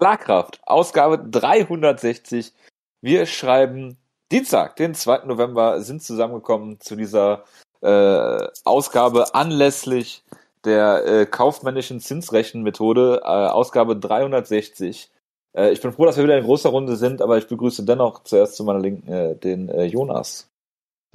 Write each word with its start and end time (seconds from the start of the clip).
Schlagkraft, 0.00 0.60
Ausgabe 0.64 1.18
360. 1.18 2.52
Wir 3.00 3.26
schreiben 3.26 3.96
Dienstag, 4.30 4.76
den 4.76 4.94
2. 4.94 5.24
November, 5.26 5.80
sind 5.82 6.02
zusammengekommen 6.02 6.80
zu 6.80 6.94
dieser 6.94 7.44
äh, 7.80 8.46
Ausgabe 8.64 9.34
anlässlich 9.34 10.22
der 10.64 11.04
äh, 11.04 11.26
kaufmännischen 11.26 12.00
Zinsrechenmethode, 12.00 13.22
äh, 13.24 13.26
Ausgabe 13.26 13.96
360. 13.96 15.10
Äh, 15.56 15.70
ich 15.70 15.80
bin 15.80 15.92
froh, 15.92 16.04
dass 16.04 16.16
wir 16.16 16.24
wieder 16.24 16.38
in 16.38 16.44
großer 16.44 16.68
Runde 16.68 16.96
sind, 16.96 17.20
aber 17.20 17.38
ich 17.38 17.48
begrüße 17.48 17.84
dennoch 17.84 18.22
zuerst 18.22 18.54
zu 18.54 18.64
meiner 18.64 18.80
Linken 18.80 19.12
äh, 19.12 19.34
den 19.34 19.68
äh, 19.68 19.84
Jonas. 19.84 20.48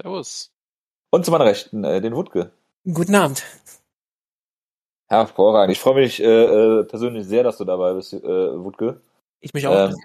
Servus. 0.02 0.52
Und 1.10 1.24
zu 1.24 1.32
meiner 1.32 1.46
Rechten 1.46 1.84
äh, 1.86 2.02
den 2.02 2.16
Wutke. 2.16 2.52
Guten 2.86 3.16
Abend. 3.16 3.44
Hervorragend. 5.14 5.72
Ich 5.72 5.80
freue 5.80 5.96
mich 5.96 6.22
äh, 6.22 6.26
äh, 6.26 6.84
persönlich 6.86 7.26
sehr, 7.28 7.44
dass 7.44 7.58
du 7.58 7.66
dabei 7.66 7.94
bist, 7.94 8.14
äh, 8.14 8.20
Wutke. 8.22 9.02
Ich 9.42 9.54
mich 9.54 9.68
auch. 9.68 9.90
Ähm, 9.90 9.96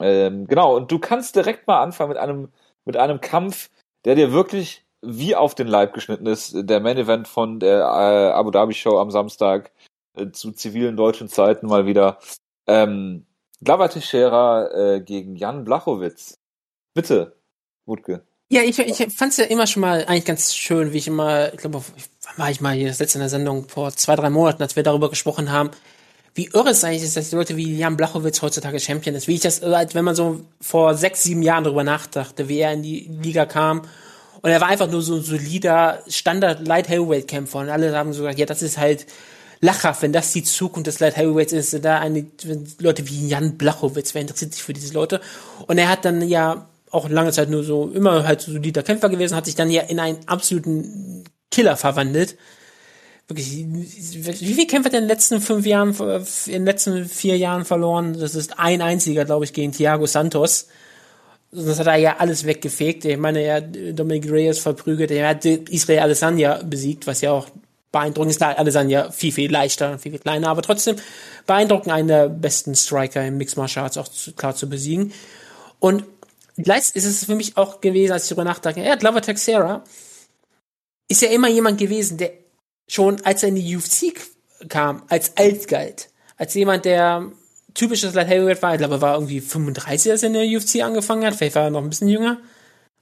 ähm, 0.00 0.46
genau, 0.46 0.76
und 0.76 0.92
du 0.92 0.98
kannst 0.98 1.34
direkt 1.34 1.66
mal 1.66 1.82
anfangen 1.82 2.10
mit 2.10 2.18
einem, 2.18 2.48
mit 2.84 2.96
einem 2.96 3.20
Kampf, 3.20 3.70
der 4.04 4.14
dir 4.14 4.32
wirklich 4.32 4.84
wie 5.00 5.34
auf 5.34 5.54
den 5.54 5.68
Leib 5.68 5.94
geschnitten 5.94 6.26
ist. 6.26 6.54
Der 6.54 6.80
Main 6.80 6.98
Event 6.98 7.28
von 7.28 7.60
der 7.60 7.80
äh, 7.80 8.32
Abu 8.32 8.50
Dhabi 8.50 8.74
Show 8.74 8.98
am 8.98 9.10
Samstag 9.10 9.72
äh, 10.14 10.30
zu 10.30 10.52
zivilen 10.52 10.96
deutschen 10.96 11.28
Zeiten 11.28 11.66
mal 11.66 11.86
wieder. 11.86 12.18
Ähm, 12.66 13.26
Glava 13.60 13.88
Teixeira 13.88 14.68
äh, 14.72 15.00
gegen 15.00 15.36
Jan 15.36 15.64
Blachowitz. 15.64 16.38
Bitte, 16.94 17.36
Wutke. 17.86 18.27
Ja, 18.50 18.62
ich, 18.62 18.78
ich 18.78 19.14
fand 19.14 19.32
es 19.32 19.36
ja 19.36 19.44
immer 19.44 19.66
schon 19.66 19.82
mal 19.82 20.06
eigentlich 20.06 20.24
ganz 20.24 20.54
schön, 20.54 20.92
wie 20.94 20.98
ich 20.98 21.06
immer, 21.06 21.52
ich 21.52 21.60
glaube, 21.60 21.82
war 22.36 22.50
ich 22.50 22.62
mal 22.62 22.74
hier 22.74 22.88
das 22.88 22.98
letzte 22.98 23.18
in 23.18 23.20
der 23.20 23.28
Sendung 23.28 23.68
vor 23.68 23.92
zwei, 23.94 24.16
drei 24.16 24.30
Monaten, 24.30 24.62
als 24.62 24.74
wir 24.74 24.82
darüber 24.82 25.10
gesprochen 25.10 25.52
haben, 25.52 25.70
wie 26.34 26.46
irre 26.54 26.70
es 26.70 26.82
eigentlich 26.82 27.02
ist, 27.02 27.16
dass 27.16 27.28
die 27.28 27.36
Leute 27.36 27.56
wie 27.56 27.76
Jan 27.76 27.96
Blachowitz 27.96 28.40
heutzutage 28.40 28.80
Champion 28.80 29.14
ist. 29.16 29.28
Wie 29.28 29.34
ich 29.34 29.40
das, 29.40 29.60
wenn 29.60 30.04
man 30.04 30.14
so 30.14 30.40
vor 30.60 30.94
sechs, 30.94 31.24
sieben 31.24 31.42
Jahren 31.42 31.64
darüber 31.64 31.84
nachdachte, 31.84 32.48
wie 32.48 32.60
er 32.60 32.72
in 32.72 32.82
die 32.82 33.10
Liga 33.20 33.44
kam. 33.44 33.82
Und 34.40 34.50
er 34.50 34.60
war 34.60 34.68
einfach 34.68 34.88
nur 34.88 35.02
so 35.02 35.16
ein 35.16 35.22
solider 35.22 36.02
Standard 36.06 36.66
Light 36.66 36.88
Heavyweight 36.88 37.26
Kämpfer. 37.26 37.58
Und 37.58 37.70
alle 37.70 37.94
haben 37.94 38.12
so 38.12 38.22
gesagt, 38.22 38.38
ja, 38.38 38.46
das 38.46 38.62
ist 38.62 38.78
halt 38.78 39.06
lachhaft, 39.60 40.02
wenn 40.02 40.12
das 40.12 40.32
die 40.32 40.44
Zukunft 40.44 40.86
des 40.86 41.00
Light 41.00 41.16
Heavyweights 41.16 41.52
ist, 41.52 41.84
da 41.84 41.98
eine, 41.98 42.24
Leute 42.78 43.08
wie 43.08 43.26
Jan 43.26 43.58
Blachowitz, 43.58 44.14
wer 44.14 44.22
interessiert 44.22 44.54
sich 44.54 44.62
für 44.62 44.72
diese 44.72 44.94
Leute? 44.94 45.20
Und 45.66 45.76
er 45.78 45.88
hat 45.88 46.04
dann 46.04 46.22
ja 46.22 46.68
auch 46.90 47.08
lange 47.08 47.32
Zeit 47.32 47.50
nur 47.50 47.64
so, 47.64 47.88
immer 47.88 48.26
halt 48.26 48.40
so 48.40 48.52
solider 48.52 48.82
Kämpfer 48.82 49.08
gewesen, 49.08 49.36
hat 49.36 49.46
sich 49.46 49.54
dann 49.54 49.70
ja 49.70 49.82
in 49.82 50.00
einen 50.00 50.18
absoluten 50.26 51.24
Killer 51.50 51.76
verwandelt 51.76 52.36
wirklich, 53.28 53.66
wie 54.40 54.54
viel 54.54 54.66
Kämpfe 54.66 54.86
hat 54.86 54.94
er 54.94 55.00
in 55.00 55.04
den 55.04 55.08
letzten 55.08 55.40
fünf 55.40 55.66
Jahren, 55.66 55.94
in 56.46 56.52
den 56.52 56.64
letzten 56.64 57.04
vier 57.04 57.36
Jahren 57.36 57.64
verloren? 57.64 58.18
Das 58.18 58.34
ist 58.34 58.58
ein 58.58 58.80
einziger, 58.80 59.24
glaube 59.24 59.44
ich, 59.44 59.52
gegen 59.52 59.72
Thiago 59.72 60.06
Santos. 60.06 60.68
Das 61.52 61.78
hat 61.78 61.86
er 61.86 61.96
ja 61.96 62.16
alles 62.18 62.44
weggefegt. 62.44 63.04
Ich 63.04 63.16
meine, 63.16 63.40
er 63.40 63.56
hat 63.56 63.76
Dominic 63.92 64.30
Reyes 64.30 64.58
verprügelt, 64.58 65.10
er 65.10 65.28
hat 65.28 65.44
Israel 65.44 66.00
Alessandria 66.00 66.62
besiegt, 66.62 67.06
was 67.06 67.20
ja 67.20 67.32
auch 67.32 67.48
beeindruckend 67.92 68.32
ist. 68.32 68.42
Alessandria 68.42 69.10
viel, 69.10 69.32
viel 69.32 69.50
leichter, 69.50 69.98
viel, 69.98 70.12
viel 70.12 70.20
kleiner, 70.20 70.48
aber 70.48 70.62
trotzdem 70.62 70.96
beeindruckend, 71.46 71.92
einen 71.92 72.08
der 72.08 72.28
besten 72.28 72.74
Striker 72.74 73.24
im 73.26 73.38
Mixed 73.38 73.56
Martial 73.56 73.84
Arts 73.84 73.96
auch 73.96 74.08
klar 74.36 74.54
zu 74.56 74.68
besiegen. 74.68 75.12
Und 75.80 76.04
gleich 76.62 76.90
ist 76.94 77.04
es 77.04 77.24
für 77.24 77.34
mich 77.34 77.56
auch 77.56 77.80
gewesen, 77.80 78.12
als 78.12 78.24
ich 78.24 78.28
darüber 78.28 78.44
nachdachte, 78.44 78.80
ja, 78.80 78.96
Glover 78.96 79.22
Texera 79.22 79.84
ist 81.08 81.22
ja 81.22 81.28
immer 81.28 81.48
jemand 81.48 81.78
gewesen, 81.78 82.18
der 82.18 82.32
schon 82.88 83.24
als 83.24 83.42
er 83.42 83.50
in 83.50 83.56
die 83.56 83.76
UFC 83.76 84.14
kam, 84.68 85.02
als 85.08 85.36
alt 85.36 85.68
galt. 85.68 86.10
Als 86.36 86.54
jemand, 86.54 86.84
der 86.84 87.30
typisches 87.74 88.14
Light 88.14 88.28
Heavyweight 88.28 88.62
war, 88.62 88.72
ich 88.74 88.78
glaube, 88.78 88.96
er 88.96 89.00
war 89.00 89.14
irgendwie 89.14 89.40
35, 89.40 90.12
als 90.12 90.22
er 90.22 90.28
in 90.28 90.32
der 90.34 90.44
UFC 90.44 90.82
angefangen 90.82 91.24
hat. 91.24 91.34
Vielleicht 91.34 91.54
war 91.54 91.64
er 91.64 91.70
noch 91.70 91.82
ein 91.82 91.90
bisschen 91.90 92.08
jünger. 92.08 92.38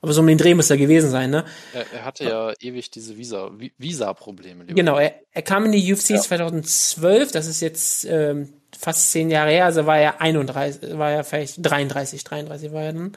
Aber 0.02 0.12
so 0.12 0.20
um 0.20 0.26
den 0.26 0.38
Dreh 0.38 0.54
muss 0.54 0.70
er 0.70 0.76
gewesen 0.76 1.10
sein, 1.10 1.30
ne? 1.30 1.44
Er, 1.72 1.86
er 1.92 2.04
hatte 2.04 2.24
ja 2.24 2.52
ewig 2.60 2.90
diese 2.90 3.16
Visa, 3.16 3.50
Visa-Probleme. 3.78 4.66
Genau, 4.66 4.98
er, 4.98 5.14
er 5.32 5.42
kam 5.42 5.64
in 5.64 5.72
die 5.72 5.92
UFC 5.92 6.10
ja. 6.10 6.20
2012, 6.20 7.32
das 7.32 7.46
ist 7.46 7.60
jetzt 7.60 8.04
ähm, 8.04 8.52
fast 8.78 9.10
zehn 9.10 9.30
Jahre 9.30 9.50
her, 9.50 9.64
also 9.64 9.86
war 9.86 9.98
er 9.98 10.20
31, 10.20 10.98
war 10.98 11.10
er 11.10 11.24
vielleicht 11.24 11.56
33, 11.64 12.22
33 12.24 12.72
war 12.72 12.82
er 12.82 12.92
dann. 12.92 13.16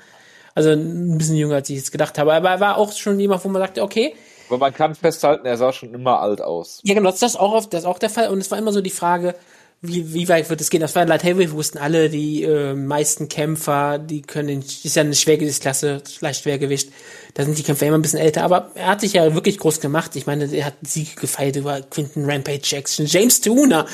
Also 0.55 0.71
ein 0.71 1.17
bisschen 1.17 1.35
jünger, 1.35 1.55
als 1.55 1.69
ich 1.69 1.77
jetzt 1.77 1.91
gedacht 1.91 2.17
habe. 2.17 2.33
Aber 2.33 2.49
er 2.49 2.59
war 2.59 2.77
auch 2.77 2.91
schon 2.91 3.19
jemand, 3.19 3.43
wo 3.45 3.49
man 3.49 3.61
sagte, 3.61 3.81
okay, 3.81 4.13
aber 4.49 4.57
man 4.57 4.73
kann 4.73 4.95
festhalten, 4.95 5.45
er 5.45 5.57
sah 5.57 5.71
schon 5.71 5.93
immer 5.93 6.21
alt 6.21 6.41
aus. 6.41 6.79
Ja, 6.83 6.95
genau, 6.95 7.11
das 7.11 7.21
ist 7.21 7.39
auch, 7.39 7.65
das 7.67 7.81
ist 7.81 7.85
auch 7.85 7.99
der 7.99 8.09
Fall. 8.09 8.29
Und 8.29 8.39
es 8.39 8.49
war 8.49 8.57
immer 8.57 8.73
so 8.73 8.81
die 8.81 8.89
Frage, 8.89 9.35
wie, 9.81 10.13
wie 10.13 10.27
weit 10.27 10.49
wird 10.49 10.59
es 10.59 10.69
gehen? 10.69 10.81
Das 10.81 10.95
war 10.95 11.05
Light 11.05 11.23
Heavyweight, 11.23 11.53
wussten 11.53 11.77
alle, 11.77 12.09
die 12.09 12.43
äh, 12.43 12.73
meisten 12.73 13.29
Kämpfer, 13.29 13.97
die 13.97 14.21
können, 14.21 14.59
ist 14.59 14.95
ja 14.95 15.03
eine 15.03 15.15
Schwergewichtsklasse, 15.15 16.01
leicht 16.19 16.43
Schwergewicht, 16.43 16.91
da 17.35 17.43
sind 17.43 17.57
die 17.57 17.63
Kämpfer 17.63 17.85
immer 17.85 17.97
ein 17.97 18.01
bisschen 18.01 18.19
älter, 18.19 18.43
aber 18.43 18.71
er 18.75 18.87
hat 18.87 19.01
sich 19.01 19.13
ja 19.13 19.33
wirklich 19.35 19.57
groß 19.57 19.79
gemacht. 19.79 20.17
Ich 20.17 20.27
meine, 20.27 20.53
er 20.53 20.66
hat 20.66 20.73
Siege 20.81 21.16
gefeiert 21.16 21.55
über 21.55 21.79
Quinton 21.81 22.29
Rampage 22.29 22.61
Jackson, 22.63 23.05
James 23.05 23.39
Tuna, 23.39 23.85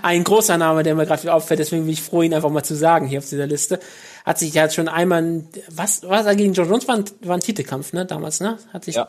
ein 0.00 0.24
großer 0.24 0.56
Name, 0.56 0.82
der 0.82 0.94
mir 0.94 1.04
gerade 1.04 1.24
wieder 1.24 1.34
auffällt, 1.34 1.60
deswegen 1.60 1.84
bin 1.84 1.92
ich 1.92 2.02
froh, 2.02 2.22
ihn 2.22 2.32
einfach 2.32 2.50
mal 2.50 2.62
zu 2.62 2.74
sagen 2.74 3.06
hier 3.06 3.18
auf 3.18 3.28
dieser 3.28 3.46
Liste. 3.46 3.80
Hat 4.24 4.38
sich 4.38 4.54
ja 4.54 4.68
schon 4.70 4.88
einmal, 4.88 5.44
was, 5.68 6.02
was 6.02 6.26
er 6.26 6.34
gegen 6.34 6.54
George 6.54 6.70
Jones 6.70 6.88
war, 6.88 6.96
ein, 6.96 7.04
war 7.20 7.36
ein 7.36 7.40
Titelkampf, 7.40 7.92
ne, 7.92 8.06
damals, 8.06 8.40
ne? 8.40 8.58
Hat 8.72 8.84
sich, 8.84 8.96
ja 8.96 9.08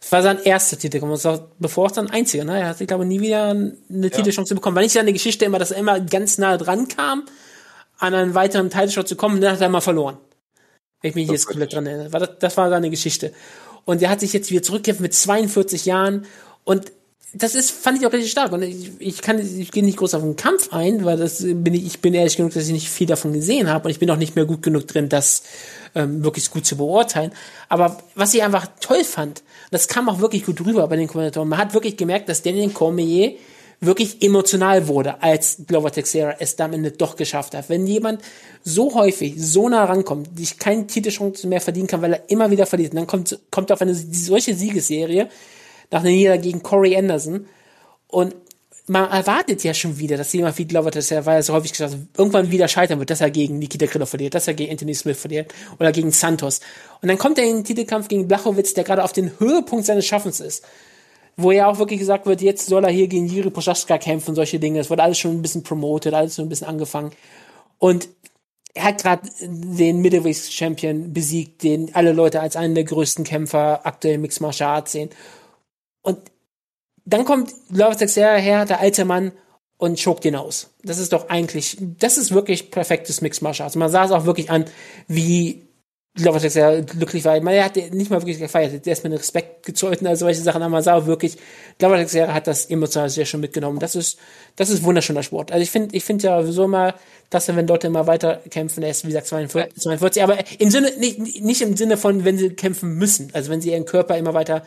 es 0.00 0.12
war 0.12 0.22
sein 0.22 0.38
erster 0.42 0.78
Titel, 0.78 1.02
und 1.02 1.26
auch, 1.26 1.42
bevor 1.58 1.86
es 1.86 1.92
dann 1.94 2.10
einziger, 2.10 2.44
ne? 2.44 2.60
Er 2.60 2.68
hat, 2.68 2.80
ich 2.80 2.86
glaube, 2.86 3.04
nie 3.04 3.20
wieder 3.20 3.50
eine 3.50 3.76
ja. 3.90 4.08
Titelchance 4.08 4.54
bekommen. 4.54 4.76
Weil 4.76 4.84
ich 4.84 4.92
seine 4.92 5.12
Geschichte 5.12 5.44
immer, 5.44 5.58
dass 5.58 5.72
er 5.72 5.78
immer 5.78 6.00
ganz 6.00 6.38
nah 6.38 6.56
dran 6.56 6.88
kam, 6.88 7.24
an 7.98 8.14
einen 8.14 8.34
weiteren 8.34 8.70
Titelshot 8.70 9.08
zu 9.08 9.16
kommen, 9.16 9.40
dann 9.40 9.52
hat 9.52 9.60
er 9.60 9.68
mal 9.68 9.80
verloren. 9.80 10.18
Wenn 11.00 11.10
ich 11.10 11.14
mich 11.14 11.28
jetzt 11.28 11.46
komplett 11.46 11.72
dran 11.72 11.86
erinnere. 11.86 12.10
Das, 12.10 12.38
das 12.38 12.56
war 12.56 12.70
seine 12.70 12.90
Geschichte. 12.90 13.32
Und 13.84 14.02
er 14.02 14.10
hat 14.10 14.20
sich 14.20 14.32
jetzt 14.32 14.50
wieder 14.50 14.62
zurückgekämpft 14.62 15.00
mit 15.00 15.14
42 15.14 15.86
Jahren 15.86 16.26
und 16.64 16.92
das 17.34 17.54
ist, 17.54 17.70
fand 17.70 17.98
ich 17.98 18.06
auch 18.06 18.12
richtig 18.12 18.30
stark. 18.30 18.52
Und 18.52 18.62
ich, 18.62 18.90
ich 18.98 19.20
kann, 19.20 19.38
ich 19.38 19.70
gehe 19.70 19.84
nicht 19.84 19.98
groß 19.98 20.14
auf 20.14 20.22
den 20.22 20.36
Kampf 20.36 20.72
ein, 20.72 21.04
weil 21.04 21.18
das 21.18 21.42
bin 21.42 21.74
ich, 21.74 21.84
ich 21.84 22.00
bin 22.00 22.14
ehrlich 22.14 22.36
genug, 22.36 22.54
dass 22.54 22.66
ich 22.66 22.72
nicht 22.72 22.88
viel 22.88 23.06
davon 23.06 23.32
gesehen 23.32 23.68
habe 23.68 23.84
und 23.84 23.90
ich 23.90 23.98
bin 23.98 24.10
auch 24.10 24.16
nicht 24.16 24.34
mehr 24.34 24.46
gut 24.46 24.62
genug 24.62 24.86
drin, 24.86 25.08
das 25.08 25.42
ähm, 25.94 26.24
wirklich 26.24 26.50
gut 26.50 26.64
zu 26.64 26.76
beurteilen. 26.76 27.32
Aber 27.68 27.98
was 28.14 28.32
ich 28.32 28.42
einfach 28.42 28.66
toll 28.80 29.04
fand, 29.04 29.42
das 29.70 29.88
kam 29.88 30.08
auch 30.08 30.20
wirklich 30.20 30.46
gut 30.46 30.64
rüber 30.64 30.86
bei 30.88 30.96
den 30.96 31.06
Kommentatoren. 31.06 31.48
Man 31.48 31.58
hat 31.58 31.74
wirklich 31.74 31.96
gemerkt, 31.96 32.28
dass 32.28 32.42
Daniel 32.42 32.70
Cormier 32.70 33.34
wirklich 33.80 34.22
emotional 34.22 34.88
wurde, 34.88 35.22
als 35.22 35.58
Glover 35.66 35.92
Texera 35.92 36.34
es 36.40 36.58
am 36.58 36.72
Ende 36.72 36.90
doch 36.90 37.14
geschafft 37.14 37.54
hat. 37.54 37.68
Wenn 37.68 37.86
jemand 37.86 38.22
so 38.64 38.94
häufig, 38.94 39.34
so 39.36 39.68
nah 39.68 39.84
rankommt, 39.84 40.36
sich 40.36 40.58
keine 40.58 40.86
Titelchance 40.86 41.46
mehr 41.46 41.60
verdienen 41.60 41.86
kann, 41.86 42.02
weil 42.02 42.14
er 42.14 42.30
immer 42.30 42.50
wieder 42.50 42.66
verliert, 42.66 42.92
und 42.92 42.96
dann 42.96 43.06
kommt, 43.06 43.38
kommt 43.50 43.70
auf 43.70 43.80
eine 43.80 43.94
solche 43.94 44.54
Siegesserie 44.54 45.28
nach 45.90 46.00
einer 46.00 46.10
Niederlage 46.10 46.42
gegen 46.42 46.62
Corey 46.62 46.96
Anderson 46.96 47.46
und 48.06 48.34
man 48.88 49.10
erwartet 49.10 49.62
ja 49.64 49.74
schon 49.74 49.98
wieder, 49.98 50.16
dass 50.16 50.32
jemand 50.32 50.56
wie 50.58 50.64
Glover, 50.64 50.90
das 50.90 51.10
ja, 51.10 51.24
war 51.26 51.34
ja 51.34 51.42
so 51.42 51.52
häufig 51.52 51.72
gesagt, 51.72 51.96
irgendwann 52.16 52.50
wieder 52.50 52.68
scheitern 52.68 52.98
wird, 52.98 53.10
dass 53.10 53.20
er 53.20 53.30
gegen 53.30 53.58
Nikita 53.58 53.86
Krylov 53.86 54.08
verliert, 54.08 54.34
dass 54.34 54.48
er 54.48 54.54
gegen 54.54 54.72
Anthony 54.72 54.94
Smith 54.94 55.18
verliert 55.18 55.52
oder 55.78 55.92
gegen 55.92 56.10
Santos. 56.10 56.60
Und 57.02 57.08
dann 57.08 57.18
kommt 57.18 57.38
er 57.38 57.44
in 57.44 57.56
den 57.56 57.64
Titelkampf 57.64 58.08
gegen 58.08 58.26
Blachowitz, 58.26 58.74
der 58.74 58.84
gerade 58.84 59.04
auf 59.04 59.12
den 59.12 59.38
Höhepunkt 59.38 59.84
seines 59.84 60.06
Schaffens 60.06 60.40
ist. 60.40 60.64
Wo 61.36 61.52
ja 61.52 61.66
auch 61.66 61.78
wirklich 61.78 62.00
gesagt 62.00 62.26
wird, 62.26 62.40
jetzt 62.40 62.66
soll 62.66 62.84
er 62.84 62.90
hier 62.90 63.06
gegen 63.06 63.26
Jiri 63.26 63.50
Prochaska 63.50 63.98
kämpfen, 63.98 64.34
solche 64.34 64.58
Dinge. 64.58 64.80
Es 64.80 64.90
wurde 64.90 65.02
alles 65.02 65.18
schon 65.18 65.32
ein 65.32 65.42
bisschen 65.42 65.62
promoted, 65.62 66.14
alles 66.14 66.34
schon 66.34 66.46
ein 66.46 66.48
bisschen 66.48 66.66
angefangen. 66.66 67.12
Und 67.78 68.08
er 68.74 68.84
hat 68.84 69.02
gerade 69.02 69.28
den 69.40 70.00
Middleweight 70.00 70.36
Champion 70.36 71.12
besiegt, 71.12 71.62
den 71.62 71.94
alle 71.94 72.12
Leute 72.12 72.40
als 72.40 72.56
einen 72.56 72.74
der 72.74 72.84
größten 72.84 73.24
Kämpfer 73.24 73.86
aktuell 73.86 74.18
Mixed 74.18 74.40
Martial 74.40 74.70
Arts 74.70 74.92
sehen. 74.92 75.10
Und 76.02 76.18
dann 77.04 77.24
kommt 77.24 77.52
Texera 77.72 78.36
her, 78.36 78.64
der 78.64 78.80
alte 78.80 79.04
Mann, 79.04 79.32
und 79.78 80.02
chokt 80.02 80.24
ihn 80.24 80.34
aus. 80.34 80.70
Das 80.82 80.98
ist 80.98 81.12
doch 81.12 81.28
eigentlich, 81.28 81.76
das 81.80 82.18
ist 82.18 82.34
wirklich 82.34 82.70
perfektes 82.70 83.20
Mixed 83.20 83.42
Martial 83.42 83.64
Arts. 83.66 83.76
Man 83.76 83.88
sah 83.88 84.04
es 84.04 84.10
auch 84.10 84.26
wirklich 84.26 84.50
an, 84.50 84.64
wie 85.06 85.68
Love 86.18 86.40
Texera 86.40 86.80
glücklich 86.80 87.24
war. 87.24 87.40
Man, 87.40 87.54
er 87.54 87.64
hat 87.64 87.76
nicht 87.76 88.10
mal 88.10 88.20
wirklich 88.20 88.40
gefeiert, 88.40 88.84
der 88.84 88.92
ist 88.92 89.04
mit 89.04 89.12
Respekt 89.12 89.64
gezollt 89.64 90.00
und 90.00 90.08
all 90.08 90.16
solche 90.16 90.40
Sachen, 90.40 90.62
aber 90.62 90.70
man 90.70 90.82
sah 90.82 90.94
auch 90.94 91.06
wirklich, 91.06 91.36
Love 91.80 91.96
Texera 91.96 92.34
hat 92.34 92.48
das 92.48 92.66
emotional 92.66 93.08
sehr 93.08 93.24
schön 93.24 93.40
mitgenommen. 93.40 93.78
Das 93.78 93.94
ist, 93.94 94.18
das 94.56 94.68
ist 94.68 94.82
wunderschöner 94.82 95.22
Sport. 95.22 95.52
Also 95.52 95.62
ich 95.62 95.70
finde, 95.70 95.94
ich 95.94 96.04
finde 96.04 96.26
ja 96.26 96.42
so 96.42 96.64
immer, 96.64 96.94
dass 97.30 97.46
wenn 97.54 97.68
Leute 97.68 97.86
immer 97.86 98.08
weiter 98.08 98.42
kämpfen, 98.50 98.82
er 98.82 98.90
ist 98.90 99.04
wie 99.04 99.08
gesagt 99.08 99.28
42, 99.28 99.80
42 99.80 100.22
aber 100.24 100.38
im 100.58 100.70
Sinne, 100.70 100.90
nicht, 100.98 101.40
nicht 101.40 101.62
im 101.62 101.76
Sinne 101.76 101.96
von, 101.96 102.24
wenn 102.24 102.36
sie 102.36 102.50
kämpfen 102.50 102.94
müssen. 102.94 103.30
Also 103.32 103.50
wenn 103.50 103.60
sie 103.60 103.70
ihren 103.70 103.84
Körper 103.84 104.16
immer 104.16 104.34
weiter 104.34 104.64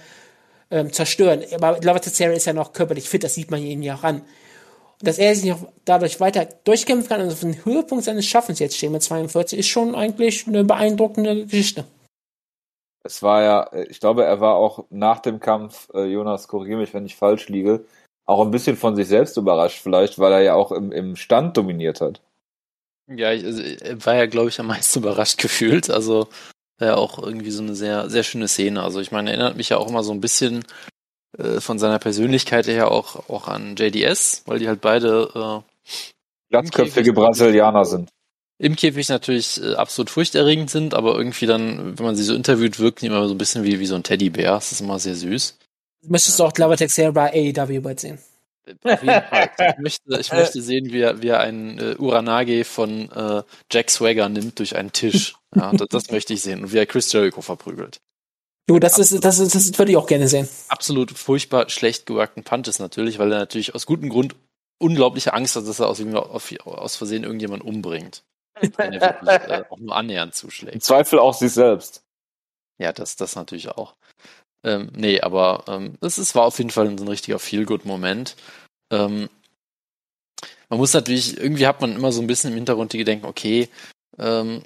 ähm, 0.72 0.92
zerstören. 0.92 1.44
Aber 1.54 1.80
Lava 1.82 2.00
Teixeira 2.00 2.34
ist 2.34 2.46
ja 2.46 2.54
noch 2.54 2.74
körperlich 2.74 3.10
fit, 3.10 3.24
das 3.24 3.36
sieht 3.36 3.52
man 3.52 3.62
ihm 3.62 3.82
ja 3.82 3.96
auch 3.96 4.04
an. 4.04 4.22
Und 4.22 5.08
dass 5.08 5.18
er 5.18 5.36
sich 5.36 5.50
noch 5.50 5.68
dadurch 5.86 6.20
weiter 6.20 6.46
durchkämpfen 6.64 7.10
kann 7.10 7.22
und 7.22 7.30
also 7.30 7.48
auf 7.48 7.54
den 7.54 7.66
Höhepunkt 7.66 8.04
seines 8.04 8.26
Schaffens 8.26 8.60
jetzt 8.60 8.78
stehen 8.78 8.92
mit 8.92 9.04
42, 9.04 9.60
ist 9.60 9.68
schon 9.68 9.96
eigentlich 9.96 10.48
eine 10.48 10.64
beeindruckende 10.64 11.46
Geschichte. 11.46 11.86
Es 13.04 13.24
war 13.24 13.42
ja, 13.42 13.72
ich 13.90 14.00
glaube, 14.00 14.26
er 14.26 14.42
war 14.42 14.56
auch 14.56 14.86
nach 14.92 15.20
dem 15.20 15.40
Kampf, 15.40 15.90
äh, 15.94 16.06
Jonas, 16.06 16.48
korrigiere 16.48 16.80
mich, 16.80 16.94
wenn 16.94 17.06
ich 17.06 17.16
falsch 17.16 17.50
liege, 17.50 17.84
auch 18.28 18.46
ein 18.46 18.52
bisschen 18.52 18.78
von 18.78 18.96
sich 18.96 19.08
selbst 19.08 19.38
überrascht, 19.38 19.82
vielleicht, 19.82 20.20
weil 20.20 20.32
er 20.34 20.42
ja 20.42 20.54
auch 20.54 20.72
im, 20.72 20.92
im 20.92 21.16
Stand 21.16 21.58
dominiert 21.58 22.00
hat. 22.00 22.22
Ja, 23.08 23.32
ich, 23.32 23.44
also, 23.44 23.62
er 23.62 24.06
war 24.06 24.16
ja, 24.16 24.26
glaube 24.28 24.50
ich, 24.50 24.60
am 24.60 24.68
meisten 24.68 25.00
überrascht 25.04 25.40
gefühlt. 25.40 25.90
Also 25.90 26.28
ja 26.88 26.96
auch 26.96 27.22
irgendwie 27.22 27.52
so 27.52 27.62
eine 27.62 27.76
sehr, 27.76 28.10
sehr 28.10 28.24
schöne 28.24 28.48
Szene. 28.48 28.84
Also 28.84 29.00
ich 29.00 29.12
meine, 29.12 29.32
erinnert 29.32 29.58
mich 29.58 29.70
ja 29.70 29.78
auch 29.78 29.88
immer 29.90 30.04
so 30.04 30.12
ein 30.12 30.22
bisschen 30.22 30.64
äh, 31.38 31.60
von 31.60 31.80
seiner 31.80 32.00
Persönlichkeit 32.00 32.68
her 32.68 32.92
auch, 32.92 33.30
auch 33.30 33.48
an 33.48 33.76
JDS, 33.78 34.44
weil 34.46 34.60
die 34.60 34.68
halt 34.68 34.82
beide 34.82 35.64
äh, 35.64 35.92
Glatzköpfige 36.50 37.14
Brasilianer 37.14 37.86
sind. 37.86 38.10
im 38.58 38.76
Käfig 38.76 39.10
natürlich 39.10 39.62
äh, 39.64 39.76
absolut 39.76 40.10
furchterregend 40.10 40.70
sind, 40.70 40.94
aber 40.94 41.16
irgendwie 41.16 41.46
dann, 41.46 41.98
wenn 41.98 42.06
man 42.06 42.16
sie 42.16 42.24
so 42.24 42.36
interviewt, 42.36 42.80
wirken 42.80 43.00
die 43.02 43.08
immer 43.08 43.28
so 43.28 43.34
ein 43.34 43.38
bisschen 43.38 43.64
wie, 43.64 43.80
wie 43.80 43.86
so 43.86 43.96
ein 43.96 44.04
Teddybär. 44.04 44.52
Das 44.52 44.72
ist 44.72 44.82
immer 44.82 45.00
sehr 45.00 45.16
süß. 45.16 45.58
Möchtest 46.08 46.40
du 46.40 46.44
auch 46.44 46.58
Lavatex 46.58 46.96
sehr 46.96 47.12
bei 47.12 47.32
AEW 47.32 47.82
bald 47.82 48.00
sehen? 48.00 48.20
Auf 48.84 49.02
jeden 49.04 49.24
Fall. 49.24 49.50
Ich 49.58 49.78
möchte, 49.80 50.20
ich 50.20 50.32
möchte 50.32 50.62
sehen, 50.62 50.92
wie 50.92 51.02
er, 51.02 51.22
wie 51.22 51.30
er 51.30 51.40
einen 51.40 51.80
äh, 51.80 51.96
Uranage 51.98 52.64
von 52.64 53.12
äh, 53.12 53.44
Jack 53.72 53.90
Swagger 53.90 54.30
nimmt 54.30 54.60
durch 54.60 54.76
einen 54.76 54.92
Tisch. 54.92 55.36
Ja, 55.56 55.72
das, 55.72 55.88
das 55.90 56.12
möchte 56.12 56.34
ich 56.34 56.42
sehen. 56.42 56.64
Und 56.64 56.74
wie 56.74 56.78
er 56.78 56.86
Chris 56.86 57.12
Jericho 57.12 57.42
verprügelt. 57.42 58.00
Du, 58.68 58.80
das 58.80 59.00
ist, 59.00 59.24
das 59.24 59.40
ist, 59.40 59.56
das 59.56 59.78
würde 59.78 59.92
ich 59.92 59.98
auch 59.98 60.08
gerne 60.08 60.28
sehen. 60.28 60.48
Absolut 60.70 61.12
furchtbar 61.12 61.70
schlecht 61.70 62.06
geworkten 62.06 62.44
Punches 62.44 62.80
natürlich, 62.80 63.20
weil 63.20 63.32
er 63.32 63.40
natürlich 63.40 63.76
aus 63.76 63.86
gutem 63.86 64.10
Grund 64.10 64.36
unglaubliche 64.80 65.34
Angst 65.34 65.56
hat, 65.56 65.68
dass 65.68 65.80
er 65.80 65.88
aus, 65.88 66.02
aus, 66.66 66.96
Versehen 66.96 67.24
irgendjemand 67.24 67.64
umbringt. 67.64 68.24
Wenn 68.78 68.94
er 68.94 69.02
wirklich 69.02 69.50
äh, 69.50 69.64
auch 69.70 69.78
nur 69.78 69.96
annähernd 69.96 70.32
Im 70.32 70.36
zuschlägt. 70.36 70.84
Zweifel 70.84 71.20
auch 71.20 71.34
sich 71.34 71.52
selbst. 71.52 72.04
Ja, 72.80 72.92
das, 72.92 73.16
das 73.16 73.36
natürlich 73.36 73.70
auch. 73.70 73.96
Ähm, 74.64 74.92
nee, 74.96 75.22
aber 75.22 75.66
ähm, 75.68 75.98
es 76.02 76.18
ist, 76.18 76.36
war 76.36 76.46
auf 76.46 76.58
jeden 76.58 76.70
Fall 76.70 76.88
ein 76.88 77.08
richtiger 77.08 77.40
Feel-Good-Moment. 77.40 78.36
Ähm, 78.92 79.30
man 80.70 80.80
muss 80.80 80.94
natürlich, 80.94 81.38
irgendwie 81.38 81.68
hat 81.68 81.82
man 81.82 81.96
immer 81.96 82.12
so 82.12 82.22
ein 82.22 82.28
bisschen 82.28 82.52
im 82.52 82.58
Hintergrund 82.58 82.94
die 82.94 82.98
Gedanken, 82.98 83.26
okay, 83.26 83.70
ähm, 84.22 84.62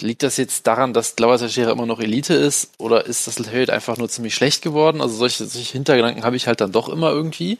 liegt 0.00 0.22
das 0.22 0.36
jetzt 0.36 0.66
daran, 0.66 0.92
dass 0.92 1.16
Glauber 1.16 1.38
Teixeira 1.38 1.72
immer 1.72 1.86
noch 1.86 2.00
Elite 2.00 2.34
ist 2.34 2.72
oder 2.78 3.06
ist 3.06 3.26
das 3.26 3.38
Held 3.48 3.70
einfach 3.70 3.96
nur 3.96 4.08
ziemlich 4.10 4.34
schlecht 4.34 4.62
geworden? 4.62 5.00
Also 5.00 5.16
solche, 5.16 5.46
solche 5.46 5.72
Hintergedanken 5.72 6.24
habe 6.24 6.36
ich 6.36 6.46
halt 6.46 6.60
dann 6.60 6.72
doch 6.72 6.90
immer 6.90 7.10
irgendwie. 7.10 7.58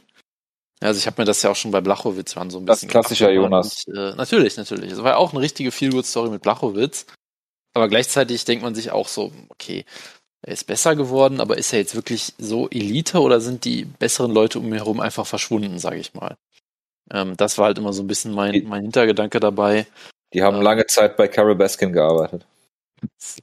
Also 0.80 0.98
ich 0.98 1.06
habe 1.06 1.20
mir 1.22 1.24
das 1.24 1.42
ja 1.42 1.50
auch 1.50 1.56
schon 1.56 1.70
bei 1.70 1.80
Blachowitz 1.80 2.36
waren 2.36 2.50
so 2.50 2.58
ein 2.58 2.66
Das 2.66 2.84
bisschen. 2.84 2.90
klassischer 2.90 3.32
gedacht, 3.32 3.44
Jonas. 3.44 3.84
Und, 3.86 3.96
äh, 3.96 4.14
natürlich, 4.14 4.56
natürlich. 4.58 4.92
Es 4.92 5.02
war 5.02 5.12
ja 5.12 5.16
auch 5.16 5.32
eine 5.32 5.40
richtige 5.40 5.72
Feel-Good-Story 5.72 6.30
mit 6.30 6.42
Blachowitz. 6.42 7.06
Aber 7.74 7.88
gleichzeitig 7.88 8.44
denkt 8.44 8.62
man 8.62 8.74
sich 8.74 8.90
auch 8.90 9.08
so, 9.08 9.32
okay, 9.48 9.84
er 10.42 10.52
ist 10.52 10.66
besser 10.66 10.96
geworden, 10.96 11.40
aber 11.40 11.58
ist 11.58 11.72
er 11.72 11.80
jetzt 11.80 11.94
wirklich 11.94 12.34
so 12.38 12.68
Elite 12.68 13.20
oder 13.20 13.40
sind 13.40 13.64
die 13.64 13.84
besseren 13.86 14.32
Leute 14.32 14.58
um 14.58 14.66
ihn 14.66 14.74
herum 14.74 15.00
einfach 15.00 15.26
verschwunden, 15.26 15.78
sage 15.78 15.98
ich 15.98 16.14
mal? 16.14 16.36
Ähm, 17.10 17.36
das 17.36 17.58
war 17.58 17.66
halt 17.66 17.78
immer 17.78 17.92
so 17.92 18.02
ein 18.02 18.06
bisschen 18.06 18.32
mein, 18.32 18.64
mein 18.68 18.82
Hintergedanke 18.82 19.40
dabei. 19.40 19.86
Die 20.32 20.42
haben 20.42 20.60
lange 20.60 20.86
Zeit 20.86 21.16
bei 21.16 21.28
Carol 21.28 21.54
Baskin 21.54 21.92
gearbeitet. 21.92 22.46
Das 23.00 23.38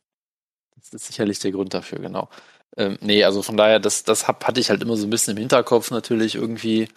ist 0.93 1.07
sicherlich 1.07 1.39
der 1.39 1.51
Grund 1.51 1.73
dafür, 1.73 1.99
genau. 1.99 2.29
Ähm, 2.77 2.97
nee, 3.01 3.23
also 3.23 3.41
von 3.41 3.57
daher, 3.57 3.79
das, 3.79 4.03
das 4.03 4.27
hab, 4.27 4.45
hatte 4.45 4.59
ich 4.59 4.69
halt 4.69 4.81
immer 4.81 4.97
so 4.97 5.07
ein 5.07 5.09
bisschen 5.09 5.35
im 5.35 5.39
Hinterkopf 5.39 5.91
natürlich 5.91 6.35
irgendwie. 6.35 6.89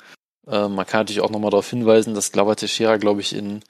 Ähm, 0.46 0.74
man 0.74 0.86
kann 0.86 1.00
natürlich 1.00 1.20
auch 1.20 1.30
nochmal 1.30 1.50
darauf 1.50 1.70
hinweisen, 1.70 2.14
dass 2.14 2.32
Glover 2.32 2.56
Teixeira, 2.56 2.96
glaube 2.96 3.20
ich, 3.20 3.34
in 3.34 3.62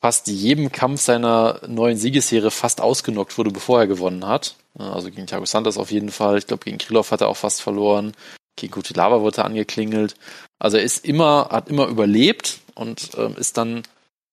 fast 0.00 0.28
jedem 0.28 0.70
Kampf 0.70 1.00
seiner 1.00 1.60
neuen 1.66 1.96
Siegesserie 1.96 2.50
fast 2.50 2.80
ausgenockt 2.80 3.36
wurde, 3.36 3.50
bevor 3.50 3.80
er 3.80 3.86
gewonnen 3.86 4.26
hat. 4.26 4.54
Also 4.78 5.10
gegen 5.10 5.26
Thiago 5.26 5.44
Santos 5.44 5.76
auf 5.76 5.90
jeden 5.90 6.10
Fall. 6.10 6.38
Ich 6.38 6.46
glaube, 6.46 6.64
gegen 6.64 6.78
Krylov 6.78 7.10
hat 7.10 7.20
er 7.20 7.28
auch 7.28 7.36
fast 7.36 7.60
verloren. 7.62 8.12
Gegen 8.56 8.72
Kutilava 8.72 9.20
wurde 9.20 9.38
er 9.38 9.46
angeklingelt. 9.46 10.14
Also 10.58 10.76
er 10.76 10.84
ist 10.84 11.04
immer, 11.04 11.48
hat 11.50 11.68
immer 11.68 11.86
überlebt 11.86 12.60
und 12.74 13.10
ähm, 13.16 13.36
ist 13.36 13.56
dann 13.56 13.82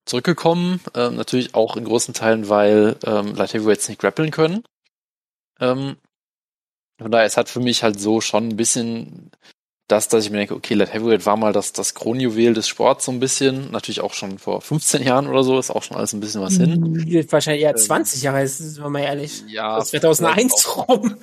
zurückgekommen. 0.06 0.82
Ähm, 0.94 1.16
natürlich 1.16 1.56
auch 1.56 1.78
in 1.78 1.86
großen 1.86 2.14
Teilen, 2.14 2.50
weil 2.50 2.96
ähm, 3.06 3.36
Light 3.36 3.54
Heavyweights 3.54 3.90
nicht 3.90 4.00
grappeln 4.02 4.32
können. 4.32 4.64
Ähm, 5.60 5.98
von 7.02 7.12
daher, 7.12 7.26
es 7.26 7.38
hat 7.38 7.50
für 7.50 7.60
mich 7.60 7.84
halt 7.84 8.00
so 8.00 8.22
schon 8.22 8.50
ein 8.50 8.56
bisschen 8.58 9.32
das, 9.88 10.08
dass 10.08 10.26
ich 10.26 10.32
mir 10.32 10.38
denke, 10.38 10.56
okay, 10.56 10.74
Light 10.74 10.94
Heavyweight 10.94 11.26
war 11.28 11.38
mal 11.38 11.54
das, 11.54 11.72
das 11.72 11.94
Kronjuwel 11.94 12.54
des 12.56 12.68
Sports 12.68 13.06
so 13.06 13.12
ein 13.12 13.20
bisschen. 13.20 13.70
Natürlich 13.72 14.02
auch 14.02 14.14
schon 14.14 14.40
vor 14.40 14.62
15 14.62 15.04
Jahren 15.04 15.28
oder 15.28 15.44
so, 15.44 15.60
ist 15.60 15.70
auch 15.70 15.84
schon 15.84 15.96
alles 15.98 16.14
ein 16.14 16.20
bisschen 16.22 16.42
was 16.42 16.56
hin. 16.56 16.80
Mhm, 16.80 17.32
Wahrscheinlich 17.32 17.64
eher 17.64 17.72
Ähm, 17.72 17.78
20 17.78 18.24
Jahre, 18.24 18.48
sind 18.48 18.82
wir 18.84 18.90
mal 18.90 19.02
ehrlich. 19.02 19.44
Ja, 19.48 19.78
Das 19.78 19.90
2001 19.90 20.54
vielleicht 20.54 20.68
auch, 20.68 20.90
rum. 20.90 21.18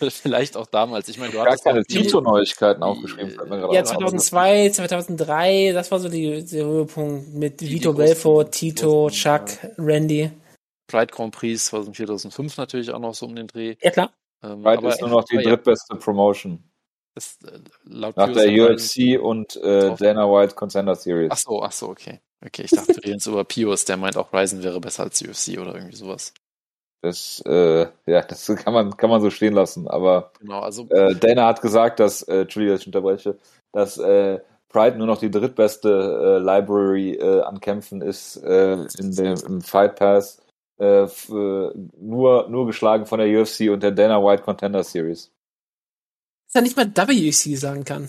vielleicht 0.10 0.56
auch 0.56 0.66
damals. 0.66 1.08
Ich 1.08 1.18
meine, 1.18 1.32
du 1.32 1.38
Gar 1.38 1.46
hattest 1.46 1.64
keine 1.64 1.82
die- 1.82 2.02
Tito-Neuigkeiten 2.02 2.82
aufgeschrieben. 2.82 3.36
gerade 3.36 3.74
Ja, 3.74 3.80
ein. 3.80 3.86
2002, 3.86 4.70
2003, 4.70 5.72
das 5.72 5.90
war 5.90 5.98
so 6.00 6.08
die, 6.08 6.44
der 6.44 6.64
Höhepunkt 6.64 7.34
mit 7.34 7.60
Vito 7.60 7.92
Belfort, 7.92 8.50
Tito, 8.52 9.08
Chuck, 9.10 9.44
Randy. 9.78 10.30
Pride 10.86 11.06
Grand 11.12 11.34
Prix 11.34 11.66
2004, 11.66 12.06
2005 12.06 12.56
natürlich 12.56 12.90
auch 12.90 12.98
noch 12.98 13.14
so 13.14 13.26
um 13.26 13.36
den 13.36 13.46
Dreh. 13.46 13.76
Ja, 13.82 13.90
klar. 13.90 14.12
Ähm, 14.42 14.62
Pride 14.62 14.78
aber- 14.78 14.88
ist 14.88 15.00
nur 15.00 15.10
noch 15.10 15.24
die 15.24 15.36
ja, 15.36 15.42
drittbeste 15.42 15.96
Promotion. 15.96 16.64
ist, 17.14 17.44
äh, 17.44 17.58
laut 17.84 18.16
Nach 18.16 18.32
der 18.32 18.48
UFC 18.50 19.18
und 19.20 19.56
äh. 19.56 19.94
Dana 19.96 20.26
White 20.30 20.54
Contender 20.54 20.94
Series. 20.96 21.28
Ach 21.32 21.36
so, 21.38 21.62
ach 21.62 21.72
so, 21.72 21.88
okay. 21.88 22.20
Okay, 22.44 22.62
ich 22.62 22.70
dachte, 22.70 22.88
wir 22.96 23.04
reden 23.04 23.12
jetzt 23.14 23.26
über 23.26 23.44
Pius, 23.44 23.84
der 23.84 23.98
meint 23.98 24.16
auch 24.16 24.32
Ryzen 24.32 24.62
wäre 24.62 24.80
besser 24.80 25.02
als 25.02 25.20
UFC 25.20 25.58
oder 25.60 25.74
irgendwie 25.74 25.96
sowas. 25.96 26.32
Das, 27.02 27.42
äh, 27.46 27.86
ja, 28.06 28.22
das 28.22 28.46
kann 28.46 28.74
man, 28.74 28.96
kann 28.96 29.08
man 29.08 29.22
so 29.22 29.30
stehen 29.30 29.54
lassen. 29.54 29.88
Aber 29.88 30.32
Genau, 30.40 30.60
also 30.60 30.86
äh, 30.90 31.14
Dana 31.14 31.46
hat 31.46 31.62
gesagt, 31.62 31.98
dass, 31.98 32.22
äh, 32.22 32.42
Entschuldigung, 32.42 32.74
dass 32.74 32.80
ich 32.82 32.86
unterbreche, 32.88 33.38
dass 33.72 33.96
äh, 33.98 34.40
Pride 34.68 34.98
nur 34.98 35.06
noch 35.06 35.18
die 35.18 35.30
drittbeste 35.30 35.88
äh, 35.88 36.38
Library 36.38 37.14
äh, 37.14 37.40
an 37.42 37.60
Kämpfen 37.60 38.02
ist 38.02 38.36
äh, 38.36 38.74
in 38.98 39.14
dem, 39.14 39.34
im 39.46 39.60
Fight 39.62 39.96
Pass. 39.96 40.42
Äh, 40.78 41.04
äh, 41.04 41.72
nur, 41.98 42.48
nur 42.48 42.66
geschlagen 42.66 43.04
von 43.06 43.18
der 43.18 43.28
UFC 43.28 43.70
und 43.70 43.82
der 43.82 43.90
Dana 43.90 44.22
White 44.22 44.42
Contender 44.42 44.84
Series. 44.84 45.30
Dass 46.46 46.54
er 46.54 46.62
nicht 46.62 46.76
mal 46.76 46.86
WEC 46.86 47.56
sagen 47.58 47.84
kann. 47.84 48.08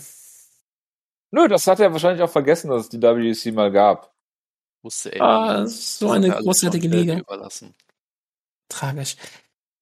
Nö, 1.30 1.48
das 1.48 1.66
hat 1.66 1.80
er 1.80 1.92
wahrscheinlich 1.92 2.22
auch 2.22 2.30
vergessen, 2.30 2.70
dass 2.70 2.82
es 2.82 2.88
die 2.88 3.00
WEC 3.00 3.54
mal 3.54 3.70
gab. 3.72 4.12
wusste 4.82 5.10
er 5.10 5.22
Ah, 5.22 5.66
so 5.66 6.10
eine 6.10 6.34
alles 6.34 6.44
großartige 6.44 6.88
Liga. 6.88 7.18
Überlassen. 7.18 7.74
Tragisch. 8.72 9.16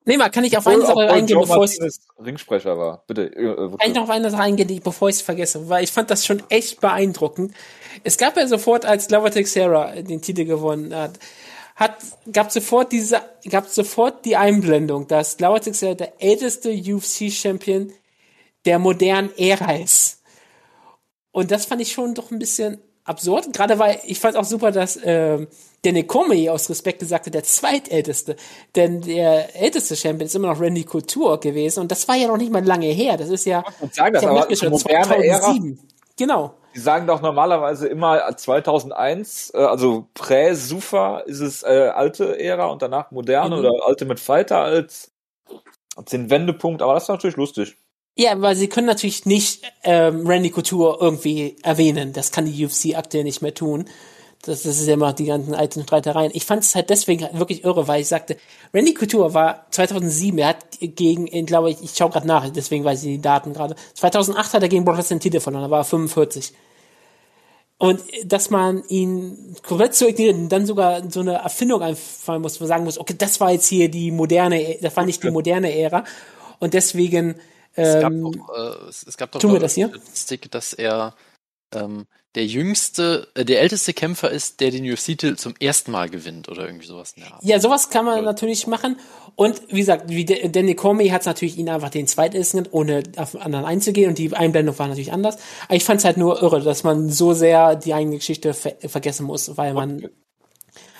Nee, 0.07 0.17
mal, 0.17 0.31
kann 0.31 0.45
ich 0.45 0.57
auf 0.57 0.67
eine 0.67 0.85
Sache 0.85 1.11
eingehen, 1.11 1.39
bevor 1.39 1.65
ich 1.65 1.79
Ringsprecher 2.19 2.77
war. 2.79 3.05
Bitte. 3.07 3.27
Äh, 3.37 3.45
äh, 3.45 3.77
Kann 3.77 3.91
ich 3.91 3.95
noch 3.95 4.05
auf 4.05 4.11
eine 4.11 4.31
Sache 4.31 4.43
eingehen, 4.43 4.81
bevor 4.83 5.09
ich 5.09 5.17
es 5.17 5.23
vergesse, 5.23 5.69
weil 5.69 5.85
ich 5.85 5.93
fand 5.93 6.11
das 6.11 6.25
schon 6.25 6.43
echt 6.49 6.81
beeindruckend. 6.81 7.55
Es 8.03 8.17
gab 8.17 8.37
ja 8.37 8.47
sofort, 8.47 8.87
als 8.87 9.09
Glover 9.09 9.31
Teixeira 9.31 9.93
den 10.01 10.23
Titel 10.23 10.47
gewonnen 10.47 10.95
hat, 10.95 11.19
hat, 11.77 11.97
gab 12.32 12.51
sofort 12.51 12.93
diese, 12.93 13.20
gab 13.49 13.69
sofort 13.69 14.25
die 14.25 14.37
Einblendung, 14.37 15.06
dass 15.06 15.37
Glover 15.37 15.61
Teixeira 15.61 15.94
der 15.94 16.23
älteste 16.23 16.70
UFC-Champion 16.70 17.93
der 18.65 18.79
modernen 18.79 19.31
Ära 19.37 19.77
ist. 19.77 20.23
Und 21.31 21.51
das 21.51 21.67
fand 21.67 21.82
ich 21.82 21.93
schon 21.93 22.15
doch 22.15 22.31
ein 22.31 22.39
bisschen 22.39 22.81
absurd, 23.10 23.52
gerade 23.52 23.79
weil 23.79 23.98
ich 24.05 24.19
fand 24.20 24.36
auch 24.36 24.44
super, 24.44 24.72
dass 24.72 24.98
ähm, 25.02 25.48
der 25.84 25.93
Nekomi 25.93 26.48
aus 26.48 26.70
Respekt 26.70 27.00
gesagt 27.00 27.26
hat, 27.26 27.34
der 27.34 27.43
zweitälteste. 27.44 28.36
Denn 28.76 29.00
der 29.02 29.55
älteste 29.56 29.96
Champion 29.96 30.26
ist 30.26 30.34
immer 30.34 30.48
noch 30.48 30.60
Randy 30.60 30.84
Couture 30.84 31.38
gewesen 31.38 31.81
und 31.81 31.90
das 31.90 32.06
war 32.08 32.17
ja 32.17 32.29
noch 32.29 32.36
nicht 32.36 32.52
mal 32.52 32.64
lange 32.64 32.86
her. 32.86 33.17
Das 33.17 33.29
ist 33.29 33.44
ja 33.46 33.62
und 33.81 33.94
sagen 33.94 34.14
das 34.14 34.22
ich 34.22 34.29
aber 34.29 34.38
nachgeschaut, 34.40 34.70
moderne 34.70 35.24
Ära. 35.24 35.40
2007. 35.40 35.79
Genau. 36.17 36.55
Die 36.74 36.79
sagen 36.79 37.06
doch 37.06 37.20
normalerweise 37.20 37.88
immer 37.88 38.36
2001, 38.36 39.52
äh, 39.55 39.58
also 39.58 40.06
Prä-Sufa 40.14 41.19
ist 41.20 41.40
es 41.40 41.62
äh, 41.62 41.90
alte 41.94 42.38
Ära 42.38 42.67
und 42.67 42.81
danach 42.82 43.10
moderne 43.10 43.56
Mhm. 43.56 43.64
oder 43.64 43.88
Ultimate 43.88 44.20
Fighter 44.22 44.58
als, 44.58 45.10
als 45.96 46.10
den 46.10 46.31
Wendepunkt, 46.31 46.81
aber 46.82 46.94
das 46.94 47.05
ist 47.05 47.08
natürlich 47.08 47.36
lustig. 47.36 47.76
Ja, 48.17 48.40
weil 48.40 48.56
sie 48.56 48.69
können 48.69 48.86
natürlich 48.86 49.24
nicht 49.24 49.62
ähm, 49.82 50.26
Randy 50.26 50.50
Couture 50.50 50.98
irgendwie 51.00 51.56
erwähnen. 51.62 52.12
Das 52.12 52.32
kann 52.32 52.44
die 52.44 52.64
UFC 52.64 52.96
aktuell 52.96 53.24
nicht 53.24 53.40
mehr 53.40 53.55
tun. 53.55 53.86
Das, 54.43 54.62
das 54.62 54.81
ist 54.81 54.86
ja 54.86 54.94
immer 54.94 55.12
die 55.12 55.26
ganzen 55.26 55.55
alten 55.55 55.82
Streitereien. 55.82 56.31
Ich 56.34 56.46
fand 56.46 56.62
es 56.62 56.74
halt 56.74 56.88
deswegen 56.88 57.29
wirklich 57.32 57.62
irre, 57.64 57.88
weil 57.88 58.00
ich 58.00 58.08
sagte, 58.08 58.38
Randy 58.72 58.94
Couture 58.94 59.34
war 59.34 59.67
2007, 59.70 60.38
er 60.38 60.48
hat 60.48 60.67
gegen, 60.81 61.26
ich 61.26 61.46
glaube 61.46 61.70
ich, 61.70 61.82
ich 61.82 61.94
schaue 61.94 62.10
gerade 62.10 62.26
nach, 62.26 62.48
deswegen 62.48 62.84
weiß 62.84 63.02
ich 63.02 63.08
die 63.08 63.20
Daten 63.20 63.52
gerade. 63.52 63.74
2008 63.94 64.55
hat 64.55 64.62
er 64.62 64.69
gegen 64.70 64.84
Brock 64.84 64.96
Lesnar 64.96 65.19
den 65.19 65.22
Titel 65.22 65.40
verloren, 65.40 65.64
da 65.64 65.70
war 65.70 65.81
er 65.81 65.84
45. 65.84 66.55
Und 67.76 68.00
dass 68.24 68.50
man 68.50 68.82
ihn 68.88 69.56
komplett 69.62 69.94
zu 69.94 70.08
ignorieren 70.08 70.43
und 70.43 70.48
dann 70.50 70.67
sogar 70.67 71.02
so 71.10 71.20
eine 71.20 71.34
Erfindung 71.36 71.82
einfallen 71.82 72.43
muss, 72.43 72.60
wo 72.60 72.64
man 72.64 72.69
sagen 72.69 72.84
muss, 72.84 72.98
okay, 72.98 73.14
das 73.17 73.40
war 73.40 73.52
jetzt 73.52 73.69
hier 73.69 73.90
die 73.90 74.10
moderne, 74.10 74.76
das 74.81 74.96
war 74.96 75.05
nicht 75.05 75.22
die 75.22 75.31
moderne 75.31 75.74
Ära. 75.74 76.05
Und 76.58 76.74
deswegen 76.74 77.36
Es 77.74 78.00
gab 78.00 78.12
ähm, 78.12 78.32
doch, 78.32 78.56
äh, 78.56 78.89
es, 78.89 79.05
es 79.06 79.17
gab 79.17 79.32
doch 79.32 79.41
tun 79.41 79.50
wir 79.50 79.58
glaub 79.58 79.62
das 79.62 79.74
hier? 79.74 79.89
Statistik, 79.89 80.50
dass 80.50 80.72
er 80.72 81.15
ähm, 81.72 82.06
der 82.34 82.46
jüngste, 82.46 83.29
äh, 83.34 83.44
der 83.44 83.60
älteste 83.60 83.93
Kämpfer 83.93 84.31
ist, 84.31 84.60
der 84.60 84.70
den 84.70 84.84
UFC-Titel 84.84 85.36
zum 85.36 85.55
ersten 85.58 85.91
Mal 85.91 86.08
gewinnt 86.08 86.48
oder 86.48 86.65
irgendwie 86.67 86.86
sowas. 86.86 87.12
in 87.17 87.22
der 87.22 87.32
Art. 87.32 87.44
Ja, 87.44 87.58
sowas 87.58 87.91
kann 87.91 88.05
man 88.05 88.24
natürlich 88.24 88.67
machen. 88.67 88.98
Und 89.34 89.62
wie 89.69 89.81
gesagt, 89.81 90.08
wie 90.08 90.24
Danny 90.24 90.74
Comey 90.74 91.08
hat 91.08 91.27
natürlich 91.27 91.58
ihn 91.58 91.69
einfach 91.69 91.91
den 91.91 92.06
zweitesten, 92.06 92.69
ohne 92.70 93.03
auf 93.17 93.32
den 93.32 93.41
anderen 93.41 93.65
einzugehen. 93.65 94.10
Und 94.10 94.19
die 94.19 94.34
Einblendung 94.34 94.79
war 94.79 94.89
natürlich 94.89 95.12
anders. 95.12 95.39
Aber 95.67 95.77
ich 95.77 95.84
fand 95.84 96.00
es 96.00 96.05
halt 96.05 96.17
nur 96.17 96.41
irre, 96.43 96.60
dass 96.60 96.84
man 96.84 97.08
so 97.10 97.32
sehr 97.32 97.74
die 97.77 97.94
eigene 97.94 98.17
Geschichte 98.17 98.55
ver 98.55 98.77
vergessen 98.86 99.27
muss, 99.27 99.56
weil 99.56 99.74
man 99.74 100.08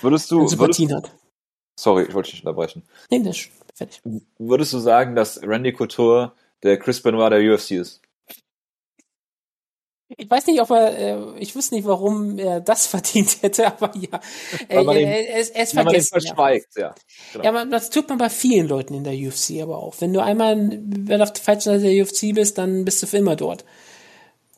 Würdest 0.01 0.31
du, 0.31 0.37
würdest, 0.37 0.51
Sympathien 0.51 0.93
hat. 0.93 1.11
sorry, 1.79 2.03
ich 2.03 2.13
wollte 2.13 2.27
dich 2.27 2.35
nicht 2.35 2.45
unterbrechen. 2.45 2.83
Nee, 3.09 3.21
das 3.23 3.37
ist 3.37 3.49
fertig. 3.73 4.01
Würdest 4.37 4.73
du 4.73 4.79
sagen, 4.79 5.15
dass 5.15 5.41
Randy 5.43 5.71
Couture 5.73 6.33
der 6.63 6.77
Chris 6.79 7.01
Benoit 7.01 7.31
der 7.31 7.39
UFC 7.53 7.71
ist? 7.71 8.01
Ich 10.17 10.29
weiß 10.29 10.45
nicht, 10.47 10.59
ob 10.61 10.69
er, 10.71 10.97
äh, 10.97 11.39
ich 11.39 11.55
wüsste 11.55 11.73
nicht, 11.73 11.85
warum 11.87 12.37
er 12.37 12.59
das 12.59 12.85
verdient 12.95 13.41
hätte, 13.43 13.67
aber 13.67 13.95
ja. 13.95 14.19
Weil 14.67 14.77
Äh, 14.79 14.83
man 14.83 14.97
ihn- 14.97 15.07
er, 15.07 15.27
er, 15.29 15.39
ist- 15.39 15.55
er 15.55 15.63
ist 15.63 15.73
man 15.73 15.85
vergessen. 15.85 16.09
Ja. 16.15 16.19
verschweigt, 16.21 16.75
ja. 16.75 16.95
Genau. 17.31 17.43
ja, 17.45 17.49
aber 17.51 17.65
das 17.65 17.89
tut 17.89 18.09
man 18.09 18.17
bei 18.17 18.29
vielen 18.29 18.67
Leuten 18.67 18.93
in 18.93 19.03
der 19.05 19.13
UFC 19.13 19.61
aber 19.61 19.77
auch. 19.77 19.95
Wenn 20.01 20.11
du 20.13 20.21
einmal 20.21 20.57
wenn 20.57 21.05
du 21.17 21.23
auf 21.23 21.31
der 21.33 21.41
falschen 21.43 21.69
Seite 21.79 21.83
der 21.83 22.03
UFC 22.03 22.33
bist, 22.35 22.57
dann 22.57 22.83
bist 22.83 23.01
du 23.01 23.07
für 23.07 23.17
immer 23.17 23.37
dort. 23.37 23.63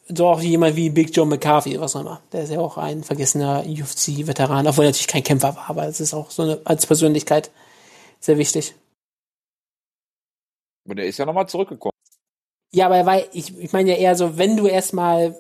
So 0.08 0.28
auch 0.28 0.42
jemand 0.42 0.76
wie 0.76 0.90
Big 0.90 1.16
Joe 1.16 1.26
McCarthy, 1.26 1.80
was 1.80 1.96
auch 1.96 2.02
immer. 2.02 2.22
Der 2.34 2.44
ist 2.44 2.50
ja 2.52 2.60
auch 2.60 2.78
ein 2.78 3.04
vergessener 3.04 3.64
UFC-Veteran, 3.66 4.68
obwohl 4.68 4.86
er 4.86 4.90
natürlich 4.90 5.08
kein 5.08 5.24
Kämpfer 5.24 5.56
war, 5.56 5.70
aber 5.70 5.86
es 5.88 6.00
ist 6.02 6.14
auch 6.16 6.30
so 6.32 6.42
eine, 6.44 6.62
als 6.66 6.86
Persönlichkeit 6.88 7.52
sehr 8.20 8.38
wichtig. 8.40 8.74
Aber 10.86 10.96
der 10.96 11.06
ist 11.06 11.20
ja 11.20 11.26
nochmal 11.26 11.48
zurückgekommen. 11.48 11.93
Ja, 12.74 12.88
aber 12.88 13.06
weil 13.06 13.28
ich, 13.34 13.58
ich 13.58 13.72
meine 13.72 13.92
ja 13.92 13.98
eher 13.98 14.16
so, 14.16 14.38
wenn 14.38 14.58
du 14.58 14.68
erstmal 14.68 15.36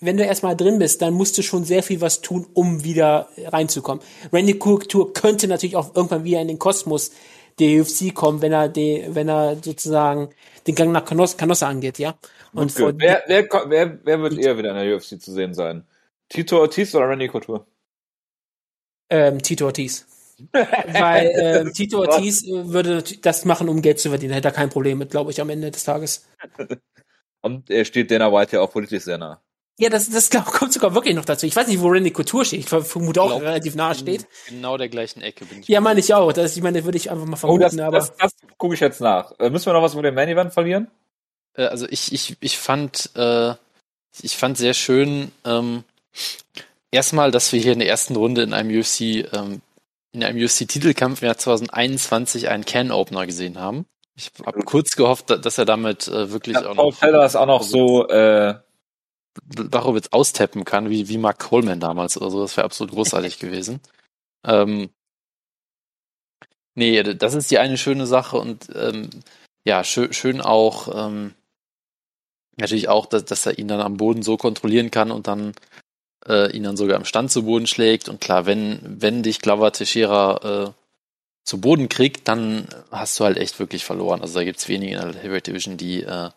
wenn 0.00 0.16
du 0.16 0.24
erstmal 0.24 0.56
drin 0.56 0.80
bist, 0.80 1.02
dann 1.02 1.14
musst 1.14 1.38
du 1.38 1.42
schon 1.42 1.62
sehr 1.62 1.84
viel 1.84 2.00
was 2.00 2.20
tun, 2.20 2.48
um 2.52 2.82
wieder 2.82 3.28
reinzukommen. 3.44 4.02
Randy 4.32 4.58
Couture 4.58 5.12
könnte 5.12 5.46
natürlich 5.46 5.76
auch 5.76 5.94
irgendwann 5.94 6.24
wieder 6.24 6.40
in 6.40 6.48
den 6.48 6.58
Kosmos 6.58 7.12
der 7.60 7.80
UFC 7.80 8.12
kommen, 8.12 8.42
wenn 8.42 8.52
er 8.52 8.68
die, 8.68 9.04
wenn 9.08 9.28
er 9.28 9.56
sozusagen 9.62 10.30
den 10.66 10.74
Gang 10.74 10.90
nach 10.90 11.04
Canossa, 11.04 11.36
Canossa 11.36 11.68
angeht, 11.68 12.00
ja. 12.00 12.16
Und 12.54 12.72
vor. 12.72 12.92
Wer, 12.96 13.22
wer, 13.28 13.46
wer, 13.68 13.98
wer 14.02 14.20
wird 14.20 14.36
eher 14.36 14.58
wieder 14.58 14.70
in 14.70 14.88
der 14.88 14.96
UFC 14.96 15.22
zu 15.22 15.32
sehen 15.32 15.54
sein? 15.54 15.84
Tito 16.28 16.58
Ortiz 16.58 16.92
oder 16.96 17.08
Randy 17.08 17.28
Couture? 17.28 17.64
ähm, 19.10 19.42
Tito 19.42 19.66
Ortiz. 19.66 20.06
Weil 20.52 21.32
ähm, 21.66 21.72
Tito 21.72 22.00
Ortiz 22.00 22.44
äh, 22.44 22.68
würde 22.68 23.02
das 23.22 23.44
machen, 23.44 23.68
um 23.68 23.82
Geld 23.82 24.00
zu 24.00 24.10
verdienen. 24.10 24.34
Hätte 24.34 24.48
er 24.48 24.52
kein 24.52 24.70
Problem 24.70 24.98
mit, 24.98 25.10
glaube 25.10 25.30
ich, 25.30 25.40
am 25.40 25.50
Ende 25.50 25.70
des 25.70 25.84
Tages. 25.84 26.26
Und 27.42 27.70
er 27.70 27.84
steht 27.84 28.10
Dana 28.10 28.32
White 28.32 28.56
ja 28.56 28.62
auch 28.62 28.72
politisch 28.72 29.04
sehr 29.04 29.18
nah. 29.18 29.40
Ja, 29.78 29.90
das, 29.90 30.08
das 30.08 30.30
glaub, 30.30 30.46
kommt 30.46 30.72
sogar 30.72 30.94
wirklich 30.94 31.14
noch 31.14 31.26
dazu. 31.26 31.44
Ich 31.44 31.54
weiß 31.54 31.68
nicht, 31.68 31.80
wo 31.80 31.88
Randy 31.88 32.10
Couture 32.10 32.46
steht. 32.46 32.60
Ich 32.60 32.68
vermute 32.68 33.20
auch 33.20 33.28
Glaub- 33.28 33.42
relativ 33.42 33.74
nahe 33.74 33.94
steht. 33.94 34.26
Genau 34.48 34.78
der 34.78 34.88
gleichen 34.88 35.20
Ecke 35.20 35.44
bin 35.44 35.60
ich. 35.60 35.68
Ja, 35.68 35.80
meine 35.82 36.00
ich 36.00 36.14
auch. 36.14 36.32
Das, 36.32 36.56
ich 36.56 36.62
meine, 36.62 36.84
würde 36.84 36.96
ich 36.96 37.10
einfach 37.10 37.26
mal 37.26 37.38
Oh, 37.42 37.58
das, 37.58 37.74
vermuten, 37.74 37.80
aber 37.80 37.98
das, 37.98 38.16
das 38.16 38.32
gucke 38.56 38.74
ich 38.74 38.80
jetzt 38.80 39.00
nach. 39.02 39.38
Äh, 39.38 39.50
müssen 39.50 39.66
wir 39.66 39.74
noch 39.74 39.82
was 39.82 39.92
über 39.92 40.02
den 40.02 40.14
Main 40.14 40.30
Event 40.30 40.54
verlieren? 40.54 40.88
Äh, 41.54 41.64
also 41.64 41.86
ich, 41.90 42.12
ich, 42.12 42.36
ich 42.40 42.56
fand, 42.56 43.10
äh, 43.16 43.52
ich 44.22 44.36
fand 44.36 44.56
sehr 44.56 44.72
schön, 44.72 45.30
ähm, 45.44 45.84
erstmal, 46.90 47.30
dass 47.30 47.52
wir 47.52 47.60
hier 47.60 47.74
in 47.74 47.78
der 47.78 47.88
ersten 47.88 48.16
Runde 48.16 48.42
in 48.42 48.54
einem 48.54 48.76
UFC, 48.76 49.00
ähm, 49.34 49.60
in 50.16 50.24
einem 50.24 50.42
UFC-Titelkampf 50.42 51.22
im 51.22 51.26
Jahr 51.26 51.38
2021 51.38 52.48
einen 52.48 52.64
Can-Opener 52.64 53.26
gesehen 53.26 53.58
haben. 53.58 53.86
Ich 54.14 54.30
habe 54.44 54.62
kurz 54.62 54.96
gehofft, 54.96 55.28
da- 55.30 55.36
dass 55.36 55.58
er 55.58 55.66
damit 55.66 56.08
äh, 56.08 56.30
wirklich 56.32 56.56
Ja, 56.56 56.70
auch 56.70 56.74
Paul 56.76 56.90
noch 56.90 56.96
Felder 56.96 57.26
ist 57.26 57.36
auch 57.36 57.46
noch 57.46 57.62
so, 57.62 58.08
äh, 58.08 58.54
Blachowitz 59.44 60.08
austappen 60.12 60.64
kann, 60.64 60.88
wie, 60.88 61.08
wie 61.10 61.18
Mark 61.18 61.38
Coleman 61.38 61.78
damals 61.80 62.16
oder 62.16 62.30
so. 62.30 62.40
Das 62.40 62.56
wäre 62.56 62.64
absolut 62.64 62.94
großartig 62.94 63.38
gewesen. 63.40 63.80
Ähm, 64.46 64.88
nee, 66.74 67.02
das 67.02 67.34
ist 67.34 67.50
die 67.50 67.58
eine 67.58 67.76
schöne 67.76 68.06
Sache 68.06 68.38
und 68.38 68.68
ähm, 68.74 69.10
ja, 69.64 69.84
schön, 69.84 70.12
schön 70.14 70.40
auch 70.40 70.88
ähm, 71.08 71.34
natürlich 72.56 72.88
auch, 72.88 73.04
dass, 73.04 73.26
dass 73.26 73.44
er 73.44 73.58
ihn 73.58 73.68
dann 73.68 73.80
am 73.80 73.98
Boden 73.98 74.22
so 74.22 74.38
kontrollieren 74.38 74.90
kann 74.90 75.10
und 75.10 75.26
dann 75.26 75.52
äh, 76.28 76.50
ihn 76.52 76.64
dann 76.64 76.76
sogar 76.76 76.96
im 76.96 77.04
Stand 77.04 77.30
zu 77.30 77.44
Boden 77.44 77.66
schlägt. 77.66 78.08
Und 78.08 78.20
klar, 78.20 78.46
wenn, 78.46 78.80
wenn 78.82 79.22
dich 79.22 79.40
Glover 79.40 79.72
Teixeira 79.72 80.66
äh, 80.66 80.72
zu 81.44 81.60
Boden 81.60 81.88
kriegt, 81.88 82.28
dann 82.28 82.68
hast 82.90 83.18
du 83.18 83.24
halt 83.24 83.38
echt 83.38 83.58
wirklich 83.58 83.84
verloren. 83.84 84.20
Also 84.20 84.34
da 84.34 84.44
gibt's 84.44 84.68
wenige 84.68 84.96
in 84.96 85.12
der 85.12 85.22
Heavyweight 85.22 85.46
Division, 85.46 85.76
die 85.76 86.02
äh, 86.02 86.30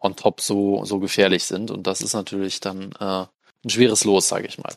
on 0.00 0.16
top 0.16 0.40
so, 0.40 0.84
so 0.84 0.98
gefährlich 0.98 1.44
sind. 1.44 1.70
Und 1.70 1.86
das 1.86 2.02
ist 2.02 2.14
natürlich 2.14 2.60
dann 2.60 2.92
äh, 3.00 3.26
ein 3.64 3.70
schweres 3.70 4.04
Los, 4.04 4.28
sage 4.28 4.46
ich 4.46 4.58
mal. 4.58 4.74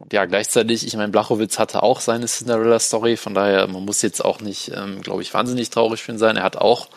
Und 0.00 0.12
ja, 0.12 0.24
gleichzeitig, 0.24 0.86
ich 0.86 0.96
meine, 0.96 1.12
Blachowitz 1.12 1.58
hatte 1.58 1.82
auch 1.82 2.00
seine 2.00 2.26
Cinderella-Story, 2.26 3.16
von 3.16 3.34
daher, 3.34 3.66
man 3.66 3.84
muss 3.84 4.00
jetzt 4.00 4.24
auch 4.24 4.40
nicht, 4.40 4.72
ähm, 4.74 5.02
glaube 5.02 5.20
ich, 5.20 5.34
wahnsinnig 5.34 5.68
traurig 5.68 6.02
für 6.02 6.12
ihn 6.12 6.18
sein. 6.18 6.38
Er 6.38 6.42
hat 6.42 6.56
auch 6.56 6.88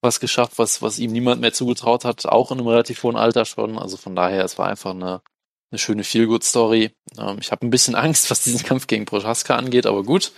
was 0.00 0.20
geschafft, 0.20 0.58
was, 0.58 0.82
was 0.82 0.98
ihm 0.98 1.12
niemand 1.12 1.40
mehr 1.40 1.52
zugetraut 1.52 2.04
hat, 2.04 2.26
auch 2.26 2.50
in 2.50 2.58
einem 2.58 2.68
relativ 2.68 3.02
hohen 3.02 3.16
Alter 3.16 3.44
schon. 3.44 3.78
Also 3.78 3.96
von 3.96 4.16
daher, 4.16 4.44
es 4.44 4.58
war 4.58 4.68
einfach 4.68 4.90
eine, 4.90 5.22
eine 5.70 5.78
schöne 5.78 6.04
Feel-Good-Story. 6.04 6.90
Ähm, 7.18 7.38
ich 7.40 7.50
habe 7.50 7.66
ein 7.66 7.70
bisschen 7.70 7.94
Angst, 7.94 8.30
was 8.30 8.42
diesen 8.42 8.62
Kampf 8.62 8.86
gegen 8.86 9.04
Prochaska 9.04 9.56
angeht, 9.56 9.86
aber 9.86 10.02
gut. 10.02 10.32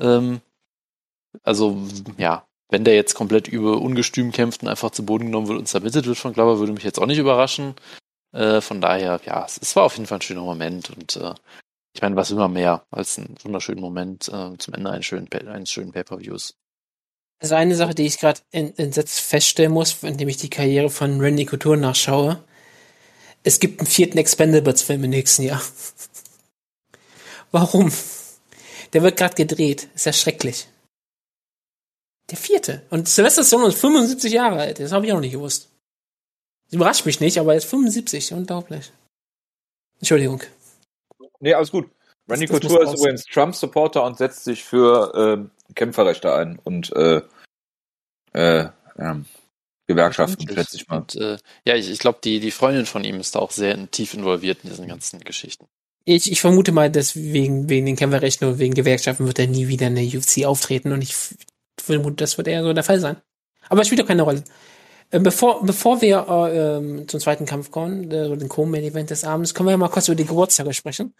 Ähm, 0.00 0.40
also, 1.42 1.78
ja, 2.18 2.46
wenn 2.68 2.84
der 2.84 2.94
jetzt 2.94 3.14
komplett 3.14 3.48
über 3.48 3.80
ungestüm 3.80 4.32
kämpft 4.32 4.62
und 4.62 4.68
einfach 4.68 4.90
zu 4.90 5.04
Boden 5.04 5.26
genommen 5.26 5.48
wird 5.48 5.58
und 5.58 5.68
submitted 5.68 6.06
wird 6.06 6.18
von 6.18 6.32
Glover, 6.32 6.58
würde 6.58 6.72
mich 6.72 6.84
jetzt 6.84 6.98
auch 6.98 7.06
nicht 7.06 7.18
überraschen. 7.18 7.74
Äh, 8.32 8.60
von 8.60 8.80
daher, 8.80 9.20
ja, 9.26 9.44
es, 9.44 9.58
es 9.58 9.76
war 9.76 9.84
auf 9.84 9.96
jeden 9.96 10.06
Fall 10.06 10.18
ein 10.18 10.22
schöner 10.22 10.42
Moment 10.42 10.90
und 10.90 11.16
äh, 11.16 11.34
ich 11.94 12.00
meine, 12.00 12.16
was 12.16 12.30
immer 12.30 12.48
mehr 12.48 12.86
als 12.90 13.18
ein 13.18 13.34
wunderschönen 13.42 13.80
Moment 13.80 14.28
äh, 14.28 14.56
zum 14.56 14.74
Ende 14.74 14.90
eines 14.90 15.04
schönen, 15.04 15.30
eines 15.30 15.70
schönen 15.70 15.92
Pay-Per-Views. 15.92 16.54
Also 17.38 17.54
eine 17.56 17.74
Sache, 17.74 17.94
die 17.94 18.06
ich 18.06 18.18
gerade 18.18 18.40
entsetzt 18.52 19.20
feststellen 19.20 19.72
muss, 19.72 20.02
indem 20.02 20.28
ich 20.28 20.36
die 20.36 20.48
Karriere 20.48 20.90
von 20.90 21.20
Randy 21.20 21.44
Couture 21.44 21.76
nachschaue. 21.76 22.42
Es 23.44 23.58
gibt 23.60 23.80
einen 23.80 23.86
vierten 23.86 24.18
Expendables-Film 24.18 25.04
im 25.04 25.10
nächsten 25.10 25.42
Jahr. 25.42 25.62
Warum? 27.50 27.92
Der 28.92 29.02
wird 29.02 29.16
gerade 29.16 29.34
gedreht. 29.34 29.88
Ist 29.94 30.06
ja 30.06 30.12
schrecklich. 30.12 30.68
Der 32.30 32.38
vierte. 32.38 32.82
Und 32.90 33.08
Sylvester 33.08 33.44
Stallone 33.44 33.68
ist 33.70 33.80
75 33.80 34.32
Jahre 34.32 34.60
alt. 34.60 34.80
Das 34.80 34.92
habe 34.92 35.06
ich 35.06 35.12
auch 35.12 35.20
nicht 35.20 35.32
gewusst. 35.32 35.68
Das 36.66 36.74
überrascht 36.74 37.04
mich 37.04 37.20
nicht, 37.20 37.38
aber 37.38 37.52
er 37.52 37.58
ist 37.58 37.66
75. 37.66 38.32
Unglaublich. 38.32 38.92
Entschuldigung. 39.98 40.42
nee, 41.40 41.52
alles 41.54 41.70
gut. 41.70 41.90
Randy 42.28 42.46
Das- 42.46 42.60
das 42.60 42.70
Couture 42.70 42.84
ist 42.92 42.98
übrigens 43.00 43.24
Trump-Supporter 43.24 44.04
und 44.04 44.16
setzt 44.16 44.44
sich 44.44 44.62
für 44.64 45.12
ähm, 45.16 45.50
Kämpferrechte 45.74 46.32
ein 46.34 46.58
und 46.62 46.92
äh, 46.94 47.22
äh, 48.32 48.68
ähm, 48.98 49.26
Gewerkschaften, 49.86 50.48
schätze 50.48 50.76
ich 50.76 50.88
mal. 50.88 50.98
Und, 50.98 51.16
äh, 51.16 51.38
ja, 51.64 51.74
ich, 51.74 51.90
ich 51.90 51.98
glaube, 51.98 52.18
die, 52.22 52.40
die 52.40 52.50
Freundin 52.50 52.86
von 52.86 53.04
ihm 53.04 53.20
ist 53.20 53.34
da 53.34 53.40
auch 53.40 53.50
sehr 53.50 53.90
tief 53.90 54.14
involviert 54.14 54.58
in 54.62 54.70
diesen 54.70 54.88
ganzen 54.88 55.20
Geschichten. 55.20 55.66
Ich, 56.04 56.30
ich 56.30 56.40
vermute 56.40 56.72
mal, 56.72 56.90
dass 56.90 57.14
wegen, 57.16 57.68
wegen 57.68 57.86
den 57.86 57.96
Kämpferrechten 57.96 58.48
und 58.48 58.58
wegen 58.58 58.74
Gewerkschaften 58.74 59.26
wird 59.26 59.38
er 59.38 59.46
nie 59.46 59.68
wieder 59.68 59.86
in 59.86 59.94
der 59.94 60.04
UFC 60.04 60.44
auftreten 60.44 60.92
und 60.92 61.02
ich 61.02 61.14
vermute, 61.80 62.16
das 62.16 62.38
wird 62.38 62.48
eher 62.48 62.62
so 62.62 62.72
der 62.72 62.84
Fall 62.84 63.00
sein. 63.00 63.16
Aber 63.68 63.82
es 63.82 63.88
spielt 63.88 64.00
doch 64.00 64.06
keine 64.06 64.22
Rolle. 64.22 64.44
Äh, 65.10 65.20
Bevor, 65.20 65.64
bevor 65.64 66.00
wir 66.00 66.26
äh, 66.28 66.76
ähm, 66.76 67.06
zum 67.06 67.20
zweiten 67.20 67.46
Kampf 67.46 67.70
kommen, 67.70 68.10
äh, 68.10 68.36
den 68.36 68.48
Co-Main-Event 68.48 69.10
des 69.10 69.24
Abends, 69.24 69.54
können 69.54 69.68
wir 69.68 69.72
ja 69.72 69.76
mal 69.76 69.88
kurz 69.88 70.08
über 70.08 70.16
die 70.16 70.24
Geburtstage 70.24 70.72
sprechen. 70.72 71.14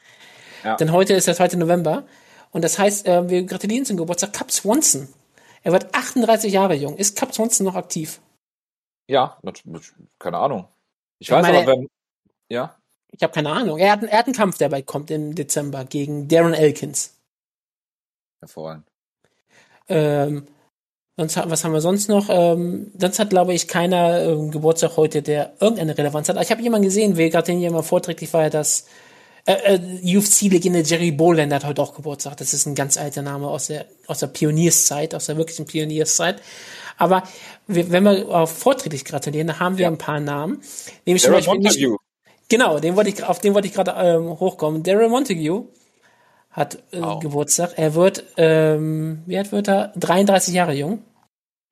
Ja. 0.65 0.77
Denn 0.77 0.93
heute 0.93 1.15
ist 1.15 1.27
der 1.27 1.35
2. 1.35 1.57
November 1.57 2.05
und 2.51 2.63
das 2.63 2.79
heißt, 2.79 3.07
äh, 3.07 3.29
wir 3.29 3.45
gratulieren 3.45 3.85
zum 3.85 3.97
Geburtstag 3.97 4.33
Cap 4.33 4.51
Swanson. 4.51 5.09
Er 5.63 5.73
wird 5.73 5.95
38 5.95 6.53
Jahre 6.53 6.75
jung. 6.75 6.97
Ist 6.97 7.17
Cap 7.17 7.35
Swanson 7.35 7.67
noch 7.67 7.77
aktiv? 7.77 8.21
Ja, 9.09 9.39
keine 10.19 10.39
Ahnung. 10.39 10.69
Ich 11.19 11.29
Ich 11.29 11.31
weiß 11.31 11.43
meine- 11.43 11.59
aber, 11.59 11.73
wenn, 11.73 11.89
ja, 12.51 12.77
Ich 13.15 13.23
habe 13.23 13.33
keine 13.33 13.51
Ahnung. 13.51 13.79
Er 13.79 13.93
hat, 13.93 14.03
er 14.05 14.19
hat 14.19 14.27
einen 14.27 14.35
Kampf, 14.35 14.57
der 14.59 14.71
bald 14.71 14.87
kommt 14.87 15.11
im 15.11 15.35
Dezember 15.35 15.85
gegen 15.85 16.29
Darren 16.29 16.55
Elkins. 16.55 17.15
hervorragend. 18.41 18.87
Ähm, 19.89 20.47
sonst, 21.17 21.37
was 21.37 21.65
haben 21.65 21.73
wir 21.73 21.81
sonst 21.81 22.09
noch? 22.09 22.29
Ähm, 22.31 22.91
sonst 22.99 23.19
hat, 23.19 23.31
glaube 23.31 23.55
ich, 23.55 23.69
keiner 23.69 24.23
ähm, 24.23 24.51
Geburtstag 24.51 24.97
heute, 24.97 25.23
der 25.23 25.55
irgendeine 25.61 25.97
Relevanz 25.97 26.29
hat. 26.29 26.37
Aber 26.37 26.43
Ich 26.45 26.51
habe 26.51 26.63
jemanden 26.63 26.87
gesehen, 26.87 27.17
wer 27.17 27.31
gerade 27.31 27.47
den 27.53 27.73
mal 27.73 27.83
vorträglich 27.83 28.33
war, 28.33 28.49
dass 28.51 28.87
äh, 29.47 29.75
äh, 29.77 30.17
UFC-Legende 30.17 30.81
Jerry 30.81 31.11
Boland 31.13 31.53
hat 31.53 31.65
heute 31.65 31.83
auch 31.83 31.95
Geburtstag. 31.95 32.37
Das 32.39 32.55
ist 32.55 32.67
ein 32.67 32.75
ganz 32.75 32.97
alter 32.97 33.23
Name 33.23 33.49
aus 33.49 33.67
der, 33.67 33.87
aus 34.07 34.21
der 34.21 34.29
Pionierszeit, 34.29 35.15
aus 35.15 35.27
der 35.27 35.37
wirklichen 35.37 35.67
Pionierszeit. 35.67 36.41
Aber 36.99 37.23
wir, 37.67 37.91
wenn 37.91 38.05
wir 38.05 38.29
auf 38.29 38.57
vorträglich 38.57 39.05
gratulieren, 39.05 39.47
dann 39.49 39.61
haben 39.61 39.79
wir 39.79 39.85
Ja. 39.85 39.89
ein 39.91 39.99
paar 39.99 40.21
Namen. 40.21 40.61
Nämlich 41.07 41.23
zum 41.23 41.33
Darren 41.33 41.45
Beispiel 41.47 41.59
nicht, 41.59 41.81
Montague. 41.81 41.97
Genau, 42.49 42.79
den 42.81 42.97
wollte 42.97 43.11
ich, 43.11 43.25
auf 43.25 43.39
den 43.41 43.55
wollte 43.55 43.69
ich 43.69 43.75
gerade 43.75 43.93
ähm, 43.97 44.39
hochkommen. 44.39 44.83
Daryl 44.83 45.09
Montague 45.09 45.69
hat 46.51 46.77
äh, 46.93 47.01
Wow. 47.01 47.21
Geburtstag. 47.21 47.73
Er 47.77 47.95
wird, 47.95 48.25
ähm, 48.37 49.23
wie 49.27 49.39
alt 49.39 49.53
wird 49.53 49.69
er? 49.69 49.93
33 49.97 50.55
Jahre 50.55 50.75
jung. 50.75 51.03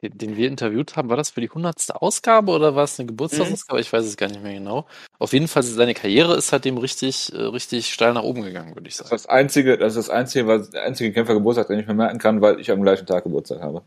Den, 0.02 0.34
wir 0.38 0.48
interviewt 0.48 0.96
haben, 0.96 1.10
war 1.10 1.18
das 1.18 1.28
für 1.28 1.42
die 1.42 1.50
hundertste 1.50 2.00
Ausgabe 2.00 2.52
oder 2.52 2.74
war 2.74 2.84
es 2.84 2.98
eine 2.98 3.06
Geburtstagsausgabe? 3.08 3.80
Ich 3.82 3.92
weiß 3.92 4.06
es 4.06 4.16
gar 4.16 4.28
nicht 4.28 4.42
mehr 4.42 4.54
genau. 4.54 4.86
Auf 5.18 5.34
jeden 5.34 5.46
Fall, 5.46 5.62
seine 5.62 5.92
Karriere 5.92 6.36
ist 6.36 6.46
seitdem 6.48 6.78
richtig, 6.78 7.30
äh, 7.34 7.42
richtig 7.42 7.92
steil 7.92 8.14
nach 8.14 8.22
oben 8.22 8.40
gegangen, 8.40 8.74
würde 8.74 8.88
ich 8.88 8.96
Das 8.96 9.02
ist 9.04 9.10
sagen. 9.10 9.22
das 9.22 9.26
einzige, 9.26 9.76
das 9.76 9.96
ist 9.96 10.08
das 10.08 10.10
einzige, 10.16 10.46
was, 10.46 10.70
der 10.70 10.84
einzige 10.84 11.12
Kämpfergeburtstag, 11.12 11.66
den 11.68 11.80
ich 11.80 11.86
mir 11.86 11.92
merken 11.92 12.18
kann, 12.18 12.40
weil 12.40 12.58
ich 12.60 12.70
am 12.70 12.80
gleichen 12.80 13.04
Tag 13.04 13.24
Geburtstag 13.24 13.60
habe. 13.60 13.82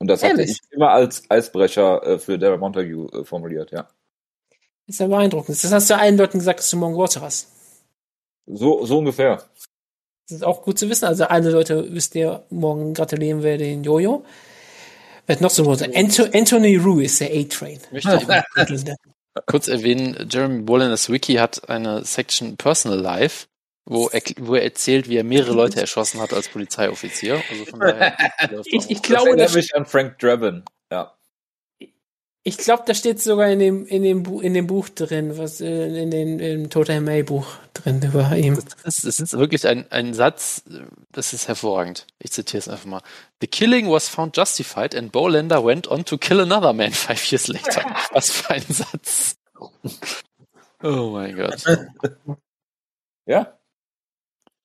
Und 0.00 0.08
das 0.08 0.24
hatte 0.24 0.42
ich 0.42 0.58
immer 0.70 0.90
als 0.90 1.22
Eisbrecher 1.28 2.02
äh, 2.04 2.18
für 2.18 2.38
Darren 2.38 2.58
Montague 2.58 3.06
äh, 3.12 3.24
formuliert, 3.24 3.70
ja. 3.70 3.88
Ist 4.86 4.98
ja 4.98 5.06
beeindruckend. 5.06 5.62
Das 5.62 5.72
hast 5.72 5.90
du 5.90 5.96
allen 5.96 6.16
Leuten 6.16 6.38
gesagt, 6.38 6.58
dass 6.58 6.70
du 6.70 6.78
morgen 6.78 6.94
Geburtstag 6.94 7.22
hast. 7.22 7.48
So, 8.46 8.84
so 8.86 8.98
ungefähr. 8.98 9.44
Das 10.26 10.38
ist 10.38 10.42
auch 10.42 10.62
gut 10.62 10.78
zu 10.78 10.88
wissen. 10.88 11.04
Also 11.04 11.24
alle 11.24 11.50
Leute 11.50 11.92
wisst 11.92 12.14
ihr, 12.14 12.44
morgen 12.50 12.94
gratulieren 12.94 13.42
wir 13.42 13.58
den 13.58 13.84
Jojo. 13.84 14.24
Wird 15.26 15.42
noch 15.42 15.50
so 15.50 15.62
groß. 15.64 15.82
Anto 15.94 16.24
Anthony 16.32 16.76
Rue 16.76 17.04
ist 17.04 17.20
der 17.20 17.30
A-Train. 17.32 17.78
Kurz 19.46 19.68
erwähnen, 19.68 20.28
Jeremy 20.28 20.62
Bolaners 20.62 21.10
Wiki 21.10 21.34
hat 21.34 21.68
eine 21.68 22.04
Section 22.04 22.56
Personal 22.56 22.98
Life, 22.98 23.46
wo 23.90 24.08
er, 24.08 24.22
wo 24.38 24.54
er 24.54 24.62
erzählt, 24.62 25.08
wie 25.08 25.16
er 25.16 25.24
mehrere 25.24 25.52
Leute 25.52 25.80
erschossen 25.80 26.20
hat 26.20 26.32
als 26.32 26.48
Polizeioffizier. 26.48 27.42
Also 27.50 27.64
von 27.64 27.80
daher. 27.80 28.16
ich, 28.64 28.88
ich 28.88 29.02
glaube, 29.02 29.36
das 29.36 29.54
mich 29.54 29.74
an 29.74 29.84
Frank 29.84 30.18
Drabin. 30.20 30.62
Ja. 30.92 31.12
Ich 32.44 32.56
glaube, 32.56 32.84
da 32.86 32.94
steht 32.94 33.20
sogar 33.20 33.48
in 33.48 33.58
dem, 33.58 33.86
in 33.86 34.04
dem, 34.04 34.22
Bu 34.22 34.40
in 34.40 34.54
dem 34.54 34.68
Buch 34.68 34.88
drin, 34.88 35.36
was 35.36 35.60
äh, 35.60 36.02
in 36.02 36.10
den 36.12 36.38
im 36.38 36.70
Total 36.70 37.00
May 37.00 37.24
Buch 37.24 37.46
drin 37.74 38.00
über 38.00 38.34
ihn. 38.36 38.62
Das, 38.84 39.02
das 39.02 39.18
ist 39.18 39.36
wirklich 39.36 39.66
ein, 39.66 39.90
ein 39.90 40.14
Satz, 40.14 40.62
das 41.10 41.32
ist 41.32 41.48
hervorragend. 41.48 42.06
Ich 42.20 42.30
zitiere 42.30 42.60
es 42.60 42.68
einfach 42.68 42.86
mal. 42.86 43.02
The 43.40 43.48
killing 43.48 43.90
was 43.90 44.08
found 44.08 44.36
justified 44.36 44.94
and 44.94 45.10
Bolander 45.10 45.64
went 45.64 45.88
on 45.88 46.04
to 46.04 46.16
kill 46.16 46.40
another 46.40 46.72
man 46.72 46.92
five 46.92 47.22
years 47.30 47.48
later. 47.48 47.84
was 48.12 48.30
für 48.30 48.54
ein 48.54 48.64
Satz. 48.68 49.36
Oh 50.80 51.10
mein 51.10 51.36
Gott. 51.36 51.64
Ja. 53.26 53.59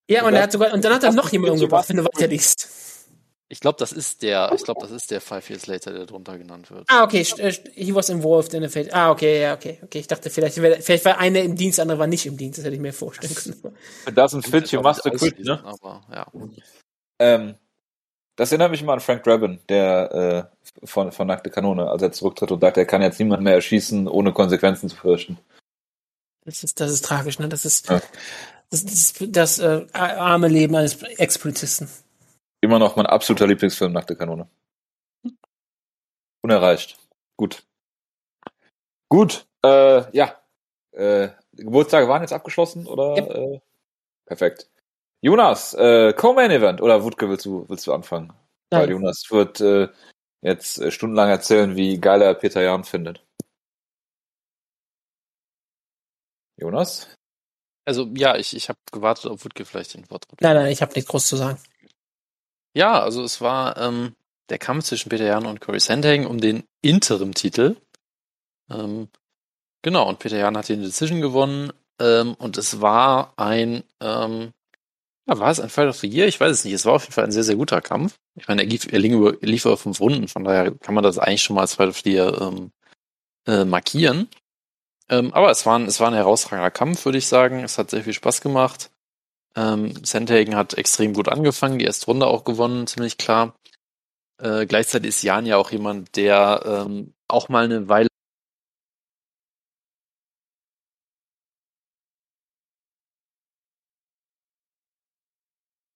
Ja, 0.07 0.25
und 0.25 0.33
er 0.35 0.43
hat 0.43 0.51
sogar, 0.51 0.73
und 0.73 0.83
dann 0.83 0.93
hat 0.93 1.03
er 1.03 1.11
noch 1.13 1.31
jemanden 1.31 1.55
umgebracht, 1.55 1.89
wenn 1.89 1.97
du 1.97 2.03
weiter 2.03 2.27
liest. 2.27 2.69
Ich 3.47 3.59
glaube, 3.59 3.77
das 3.77 3.91
ist 3.91 4.23
der, 4.23 4.51
ich 4.55 4.63
glaube, 4.63 4.81
das 4.81 4.89
ist 4.89 5.11
der 5.11 5.21
Five 5.21 5.49
Years 5.49 5.67
Later, 5.67 5.93
der 5.93 6.05
drunter 6.07 6.37
genannt 6.37 6.71
wird. 6.71 6.85
Ah, 6.89 7.03
okay, 7.03 7.25
äh, 7.37 7.53
he 7.73 7.93
was 7.93 8.09
involved 8.09 8.53
in 8.55 8.63
a 8.63 8.69
fate. 8.69 8.91
Ah, 8.91 9.11
okay, 9.11 9.41
ja, 9.41 9.53
okay, 9.53 9.79
okay. 9.83 9.99
Ich 9.99 10.07
dachte, 10.07 10.31
vielleicht, 10.31 10.55
vielleicht 10.55 11.05
war 11.05 11.19
einer 11.19 11.41
im 11.41 11.55
Dienst, 11.55 11.79
andere 11.79 11.99
war 11.99 12.07
nicht 12.07 12.25
im 12.25 12.37
Dienst. 12.37 12.57
Das 12.57 12.65
hätte 12.65 12.75
ich 12.75 12.81
mir 12.81 12.93
vorstellen 12.93 13.35
können. 13.35 13.77
Das 14.15 14.33
ein 14.33 14.41
fit, 14.41 14.71
you 14.71 14.81
must 14.81 15.03
quit, 15.03 15.39
ne? 15.39 15.63
Aber, 15.63 16.01
ja. 16.11 16.25
Ähm, 17.19 17.55
das 18.35 18.51
erinnert 18.51 18.71
mich 18.71 18.81
immer 18.81 18.93
an 18.93 18.99
Frank 18.99 19.23
Drabin, 19.23 19.59
der 19.69 20.49
äh, 20.51 20.85
von, 20.85 21.11
von 21.11 21.27
Nackte 21.27 21.51
Kanone, 21.51 21.87
als 21.87 22.01
er 22.01 22.11
zurücktritt 22.11 22.51
und 22.51 22.61
sagt, 22.61 22.77
er 22.77 22.85
kann 22.85 23.03
jetzt 23.03 23.19
niemand 23.19 23.43
mehr 23.43 23.53
erschießen, 23.53 24.07
ohne 24.07 24.33
Konsequenzen 24.33 24.89
zu 24.89 24.95
fürchten. 24.95 25.37
Das 26.45 26.63
ist, 26.63 26.79
das 26.79 26.91
ist 26.91 27.05
tragisch, 27.05 27.37
ne? 27.37 27.47
Das 27.47 27.63
ist 27.63 27.89
ja. 27.89 28.01
Das, 28.83 29.13
das, 29.13 29.31
das 29.31 29.59
äh, 29.59 29.85
arme 29.93 30.47
Leben 30.47 30.75
eines 30.75 31.01
Ex-Polizisten. 31.01 31.89
Immer 32.61 32.79
noch 32.79 32.95
mein 32.95 33.05
absoluter 33.05 33.47
Lieblingsfilm, 33.47 33.93
Nackte 33.93 34.15
Kanone. 34.15 34.47
Unerreicht. 36.41 36.97
Gut. 37.37 37.63
Gut. 39.09 39.45
Äh, 39.63 40.11
ja. 40.15 40.35
Äh, 40.91 41.29
Geburtstage 41.53 42.07
waren 42.07 42.21
jetzt 42.21 42.33
abgeschlossen, 42.33 42.87
oder? 42.87 43.15
Ja. 43.17 43.25
Äh, 43.25 43.61
perfekt. 44.25 44.69
Jonas, 45.21 45.73
äh, 45.73 46.13
Co-Main 46.13 46.51
Event, 46.51 46.81
oder 46.81 47.03
Wutke, 47.03 47.29
willst 47.29 47.45
du, 47.45 47.67
willst 47.67 47.87
du 47.87 47.93
anfangen? 47.93 48.33
Nein. 48.71 48.81
Weil 48.81 48.91
Jonas 48.91 49.25
wird 49.31 49.59
äh, 49.61 49.89
jetzt 50.41 50.79
äh, 50.79 50.91
stundenlang 50.91 51.29
erzählen, 51.29 51.75
wie 51.75 51.99
geil 51.99 52.21
er 52.21 52.33
Peter 52.35 52.61
Jan 52.61 52.83
findet. 52.83 53.25
Jonas? 56.57 57.09
Also 57.85 58.09
ja, 58.15 58.35
ich, 58.35 58.55
ich 58.55 58.69
habe 58.69 58.79
gewartet, 58.91 59.25
ob 59.25 59.45
Wutke 59.45 59.63
vielleicht 59.63 59.93
den 59.93 60.09
Wort 60.09 60.25
Nein, 60.39 60.55
nein, 60.55 60.71
ich 60.71 60.81
habe 60.81 60.93
nichts 60.95 61.09
groß 61.09 61.27
zu 61.27 61.35
sagen. 61.35 61.59
Ja, 62.75 62.99
also 63.01 63.23
es 63.23 63.41
war 63.41 63.77
ähm, 63.77 64.15
der 64.49 64.57
Kampf 64.57 64.85
zwischen 64.85 65.09
Peter 65.09 65.25
Jan 65.25 65.45
und 65.45 65.61
Corey 65.61 65.79
Sandhagen 65.79 66.25
um 66.25 66.41
den 66.41 66.63
Interim-Titel. 66.81 67.77
Ähm, 68.69 69.07
genau, 69.81 70.09
und 70.09 70.19
Peter 70.19 70.37
Jan 70.37 70.57
hat 70.57 70.67
den 70.67 70.81
Decision 70.81 71.21
gewonnen. 71.21 71.71
Ähm, 71.99 72.33
und 72.35 72.57
es 72.57 72.81
war 72.81 73.33
ein, 73.37 73.83
ähm, 74.01 74.51
ja, 75.27 75.39
war 75.39 75.51
es 75.51 75.59
ein 75.59 75.69
Fight 75.69 75.87
of 75.87 75.97
the 75.97 76.07
Year? 76.07 76.27
Ich 76.27 76.39
weiß 76.39 76.51
es 76.51 76.65
nicht. 76.65 76.73
Es 76.73 76.85
war 76.85 76.93
auf 76.93 77.03
jeden 77.03 77.13
Fall 77.13 77.23
ein 77.23 77.31
sehr, 77.31 77.43
sehr 77.43 77.55
guter 77.55 77.81
Kampf. 77.81 78.15
Ich 78.35 78.47
meine, 78.47 78.63
er 78.63 78.67
lief, 78.67 78.91
er 78.91 78.99
lief 78.99 79.65
über 79.65 79.77
fünf 79.77 80.01
Runden, 80.01 80.27
von 80.27 80.43
daher 80.43 80.71
kann 80.71 80.93
man 80.93 81.03
das 81.03 81.17
eigentlich 81.17 81.43
schon 81.43 81.55
mal 81.55 81.61
als 81.61 81.75
Fight 81.75 81.89
of 81.89 82.01
the 82.03 82.11
Year 82.11 82.41
ähm, 82.41 82.71
äh, 83.47 83.63
markieren. 83.63 84.27
Ähm, 85.09 85.33
aber 85.33 85.51
es 85.51 85.65
war, 85.65 85.77
ein, 85.77 85.85
es 85.85 85.99
war 85.99 86.07
ein 86.07 86.13
herausragender 86.15 86.71
Kampf, 86.71 87.05
würde 87.05 87.17
ich 87.19 87.27
sagen. 87.27 87.63
Es 87.63 87.77
hat 87.77 87.91
sehr 87.91 88.03
viel 88.03 88.13
Spaß 88.13 88.41
gemacht. 88.41 88.91
Ähm, 89.55 89.93
Sandhagen 90.05 90.55
hat 90.55 90.73
extrem 90.75 91.13
gut 91.13 91.29
angefangen, 91.29 91.79
die 91.79 91.85
erste 91.85 92.07
Runde 92.07 92.27
auch 92.27 92.43
gewonnen, 92.43 92.87
ziemlich 92.87 93.17
klar. 93.17 93.55
Äh, 94.41 94.65
gleichzeitig 94.65 95.09
ist 95.09 95.23
Jan 95.23 95.45
ja 95.45 95.57
auch 95.57 95.71
jemand, 95.71 96.15
der 96.17 96.85
ähm, 96.87 97.13
auch 97.27 97.49
mal 97.49 97.65
eine 97.65 97.87
Weile 97.89 98.07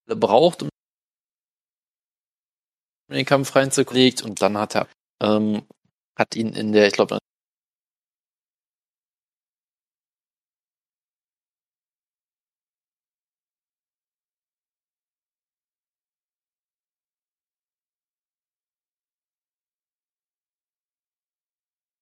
braucht, 0.08 0.64
um 0.64 0.70
in 3.10 3.16
den 3.18 3.26
Kampf 3.26 3.56
reinzulegt 3.56 4.22
und 4.24 4.42
dann 4.42 4.58
hat 4.58 4.76
er 4.76 4.88
ähm, 5.22 5.68
hat 6.18 6.36
ihn 6.36 6.54
in 6.54 6.72
der, 6.72 6.88
ich 6.88 6.94
glaube, 6.94 7.18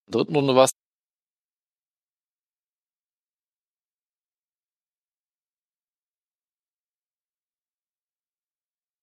dritten 0.07 0.35
Runde 0.35 0.55
war 0.55 0.65
es 0.65 0.71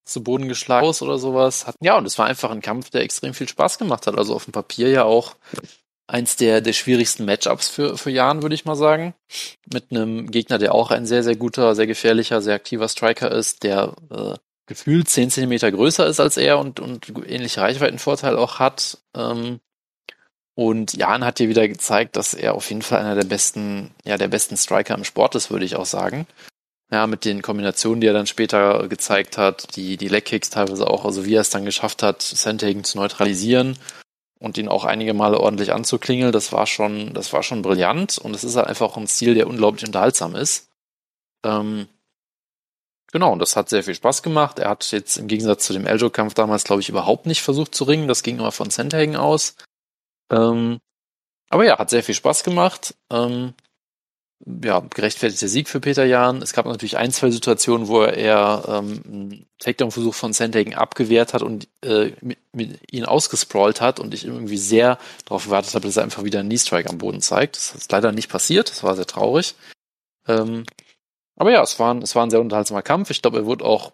zu 0.05 0.23
Boden 0.23 0.49
geschlagen 0.49 0.87
oder 0.87 1.19
sowas. 1.19 1.67
Ja, 1.81 1.97
und 1.99 2.07
es 2.07 2.19
war 2.19 2.27
einfach 2.27 2.51
ein 2.51 2.61
Kampf, 2.61 2.91
der 2.91 3.03
extrem 3.03 3.35
viel 3.35 3.49
Spaß 3.49 3.79
gemacht 3.79 4.07
hat. 4.07 4.17
Also 4.17 4.35
auf 4.35 4.45
dem 4.45 4.53
Papier 4.53 4.89
ja 4.89 5.05
auch 5.05 5.37
eins 6.07 6.37
der, 6.37 6.61
der 6.61 6.73
schwierigsten 6.73 7.25
Matchups 7.25 7.69
für, 7.69 7.97
für 7.97 8.11
Jan, 8.11 8.43
würde 8.43 8.55
ich 8.55 8.65
mal 8.65 8.77
sagen. 8.77 9.15
Mit 9.73 9.91
einem 9.91 10.31
Gegner, 10.31 10.59
der 10.59 10.75
auch 10.75 10.91
ein 10.91 11.07
sehr, 11.07 11.23
sehr 11.23 11.37
guter, 11.37 11.75
sehr 11.75 11.87
gefährlicher, 11.87 12.43
sehr 12.43 12.55
aktiver 12.55 12.89
Striker 12.89 13.31
ist, 13.33 13.63
der 13.63 13.95
äh, 14.11 14.35
gefühlt 14.67 15.09
10 15.09 15.31
Zentimeter 15.31 15.73
größer 15.73 16.07
ist 16.07 16.21
als 16.21 16.37
er 16.37 16.59
und, 16.59 16.81
und 16.81 17.09
ähnliche 17.27 17.61
Reichweitenvorteil 17.61 18.37
auch 18.37 18.59
hat. 18.59 18.99
Ähm, 19.17 19.61
und 20.55 20.95
Jan 20.95 21.25
hat 21.25 21.39
hier 21.39 21.49
wieder 21.49 21.67
gezeigt, 21.67 22.17
dass 22.17 22.33
er 22.33 22.55
auf 22.55 22.69
jeden 22.69 22.83
Fall 22.83 23.01
einer 23.01 23.17
der 23.17 23.25
besten, 23.25 23.91
ja, 24.05 24.17
der 24.17 24.29
besten 24.29 24.57
Striker 24.57 24.95
im 24.95 25.05
Sport 25.05 25.35
ist, 25.35 25.51
würde 25.51 25.65
ich 25.65 25.77
auch 25.77 25.87
sagen. 25.87 26.27
Ja, 26.93 27.07
mit 27.07 27.25
den 27.25 27.43
Kombinationen, 27.43 28.01
die 28.01 28.07
er 28.07 28.13
dann 28.13 28.27
später 28.27 28.87
gezeigt 28.89 29.37
hat, 29.37 29.75
die, 29.75 29.97
die 29.97 30.09
Leg-Kicks 30.09 30.51
teilweise 30.51 30.87
auch, 30.87 31.05
also 31.05 31.25
wie 31.25 31.35
er 31.35 31.41
es 31.41 31.51
dann 31.51 31.65
geschafft 31.65 32.03
hat, 32.03 32.23
Sandhagen 32.23 32.85
zu 32.85 32.99
neutralisieren 32.99 33.77
und 34.39 34.59
ihn 34.59 34.69
auch 34.69 34.85
einige 34.85 35.15
Male 35.15 35.41
ordentlich 35.41 35.73
anzuklingeln, 35.73 36.31
das 36.31 36.53
war 36.53 36.67
schon, 36.67 37.13
das 37.15 37.33
war 37.33 37.43
schon 37.43 37.63
brillant 37.63 38.19
und 38.19 38.35
es 38.37 38.45
ist 38.45 38.55
halt 38.55 38.69
einfach 38.69 38.97
ein 38.97 39.09
Stil, 39.09 39.35
der 39.35 39.49
unglaublich 39.49 39.85
unterhaltsam 39.87 40.37
ist. 40.37 40.69
Ähm, 41.45 41.89
genau, 43.11 43.33
und 43.33 43.41
das 43.41 43.57
hat 43.57 43.71
sehr 43.71 43.83
viel 43.83 43.95
Spaß 43.95 44.23
gemacht. 44.23 44.61
Er 44.61 44.69
hat 44.69 44.93
jetzt 44.93 45.17
im 45.17 45.27
Gegensatz 45.27 45.65
zu 45.65 45.73
dem 45.73 45.87
Eljo-Kampf 45.87 46.35
damals, 46.35 46.63
glaube 46.63 46.83
ich, 46.83 46.91
überhaupt 46.91 47.27
nicht 47.27 47.43
versucht 47.43 47.75
zu 47.75 47.85
ringen. 47.85 48.07
Das 48.07 48.23
ging 48.23 48.39
immer 48.39 48.53
von 48.53 48.71
Sandhagen 48.71 49.17
aus. 49.17 49.57
Ähm, 50.31 50.79
aber 51.49 51.65
ja, 51.65 51.79
hat 51.79 51.91
sehr 51.91 52.03
viel 52.03 52.15
Spaß 52.15 52.45
gemacht. 52.45 52.95
Ähm, 53.11 53.55
ja, 54.47 54.81
gerechtfertigter 54.81 55.49
Sieg 55.49 55.69
für 55.69 55.81
Peter 55.81 56.05
Jahn. 56.05 56.43
Es 56.43 56.53
gab 56.53 56.67
natürlich 56.67 56.99
ein, 56.99 57.13
zwei 57.13 57.31
Situationen, 57.31 57.89
wo 57.89 58.03
er 58.03 58.65
ähm, 58.69 59.03
einen 59.07 59.47
Takedown-Versuch 59.59 60.15
von 60.15 60.33
Sandhagen 60.33 60.75
abgewehrt 60.75 61.33
hat 61.33 61.43
und 61.43 61.69
äh, 61.83 62.13
mit, 62.21 62.39
mit 62.53 62.93
ihn 62.93 63.05
ausgesprawlt 63.07 63.81
hat 63.81 64.01
und 64.01 64.13
ich 64.13 64.27
irgendwie 64.27 64.59
sehr 64.59 64.99
darauf 65.25 65.45
gewartet 65.45 65.75
habe, 65.75 65.87
dass 65.87 65.97
er 65.97 66.03
einfach 66.03 66.25
wieder 66.25 66.41
einen 66.41 66.51
Knee-Strike 66.51 66.91
am 66.91 66.99
Boden 66.99 67.23
zeigt. 67.23 67.57
Das 67.57 67.75
ist 67.75 67.91
leider 67.91 68.13
nicht 68.13 68.29
passiert, 68.29 68.71
das 68.71 68.83
war 68.83 68.97
sehr 68.97 69.07
traurig. 69.07 69.55
Ähm, 70.29 70.65
aber 71.37 71.51
ja, 71.51 71.63
es 71.63 71.79
war, 71.79 71.95
ein, 71.95 72.03
es 72.03 72.15
war 72.15 72.25
ein 72.27 72.31
sehr 72.31 72.41
unterhaltsamer 72.41 72.83
Kampf. 72.83 73.11
Ich 73.11 73.23
glaube, 73.23 73.39
er 73.39 73.47
wurde 73.47 73.65
auch 73.65 73.93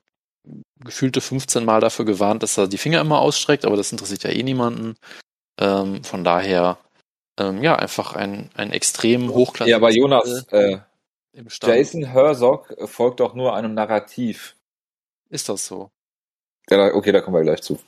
gefühlte 0.80 1.20
15 1.20 1.64
Mal 1.64 1.80
dafür 1.80 2.04
gewarnt, 2.04 2.42
dass 2.42 2.58
er 2.58 2.66
die 2.66 2.78
Finger 2.78 3.00
immer 3.00 3.20
ausstreckt, 3.20 3.64
aber 3.64 3.76
das 3.76 3.92
interessiert 3.92 4.24
ja 4.24 4.30
eh 4.30 4.42
niemanden. 4.42 4.96
Ähm, 5.60 6.02
von 6.02 6.24
daher, 6.24 6.78
ähm, 7.38 7.62
ja, 7.62 7.76
einfach 7.76 8.14
ein, 8.16 8.50
ein 8.54 8.72
extrem 8.72 9.28
hochklassiges 9.32 9.70
Ja, 9.70 9.76
aber 9.76 9.90
Jonas, 9.90 10.46
äh, 10.50 10.78
Jason 11.62 12.04
Herzog 12.04 12.74
folgt 12.86 13.20
doch 13.20 13.34
nur 13.34 13.54
einem 13.54 13.74
Narrativ. 13.74 14.56
Ist 15.28 15.48
das 15.48 15.66
so? 15.66 15.90
Ja, 16.68 16.92
okay, 16.94 17.12
da 17.12 17.20
kommen 17.20 17.36
wir 17.36 17.42
gleich 17.42 17.62
zu. 17.62 17.78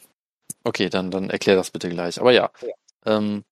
Okay, 0.64 0.88
dann, 0.88 1.10
dann 1.10 1.30
erklär 1.30 1.56
das 1.56 1.70
bitte 1.70 1.88
gleich. 1.88 2.20
Aber 2.20 2.32
ja, 2.32 2.50
ja. 2.60 2.74
Ähm, 3.04 3.44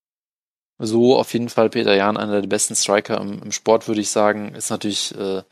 so 0.78 1.18
auf 1.18 1.32
jeden 1.32 1.48
Fall 1.48 1.70
Peter 1.70 1.94
Jan, 1.94 2.16
einer 2.16 2.40
der 2.40 2.48
besten 2.48 2.76
Striker 2.76 3.20
im, 3.20 3.42
im 3.42 3.52
Sport, 3.52 3.88
würde 3.88 4.00
ich 4.00 4.10
sagen. 4.10 4.54
Ist 4.54 4.70
natürlich 4.70 5.14
äh, 5.18 5.42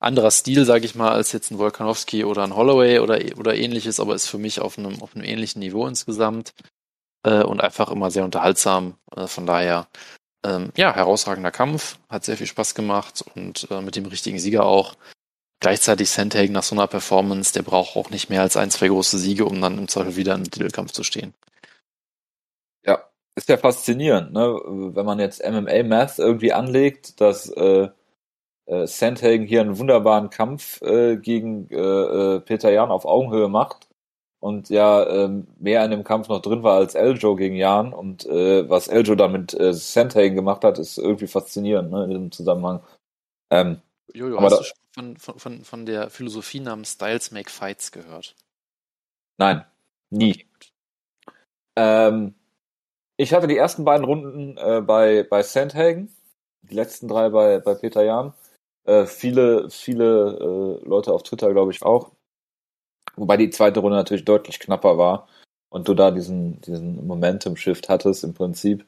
anderer 0.00 0.30
Stil, 0.30 0.64
sage 0.64 0.84
ich 0.84 0.94
mal, 0.94 1.10
als 1.12 1.32
jetzt 1.32 1.50
ein 1.50 1.58
Volkanowski 1.58 2.24
oder 2.24 2.44
ein 2.44 2.54
Holloway 2.54 2.98
oder, 2.98 3.18
oder 3.38 3.54
ähnliches, 3.54 4.00
aber 4.00 4.14
ist 4.14 4.28
für 4.28 4.38
mich 4.38 4.60
auf 4.60 4.78
einem, 4.78 5.00
auf 5.02 5.14
einem 5.14 5.24
ähnlichen 5.24 5.60
Niveau 5.60 5.86
insgesamt 5.86 6.52
äh, 7.24 7.42
und 7.42 7.60
einfach 7.60 7.90
immer 7.90 8.10
sehr 8.10 8.24
unterhaltsam. 8.24 8.96
Äh, 9.14 9.26
von 9.26 9.46
daher, 9.46 9.88
ähm, 10.44 10.72
ja, 10.76 10.94
herausragender 10.94 11.50
Kampf, 11.50 11.98
hat 12.08 12.24
sehr 12.24 12.36
viel 12.36 12.46
Spaß 12.46 12.74
gemacht 12.74 13.24
und 13.34 13.68
äh, 13.70 13.80
mit 13.80 13.96
dem 13.96 14.06
richtigen 14.06 14.38
Sieger 14.38 14.64
auch. 14.64 14.94
gleichzeitig 15.60 16.10
Sandhagen 16.10 16.52
nach 16.52 16.62
so 16.62 16.76
einer 16.76 16.86
Performance, 16.86 17.52
der 17.52 17.62
braucht 17.62 17.96
auch 17.96 18.10
nicht 18.10 18.30
mehr 18.30 18.42
als 18.42 18.56
ein, 18.56 18.70
zwei 18.70 18.88
große 18.88 19.18
Siege, 19.18 19.44
um 19.44 19.60
dann 19.60 19.78
im 19.78 19.88
Zweifel 19.88 20.16
wieder 20.16 20.34
im 20.34 20.44
Titelkampf 20.48 20.92
zu 20.92 21.02
stehen. 21.02 21.34
Ja, 22.86 23.02
ist 23.34 23.48
ja 23.48 23.56
faszinierend, 23.56 24.32
ne? 24.32 24.42
wenn 24.94 25.04
man 25.06 25.18
jetzt 25.18 25.42
MMA-Math 25.44 26.20
irgendwie 26.20 26.52
anlegt, 26.52 27.20
dass 27.20 27.48
äh, 27.50 27.88
äh, 28.66 28.86
Sandhagen 28.86 29.46
hier 29.46 29.62
einen 29.62 29.78
wunderbaren 29.78 30.30
Kampf 30.30 30.80
äh, 30.82 31.16
gegen 31.16 31.68
äh, 31.70 31.76
äh, 31.76 32.40
Peter 32.40 32.70
Jan 32.70 32.90
auf 32.90 33.04
Augenhöhe 33.04 33.48
macht 33.48 33.87
und 34.40 34.70
ja 34.70 35.06
ähm, 35.08 35.46
mehr 35.58 35.84
in 35.84 35.90
dem 35.90 36.04
Kampf 36.04 36.28
noch 36.28 36.40
drin 36.40 36.62
war 36.62 36.76
als 36.76 36.94
Eljo 36.94 37.36
gegen 37.36 37.56
Jan 37.56 37.92
und 37.92 38.26
äh, 38.26 38.68
was 38.68 38.88
Eljo 38.88 39.14
dann 39.14 39.32
mit 39.32 39.54
äh, 39.54 39.72
Sandhagen 39.72 40.34
gemacht 40.34 40.64
hat, 40.64 40.78
ist 40.78 40.98
irgendwie 40.98 41.26
faszinierend 41.26 41.90
ne, 41.90 42.04
in 42.04 42.10
diesem 42.10 42.32
Zusammenhang. 42.32 42.82
Ähm, 43.50 43.80
Jojo, 44.14 44.40
hast 44.40 44.60
du 44.60 44.64
schon 44.64 44.76
von, 44.92 45.16
von, 45.16 45.38
von, 45.38 45.64
von 45.64 45.86
der 45.86 46.10
Philosophie 46.10 46.60
namens 46.60 46.92
Styles 46.92 47.30
Make 47.30 47.50
Fights 47.50 47.92
gehört? 47.92 48.34
Nein, 49.38 49.64
nie. 50.10 50.46
Ähm, 51.76 52.34
ich 53.16 53.32
hatte 53.32 53.46
die 53.46 53.56
ersten 53.56 53.84
beiden 53.84 54.04
Runden 54.04 54.56
äh, 54.56 54.80
bei, 54.80 55.24
bei 55.24 55.42
Sandhagen, 55.42 56.14
die 56.62 56.74
letzten 56.74 57.08
drei 57.08 57.28
bei, 57.30 57.58
bei 57.60 57.74
Peter 57.74 58.04
Jan. 58.04 58.34
Äh, 58.84 59.06
viele, 59.06 59.70
viele 59.70 60.80
äh, 60.82 60.88
Leute 60.88 61.12
auf 61.12 61.22
Twitter, 61.22 61.52
glaube 61.52 61.72
ich, 61.72 61.82
auch. 61.82 62.12
Wobei 63.18 63.36
die 63.36 63.50
zweite 63.50 63.80
Runde 63.80 63.96
natürlich 63.96 64.24
deutlich 64.24 64.60
knapper 64.60 64.98
war 64.98 65.28
und 65.70 65.88
du 65.88 65.94
da 65.94 66.10
diesen, 66.10 66.60
diesen 66.62 67.06
Momentum-Shift 67.06 67.88
hattest 67.88 68.24
im 68.24 68.34
Prinzip. 68.34 68.86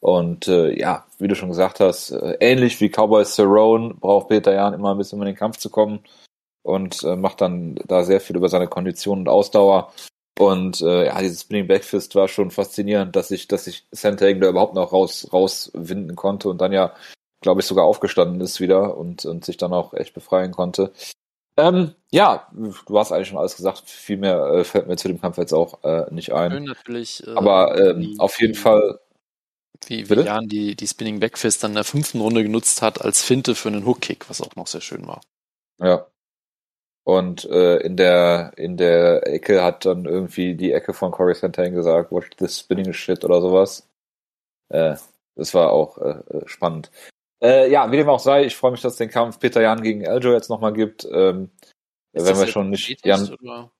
Und 0.00 0.48
äh, 0.48 0.78
ja, 0.78 1.04
wie 1.18 1.28
du 1.28 1.34
schon 1.34 1.50
gesagt 1.50 1.80
hast, 1.80 2.10
äh, 2.10 2.36
ähnlich 2.40 2.80
wie 2.80 2.88
Cowboy 2.88 3.24
Cerrone 3.24 3.94
braucht 3.94 4.28
Peter 4.28 4.54
Jan 4.54 4.74
immer 4.74 4.92
ein 4.92 4.98
bisschen 4.98 5.18
um 5.18 5.22
in 5.22 5.26
den 5.26 5.36
Kampf 5.36 5.58
zu 5.58 5.68
kommen 5.68 6.00
und 6.62 7.02
äh, 7.04 7.16
macht 7.16 7.40
dann 7.40 7.76
da 7.86 8.02
sehr 8.02 8.20
viel 8.20 8.36
über 8.36 8.48
seine 8.48 8.66
Kondition 8.66 9.20
und 9.20 9.28
Ausdauer. 9.28 9.92
Und 10.38 10.80
äh, 10.80 11.06
ja, 11.06 11.20
dieses 11.20 11.42
Spinning 11.42 11.68
Backfist 11.68 12.14
war 12.14 12.28
schon 12.28 12.50
faszinierend, 12.50 13.14
dass 13.14 13.30
ich, 13.30 13.46
dass 13.46 13.66
ich 13.66 13.86
Sandhagen 13.90 14.40
da 14.40 14.48
überhaupt 14.48 14.74
noch 14.74 14.92
raus, 14.92 15.28
rauswinden 15.32 16.16
konnte 16.16 16.48
und 16.48 16.62
dann 16.62 16.72
ja, 16.72 16.94
glaube 17.42 17.60
ich, 17.60 17.66
sogar 17.66 17.84
aufgestanden 17.84 18.40
ist 18.40 18.58
wieder 18.58 18.96
und, 18.96 19.26
und 19.26 19.44
sich 19.44 19.58
dann 19.58 19.74
auch 19.74 19.92
echt 19.92 20.14
befreien 20.14 20.52
konnte. 20.52 20.92
Ähm, 21.60 21.94
ja, 22.10 22.48
du 22.52 22.98
hast 22.98 23.12
eigentlich 23.12 23.28
schon 23.28 23.38
alles 23.38 23.56
gesagt. 23.56 23.82
Viel 23.88 24.16
mehr 24.16 24.42
äh, 24.46 24.64
fällt 24.64 24.86
mir 24.86 24.96
zu 24.96 25.08
dem 25.08 25.20
Kampf 25.20 25.38
jetzt 25.38 25.52
auch 25.52 25.82
äh, 25.84 26.12
nicht 26.12 26.32
ein. 26.32 26.50
Schön 26.50 26.64
natürlich. 26.64 27.26
Äh, 27.26 27.34
Aber 27.34 27.78
ähm, 27.78 28.16
auf 28.18 28.40
jeden 28.40 28.54
Fall 28.54 28.98
wie, 29.86 30.08
wie 30.08 30.20
Jan 30.20 30.46
die, 30.46 30.76
die 30.76 30.86
Spinning 30.86 31.20
Backfist 31.20 31.62
dann 31.62 31.72
in 31.72 31.76
der 31.76 31.84
fünften 31.84 32.20
Runde 32.20 32.42
genutzt 32.42 32.82
hat 32.82 33.00
als 33.00 33.22
Finte 33.22 33.54
für 33.54 33.68
einen 33.68 33.86
Hook-Kick, 33.86 34.28
was 34.28 34.42
auch 34.42 34.54
noch 34.56 34.66
sehr 34.66 34.80
schön 34.80 35.06
war. 35.06 35.20
Ja. 35.78 36.06
Und 37.04 37.44
äh, 37.46 37.78
in 37.78 37.96
der 37.96 38.52
in 38.56 38.76
der 38.76 39.26
Ecke 39.26 39.62
hat 39.64 39.86
dann 39.86 40.04
irgendwie 40.04 40.54
die 40.54 40.72
Ecke 40.72 40.92
von 40.92 41.10
Corey 41.10 41.34
Santana 41.34 41.70
gesagt, 41.70 42.12
watch 42.12 42.30
this 42.36 42.60
spinning 42.60 42.92
shit 42.92 43.24
oder 43.24 43.40
sowas. 43.40 43.88
Äh, 44.68 44.96
das 45.34 45.54
war 45.54 45.72
auch 45.72 45.96
äh, 45.98 46.22
spannend. 46.46 46.90
Äh, 47.42 47.70
ja, 47.70 47.90
wie 47.90 47.96
dem 47.96 48.08
auch 48.08 48.20
sei, 48.20 48.44
ich 48.44 48.56
freue 48.56 48.72
mich, 48.72 48.82
dass 48.82 48.92
es 48.92 48.98
den 48.98 49.10
Kampf 49.10 49.38
Peter 49.38 49.62
Jan 49.62 49.82
gegen 49.82 50.02
Eljo 50.02 50.32
jetzt 50.32 50.50
nochmal 50.50 50.72
gibt. 50.72 51.06
Ähm, 51.10 51.50
wenn 52.12 52.38
wir 52.38 52.46
schon 52.46 52.70
nicht 52.70 53.04
Jan, 53.04 53.30
oder? 53.40 53.70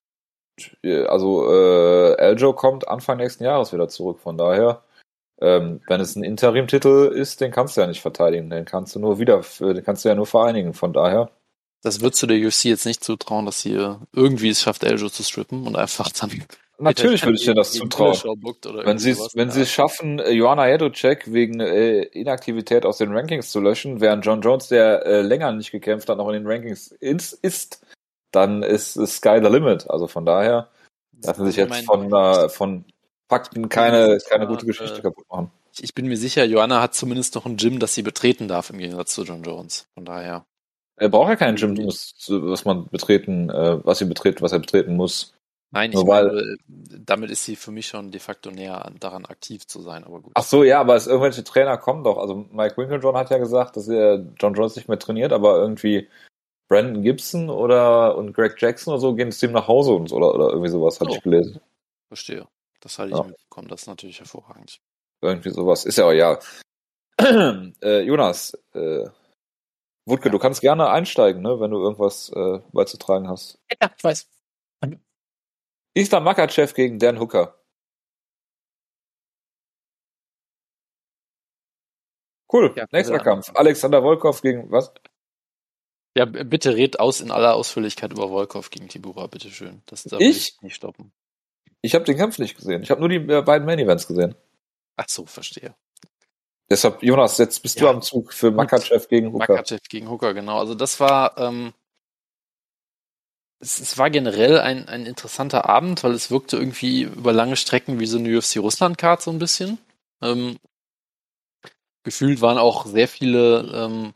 also 1.09 1.51
äh, 1.51 2.15
Eljo 2.17 2.53
kommt 2.53 2.87
Anfang 2.89 3.19
nächsten 3.19 3.45
Jahres 3.45 3.73
wieder 3.73 3.89
zurück, 3.89 4.21
von 4.21 4.39
daher 4.39 4.83
ähm, 5.41 5.81
wenn 5.87 6.01
es 6.01 6.17
ein 6.17 6.23
Interim-Titel 6.23 7.13
ist, 7.15 7.41
den 7.41 7.51
kannst 7.51 7.77
du 7.77 7.81
ja 7.81 7.87
nicht 7.87 8.03
verteidigen, 8.03 8.51
den 8.51 8.65
kannst 8.65 8.95
du 8.95 9.01
nur 9.01 9.19
wieder, 9.19 9.43
den 9.59 9.83
kannst 9.85 10.05
du 10.05 10.11
ja 10.11 10.15
nur 10.15 10.27
vereinigen, 10.27 10.75
von 10.75 10.93
daher. 10.93 11.31
Das 11.83 12.03
würdest 12.03 12.23
du 12.23 12.27
der 12.27 12.39
UFC 12.39 12.67
jetzt 12.67 12.85
nicht 12.85 13.03
zutrauen, 13.03 13.47
dass 13.47 13.63
sie 13.63 13.97
irgendwie 14.13 14.51
es 14.51 14.61
schafft, 14.61 14.85
Eljo 14.85 15.09
zu 15.09 15.23
strippen 15.23 15.67
und 15.67 15.77
einfach 15.77 16.11
dann. 16.13 16.45
Natürlich 16.81 17.25
würde 17.25 17.37
ich 17.37 17.45
dir 17.45 17.55
das 17.55 17.73
zutrauen. 17.73 18.17
Wenn 18.85 18.99
sie 18.99 19.11
es, 19.11 19.35
wenn 19.35 19.51
sie 19.51 19.63
es 19.63 19.71
schaffen, 19.71 20.19
äh, 20.19 20.31
Joanna 20.31 20.69
Jedocek 20.69 21.33
wegen 21.33 21.61
äh, 21.61 22.03
Inaktivität 22.03 22.87
aus 22.87 22.99
den 22.99 23.13
Rankings 23.13 23.51
zu 23.51 23.61
löschen, 23.61 24.01
während 24.01 24.25
John 24.25 24.41
Jones, 24.41 24.69
der 24.69 25.05
äh, 25.05 25.23
länger 25.23 25.53
nicht 25.53 25.71
gekämpft 25.71 26.09
hat, 26.09 26.19
noch 26.19 26.29
in 26.29 26.35
den 26.35 26.47
Rankings 26.47 26.89
ist, 26.89 27.33
ist 27.33 27.85
dann 28.33 28.63
ist, 28.63 28.97
ist 28.97 29.17
Sky 29.17 29.41
the 29.43 29.49
Limit. 29.49 29.91
Also 29.91 30.07
von 30.07 30.25
daher 30.25 30.69
lassen 31.23 31.47
sich 31.47 31.57
jetzt 31.57 31.85
von, 31.85 32.13
äh, 32.13 32.49
von 32.49 32.85
Fakten 33.29 33.69
keine, 33.69 34.19
keine 34.29 34.47
gute 34.47 34.67
Geschichte 34.67 34.99
äh, 34.99 35.03
kaputt 35.03 35.27
machen. 35.31 35.51
Ich 35.79 35.95
bin 35.95 36.07
mir 36.07 36.17
sicher, 36.17 36.45
Joanna 36.45 36.81
hat 36.81 36.95
zumindest 36.95 37.35
noch 37.35 37.47
ein 37.47 37.57
Gym, 37.57 37.79
das 37.79 37.95
sie 37.95 38.03
betreten 38.03 38.49
darf, 38.49 38.71
im 38.71 38.79
Gegensatz 38.79 39.15
zu 39.15 39.23
John 39.23 39.43
Jones. 39.43 39.87
Von 39.95 40.05
daher. 40.05 40.45
Er 40.97 41.09
braucht 41.09 41.31
ja 41.31 41.37
kein 41.37 41.57
Gym, 41.57 41.77
was 41.79 42.65
man 42.65 42.89
betreten, 42.89 43.49
äh, 43.51 43.85
was 43.85 43.99
sie 43.99 44.05
betreten, 44.05 44.43
was 44.43 44.53
er 44.53 44.59
betreten 44.59 44.97
muss. 44.97 45.35
Nein, 45.73 45.93
ich 45.93 46.05
meine, 46.05 46.57
damit 46.67 47.31
ist 47.31 47.45
sie 47.45 47.55
für 47.55 47.71
mich 47.71 47.87
schon 47.87 48.11
de 48.11 48.21
facto 48.21 48.51
näher 48.51 48.91
daran 48.99 49.25
aktiv 49.25 49.67
zu 49.69 49.81
sein, 49.81 50.03
aber 50.03 50.21
gut. 50.21 50.33
Ach 50.35 50.43
so, 50.43 50.65
ja, 50.65 50.81
aber 50.81 50.97
es, 50.97 51.07
irgendwelche 51.07 51.45
Trainer 51.45 51.79
kommen 51.79 52.03
doch. 52.03 52.19
Also 52.19 52.35
Mike 52.51 52.77
Winklejohn 52.77 53.17
hat 53.17 53.31
ja 53.31 53.39
gesagt, 53.39 53.77
dass 53.77 53.87
er 53.87 54.27
John 54.41 54.55
Jones 54.55 54.75
nicht 54.75 54.89
mehr 54.89 54.99
trainiert, 54.99 55.33
aber 55.33 55.59
irgendwie 55.59 56.09
Brandon 56.69 57.03
Gibson 57.03 57.51
oder 57.51 58.17
und 58.17 58.33
Greg 58.33 58.61
Jackson 58.61 58.93
oder 58.93 59.01
so 59.01 59.15
gehen 59.15 59.31
zu 59.31 59.47
ihm 59.47 59.53
nach 59.53 59.69
Hause 59.69 59.93
und 59.93 60.13
oder, 60.13 60.35
oder 60.35 60.49
irgendwie 60.49 60.71
sowas, 60.71 61.01
hatte 61.01 61.11
oh. 61.11 61.15
ich 61.15 61.23
gelesen. 61.23 61.61
Verstehe. 62.09 62.49
Das 62.81 62.99
hatte 62.99 63.11
ich 63.11 63.17
ja. 63.17 63.23
mitbekommen, 63.23 63.69
das 63.69 63.83
ist 63.83 63.87
natürlich 63.87 64.19
hervorragend. 64.19 64.81
Irgendwie 65.21 65.51
sowas. 65.51 65.85
Ist 65.85 65.99
ja 65.99 66.07
auch, 66.07 66.13
ja. 66.13 66.39
äh, 67.83 68.01
Jonas, 68.01 68.59
äh, 68.73 69.05
Wutke, 70.07 70.27
ja. 70.27 70.33
du 70.33 70.39
kannst 70.39 70.63
gerne 70.63 70.89
einsteigen, 70.89 71.43
ne, 71.43 71.61
wenn 71.61 71.71
du 71.71 71.79
irgendwas 71.79 72.31
äh, 72.35 72.59
beizutragen 72.73 73.29
hast. 73.29 73.59
Ja, 73.81 73.91
ich 73.97 74.03
weiß. 74.03 74.27
Islam 75.95 76.25
Makachev 76.25 76.75
gegen 76.75 76.99
Dan 76.99 77.19
Hooker. 77.19 77.57
Cool, 82.53 82.73
ja, 82.77 82.87
nächster 82.91 83.19
Kampf. 83.19 83.51
Alexander 83.55 84.03
Volkov 84.03 84.43
gegen 84.43 84.71
was? 84.71 84.93
Ja, 86.17 86.25
bitte 86.25 86.75
red 86.75 86.99
aus 86.99 87.21
in 87.21 87.31
aller 87.31 87.55
Ausführlichkeit 87.55 88.13
über 88.13 88.29
Volkov 88.29 88.71
gegen 88.71 88.89
Tibura, 88.89 89.29
bitteschön. 89.29 89.83
Das 89.87 90.03
darf 90.05 90.21
ich? 90.21 90.55
ich 90.55 90.63
nicht 90.63 90.75
stoppen. 90.75 91.13
Ich 91.83 91.95
habe 91.95 92.05
den 92.05 92.17
Kampf 92.17 92.39
nicht 92.39 92.57
gesehen. 92.57 92.83
Ich 92.83 92.91
habe 92.91 93.01
nur 93.01 93.09
die 93.09 93.17
äh, 93.17 93.43
beiden 93.43 93.65
Main 93.67 93.79
Events 93.79 94.07
gesehen. 94.07 94.35
Ach 94.97 95.09
so, 95.09 95.25
verstehe. 95.27 95.75
Deshalb, 96.69 97.03
Jonas, 97.03 97.39
jetzt 97.39 97.63
bist 97.63 97.81
ja. 97.81 97.87
du 97.87 97.89
am 97.97 98.03
Zug 98.03 98.33
für 98.33 98.51
Makachev 98.51 99.09
gegen 99.09 99.33
Hooker. 99.33 99.55
Makachev 99.55 99.83
gegen 99.89 100.11
Hooker, 100.11 100.35
genau. 100.35 100.59
Also 100.59 100.75
das 100.75 100.99
war, 101.01 101.39
ähm, 101.39 101.73
es, 103.61 103.79
es, 103.79 103.99
war 103.99 104.11
generell 104.11 104.59
ein, 104.59 104.89
ein 104.89 105.07
interessanter 105.07 105.69
Abend, 105.69 106.03
weil 106.03 106.13
es 106.13 106.31
wirkte 106.31 106.57
irgendwie 106.57 107.03
über 107.03 107.33
lange 107.33 107.57
Strecken 107.57 108.01
wie 108.01 108.07
so 108.07 108.19
eine 108.19 108.37
UFC-Russland-Card 108.37 109.23
so 109.23 109.31
ein 109.31 109.39
bisschen. 109.39 109.79
Ähm, 110.23 110.59
gefühlt 112.03 112.41
waren 112.41 112.59
auch 112.59 112.87
sehr 112.87 113.09
viele, 113.09 113.71
ähm, 113.73 114.13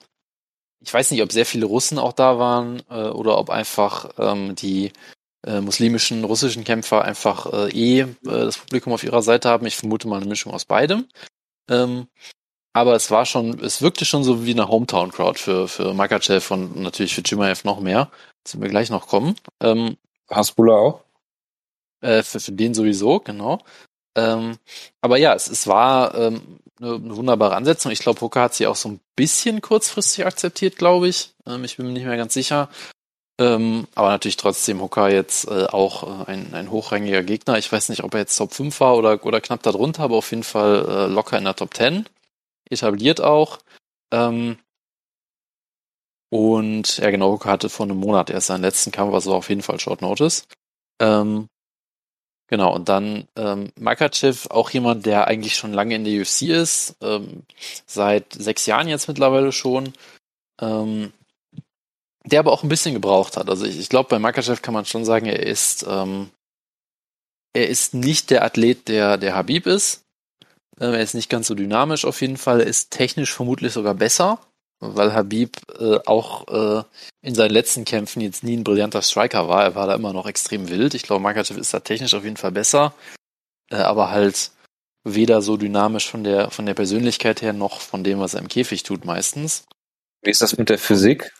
ich 0.80 0.92
weiß 0.92 1.10
nicht, 1.10 1.22
ob 1.22 1.32
sehr 1.32 1.46
viele 1.46 1.66
Russen 1.66 1.98
auch 1.98 2.12
da 2.12 2.38
waren 2.38 2.82
äh, 2.90 3.08
oder 3.08 3.38
ob 3.38 3.50
einfach 3.50 4.10
ähm, 4.18 4.54
die 4.54 4.92
äh, 5.46 5.60
muslimischen, 5.60 6.24
russischen 6.24 6.64
Kämpfer 6.64 7.04
einfach 7.04 7.52
äh, 7.52 7.70
eh 7.70 8.00
äh, 8.00 8.06
das 8.22 8.58
Publikum 8.58 8.94
auf 8.94 9.04
ihrer 9.04 9.22
Seite 9.22 9.50
haben. 9.50 9.66
Ich 9.66 9.76
vermute 9.76 10.08
mal 10.08 10.16
eine 10.16 10.26
Mischung 10.26 10.52
aus 10.54 10.64
beidem. 10.64 11.06
Ähm, 11.70 12.08
aber 12.72 12.94
es 12.96 13.10
war 13.10 13.24
schon, 13.26 13.60
es 13.60 13.82
wirkte 13.82 14.04
schon 14.04 14.24
so 14.24 14.44
wie 14.46 14.52
eine 14.52 14.68
Hometown-Crowd 14.68 15.38
für, 15.38 15.68
für 15.68 15.94
Makachev 15.94 16.52
und 16.52 16.76
natürlich 16.76 17.14
für 17.14 17.22
Chimaev 17.22 17.64
noch 17.64 17.80
mehr. 17.80 18.10
Das 18.44 18.60
wir 18.60 18.68
gleich 18.68 18.90
noch 18.90 19.06
kommen. 19.06 19.34
Ähm, 19.60 19.96
Hasbulla 20.30 20.74
auch? 20.74 21.00
Äh, 22.00 22.22
für, 22.22 22.40
für 22.40 22.52
den 22.52 22.74
sowieso, 22.74 23.20
genau. 23.20 23.60
Ähm, 24.16 24.58
aber 25.00 25.16
ja, 25.16 25.34
es, 25.34 25.48
es 25.48 25.66
war 25.66 26.14
ähm, 26.14 26.60
eine, 26.78 26.94
eine 26.94 27.16
wunderbare 27.16 27.56
Ansetzung. 27.56 27.90
Ich 27.90 28.00
glaube, 28.00 28.20
Hooker 28.20 28.42
hat 28.42 28.54
sie 28.54 28.66
auch 28.66 28.76
so 28.76 28.88
ein 28.90 29.00
bisschen 29.16 29.60
kurzfristig 29.60 30.26
akzeptiert, 30.26 30.76
glaube 30.76 31.08
ich. 31.08 31.34
Ähm, 31.46 31.64
ich 31.64 31.76
bin 31.76 31.86
mir 31.86 31.92
nicht 31.92 32.06
mehr 32.06 32.16
ganz 32.16 32.34
sicher. 32.34 32.68
Ähm, 33.40 33.88
aber 33.96 34.10
natürlich 34.10 34.36
trotzdem 34.36 34.80
Hooker 34.80 35.10
jetzt 35.10 35.48
äh, 35.48 35.64
auch 35.66 36.28
äh, 36.28 36.30
ein, 36.30 36.54
ein 36.54 36.70
hochrangiger 36.70 37.24
Gegner. 37.24 37.58
Ich 37.58 37.72
weiß 37.72 37.88
nicht, 37.88 38.04
ob 38.04 38.14
er 38.14 38.20
jetzt 38.20 38.36
Top 38.36 38.54
5 38.54 38.78
war 38.78 38.96
oder, 38.96 39.24
oder 39.24 39.40
knapp 39.40 39.62
darunter, 39.62 40.04
aber 40.04 40.16
auf 40.16 40.30
jeden 40.30 40.44
Fall 40.44 40.86
äh, 40.88 41.06
locker 41.06 41.36
in 41.38 41.44
der 41.44 41.56
Top 41.56 41.74
10. 41.74 42.06
Etabliert 42.70 43.20
auch. 43.20 43.58
Ähm, 44.12 44.58
und 46.34 46.98
ja, 46.98 47.12
genau, 47.12 47.38
hatte 47.44 47.68
vor 47.68 47.86
einem 47.86 47.98
Monat 47.98 48.28
erst 48.28 48.48
seinen 48.48 48.62
letzten 48.62 48.90
Kampf, 48.90 49.14
also 49.14 49.32
auf 49.32 49.50
jeden 49.50 49.62
Fall 49.62 49.78
Short 49.78 50.02
Notice. 50.02 50.48
Ähm, 51.00 51.46
genau, 52.48 52.74
und 52.74 52.88
dann 52.88 53.28
ähm, 53.36 53.70
Makachev, 53.78 54.50
auch 54.50 54.70
jemand, 54.70 55.06
der 55.06 55.28
eigentlich 55.28 55.54
schon 55.54 55.72
lange 55.72 55.94
in 55.94 56.04
der 56.04 56.20
UFC 56.20 56.42
ist, 56.48 56.96
ähm, 57.02 57.44
seit 57.86 58.32
sechs 58.32 58.66
Jahren 58.66 58.88
jetzt 58.88 59.06
mittlerweile 59.06 59.52
schon. 59.52 59.92
Ähm, 60.60 61.12
der 62.24 62.40
aber 62.40 62.50
auch 62.50 62.64
ein 62.64 62.68
bisschen 62.68 62.94
gebraucht 62.94 63.36
hat. 63.36 63.48
Also 63.48 63.64
ich, 63.64 63.78
ich 63.78 63.88
glaube, 63.88 64.08
bei 64.08 64.18
Makachev 64.18 64.60
kann 64.60 64.74
man 64.74 64.86
schon 64.86 65.04
sagen, 65.04 65.26
er 65.26 65.38
ist, 65.38 65.86
ähm, 65.88 66.30
er 67.52 67.68
ist 67.68 67.94
nicht 67.94 68.30
der 68.30 68.42
Athlet, 68.42 68.88
der, 68.88 69.18
der 69.18 69.36
Habib 69.36 69.68
ist. 69.68 70.02
Ähm, 70.80 70.94
er 70.94 71.00
ist 71.00 71.14
nicht 71.14 71.30
ganz 71.30 71.46
so 71.46 71.54
dynamisch 71.54 72.04
auf 72.04 72.20
jeden 72.22 72.38
Fall. 72.38 72.60
Er 72.60 72.66
ist 72.66 72.90
technisch 72.90 73.32
vermutlich 73.32 73.72
sogar 73.72 73.94
besser. 73.94 74.40
Weil 74.80 75.14
Habib 75.14 75.56
äh, 75.78 75.98
auch 76.06 76.48
äh, 76.48 76.84
in 77.22 77.34
seinen 77.34 77.50
letzten 77.50 77.84
Kämpfen 77.84 78.20
jetzt 78.20 78.44
nie 78.44 78.56
ein 78.56 78.64
brillanter 78.64 79.02
Striker 79.02 79.48
war. 79.48 79.64
Er 79.64 79.74
war 79.74 79.86
da 79.86 79.94
immer 79.94 80.12
noch 80.12 80.26
extrem 80.26 80.68
wild. 80.68 80.94
Ich 80.94 81.02
glaube, 81.02 81.22
Makachev 81.22 81.58
ist 81.58 81.72
da 81.72 81.80
technisch 81.80 82.14
auf 82.14 82.24
jeden 82.24 82.36
Fall 82.36 82.52
besser, 82.52 82.94
äh, 83.70 83.76
aber 83.76 84.10
halt 84.10 84.50
weder 85.04 85.42
so 85.42 85.56
dynamisch 85.56 86.08
von 86.08 86.24
der 86.24 86.50
von 86.50 86.66
der 86.66 86.74
Persönlichkeit 86.74 87.42
her 87.42 87.52
noch 87.52 87.80
von 87.80 88.04
dem, 88.04 88.20
was 88.20 88.34
er 88.34 88.40
im 88.40 88.48
Käfig 88.48 88.82
tut 88.82 89.04
meistens. 89.04 89.64
Wie 90.22 90.30
ist 90.30 90.40
das 90.40 90.56
mit 90.56 90.70
der 90.70 90.78
Physik? 90.78 91.34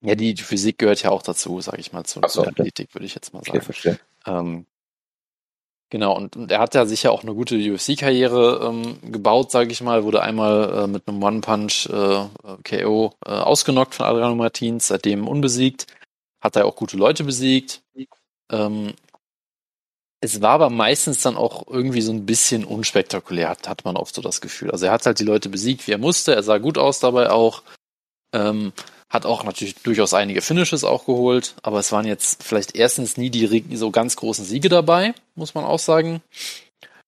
Ja, 0.00 0.14
die, 0.14 0.34
die 0.34 0.42
Physik 0.42 0.78
gehört 0.78 1.02
ja 1.02 1.10
auch 1.10 1.22
dazu, 1.22 1.60
sage 1.60 1.80
ich 1.80 1.92
mal, 1.92 2.04
zu, 2.04 2.20
Ach 2.22 2.28
so, 2.28 2.44
Athletik, 2.44 2.94
würde 2.94 3.06
ich 3.06 3.16
jetzt 3.16 3.32
mal 3.34 3.40
sagen. 3.40 3.58
Okay, 3.58 3.64
verstehe. 3.64 3.98
Ähm, 4.26 4.66
genau, 5.90 6.16
und, 6.16 6.36
und 6.36 6.50
er 6.50 6.60
hat 6.60 6.74
ja 6.74 6.86
sicher 6.86 7.12
auch 7.12 7.22
eine 7.22 7.34
gute 7.34 7.56
UFC-Karriere 7.56 8.68
ähm, 8.68 9.12
gebaut, 9.12 9.50
sage 9.50 9.72
ich 9.72 9.80
mal. 9.80 10.04
Wurde 10.04 10.22
einmal 10.22 10.84
äh, 10.84 10.86
mit 10.86 11.08
einem 11.08 11.22
One-Punch 11.22 11.88
äh, 11.90 12.26
KO 12.64 13.14
äh, 13.24 13.30
ausgenockt 13.30 13.94
von 13.94 14.06
Adriano 14.06 14.34
Martins, 14.34 14.88
seitdem 14.88 15.26
unbesiegt. 15.28 15.86
Hat 16.40 16.56
er 16.56 16.66
auch 16.66 16.76
gute 16.76 16.96
Leute 16.96 17.24
besiegt. 17.24 17.82
Ähm, 18.50 18.94
es 20.20 20.40
war 20.40 20.50
aber 20.50 20.70
meistens 20.70 21.22
dann 21.22 21.36
auch 21.36 21.66
irgendwie 21.68 22.00
so 22.00 22.12
ein 22.12 22.26
bisschen 22.26 22.64
unspektakulär, 22.64 23.50
hat, 23.50 23.68
hat 23.68 23.84
man 23.84 23.96
oft 23.96 24.14
so 24.14 24.22
das 24.22 24.40
Gefühl. 24.40 24.70
Also 24.70 24.86
er 24.86 24.92
hat 24.92 25.06
halt 25.06 25.20
die 25.20 25.24
Leute 25.24 25.48
besiegt, 25.48 25.86
wie 25.86 25.92
er 25.92 25.98
musste. 25.98 26.34
Er 26.34 26.42
sah 26.42 26.58
gut 26.58 26.76
aus 26.76 26.98
dabei 26.98 27.30
auch. 27.30 27.62
Ähm, 28.34 28.72
hat 29.10 29.24
auch 29.24 29.42
natürlich 29.44 29.74
durchaus 29.76 30.12
einige 30.12 30.42
Finishes 30.42 30.84
auch 30.84 31.06
geholt, 31.06 31.54
aber 31.62 31.78
es 31.78 31.92
waren 31.92 32.06
jetzt 32.06 32.42
vielleicht 32.42 32.76
erstens 32.76 33.16
nie 33.16 33.30
die 33.30 33.76
so 33.76 33.90
ganz 33.90 34.16
großen 34.16 34.44
Siege 34.44 34.68
dabei, 34.68 35.14
muss 35.34 35.54
man 35.54 35.64
auch 35.64 35.78
sagen. 35.78 36.22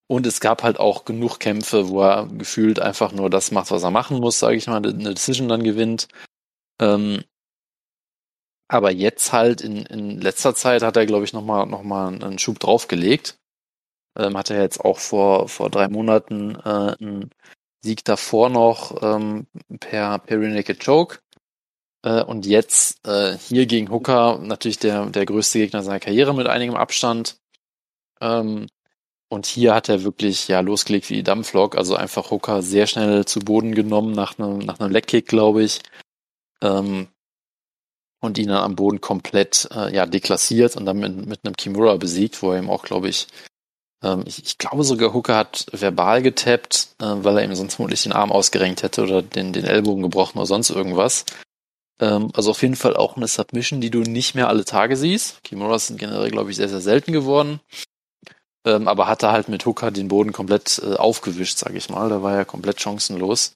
Und 0.06 0.26
es 0.26 0.40
gab 0.40 0.62
halt 0.62 0.80
auch 0.80 1.04
genug 1.04 1.38
Kämpfe, 1.38 1.88
wo 1.88 2.02
er 2.02 2.26
gefühlt 2.26 2.80
einfach 2.80 3.12
nur 3.12 3.30
das 3.30 3.52
macht, 3.52 3.70
was 3.70 3.82
er 3.82 3.90
machen 3.90 4.18
muss, 4.18 4.38
sage 4.40 4.56
ich 4.56 4.66
mal, 4.66 4.78
eine 4.78 5.14
Decision 5.14 5.48
dann 5.48 5.62
gewinnt. 5.62 6.08
Ähm, 6.80 7.22
aber 8.66 8.90
jetzt 8.90 9.32
halt 9.32 9.60
in, 9.60 9.84
in 9.86 10.20
letzter 10.20 10.54
Zeit 10.54 10.82
hat 10.82 10.96
er, 10.96 11.06
glaube 11.06 11.24
ich, 11.24 11.32
nochmal 11.32 11.66
noch 11.66 11.82
mal 11.82 12.08
einen 12.08 12.38
Schub 12.38 12.58
draufgelegt. 12.58 13.38
Ähm, 14.16 14.36
hat 14.36 14.50
er 14.50 14.60
jetzt 14.62 14.80
auch 14.80 14.98
vor, 14.98 15.48
vor 15.48 15.70
drei 15.70 15.88
Monaten 15.88 16.56
äh, 16.56 16.96
einen 16.98 17.30
Sieg 17.82 18.04
davor 18.04 18.48
noch 18.48 19.02
ähm, 19.02 19.46
per, 19.80 20.18
per 20.18 20.38
Naked 20.38 20.84
Choke. 20.84 21.18
Äh, 22.02 22.22
und 22.22 22.46
jetzt 22.46 23.06
äh, 23.06 23.36
hier 23.36 23.66
gegen 23.66 23.90
Hooker 23.90 24.38
natürlich 24.38 24.78
der, 24.78 25.06
der 25.06 25.26
größte 25.26 25.58
Gegner 25.58 25.82
seiner 25.82 26.00
Karriere 26.00 26.34
mit 26.34 26.46
einigem 26.46 26.76
Abstand. 26.76 27.38
Ähm, 28.20 28.66
und 29.28 29.46
hier 29.46 29.74
hat 29.74 29.88
er 29.88 30.02
wirklich 30.02 30.48
ja 30.48 30.60
losgelegt 30.60 31.08
wie 31.10 31.22
Dampflok, 31.22 31.76
also 31.76 31.94
einfach 31.94 32.30
Hooker 32.30 32.62
sehr 32.62 32.86
schnell 32.86 33.24
zu 33.26 33.38
Boden 33.40 33.74
genommen 33.74 34.12
nach 34.12 34.38
einem 34.38 34.58
nach 34.58 34.80
einem 34.80 34.90
Leckkick, 34.92 35.26
glaube 35.26 35.62
ich. 35.62 35.80
Ähm, 36.62 37.08
und 38.20 38.38
ihn 38.38 38.48
dann 38.48 38.62
am 38.64 38.76
Boden 38.76 39.00
komplett 39.00 39.68
äh, 39.74 39.94
ja 39.94 40.06
deklassiert 40.06 40.76
und 40.76 40.84
dann 40.86 40.98
mit, 40.98 41.26
mit 41.26 41.44
einem 41.44 41.56
Kimura 41.56 41.96
besiegt, 41.96 42.42
wo 42.42 42.52
er 42.52 42.58
ihm 42.58 42.70
auch, 42.70 42.82
glaube 42.82 43.08
ich, 43.08 43.28
ähm, 44.02 44.24
ich, 44.26 44.42
ich 44.44 44.58
glaube 44.58 44.84
sogar 44.84 45.14
Hooker 45.14 45.36
hat 45.36 45.66
verbal 45.72 46.22
getappt, 46.22 46.96
äh, 47.00 47.04
weil 47.04 47.38
er 47.38 47.44
ihm 47.44 47.54
sonst 47.54 47.76
vermutlich 47.76 48.02
den 48.02 48.12
Arm 48.12 48.32
ausgerenkt 48.32 48.82
hätte 48.82 49.02
oder 49.02 49.22
den, 49.22 49.52
den 49.52 49.64
Ellbogen 49.64 50.02
gebrochen 50.02 50.38
oder 50.38 50.46
sonst 50.46 50.70
irgendwas. 50.70 51.24
Ähm, 52.00 52.30
also 52.34 52.50
auf 52.50 52.62
jeden 52.62 52.76
Fall 52.76 52.96
auch 52.96 53.16
eine 53.16 53.28
Submission, 53.28 53.80
die 53.80 53.90
du 53.90 54.00
nicht 54.00 54.34
mehr 54.34 54.48
alle 54.48 54.64
Tage 54.64 54.96
siehst. 54.96 55.42
Kimuras 55.44 55.88
sind 55.88 55.98
generell, 55.98 56.30
glaube 56.30 56.50
ich, 56.50 56.56
sehr, 56.56 56.68
sehr 56.68 56.80
selten 56.80 57.12
geworden. 57.12 57.60
Ähm, 58.64 58.88
aber 58.88 59.06
hatte 59.06 59.30
halt 59.30 59.48
mit 59.48 59.64
Hooker 59.64 59.90
den 59.90 60.08
Boden 60.08 60.32
komplett 60.32 60.80
äh, 60.84 60.94
aufgewischt, 60.94 61.58
sage 61.58 61.78
ich 61.78 61.88
mal. 61.88 62.08
Da 62.08 62.22
war 62.22 62.36
er 62.36 62.44
komplett 62.44 62.80
chancenlos. 62.80 63.54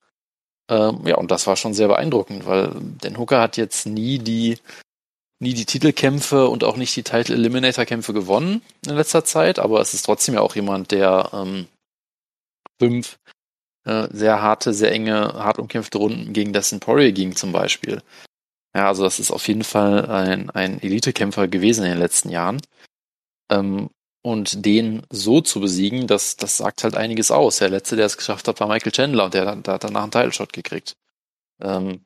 Ähm, 0.70 1.06
ja, 1.06 1.16
und 1.16 1.30
das 1.30 1.46
war 1.46 1.56
schon 1.56 1.74
sehr 1.74 1.88
beeindruckend, 1.88 2.46
weil 2.46 2.70
den 2.74 3.18
Hooker 3.18 3.40
hat 3.40 3.56
jetzt 3.56 3.86
nie 3.86 4.18
die 4.18 4.58
nie 5.40 5.52
die 5.52 5.66
Titelkämpfe 5.66 6.48
und 6.48 6.64
auch 6.64 6.76
nicht 6.76 6.96
die 6.96 7.02
Title 7.02 7.34
Eliminator 7.34 7.84
Kämpfe 7.84 8.14
gewonnen 8.14 8.62
in 8.86 8.94
letzter 8.94 9.24
Zeit, 9.24 9.58
aber 9.58 9.80
es 9.80 9.92
ist 9.92 10.04
trotzdem 10.04 10.36
ja 10.36 10.40
auch 10.40 10.54
jemand, 10.54 10.90
der 10.90 11.30
ähm, 11.34 11.66
fünf 12.78 13.18
äh, 13.84 14.08
sehr 14.10 14.40
harte, 14.40 14.72
sehr 14.72 14.92
enge, 14.92 15.34
hart 15.34 15.58
umkämpfte 15.58 15.98
Runden 15.98 16.32
gegen 16.32 16.52
Dustin 16.52 16.80
Poirier 16.80 17.12
ging 17.12 17.36
zum 17.36 17.52
Beispiel. 17.52 18.00
Ja, 18.74 18.88
also 18.88 19.04
das 19.04 19.20
ist 19.20 19.30
auf 19.30 19.46
jeden 19.46 19.64
Fall 19.64 20.06
ein, 20.10 20.50
ein 20.50 20.82
Elitekämpfer 20.82 21.48
gewesen 21.48 21.84
in 21.84 21.90
den 21.90 21.98
letzten 21.98 22.28
Jahren. 22.28 22.60
Ähm, 23.50 23.90
und 24.22 24.64
den 24.64 25.02
so 25.10 25.42
zu 25.42 25.60
besiegen, 25.60 26.06
das, 26.06 26.36
das 26.36 26.56
sagt 26.56 26.82
halt 26.82 26.96
einiges 26.96 27.30
aus. 27.30 27.58
Der 27.58 27.68
letzte, 27.68 27.96
der 27.96 28.06
es 28.06 28.16
geschafft 28.16 28.48
hat, 28.48 28.58
war 28.58 28.68
Michael 28.68 28.92
Chandler 28.92 29.26
und 29.26 29.34
der, 29.34 29.56
der 29.56 29.74
hat 29.74 29.84
danach 29.84 30.02
einen 30.02 30.12
Title-Shot 30.12 30.52
gekriegt. 30.52 30.96
Ähm, 31.62 32.04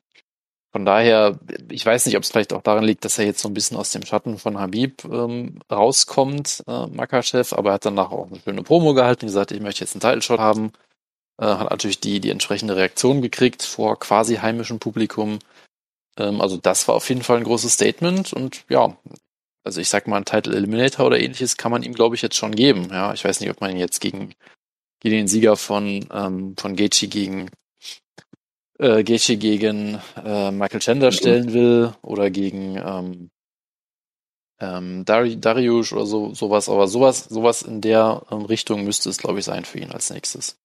von 0.71 0.85
daher, 0.85 1.39
ich 1.71 1.83
weiß 1.85 2.05
nicht, 2.05 2.17
ob 2.17 2.23
es 2.23 2.29
vielleicht 2.29 2.53
auch 2.53 2.61
daran 2.61 2.83
liegt, 2.83 3.03
dass 3.05 3.17
er 3.17 3.25
jetzt 3.25 3.41
so 3.41 3.49
ein 3.49 3.53
bisschen 3.55 3.77
aus 3.77 3.91
dem 3.91 4.05
Schatten 4.05 4.37
von 4.37 4.59
Habib 4.59 5.03
ähm, 5.05 5.59
rauskommt, 5.71 6.63
äh, 6.67 6.87
Makachev, 6.87 7.55
aber 7.55 7.71
er 7.71 7.73
hat 7.75 7.85
danach 7.85 8.11
auch 8.11 8.27
eine 8.27 8.39
schöne 8.41 8.63
Promo 8.63 8.93
gehalten, 8.93 9.25
gesagt, 9.25 9.51
ich 9.51 9.61
möchte 9.61 9.81
jetzt 9.81 9.95
einen 9.95 10.01
Title-Shot 10.01 10.39
haben. 10.39 10.71
Äh, 11.39 11.45
hat 11.45 11.71
natürlich 11.71 12.01
die, 12.01 12.19
die 12.19 12.29
entsprechende 12.29 12.75
Reaktion 12.75 13.21
gekriegt 13.21 13.63
vor 13.63 13.97
quasi 13.97 14.35
heimischem 14.35 14.79
Publikum. 14.79 15.39
Ähm, 16.19 16.41
also 16.41 16.57
das 16.57 16.87
war 16.87 16.95
auf 16.95 17.09
jeden 17.09 17.23
Fall 17.23 17.37
ein 17.37 17.43
großes 17.43 17.73
Statement 17.73 18.33
und 18.33 18.65
ja, 18.69 18.97
also 19.63 19.81
ich 19.81 19.89
sag 19.89 20.07
mal, 20.07 20.17
ein 20.17 20.25
Title 20.25 20.55
Eliminator 20.55 21.07
oder 21.07 21.19
ähnliches 21.19 21.57
kann 21.57 21.71
man 21.71 21.83
ihm, 21.83 21.93
glaube 21.93 22.15
ich, 22.15 22.21
jetzt 22.21 22.35
schon 22.35 22.55
geben. 22.55 22.89
Ja, 22.91 23.13
ich 23.13 23.23
weiß 23.25 23.39
nicht, 23.39 23.49
ob 23.49 23.61
man 23.61 23.71
ihn 23.71 23.77
jetzt 23.77 23.99
gegen, 24.01 24.33
gegen 25.01 25.15
den 25.15 25.27
Sieger 25.27 25.57
von, 25.57 26.07
ähm, 26.11 26.55
von 26.57 26.75
Gaethje 26.75 27.07
gegen 27.07 27.49
äh, 28.79 29.03
Gaethje 29.03 29.37
gegen 29.37 29.99
äh, 30.23 30.51
Michael 30.51 30.79
Chandler 30.79 31.11
stellen 31.11 31.53
will 31.53 31.93
oder 32.01 32.29
gegen 32.31 32.77
ähm, 32.77 33.29
ähm, 34.59 35.05
Dari 35.05 35.39
Darius 35.39 35.93
oder 35.93 36.05
so 36.05 36.33
sowas, 36.33 36.69
aber 36.69 36.87
sowas 36.87 37.25
sowas 37.25 37.61
in 37.61 37.81
der 37.81 38.25
ähm, 38.31 38.43
Richtung 38.45 38.83
müsste 38.83 39.09
es, 39.09 39.17
glaube 39.17 39.39
ich, 39.39 39.45
sein 39.45 39.65
für 39.65 39.79
ihn 39.79 39.91
als 39.91 40.09
nächstes. 40.09 40.57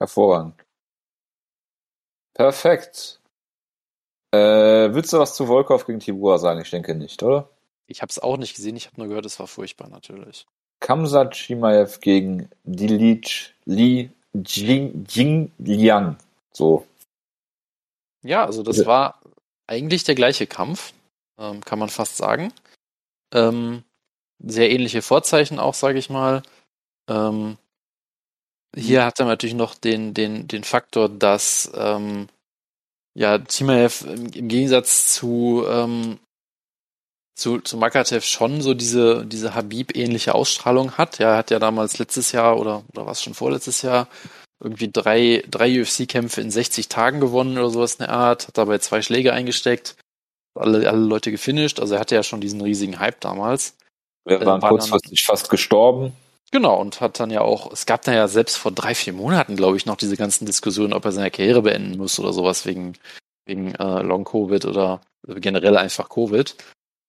Hervorragend. 0.00 0.67
Perfekt. 2.38 3.18
Äh, 4.32 4.94
willst 4.94 5.12
du 5.12 5.18
was 5.18 5.34
zu 5.34 5.46
Volkov 5.46 5.86
gegen 5.86 5.98
Tibua 5.98 6.38
sagen? 6.38 6.60
Ich 6.60 6.70
denke 6.70 6.94
nicht, 6.94 7.20
oder? 7.22 7.50
Ich 7.88 8.00
habe 8.00 8.10
es 8.10 8.20
auch 8.20 8.36
nicht 8.36 8.54
gesehen, 8.54 8.76
ich 8.76 8.86
habe 8.86 8.96
nur 8.96 9.08
gehört, 9.08 9.26
es 9.26 9.40
war 9.40 9.48
furchtbar 9.48 9.88
natürlich. 9.88 10.46
Kamsat 10.78 11.34
Chimaev 11.34 11.98
gegen 12.00 12.48
Dilich 12.62 13.54
Li 13.64 14.10
Jing, 14.34 15.04
Jing 15.08 15.50
Liang. 15.58 16.16
So. 16.52 16.86
Ja, 18.22 18.44
also 18.44 18.62
das 18.62 18.86
war 18.86 19.20
eigentlich 19.66 20.04
der 20.04 20.14
gleiche 20.14 20.46
Kampf, 20.46 20.92
ähm, 21.38 21.64
kann 21.64 21.80
man 21.80 21.88
fast 21.88 22.18
sagen. 22.18 22.52
Ähm, 23.34 23.82
sehr 24.38 24.70
ähnliche 24.70 25.02
Vorzeichen 25.02 25.58
auch, 25.58 25.74
sage 25.74 25.98
ich 25.98 26.08
mal. 26.08 26.42
Ähm, 27.08 27.56
hier 28.76 29.04
hat 29.04 29.20
er 29.20 29.26
natürlich 29.26 29.54
noch 29.54 29.74
den, 29.74 30.14
den, 30.14 30.46
den 30.48 30.64
Faktor, 30.64 31.08
dass 31.08 31.70
ähm, 31.74 32.28
ja, 33.14 33.38
Timaev 33.38 34.04
im, 34.06 34.48
Gegensatz 34.48 35.14
zu, 35.14 35.64
ähm, 35.68 36.18
zu, 37.34 37.60
zu 37.60 37.76
Makatev 37.76 38.24
schon 38.24 38.60
so 38.60 38.74
diese, 38.74 39.26
diese 39.26 39.54
Habib-ähnliche 39.54 40.34
Ausstrahlung 40.34 40.92
hat. 40.92 41.18
Ja, 41.18 41.32
er 41.32 41.36
hat 41.38 41.50
ja 41.50 41.58
damals 41.58 41.98
letztes 41.98 42.32
Jahr 42.32 42.58
oder, 42.58 42.84
oder 42.92 43.06
was 43.06 43.22
schon 43.22 43.34
vorletztes 43.34 43.82
Jahr 43.82 44.08
irgendwie 44.62 44.90
drei, 44.92 45.44
drei 45.48 45.80
UFC-Kämpfe 45.80 46.40
in 46.40 46.50
60 46.50 46.88
Tagen 46.88 47.20
gewonnen 47.20 47.58
oder 47.58 47.70
sowas 47.70 47.94
in 47.94 48.06
der 48.06 48.10
Art, 48.10 48.48
hat 48.48 48.58
dabei 48.58 48.78
zwei 48.78 49.02
Schläge 49.02 49.32
eingesteckt, 49.32 49.96
alle, 50.54 50.88
alle 50.88 50.98
Leute 50.98 51.30
gefinisht. 51.30 51.80
Also 51.80 51.94
er 51.94 52.00
hatte 52.00 52.16
ja 52.16 52.22
schon 52.22 52.40
diesen 52.40 52.60
riesigen 52.60 52.98
Hype 52.98 53.20
damals. 53.20 53.76
Wir 54.24 54.44
waren 54.44 54.62
äh, 54.62 54.68
kurzfristig 54.68 55.24
fast 55.24 55.48
gestorben. 55.48 56.12
Genau, 56.50 56.80
und 56.80 57.00
hat 57.00 57.20
dann 57.20 57.30
ja 57.30 57.42
auch, 57.42 57.70
es 57.72 57.84
gab 57.84 58.02
da 58.02 58.12
ja 58.12 58.26
selbst 58.26 58.56
vor 58.56 58.72
drei, 58.72 58.94
vier 58.94 59.12
Monaten, 59.12 59.54
glaube 59.56 59.76
ich, 59.76 59.84
noch 59.84 59.96
diese 59.96 60.16
ganzen 60.16 60.46
Diskussionen, 60.46 60.94
ob 60.94 61.04
er 61.04 61.12
seine 61.12 61.30
Karriere 61.30 61.62
beenden 61.62 61.98
muss 61.98 62.18
oder 62.18 62.32
sowas 62.32 62.64
wegen, 62.64 62.94
wegen 63.44 63.74
äh, 63.74 64.02
Long-Covid 64.02 64.64
oder 64.64 65.02
generell 65.26 65.76
einfach 65.76 66.08
Covid. 66.08 66.56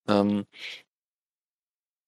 Ähm, 0.09 0.45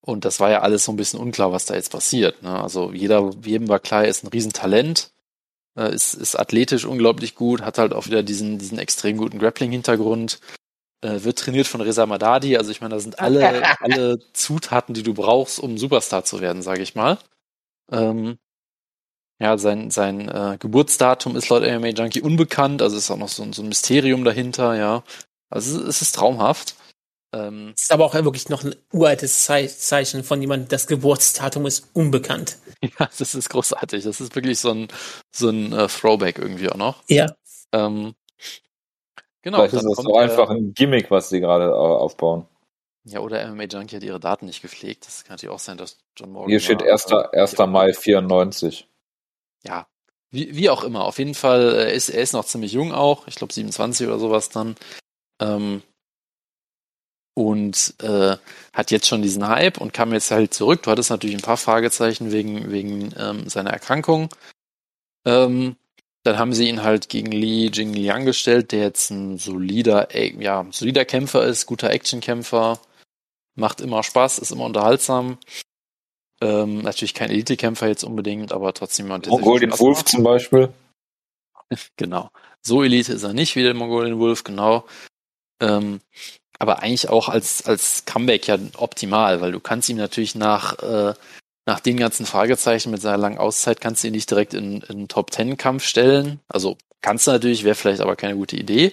und 0.02 0.26
das 0.26 0.40
war 0.40 0.50
ja 0.50 0.62
alles 0.62 0.84
so 0.84 0.92
ein 0.92 0.98
bisschen 0.98 1.20
unklar, 1.20 1.52
was 1.52 1.66
da 1.66 1.76
jetzt 1.76 1.92
passiert. 1.92 2.42
Ne? 2.42 2.62
Also 2.62 2.92
jeder, 2.92 3.32
jedem 3.46 3.70
war 3.70 3.80
klar, 3.80 4.04
er 4.04 4.10
ist 4.10 4.24
ein 4.24 4.30
Riesentalent, 4.30 5.12
äh, 5.78 5.94
ist, 5.94 6.16
ist 6.16 6.36
athletisch 6.38 6.86
unglaublich 6.86 7.36
gut, 7.36 7.62
hat 7.62 7.78
halt 7.78 7.94
auch 7.94 8.08
wieder 8.08 8.24
diesen, 8.24 8.58
diesen 8.58 8.80
extrem 8.80 9.18
guten 9.18 9.40
Grappling-Hintergrund, 9.40 10.42
äh, 11.02 11.24
wird 11.24 11.40
trainiert 11.40 11.68
von 11.68 11.82
Reza 11.82 12.06
Madadi. 12.06 12.58
Also 12.58 12.72
ich 12.72 12.82
meine, 12.82 12.96
da 12.96 13.00
sind 13.00 13.20
alle, 13.20 13.64
alle 13.82 14.20
Zutaten, 14.34 14.94
die 14.94 15.04
du 15.04 15.14
brauchst, 15.14 15.60
um 15.60 15.78
Superstar 15.78 16.24
zu 16.24 16.42
werden, 16.42 16.62
sage 16.62 16.82
ich 16.82 16.96
mal. 16.96 17.18
Ähm, 17.92 18.38
ja, 19.40 19.58
sein, 19.58 19.90
sein 19.90 20.30
äh, 20.30 20.58
Geburtsdatum 20.60 21.36
ist 21.36 21.50
laut 21.50 21.64
MMA 21.64 21.90
Junkie 21.90 22.22
unbekannt, 22.22 22.82
also 22.84 22.96
ist 22.96 23.10
auch 23.10 23.18
noch 23.18 23.28
so, 23.28 23.52
so 23.52 23.64
ein 23.64 23.70
Mysterium 23.70 24.24
dahinter, 24.24 24.76
ja. 24.76 25.04
Also 25.50 25.84
es 25.84 26.02
ist 26.02 26.14
traumhaft. 26.14 26.76
Ähm, 27.34 27.74
ist 27.76 27.92
aber 27.92 28.06
auch 28.06 28.14
wirklich 28.14 28.50
noch 28.50 28.64
ein 28.64 28.76
uraltes 28.92 29.46
Zei- 29.46 29.68
Zeichen 29.68 30.24
von 30.24 30.42
jemandem, 30.42 30.68
das 30.68 30.86
Geburtsdatum 30.86 31.66
ist 31.66 31.88
unbekannt. 31.94 32.58
ja, 32.84 33.10
das 33.18 33.34
ist 33.34 33.50
großartig. 33.50 34.04
Das 34.04 34.22
ist 34.22 34.36
wirklich 34.36 34.60
so 34.60 34.72
ein, 34.72 34.88
so 35.36 35.50
ein 35.50 35.74
äh, 35.74 35.88
Throwback 35.88 36.38
irgendwie 36.38 36.70
auch 36.70 36.76
noch. 36.76 37.04
Ja. 37.08 37.34
Ähm, 37.72 38.14
genau. 39.42 39.58
Vielleicht 39.58 39.74
ist 39.74 39.84
das 39.84 39.96
kommt, 39.96 40.08
so 40.08 40.18
einfach 40.18 40.50
äh, 40.50 40.56
ein 40.56 40.74
Gimmick, 40.74 41.12
was 41.12 41.30
sie 41.30 41.40
gerade 41.40 41.76
aufbauen. 41.76 42.46
Ja, 43.04 43.20
oder 43.20 43.48
MMA 43.48 43.64
Junkie 43.64 43.96
hat 43.96 44.04
ihre 44.04 44.20
Daten 44.20 44.46
nicht 44.46 44.62
gepflegt. 44.62 45.08
Das 45.08 45.24
kann 45.24 45.34
natürlich 45.34 45.54
auch 45.54 45.60
sein, 45.60 45.78
dass 45.78 45.98
John 46.16 46.32
Morgan. 46.32 46.50
Hier 46.50 46.60
steht 46.60 46.82
war, 46.82 46.92
1. 46.92 47.12
äh, 47.12 47.40
1. 47.40 47.58
Mai 47.72 47.94
94. 47.94 48.88
Ja, 49.64 49.88
wie, 50.30 50.56
wie 50.56 50.70
auch 50.70 50.84
immer. 50.84 51.06
Auf 51.06 51.20
jeden 51.20 51.34
Fall, 51.34 51.76
äh, 51.76 51.96
ist, 51.96 52.10
er 52.10 52.22
ist 52.22 52.34
noch 52.34 52.46
ziemlich 52.46 52.72
jung 52.74 52.92
auch. 52.94 53.28
Ich 53.28 53.36
glaube 53.36 53.54
27 53.54 54.08
oder 54.08 54.20
sowas 54.20 54.50
dann. 54.50 54.76
Ähm, 55.42 55.82
und 57.34 57.96
äh, 58.02 58.38
hat 58.74 58.92
jetzt 58.92 59.08
schon 59.08 59.22
diesen 59.22 59.48
Hype 59.48 59.80
und 59.80 59.94
kam 59.94 60.14
jetzt 60.14 60.32
halt 60.32 60.54
zurück. 60.54 60.84
Du 60.84 60.92
hattest 60.92 61.10
natürlich 61.10 61.36
ein 61.36 61.42
paar 61.42 61.58
Fragezeichen 61.58 62.32
wegen, 62.32 62.72
wegen 62.72 63.14
ähm, 63.18 63.50
seiner 63.50 63.72
Erkrankung. 63.72 64.30
Ähm, 65.26 65.76
dann 66.24 66.38
haben 66.38 66.54
sie 66.54 66.70
ihn 66.70 66.84
halt 66.84 67.10
gegen 67.10 67.32
Li 67.32 67.72
Jingliang 67.74 68.26
gestellt, 68.26 68.72
der 68.72 68.82
jetzt 68.82 69.10
ein 69.10 69.38
solider, 69.38 70.14
äh, 70.14 70.34
ja, 70.42 70.66
solider 70.72 71.06
Kämpfer 71.06 71.46
ist, 71.46 71.66
guter 71.66 71.90
Actionkämpfer, 71.90 72.80
macht 73.56 73.82
immer 73.82 74.04
Spaß, 74.04 74.40
ist 74.40 74.52
immer 74.52 74.66
unterhaltsam. 74.66 75.38
Ähm, 76.42 76.80
natürlich 76.80 77.14
kein 77.14 77.30
Elitekämpfer 77.30 77.88
jetzt 77.88 78.04
unbedingt, 78.04 78.52
aber 78.52 78.74
trotzdem 78.74 79.06
jemand, 79.08 79.26
der 79.26 79.32
Mongolian 79.32 79.78
Wolf 79.80 80.00
macht. 80.00 80.10
zum 80.10 80.24
Beispiel. 80.24 80.70
Genau. 81.96 82.30
So 82.62 82.84
Elite 82.84 83.14
ist 83.14 83.24
er 83.24 83.34
nicht 83.34 83.56
wie 83.56 83.64
der 83.64 83.74
Mongolian 83.74 84.20
Wolf, 84.20 84.44
genau. 84.44 84.86
Ähm, 85.62 86.02
aber 86.60 86.84
eigentlich 86.84 87.08
auch 87.10 87.30
als, 87.30 87.66
als 87.66 88.04
Comeback 88.06 88.48
ja 88.48 88.60
optimal, 88.78 89.40
weil 89.40 89.54
du 89.54 89.62
kannst 89.62 89.88
ihm 89.88 89.96
natürlich 89.96 90.36
nach, 90.36 90.78
äh, 90.80 91.14
nach 91.72 91.80
den 91.80 91.96
ganzen 91.96 92.26
Fragezeichen 92.26 92.92
mit 92.92 93.02
seiner 93.02 93.18
langen 93.18 93.38
Auszeit 93.38 93.80
kannst 93.80 94.04
du 94.04 94.08
ihn 94.08 94.14
nicht 94.14 94.30
direkt 94.30 94.54
in, 94.54 94.82
in 94.82 95.08
Top 95.08 95.32
Ten 95.32 95.56
Kampf 95.56 95.86
stellen. 95.86 96.42
Also 96.50 96.78
kannst 97.00 97.28
du 97.28 97.32
natürlich, 97.32 97.64
wäre 97.64 97.76
vielleicht 97.76 98.02
aber 98.02 98.18
keine 98.18 98.36
gute 98.36 98.58
Idee. 98.58 98.92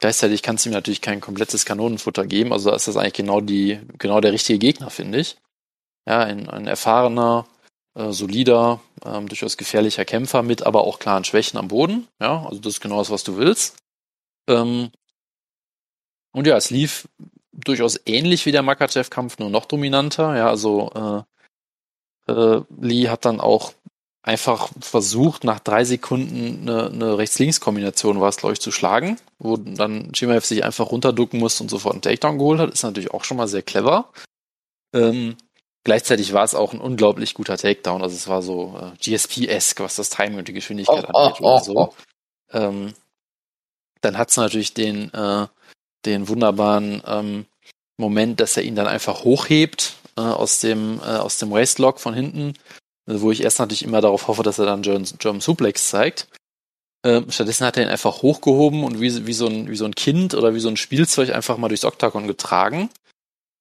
Gleichzeitig 0.00 0.42
kannst 0.42 0.64
du 0.64 0.70
ihm 0.70 0.72
natürlich 0.72 1.02
kein 1.02 1.20
komplettes 1.20 1.66
Kanonenfutter 1.66 2.26
geben. 2.26 2.54
Also 2.54 2.72
ist 2.72 2.88
das 2.88 2.96
eigentlich 2.96 3.12
genau 3.12 3.42
die, 3.42 3.78
genau 3.98 4.22
der 4.22 4.32
richtige 4.32 4.58
Gegner, 4.58 4.88
finde 4.88 5.20
ich. 5.20 5.36
Ja, 6.08 6.20
ein, 6.20 6.48
ein 6.48 6.66
erfahrener, 6.66 7.46
äh, 7.94 8.10
solider, 8.10 8.80
ähm, 9.04 9.28
durchaus 9.28 9.58
gefährlicher 9.58 10.06
Kämpfer 10.06 10.42
mit 10.42 10.62
aber 10.62 10.84
auch 10.84 11.00
klaren 11.00 11.24
Schwächen 11.24 11.58
am 11.58 11.68
Boden. 11.68 12.08
Ja, 12.22 12.46
also 12.46 12.58
das 12.58 12.74
ist 12.74 12.80
genau 12.80 13.00
das, 13.00 13.10
was 13.10 13.24
du 13.24 13.36
willst. 13.36 13.76
Ähm, 14.48 14.92
und 16.32 16.46
ja, 16.46 16.56
es 16.56 16.70
lief 16.70 17.06
durchaus 17.52 18.00
ähnlich 18.06 18.46
wie 18.46 18.52
der 18.52 18.62
Makachev-Kampf, 18.62 19.38
nur 19.38 19.50
noch 19.50 19.66
dominanter. 19.66 20.34
Ja, 20.38 20.48
also 20.48 20.90
äh, 20.94 21.33
äh, 22.28 22.60
Lee 22.80 23.08
hat 23.08 23.24
dann 23.24 23.40
auch 23.40 23.72
einfach 24.22 24.70
versucht, 24.80 25.44
nach 25.44 25.60
drei 25.60 25.84
Sekunden 25.84 26.68
eine, 26.68 26.86
eine 26.86 27.18
Rechts-Links-Kombination 27.18 28.20
war 28.20 28.30
es, 28.30 28.38
glaube 28.38 28.54
ich, 28.54 28.60
zu 28.60 28.70
schlagen, 28.72 29.18
wo 29.38 29.56
dann 29.58 30.12
Chimaev 30.14 30.46
sich 30.46 30.64
einfach 30.64 30.90
runterducken 30.90 31.38
musste 31.38 31.62
und 31.62 31.68
sofort 31.68 31.94
einen 31.94 32.02
Takedown 32.02 32.38
geholt 32.38 32.58
hat. 32.60 32.72
Ist 32.72 32.82
natürlich 32.84 33.12
auch 33.12 33.24
schon 33.24 33.36
mal 33.36 33.48
sehr 33.48 33.62
clever. 33.62 34.10
Ähm, 34.94 35.36
gleichzeitig 35.84 36.32
war 36.32 36.44
es 36.44 36.54
auch 36.54 36.72
ein 36.72 36.80
unglaublich 36.80 37.34
guter 37.34 37.58
Takedown. 37.58 38.02
Also 38.02 38.16
es 38.16 38.26
war 38.26 38.40
so 38.40 38.78
äh, 38.80 38.96
GSP-esque, 38.96 39.80
was 39.80 39.96
das 39.96 40.08
Timing 40.08 40.38
und 40.38 40.48
die 40.48 40.54
Geschwindigkeit 40.54 41.06
Oh, 41.12 41.18
angeht 41.18 41.40
oh, 41.40 41.44
oder 41.44 41.54
oh, 41.54 41.58
so. 41.64 41.76
oh. 41.76 41.94
Ähm, 42.52 42.94
dann 44.00 44.16
hat 44.16 44.30
es 44.30 44.36
natürlich 44.38 44.72
den, 44.72 45.12
äh, 45.12 45.46
den 46.06 46.28
wunderbaren 46.28 47.02
ähm, 47.06 47.46
Moment, 47.98 48.40
dass 48.40 48.56
er 48.56 48.62
ihn 48.62 48.74
dann 48.74 48.86
einfach 48.86 49.24
hochhebt 49.24 49.94
äh, 50.16 50.20
aus 50.20 50.60
dem 50.60 51.00
äh, 51.00 51.16
aus 51.16 51.38
dem 51.38 51.50
Waistlock 51.50 52.00
von 52.00 52.14
hinten, 52.14 52.54
äh, 53.06 53.20
wo 53.20 53.30
ich 53.30 53.42
erst 53.42 53.58
natürlich 53.58 53.84
immer 53.84 54.00
darauf 54.00 54.28
hoffe, 54.28 54.42
dass 54.42 54.58
er 54.58 54.66
dann 54.66 54.82
German, 54.82 55.08
German 55.18 55.40
Suplex 55.40 55.88
zeigt. 55.88 56.28
Ähm, 57.04 57.30
stattdessen 57.30 57.66
hat 57.66 57.76
er 57.76 57.82
ihn 57.82 57.90
einfach 57.90 58.22
hochgehoben 58.22 58.82
und 58.82 58.98
wie, 58.98 59.26
wie, 59.26 59.34
so 59.34 59.46
ein, 59.46 59.68
wie 59.68 59.76
so 59.76 59.84
ein 59.84 59.94
Kind 59.94 60.32
oder 60.34 60.54
wie 60.54 60.60
so 60.60 60.68
ein 60.68 60.78
Spielzeug 60.78 61.34
einfach 61.34 61.58
mal 61.58 61.68
durchs 61.68 61.84
Oktagon 61.84 62.26
getragen. 62.26 62.88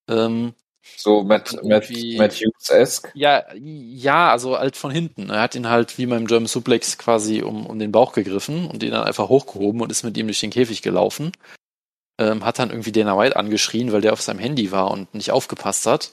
Ähm, 0.09 0.53
So 0.95 1.23
Matt, 1.23 1.53
Matt, 1.63 1.89
Matt 1.89 2.33
Hughes-esque. 2.35 3.11
ja, 3.15 3.43
ja, 3.53 4.31
also 4.31 4.57
halt 4.57 4.77
von 4.77 4.91
hinten. 4.91 5.29
Er 5.29 5.41
hat 5.41 5.55
ihn 5.55 5.67
halt 5.67 5.97
wie 5.97 6.05
beim 6.05 6.25
German 6.25 6.47
Suplex 6.47 6.97
quasi 6.97 7.41
um, 7.41 7.65
um 7.65 7.79
den 7.79 7.91
Bauch 7.91 8.13
gegriffen 8.13 8.67
und 8.67 8.81
ihn 8.81 8.91
dann 8.91 9.03
einfach 9.03 9.27
hochgehoben 9.27 9.81
und 9.81 9.91
ist 9.91 10.03
mit 10.03 10.17
ihm 10.17 10.27
durch 10.27 10.39
den 10.39 10.51
Käfig 10.51 10.81
gelaufen. 10.81 11.33
Ähm, 12.19 12.45
hat 12.45 12.59
dann 12.59 12.69
irgendwie 12.69 12.93
Dana 12.93 13.17
White 13.17 13.35
angeschrien, 13.35 13.91
weil 13.91 14.01
der 14.01 14.13
auf 14.13 14.21
seinem 14.21 14.39
Handy 14.39 14.71
war 14.71 14.89
und 14.89 15.13
nicht 15.15 15.31
aufgepasst 15.31 15.85
hat. 15.85 16.11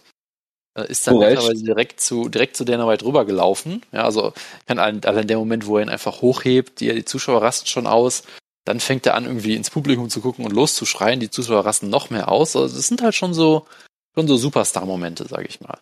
Äh, 0.74 0.90
ist 0.90 1.06
dann 1.06 1.18
netterweise 1.18 1.64
direkt 1.64 2.00
zu, 2.00 2.28
direkt 2.28 2.56
zu 2.56 2.64
Dana 2.64 2.86
White 2.86 3.04
rübergelaufen. 3.04 3.82
Ja, 3.92 4.04
also 4.04 4.32
kann 4.66 4.78
allein, 4.78 5.04
allein 5.04 5.26
der 5.26 5.38
Moment, 5.38 5.66
wo 5.66 5.76
er 5.76 5.82
ihn 5.82 5.88
einfach 5.88 6.22
hochhebt, 6.22 6.80
die, 6.80 6.92
die 6.92 7.04
Zuschauer 7.04 7.42
rasten 7.42 7.66
schon 7.66 7.86
aus. 7.86 8.22
Dann 8.64 8.78
fängt 8.78 9.06
er 9.06 9.14
an, 9.14 9.24
irgendwie 9.24 9.56
ins 9.56 9.70
Publikum 9.70 10.10
zu 10.10 10.20
gucken 10.20 10.44
und 10.44 10.52
loszuschreien. 10.52 11.18
Die 11.18 11.30
Zuschauer 11.30 11.64
rasten 11.64 11.88
noch 11.88 12.10
mehr 12.10 12.28
aus. 12.28 12.54
Also 12.54 12.76
das 12.76 12.86
sind 12.86 13.02
halt 13.02 13.14
schon 13.14 13.34
so, 13.34 13.66
schon 14.14 14.28
so 14.28 14.36
Superstar-Momente, 14.36 15.26
sag 15.28 15.48
ich 15.48 15.60
mal. 15.60 15.78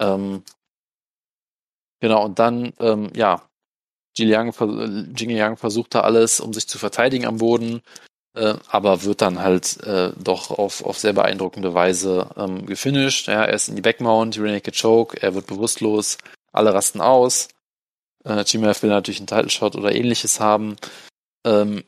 Ähm, 0.00 0.42
genau, 2.00 2.24
und 2.24 2.38
dann, 2.38 2.72
ähm, 2.78 3.10
ja, 3.14 3.42
Jiliang, 4.16 4.52
Jingliang 5.16 5.56
versucht 5.56 5.94
da 5.94 6.00
alles, 6.00 6.40
um 6.40 6.52
sich 6.52 6.68
zu 6.68 6.78
verteidigen 6.78 7.26
am 7.26 7.38
Boden, 7.38 7.82
äh, 8.34 8.54
aber 8.68 9.02
wird 9.04 9.20
dann 9.22 9.40
halt 9.40 9.82
äh, 9.84 10.12
doch 10.16 10.50
auf, 10.50 10.84
auf 10.84 10.98
sehr 10.98 11.12
beeindruckende 11.12 11.74
Weise 11.74 12.30
ähm, 12.36 12.66
gefinisht. 12.66 13.28
Ja, 13.28 13.44
er 13.44 13.54
ist 13.54 13.68
in 13.68 13.76
die 13.76 13.82
Backmount, 13.82 14.38
Rear 14.38 14.52
Naked 14.54 14.80
Choke, 14.80 15.20
er 15.22 15.34
wird 15.34 15.46
bewusstlos, 15.46 16.18
alle 16.52 16.72
rasten 16.74 17.00
aus. 17.00 17.48
Äh, 18.24 18.44
will 18.44 18.90
natürlich 18.90 19.20
einen 19.20 19.26
Title 19.26 19.50
Shot 19.50 19.76
oder 19.76 19.94
ähnliches 19.94 20.40
haben. 20.40 20.76
Ähm, 21.44 21.84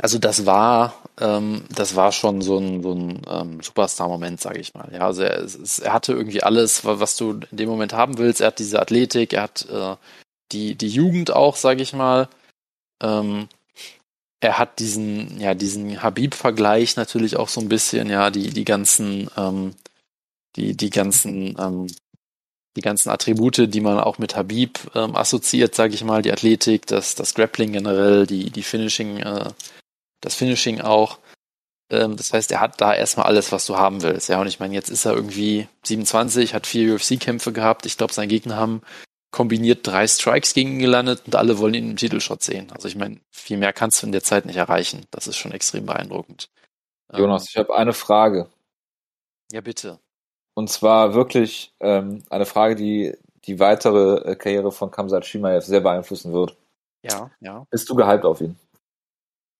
also 0.00 0.18
das 0.18 0.44
war, 0.46 0.94
ähm, 1.20 1.64
das 1.74 1.94
war 1.94 2.10
schon 2.12 2.42
so 2.42 2.58
ein, 2.58 2.82
so 2.82 2.92
ein 2.92 3.22
ähm, 3.28 3.60
Superstar-Moment, 3.62 4.40
sage 4.40 4.58
ich 4.58 4.74
mal. 4.74 4.90
Ja, 4.92 5.00
also 5.06 5.22
er, 5.22 5.38
es, 5.40 5.78
er 5.78 5.92
hatte 5.92 6.12
irgendwie 6.12 6.42
alles, 6.42 6.84
wa- 6.84 6.98
was 7.00 7.16
du 7.16 7.40
in 7.50 7.56
dem 7.56 7.68
Moment 7.68 7.92
haben 7.92 8.18
willst. 8.18 8.40
Er 8.40 8.48
hat 8.48 8.58
diese 8.58 8.80
Athletik, 8.80 9.32
er 9.32 9.42
hat 9.42 9.68
äh, 9.70 9.96
die, 10.52 10.74
die 10.74 10.88
Jugend 10.88 11.30
auch, 11.30 11.56
sage 11.56 11.82
ich 11.82 11.92
mal. 11.92 12.28
Ähm, 13.02 13.48
er 14.44 14.58
hat 14.58 14.78
diesen, 14.78 15.40
ja, 15.40 15.54
diesen 15.54 16.02
Habib-Vergleich 16.02 16.96
natürlich 16.96 17.36
auch 17.38 17.48
so 17.48 17.62
ein 17.62 17.70
bisschen, 17.70 18.10
ja, 18.10 18.28
die, 18.30 18.50
die 18.50 18.66
ganzen, 18.66 19.30
ähm, 19.38 19.74
die, 20.56 20.76
die 20.76 20.90
ganzen, 20.90 21.56
ähm, 21.58 21.86
die 22.76 22.82
ganzen 22.82 23.08
Attribute, 23.08 23.72
die 23.72 23.80
man 23.80 23.98
auch 23.98 24.18
mit 24.18 24.36
Habib 24.36 24.78
ähm, 24.94 25.16
assoziiert, 25.16 25.74
sage 25.74 25.94
ich 25.94 26.04
mal, 26.04 26.20
die 26.20 26.30
Athletik, 26.30 26.86
das, 26.86 27.14
das 27.14 27.32
Grappling 27.32 27.72
generell, 27.72 28.26
die, 28.26 28.50
die 28.50 28.62
Finishing, 28.62 29.16
äh, 29.16 29.50
das 30.20 30.34
Finishing 30.34 30.82
auch. 30.82 31.20
Ähm, 31.90 32.18
das 32.18 32.34
heißt, 32.34 32.52
er 32.52 32.60
hat 32.60 32.82
da 32.82 32.92
erstmal 32.94 33.24
alles, 33.24 33.50
was 33.50 33.64
du 33.64 33.78
haben 33.78 34.02
willst. 34.02 34.28
Ja, 34.28 34.42
und 34.42 34.46
ich 34.46 34.60
meine, 34.60 34.74
jetzt 34.74 34.90
ist 34.90 35.06
er 35.06 35.14
irgendwie 35.14 35.68
27, 35.84 36.52
hat 36.52 36.66
vier 36.66 36.94
UFC-Kämpfe 36.94 37.52
gehabt. 37.52 37.86
Ich 37.86 37.96
glaube, 37.96 38.12
seine 38.12 38.28
Gegner 38.28 38.56
haben 38.56 38.82
kombiniert 39.34 39.84
drei 39.84 40.06
Strikes 40.06 40.54
gegen 40.54 40.74
ihn 40.74 40.78
gelandet 40.78 41.22
und 41.26 41.34
alle 41.34 41.58
wollen 41.58 41.74
ihn 41.74 41.90
im 41.90 41.96
Titelshot 41.96 42.40
sehen. 42.40 42.70
Also 42.70 42.86
ich 42.86 42.94
meine, 42.94 43.18
viel 43.32 43.56
mehr 43.56 43.72
kannst 43.72 44.00
du 44.00 44.06
in 44.06 44.12
der 44.12 44.22
Zeit 44.22 44.46
nicht 44.46 44.54
erreichen. 44.54 45.06
Das 45.10 45.26
ist 45.26 45.36
schon 45.36 45.50
extrem 45.50 45.86
beeindruckend. 45.86 46.50
Ähm, 47.12 47.18
Jonas, 47.18 47.48
ich 47.50 47.56
habe 47.56 47.74
eine 47.74 47.92
Frage. 47.92 48.48
Ja, 49.50 49.60
bitte. 49.60 49.98
Und 50.54 50.70
zwar 50.70 51.14
wirklich 51.14 51.74
ähm, 51.80 52.22
eine 52.30 52.46
Frage, 52.46 52.76
die 52.76 53.12
die 53.44 53.58
weitere 53.58 54.30
äh, 54.30 54.36
Karriere 54.36 54.70
von 54.70 54.92
Kamsat 54.92 55.26
Shimaev 55.26 55.64
sehr 55.64 55.80
beeinflussen 55.80 56.32
wird. 56.32 56.56
Ja, 57.02 57.32
ja. 57.40 57.66
Bist 57.70 57.90
du 57.90 57.96
gehypt 57.96 58.24
auf 58.24 58.40
ihn? 58.40 58.56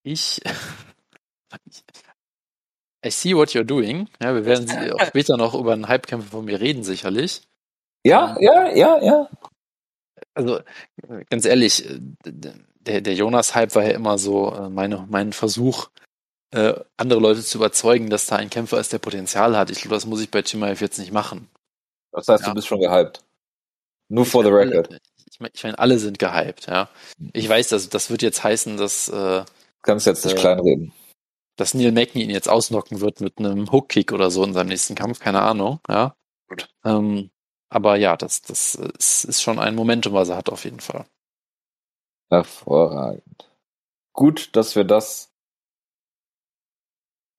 Ich. 0.04 0.40
I 3.04 3.10
see 3.10 3.34
what 3.34 3.50
you're 3.50 3.64
doing. 3.64 4.08
Ja, 4.22 4.36
wir 4.36 4.46
werden 4.46 4.70
auch 4.94 5.00
später 5.06 5.36
noch 5.36 5.54
über 5.54 5.72
einen 5.72 5.88
Hypekämpfer 5.88 6.30
von 6.30 6.44
mir 6.44 6.60
reden, 6.60 6.84
sicherlich. 6.84 7.42
Ja, 8.04 8.36
ja, 8.38 8.72
ja, 8.72 9.02
ja. 9.02 9.28
Also, 10.34 10.60
ganz 11.30 11.44
ehrlich, 11.44 11.88
äh, 11.88 11.98
der, 12.26 13.00
der 13.00 13.14
Jonas-Hype 13.14 13.74
war 13.74 13.84
ja 13.84 13.90
immer 13.92 14.18
so 14.18 14.52
äh, 14.54 14.68
meine, 14.68 15.06
mein 15.08 15.32
Versuch, 15.32 15.88
äh, 16.50 16.74
andere 16.96 17.20
Leute 17.20 17.42
zu 17.42 17.58
überzeugen, 17.58 18.10
dass 18.10 18.26
da 18.26 18.36
ein 18.36 18.50
Kämpfer 18.50 18.78
ist, 18.78 18.92
der 18.92 18.98
Potenzial 18.98 19.56
hat. 19.56 19.70
Ich 19.70 19.80
glaube, 19.80 19.94
das 19.94 20.06
muss 20.06 20.20
ich 20.20 20.30
bei 20.30 20.42
Chimaev 20.42 20.80
jetzt 20.80 20.98
nicht 20.98 21.12
machen. 21.12 21.48
Das 22.12 22.28
heißt, 22.28 22.42
Ja. 22.44 22.48
du 22.50 22.54
bist 22.54 22.66
schon 22.68 22.80
gehypt. 22.80 23.24
Nur 24.08 24.26
for 24.26 24.44
the 24.44 24.50
record. 24.50 24.88
Alle, 24.90 25.00
ich 25.30 25.40
meine, 25.40 25.50
ich 25.54 25.62
meine, 25.64 25.78
alle 25.78 25.98
sind 25.98 26.18
gehypt, 26.18 26.66
ja. 26.66 26.88
Ich 27.32 27.48
weiß, 27.48 27.68
dass 27.68 27.88
das 27.88 28.10
wird 28.10 28.22
jetzt 28.22 28.44
heißen, 28.44 28.76
dass, 28.76 29.08
äh, 29.08 29.44
Kannst 29.82 30.06
jetzt 30.06 30.24
nicht 30.24 30.36
Äh, 30.36 30.40
kleinreden. 30.40 30.92
dass 31.56 31.74
Neil 31.74 31.92
Magny 31.92 32.22
ihn 32.22 32.30
jetzt 32.30 32.48
ausnocken 32.48 33.00
wird 33.00 33.20
mit 33.20 33.38
einem 33.38 33.70
Hook-Kick 33.72 34.12
oder 34.12 34.30
so 34.30 34.44
in 34.44 34.52
seinem 34.52 34.68
nächsten 34.68 34.94
Kampf, 34.94 35.20
keine 35.20 35.40
Ahnung, 35.42 35.80
ja. 35.88 36.14
Gut. 36.48 36.68
Ähm, 36.84 37.30
aber 37.68 37.96
ja, 37.96 38.16
das, 38.16 38.42
das 38.42 38.74
ist, 38.74 39.24
ist 39.24 39.42
schon 39.42 39.58
ein 39.58 39.74
Momentum, 39.74 40.12
was 40.14 40.28
er 40.28 40.36
hat 40.36 40.50
auf 40.50 40.64
jeden 40.64 40.80
Fall. 40.80 41.06
Hervorragend. 42.30 43.50
Gut, 44.14 44.56
dass 44.56 44.76
wir 44.76 44.84
das 44.84 45.32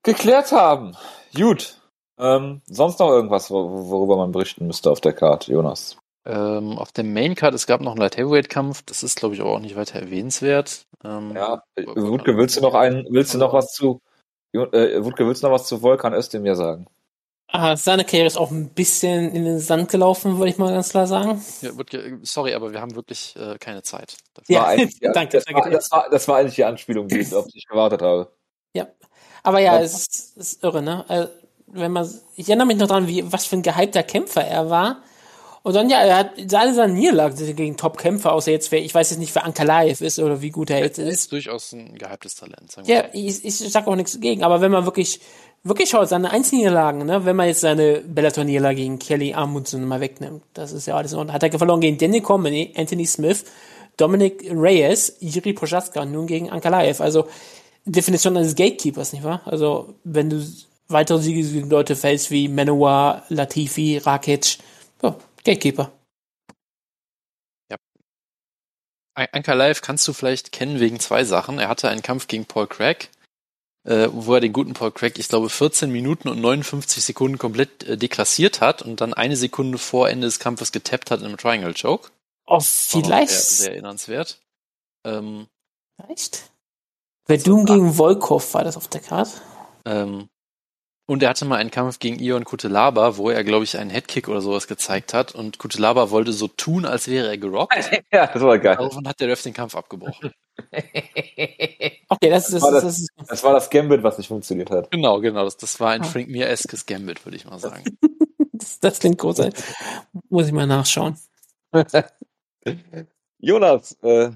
geklärt 0.04 0.52
haben. 0.52 0.96
Gut. 1.36 1.82
Ähm, 2.18 2.62
sonst 2.66 3.00
noch 3.00 3.10
irgendwas, 3.10 3.50
wor- 3.50 3.90
worüber 3.90 4.18
man 4.18 4.32
berichten 4.32 4.68
müsste 4.68 4.90
auf 4.90 5.02
der 5.02 5.14
Karte, 5.14 5.52
Jonas? 5.52 5.98
Ähm, 6.26 6.78
auf 6.80 6.92
der 6.92 7.04
Maincard, 7.04 7.54
es 7.54 7.68
gab 7.68 7.82
noch 7.82 7.92
einen 7.92 8.02
Light 8.02 8.18
Heavyweight 8.18 8.50
Kampf, 8.50 8.82
das 8.84 9.04
ist 9.04 9.18
glaube 9.18 9.36
ich 9.36 9.42
auch 9.42 9.60
nicht 9.60 9.76
weiter 9.76 10.00
erwähnenswert. 10.00 10.88
Ähm, 11.04 11.34
Ja, 11.36 11.62
Wutke, 11.96 12.38
willst 12.38 12.58
du 12.58 12.62
noch 12.62 12.74
einen, 12.74 13.06
willst 13.12 13.34
du 13.34 13.38
noch 13.38 13.54
was 13.54 13.74
zu, 13.74 14.02
äh, 14.54 15.04
Wutke, 15.04 15.28
willst 15.28 15.44
du 15.44 15.48
noch 15.48 15.54
was 15.54 15.68
zu 15.68 15.80
Volkan 15.82 16.14
Özdemir 16.14 16.56
sagen? 16.56 16.88
Ah, 17.58 17.78
seine 17.78 18.03
Karriere 18.06 18.28
ist 18.28 18.38
auch 18.38 18.51
ein 18.51 18.70
bisschen 18.70 19.32
in 19.34 19.45
den 19.45 19.60
Sand 19.60 19.89
gelaufen, 19.89 20.38
würde 20.38 20.49
ich 20.49 20.58
mal 20.58 20.72
ganz 20.74 20.89
klar 20.89 21.08
sagen. 21.08 21.41
ja, 21.62 21.72
sorry, 22.24 22.53
aber 22.53 22.72
wir 22.72 22.82
haben 22.82 22.95
wirklich 22.95 23.36
äh, 23.38 23.58
keine 23.60 23.82
Zeit. 23.84 24.18
dafür. 24.34 24.56
Ja, 25.01 25.12
danke, 25.14 25.38
das, 25.38 25.45
danke 25.45 25.62
war, 25.62 25.70
dir. 25.70 25.76
das, 25.76 25.91
war, 25.91 26.10
das 26.10 26.28
war 26.28 26.38
eigentlich 26.38 26.56
die 26.56 26.66
Anspielung, 26.66 27.08
die, 27.08 27.26
auf 27.34 27.47
die 27.47 27.58
ich 27.58 27.68
gewartet 27.68 28.01
habe. 28.01 28.32
Aber 29.43 29.60
ja, 29.60 29.76
Ja. 29.78 29.82
es 29.84 29.93
ist, 29.93 30.38
ist 30.38 30.64
irre, 30.64 30.82
ne? 30.82 31.06
Also, 31.08 31.30
wenn 31.68 31.91
man, 31.91 32.10
ich 32.36 32.47
erinnere 32.49 32.66
mich 32.66 32.78
noch 32.78 32.88
dran, 32.88 33.08
wie, 33.08 33.32
was 33.32 33.45
für 33.45 33.58
ein 33.58 33.62
gehypter 33.62 34.01
Kämpfer 34.01 34.43
er 34.43 34.72
war. 34.72 35.03
Und 35.62 35.76
dann, 35.76 35.88
ja, 35.89 35.99
er 35.99 36.18
hat 36.18 36.32
alle 36.56 36.74
seine 36.74 36.93
Niederlagen 36.93 37.56
gegen 37.56 37.78
Top-Kämpfer, 37.78 38.34
außer 38.34 38.51
jetzt, 38.51 38.72
wer, 38.72 38.84
ich 38.84 38.93
weiß 38.95 39.12
jetzt 39.12 39.20
nicht, 39.20 39.34
wer 39.36 39.45
Ankalaev 39.45 40.01
ist 40.03 40.18
oder 40.20 40.41
wie 40.41 40.49
gut 40.51 40.72
er 40.72 40.80
jetzt 40.80 40.97
Er 40.97 41.06
ist. 41.08 41.14
ist 41.14 41.32
durchaus 41.32 41.74
ein 41.74 41.95
gehyptes 41.95 42.36
Talent. 42.36 42.72
Sagen 42.72 42.88
wir 42.88 42.95
Ja, 42.95 43.01
mal. 43.03 43.10
ich, 43.14 43.45
ich 43.45 43.58
sag 43.58 43.88
auch 43.88 43.95
nichts 43.95 44.14
dagegen, 44.14 44.43
aber 44.43 44.62
wenn 44.62 44.72
man 44.72 44.86
wirklich, 44.86 45.20
wirklich 45.66 45.89
schaut, 45.89 46.07
seine 46.07 46.32
Einzelniederlagen, 46.32 47.05
ne, 47.05 47.26
wenn 47.26 47.36
man 47.36 47.47
jetzt 47.47 47.61
seine 47.61 48.01
Bellator-Niederlage 48.01 48.78
gegen 48.78 48.99
Kelly 48.99 49.34
Amundsen 49.34 49.86
mal 49.86 49.99
wegnimmt, 49.99 50.43
das 50.53 50.72
ist 50.72 50.86
ja 50.86 50.95
alles 50.95 51.11
in 51.11 51.18
Ordnung. 51.18 51.34
Hat 51.34 51.43
er 51.43 51.57
verloren 51.57 51.82
gegen 51.82 51.97
Danny 51.97 52.22
Comedy, 52.22 52.74
Anthony 52.78 53.05
Smith, 53.05 53.45
Dominic 53.97 54.45
Reyes, 54.51 55.18
Jiri 55.20 55.53
Prochaska 55.53 56.01
und 56.01 56.11
nun 56.11 56.28
gegen 56.28 56.49
Ankalaev. 56.49 57.01
Also, 57.01 57.28
Definition 57.86 58.38
eines 58.38 58.55
Gatekeepers, 58.55 59.13
nicht 59.13 59.24
wahr? 59.24 59.41
Also, 59.45 59.95
wenn 60.03 60.30
du 60.30 60.45
weitere 60.88 61.20
Siege 61.20 61.41
gegen 61.41 61.70
Leute 61.70 61.95
fällst 61.95 62.32
wie 62.32 62.47
Manowar, 62.47 63.24
Latifi, 63.30 63.97
Rakic, 63.97 64.57
ja, 65.01 65.16
Gatekeeper. 65.43 65.91
An- 69.18 69.28
Anker 69.32 69.55
Live 69.55 69.82
kannst 69.82 70.07
du 70.07 70.13
vielleicht 70.13 70.51
kennen 70.51 70.80
wegen 70.80 70.99
zwei 70.99 71.24
Sachen. 71.24 71.57
Er 71.57 71.70
hatte 71.70 71.89
einen 71.89 72.01
Kampf 72.01 72.28
gegen 72.28 72.45
Paul 72.45 72.68
Craig, 72.68 73.09
äh, 73.86 74.10
wo 74.12 74.34
er 74.34 74.42
den 74.42 74.54
guten 74.54 74.74
Paul 74.74 74.92
Craig, 74.92 75.18
ich 75.18 75.30
glaube, 75.30 75.50
14 75.50 75.92
Minuten 75.92 76.28
und 76.28 76.42
59 76.42 77.04
Sekunden 77.04 77.38
komplett 77.38 77.84
äh, 77.84 77.98
deklassiert 77.98 78.62
hat 78.62 78.82
und 78.82 79.00
dann 79.00 79.14
eine 79.14 79.38
Sekunde 79.38 79.78
vor 79.78 80.10
Ende 80.10 80.28
des 80.28 80.40
Kampfes 80.40 80.72
getappt 80.72 81.12
hat 81.12 81.22
in 81.22 81.28
einem 81.28 81.38
Triangle 81.38 81.74
Choke. 81.74 82.10
Oh, 82.48 82.60
vielleicht. 82.60 83.30
Sehr, 83.32 83.66
sehr 83.66 83.72
erinnernswert. 83.74 84.40
Ähm, 85.06 85.48
Vielleicht. 85.98 86.52
Verdum 87.26 87.66
gegen 87.66 87.94
Volkov 87.94 88.54
war 88.54 88.64
das 88.64 88.78
auf 88.78 88.88
der 88.88 89.02
Karte. 89.02 89.32
ähm, 89.86 90.30
und 91.08 91.22
er 91.24 91.30
hatte 91.30 91.45
mal 91.45 91.58
einen 91.58 91.72
Kampf 91.72 91.99
gegen 91.99 92.20
Ion 92.20 92.45
Kutelaba, 92.45 93.18
wo 93.18 93.30
er, 93.30 93.43
glaube 93.43 93.64
ich, 93.64 93.78
einen 93.78 93.89
Headkick 93.89 94.28
oder 94.28 94.41
sowas 94.41 94.68
gezeigt 94.68 95.14
hat 95.14 95.34
und 95.36 95.58
Kutelaba 95.60 96.10
wollte 96.12 96.34
so 96.34 96.47
tun, 96.47 96.86
als 96.86 97.08
wäre 97.08 97.28
er 97.28 97.38
gerockt. 97.38 97.76
ja, 98.12 98.28
das 98.28 98.41
war 98.41 98.58
geil. 98.60 98.76
Daraufhin 98.78 99.08
hat 99.08 99.20
der 99.20 99.28
Ref 99.30 99.41
den 99.43 99.53
Kampf 99.53 99.76
abgebrochen. 99.76 100.32
Okay, 102.08 102.30
das, 102.30 102.47
das, 102.47 102.62
War 102.62 102.72
das, 102.72 102.84
das- 102.84 102.93
das 102.93 102.99
ist 103.01 103.10
Das 103.30 103.43
war 103.43 103.53
das 103.53 103.70
Gambit, 103.70 104.03
was 104.03 104.18
nicht 104.20 104.28
funktioniert 104.28 104.70
hat. 104.70 104.91
Genau, 104.91 105.20
genau. 105.20 105.43
Das, 105.43 105.58
das 105.58 105.80
war 105.80 105.89
ein 105.91 106.01
Ah. 106.01 106.06
Frank 106.06 106.28
Mir-eskes 106.30 106.86
Gambit, 106.86 107.26
würde 107.26 107.36
ich 107.38 107.45
mal 107.45 107.60
sagen. 107.60 107.84
Das, 108.58 108.80
das 108.80 108.99
klingt 108.99 109.18
großartig. 109.18 109.62
Muss 110.30 110.47
ich 110.47 110.53
mal 110.53 110.66
nachschauen. 110.66 111.18
Jonas, 113.39 113.97
äh, 114.01 114.32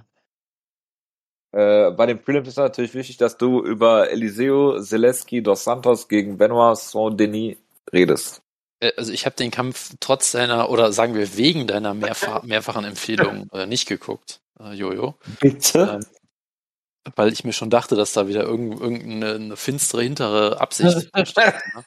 äh, 1.52 1.92
bei 1.92 2.06
den 2.06 2.22
Prelims 2.22 2.48
ist 2.48 2.58
natürlich 2.58 2.94
wichtig, 2.94 3.18
dass 3.18 3.38
du 3.38 3.62
über 3.64 4.10
Eliseo 4.12 4.80
Zaleski 4.82 5.42
dos 5.42 5.64
Santos 5.64 6.08
gegen 6.08 6.38
Benoit 6.38 6.78
Saint-Denis 6.78 7.58
redest. 7.92 8.42
Äh, 8.80 8.92
Also 8.98 9.12
ich 9.12 9.26
habe 9.26 9.36
den 9.36 9.52
Kampf 9.52 9.94
trotz 10.00 10.32
deiner, 10.32 10.70
oder 10.70 10.92
sagen 10.94 11.16
wir 11.16 11.36
wegen 11.38 11.66
deiner 11.68 11.94
mehrfach, 11.94 12.44
mehrfachen 12.44 12.86
Empfehlung 12.86 13.50
äh, 13.54 13.66
nicht 13.66 13.88
geguckt, 13.88 14.42
äh, 14.60 14.74
Jojo. 14.74 15.16
Bitte? 15.40 16.00
Ähm, 16.02 16.06
weil 17.16 17.34
ich 17.34 17.44
mir 17.44 17.54
schon 17.54 17.70
dachte, 17.72 17.96
dass 17.96 18.14
da 18.14 18.28
wieder 18.28 18.44
irgend, 18.44 18.80
irgendeine 18.80 19.34
eine 19.36 19.58
finstere 19.58 20.04
hintere 20.04 20.60
Absicht 20.62 21.10
steckt. 21.28 21.64
Ne? 21.76 21.84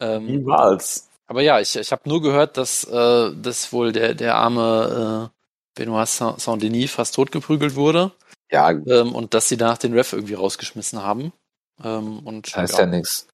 Ähm, 0.00 0.26
Niemals. 0.26 1.08
aber 1.28 1.42
ja, 1.42 1.60
ich, 1.60 1.76
ich 1.76 1.92
habe 1.92 2.08
nur 2.08 2.20
gehört, 2.20 2.56
dass, 2.58 2.84
äh, 2.84 3.30
dass 3.34 3.72
wohl 3.72 3.92
der, 3.92 4.14
der 4.14 4.34
arme 4.34 5.30
äh, 5.32 5.78
Benoit 5.80 6.06
Saint- 6.08 6.40
Saint-Denis 6.40 6.90
fast 6.90 7.14
totgeprügelt 7.14 7.74
wurde 7.76 8.12
Ja, 8.52 8.70
ähm, 8.70 9.14
und 9.14 9.34
dass 9.34 9.48
sie 9.48 9.56
danach 9.56 9.78
den 9.78 9.94
Ref 9.94 10.12
irgendwie 10.12 10.34
rausgeschmissen 10.34 11.02
haben. 11.02 11.32
Ähm, 11.82 12.20
und 12.20 12.54
heißt 12.54 12.78
ja, 12.78 12.86
nichts. 12.86 13.26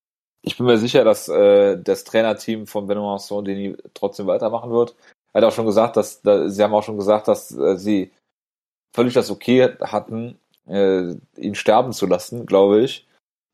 Ich 0.43 0.57
bin 0.57 0.67
mir 0.67 0.79
sicher, 0.79 1.05
dass 1.05 1.29
äh, 1.29 1.77
das 1.77 2.05
Trainerteam 2.05 2.67
von 2.67 2.87
Benoit 2.87 3.21
Saint-Denis 3.21 3.77
trotzdem 3.95 4.29
weitermachen 4.29 4.71
wird. 4.71 4.95
Er 5.33 5.43
hat 5.43 5.49
auch 5.49 5.55
schon 5.55 5.67
gesagt, 5.67 5.97
dass, 5.97 6.23
da, 6.23 6.49
sie 6.49 6.63
haben 6.63 6.73
auch 6.73 6.85
schon 6.85 6.97
gesagt, 6.97 7.27
dass 7.27 7.51
äh, 7.51 7.77
sie 7.77 8.13
völlig 8.95 9.15
das 9.15 9.31
Okay 9.31 9.77
hatten, 9.81 10.39
äh, 10.67 11.15
ihn 11.37 11.55
sterben 11.57 11.93
zu 11.93 12.07
lassen, 12.07 12.47
glaube 12.47 12.83
ich. 12.83 13.07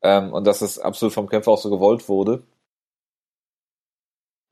Ähm, 0.03 0.33
und 0.33 0.45
dass 0.45 0.61
es 0.61 0.77
absolut 0.77 1.13
vom 1.13 1.27
Kämpfer 1.27 1.51
auch 1.51 1.61
so 1.61 1.71
gewollt 1.71 2.07
wurde. 2.07 2.43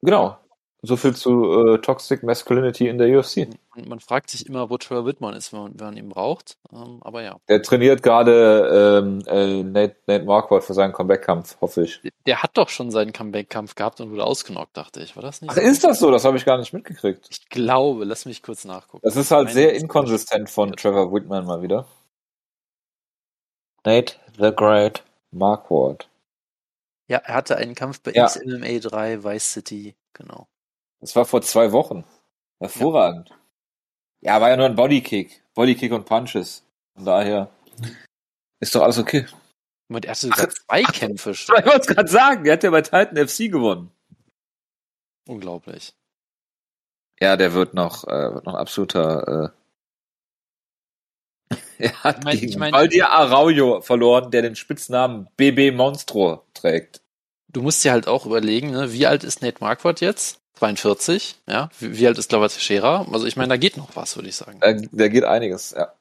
Genau. 0.02 0.38
So 0.86 0.98
viel 0.98 1.16
zu 1.16 1.76
äh, 1.76 1.78
Toxic 1.80 2.24
Masculinity 2.24 2.90
in 2.90 2.98
der 2.98 3.08
UFC. 3.18 3.48
Man, 3.74 3.88
man 3.88 4.00
fragt 4.02 4.30
sich 4.30 4.46
immer, 4.48 4.70
wo 4.70 4.78
Trevor 4.78 5.06
Whitman 5.06 5.34
ist, 5.34 5.54
wenn 5.54 5.62
man, 5.62 5.80
wenn 5.80 5.86
man 5.88 5.98
ihn 5.98 6.10
braucht. 6.10 6.58
Ähm, 6.74 7.00
aber 7.02 7.22
ja. 7.24 7.38
Der 7.48 7.62
trainiert 7.62 8.04
gerade 8.04 9.02
ähm, 9.02 9.24
äh, 9.26 9.64
Nate, 9.64 9.96
Nate 10.08 10.26
Marquardt 10.26 10.66
für 10.66 10.74
seinen 10.74 10.92
Comeback-Kampf, 10.92 11.56
hoffe 11.62 11.84
ich. 11.84 12.02
Der 12.26 12.44
hat 12.44 12.58
doch 12.58 12.68
schon 12.68 12.92
seinen 12.92 13.14
Comeback-Kampf 13.14 13.76
gehabt 13.76 14.02
und 14.02 14.12
wurde 14.12 14.26
ausgenockt, 14.26 14.76
dachte 14.76 15.02
ich. 15.02 15.16
War 15.16 15.24
das 15.24 15.42
nicht 15.42 15.52
Ach, 15.52 15.56
so? 15.56 15.62
ist 15.62 15.84
das 15.86 16.00
so? 16.00 16.12
Das 16.12 16.26
habe 16.26 16.36
ich 16.36 16.44
gar 16.44 16.58
nicht 16.58 16.74
mitgekriegt. 16.74 17.28
Ich 17.30 17.48
glaube, 17.48 18.04
lass 18.04 18.26
mich 18.26 18.44
kurz 18.44 18.66
nachgucken. 18.66 19.00
Das 19.04 19.16
ist 19.16 19.32
halt 19.32 19.46
Meine- 19.46 19.54
sehr 19.54 19.74
inkonsistent 19.76 20.50
von 20.50 20.74
Trevor 20.74 21.14
Whitman 21.14 21.46
mal 21.46 21.62
wieder. 21.62 21.88
Nate 23.86 24.16
the 24.38 24.52
Great 24.54 25.02
Marquardt. 25.32 26.10
Ja, 27.08 27.20
er 27.20 27.36
hatte 27.36 27.56
einen 27.56 27.76
Kampf 27.76 28.02
bei 28.02 28.12
Ja. 28.12 28.26
XMMA 28.28 28.80
3 28.80 29.24
Vice 29.24 29.54
City, 29.54 29.96
genau. 30.14 30.48
Das 31.04 31.18
war 31.18 31.26
vor 31.26 31.42
zwei 31.42 31.74
Wochen. 31.74 32.06
Hervorragend. 32.62 33.30
Ja, 34.22 34.40
war 34.40 34.50
ja 34.50 34.56
nur 34.56 34.68
ein 34.68 34.76
Bodykick. 34.78 35.44
Bodykick 35.54 35.92
und 35.92 36.06
Punches. 36.06 36.64
Von 36.96 37.04
daher 37.04 37.50
ist 38.62 38.74
doch 38.74 38.84
alles 38.84 38.98
okay. 38.98 39.26
Und 39.90 40.06
er 40.06 40.12
hatte 40.12 40.28
sogar 40.28 40.50
zwei 40.50 40.82
Kämpfe 40.84 41.36
schon. 41.36 41.58
Ich 41.60 41.66
wollte 41.66 41.82
es 41.82 41.88
gerade 41.88 42.08
sagen, 42.08 42.46
der 42.46 42.54
hat 42.54 42.64
ja 42.64 42.70
bei 42.70 42.82
Titan 42.82 43.18
FC 43.28 43.52
gewonnen. 43.52 43.92
Unglaublich. 45.28 45.94
Ja, 47.20 47.36
der 47.36 47.54
wird 47.54 47.74
noch, 47.74 48.06
äh, 48.08 48.34
wird 48.34 48.46
noch 48.46 48.54
ein 48.54 48.60
absoluter. 48.62 49.54
Äh 51.52 51.56
er 51.80 52.04
hat 52.04 52.20
Ich 52.20 52.24
mein- 52.24 52.38
gegen 52.40 52.50
ich 52.52 52.58
mein- 52.58 52.72
Valdir 52.74 53.10
Araujo 53.10 53.82
verloren, 53.82 54.32
der 54.32 54.42
den 54.42 54.56
Spitznamen 54.56 55.28
BB 55.36 55.72
Monstro 55.76 56.46
trägt. 56.54 57.02
Du 57.50 57.62
musst 57.62 57.84
dir 57.84 57.92
halt 57.92 58.08
auch 58.08 58.26
überlegen, 58.26 58.72
ne, 58.72 58.94
wie 58.94 59.06
alt 59.06 59.26
ist 59.26 59.42
Nate 59.42 59.58
Marquardt 59.60 60.00
jetzt? 60.00 60.40
42, 60.56 61.36
ja. 61.48 61.70
Wie, 61.80 61.98
wie 61.98 62.08
alt 62.08 62.18
ist 62.18 62.30
Glava 62.30 62.48
Teixeira? 62.48 63.06
Also 63.12 63.26
ich 63.26 63.36
meine, 63.36 63.50
da 63.50 63.58
geht 63.58 63.78
noch 63.78 63.96
was, 63.96 64.16
würde 64.16 64.30
ich 64.30 64.36
sagen. 64.36 64.60
Da, 64.60 64.74
da 64.74 65.08
geht 65.08 65.24
einiges, 65.24 65.72
ja. 65.72 65.94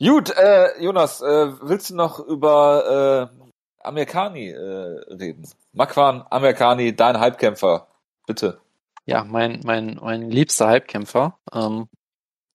Gut, 0.00 0.30
äh, 0.30 0.80
Jonas, 0.80 1.20
äh, 1.20 1.52
willst 1.60 1.90
du 1.90 1.96
noch 1.96 2.20
über 2.20 3.30
äh, 3.34 3.84
Amerikani 3.86 4.50
äh, 4.50 5.14
reden? 5.14 5.48
Makwan 5.72 6.24
Amerikani, 6.30 6.94
dein 6.94 7.18
Halbkämpfer, 7.18 7.88
bitte. 8.26 8.60
Ja, 9.06 9.24
mein, 9.24 9.60
mein, 9.64 9.98
mein 10.00 10.30
liebster 10.30 10.68
Halbkämpfer, 10.68 11.38
ähm, 11.52 11.88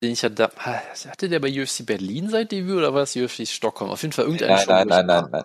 den 0.01 0.11
ich 0.11 0.21
ja 0.21 0.29
da, 0.29 0.51
hatte 0.55 1.29
der 1.29 1.39
bei 1.39 1.49
UFC 1.49 1.85
Berlin 1.85 2.29
seit 2.29 2.51
Debüt 2.51 2.77
oder 2.77 2.93
war 2.93 3.01
das 3.01 3.15
UFC 3.15 3.47
Stockholm? 3.47 3.89
Auf 3.91 4.01
jeden 4.03 4.13
Fall 4.13 4.25
irgendein 4.25 4.49
Nein, 4.49 4.59
Show, 4.59 4.71
nein, 4.71 4.87
nein, 4.87 5.05
nein, 5.05 5.27
nein. 5.31 5.43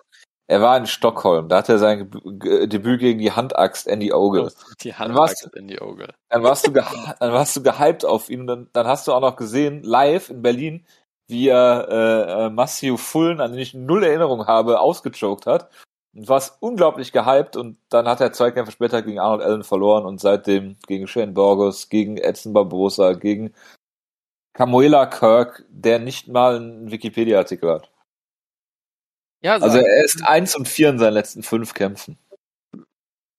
Er 0.49 0.61
war 0.61 0.75
in 0.77 0.87
Stockholm, 0.87 1.47
da 1.47 1.57
hat 1.57 1.69
er 1.69 1.77
sein 1.77 2.09
Debüt 2.09 2.99
gegen 2.99 3.19
die 3.19 3.31
Handaxt 3.31 3.87
Andy 3.87 4.11
Ogle. 4.11 4.51
Die 4.81 4.89
Dann 4.89 4.97
Hand 4.99 5.15
war's- 5.15 5.49
in 5.55 5.67
die 5.67 5.79
Auge. 5.79 6.07
Dann 6.29 6.41
warst 6.41 6.65
du, 6.65 6.71
dann 7.19 7.33
warst 7.33 7.55
du 7.55 7.61
gehypt 7.61 8.03
auf 8.03 8.31
ihn. 8.31 8.47
Dann, 8.47 8.67
dann 8.73 8.87
hast 8.87 9.07
du 9.07 9.13
auch 9.13 9.21
noch 9.21 9.35
gesehen, 9.35 9.83
live 9.83 10.31
in 10.31 10.41
Berlin, 10.41 10.85
wie 11.27 11.49
er 11.49 11.87
äh, 11.87 12.45
äh, 12.45 12.49
Matthew 12.49 12.97
Fullen, 12.97 13.41
an 13.41 13.51
den 13.51 13.59
ich 13.59 13.75
null 13.75 14.03
Erinnerung 14.03 14.47
habe, 14.47 14.79
ausgechoked 14.79 15.45
hat. 15.45 15.69
Und 16.15 16.27
warst 16.27 16.57
unglaublich 16.63 17.11
gehypt 17.11 17.55
und 17.55 17.77
dann 17.89 18.07
hat 18.07 18.19
er 18.19 18.33
zwei 18.33 18.49
Kämpfe 18.49 18.71
später 18.71 19.03
gegen 19.03 19.19
Arnold 19.19 19.43
Allen 19.43 19.63
verloren 19.63 20.07
und 20.07 20.19
seitdem 20.19 20.77
gegen 20.87 21.05
Shane 21.05 21.35
Burgos, 21.35 21.89
gegen 21.89 22.17
Edson 22.17 22.53
Barbosa, 22.53 23.13
gegen 23.13 23.53
Camuela 24.53 25.05
Kirk, 25.05 25.63
der 25.69 25.99
nicht 25.99 26.27
mal 26.27 26.55
einen 26.55 26.89
Wikipedia-Artikel 26.89 27.69
hat. 27.71 27.88
Ja, 29.41 29.53
Also 29.53 29.65
also 29.65 29.77
er 29.79 30.03
ist 30.03 30.23
eins 30.23 30.55
und 30.55 30.67
vier 30.67 30.89
in 30.89 30.99
seinen 30.99 31.13
letzten 31.13 31.43
fünf 31.43 31.73
Kämpfen. 31.73 32.17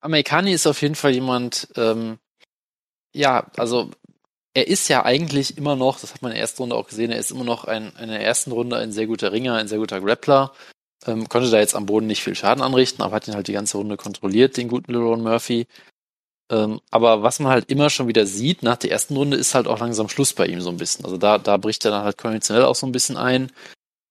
Amerikani 0.00 0.52
ist 0.52 0.66
auf 0.66 0.80
jeden 0.80 0.94
Fall 0.94 1.12
jemand, 1.12 1.68
ähm, 1.76 2.18
ja, 3.14 3.50
also 3.56 3.90
er 4.54 4.66
ist 4.66 4.88
ja 4.88 5.04
eigentlich 5.04 5.58
immer 5.58 5.76
noch, 5.76 6.00
das 6.00 6.14
hat 6.14 6.22
man 6.22 6.32
in 6.32 6.36
der 6.36 6.42
ersten 6.42 6.62
Runde 6.62 6.76
auch 6.76 6.88
gesehen, 6.88 7.10
er 7.10 7.18
ist 7.18 7.30
immer 7.30 7.44
noch 7.44 7.64
ein, 7.64 7.92
in 8.00 8.08
der 8.08 8.22
ersten 8.22 8.50
Runde 8.52 8.76
ein 8.76 8.92
sehr 8.92 9.06
guter 9.06 9.32
Ringer, 9.32 9.56
ein 9.56 9.68
sehr 9.68 9.78
guter 9.78 10.00
Grappler. 10.00 10.52
Ähm, 11.06 11.28
konnte 11.28 11.50
da 11.50 11.58
jetzt 11.58 11.74
am 11.74 11.86
Boden 11.86 12.06
nicht 12.06 12.22
viel 12.22 12.34
Schaden 12.34 12.62
anrichten, 12.62 13.02
aber 13.02 13.16
hat 13.16 13.28
ihn 13.28 13.34
halt 13.34 13.48
die 13.48 13.54
ganze 13.54 13.78
Runde 13.78 13.96
kontrolliert, 13.96 14.56
den 14.56 14.68
guten 14.68 14.92
Leron 14.92 15.22
Murphy. 15.22 15.66
Ähm, 16.50 16.80
aber 16.90 17.22
was 17.22 17.38
man 17.40 17.52
halt 17.52 17.70
immer 17.70 17.90
schon 17.90 18.08
wieder 18.08 18.26
sieht, 18.26 18.62
nach 18.62 18.76
der 18.76 18.90
ersten 18.90 19.16
Runde 19.16 19.36
ist 19.36 19.54
halt 19.54 19.66
auch 19.68 19.78
langsam 19.78 20.08
Schluss 20.08 20.34
bei 20.34 20.46
ihm 20.46 20.60
so 20.60 20.68
ein 20.68 20.76
bisschen. 20.76 21.04
Also 21.04 21.16
da, 21.16 21.38
da 21.38 21.56
bricht 21.56 21.84
er 21.84 21.92
dann 21.92 22.04
halt 22.04 22.18
konventionell 22.18 22.64
auch 22.64 22.74
so 22.74 22.86
ein 22.86 22.92
bisschen 22.92 23.16
ein. 23.16 23.52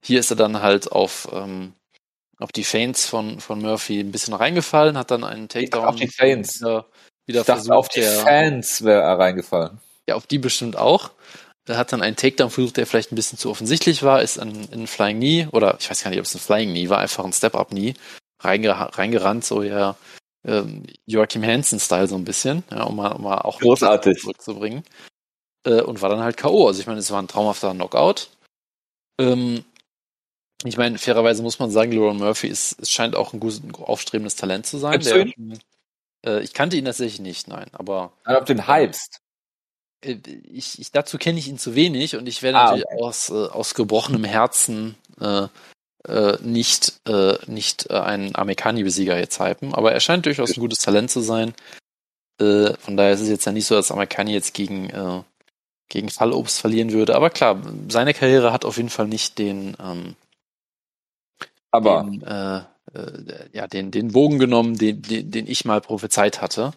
Hier 0.03 0.19
ist 0.19 0.31
er 0.31 0.37
dann 0.37 0.61
halt 0.61 0.91
auf, 0.91 1.27
ähm, 1.33 1.73
auf 2.39 2.51
die 2.51 2.63
Feints 2.63 3.05
von, 3.05 3.39
von 3.39 3.61
Murphy 3.61 3.99
ein 3.99 4.11
bisschen 4.11 4.33
reingefallen, 4.33 4.97
hat 4.97 5.11
dann 5.11 5.23
einen 5.23 5.49
Takedown. 5.49 5.85
Auf 5.85 5.95
die 5.95 6.07
Feints. 6.07 6.61
Wieder, 6.61 6.85
wieder 7.25 7.41
ich 7.41 7.45
dachte, 7.45 7.63
versucht, 7.63 7.77
auf 7.77 7.89
die 7.89 7.99
der, 7.99 8.11
Fans 8.11 8.83
wäre 8.83 9.01
er 9.01 9.19
reingefallen. 9.19 9.79
Ja, 10.07 10.15
auf 10.15 10.25
die 10.25 10.39
bestimmt 10.39 10.77
auch. 10.77 11.11
Er 11.67 11.77
hat 11.77 11.93
dann 11.93 12.01
einen 12.01 12.15
Takedown 12.15 12.49
versucht, 12.49 12.77
der 12.77 12.87
vielleicht 12.87 13.11
ein 13.11 13.15
bisschen 13.15 13.37
zu 13.37 13.51
offensichtlich 13.51 14.01
war, 14.01 14.23
ist 14.23 14.39
an, 14.39 14.67
in 14.71 14.87
Flying 14.87 15.17
Knee, 15.17 15.47
oder 15.51 15.77
ich 15.79 15.89
weiß 15.89 16.03
gar 16.03 16.09
nicht, 16.09 16.19
ob 16.19 16.25
es 16.25 16.33
ein 16.33 16.39
Flying 16.39 16.71
Knee 16.71 16.89
war, 16.89 16.97
einfach 16.97 17.23
ein 17.23 17.33
Step-Up-Knee, 17.33 17.93
reinge 18.39 18.69
reingerannt, 18.97 19.45
so 19.45 19.61
ja 19.61 19.95
ähm, 20.45 20.83
Joachim 21.05 21.43
Hansen-Style 21.43 22.07
so 22.07 22.15
ein 22.15 22.25
bisschen, 22.25 22.63
ja, 22.71 22.83
um 22.83 22.95
mal, 22.95 23.11
um 23.11 23.23
mal 23.23 23.39
auch 23.39 23.59
Großartig. 23.59 24.19
zurückzubringen. 24.19 24.83
Äh, 25.65 25.81
und 25.81 26.01
war 26.01 26.09
dann 26.09 26.21
halt 26.21 26.37
K.O. 26.37 26.67
Also 26.67 26.79
ich 26.79 26.87
meine, 26.87 26.99
es 26.99 27.11
war 27.11 27.21
ein 27.21 27.27
traumhafter 27.27 27.73
Knockout. 27.73 28.29
Ähm, 29.19 29.65
ich 30.63 30.77
meine, 30.77 30.97
fairerweise 30.97 31.41
muss 31.41 31.59
man 31.59 31.71
sagen, 31.71 31.91
Lauren 31.91 32.17
Murphy 32.17 32.47
ist, 32.47 32.79
es 32.81 32.91
scheint 32.91 33.15
auch 33.15 33.33
ein 33.33 33.39
gut 33.39 33.61
aufstrebendes 33.79 34.35
Talent 34.35 34.65
zu 34.65 34.77
sein. 34.77 34.99
Der, 34.99 35.25
äh, 36.25 36.43
ich 36.43 36.53
kannte 36.53 36.75
ihn 36.77 36.85
tatsächlich 36.85 37.21
nicht, 37.21 37.47
nein, 37.47 37.67
aber 37.71 38.11
Dann 38.25 38.35
auf 38.35 38.45
den 38.45 38.67
hypst. 38.67 39.21
äh, 40.03 40.17
ich, 40.43 40.79
ich, 40.79 40.91
dazu 40.91 41.17
kenne 41.17 41.39
ich 41.39 41.47
ihn 41.47 41.57
zu 41.57 41.75
wenig 41.75 42.15
und 42.15 42.27
ich 42.27 42.43
werde 42.43 42.57
Ah, 42.57 42.63
natürlich 42.75 43.01
aus, 43.01 43.29
äh, 43.29 43.33
aus 43.33 43.73
gebrochenem 43.73 44.25
Herzen 44.25 44.95
äh, 45.21 45.47
äh, 46.07 46.37
nicht, 46.41 46.99
äh, 47.07 47.37
nicht 47.47 47.89
äh, 47.89 47.93
einen 47.93 48.35
Amerikani-Besieger 48.35 49.17
jetzt 49.17 49.39
hypen, 49.39 49.73
aber 49.73 49.91
er 49.93 49.99
scheint 49.99 50.25
durchaus 50.25 50.55
ein 50.55 50.61
gutes 50.61 50.79
Talent 50.79 51.09
zu 51.11 51.21
sein. 51.21 51.53
Äh, 52.39 52.73
von 52.77 52.97
daher 52.97 53.13
ist 53.13 53.21
es 53.21 53.29
jetzt 53.29 53.45
ja 53.45 53.51
nicht 53.51 53.65
so, 53.65 53.75
dass 53.75 53.91
Amerikani 53.91 54.31
jetzt 54.33 54.53
gegen, 54.53 54.89
äh, 54.89 55.23
gegen 55.89 56.09
Fallobst 56.09 56.59
verlieren 56.59 56.91
würde. 56.91 57.15
Aber 57.15 57.29
klar, 57.29 57.61
seine 57.89 58.13
Karriere 58.13 58.53
hat 58.53 58.63
auf 58.65 58.77
jeden 58.77 58.89
Fall 58.89 59.07
nicht 59.07 59.37
den, 59.39 59.75
ähm, 59.81 60.15
Aber 61.71 62.03
den, 62.03 62.21
äh, 62.23 62.57
äh, 62.93 63.49
ja, 63.53 63.67
den, 63.67 63.91
den 63.91 64.11
Bogen 64.11 64.39
genommen, 64.39 64.77
den, 64.77 65.01
den, 65.01 65.31
den 65.31 65.47
ich 65.47 65.65
mal 65.65 65.81
prophezeit 65.81 66.41
hatte. 66.41 66.71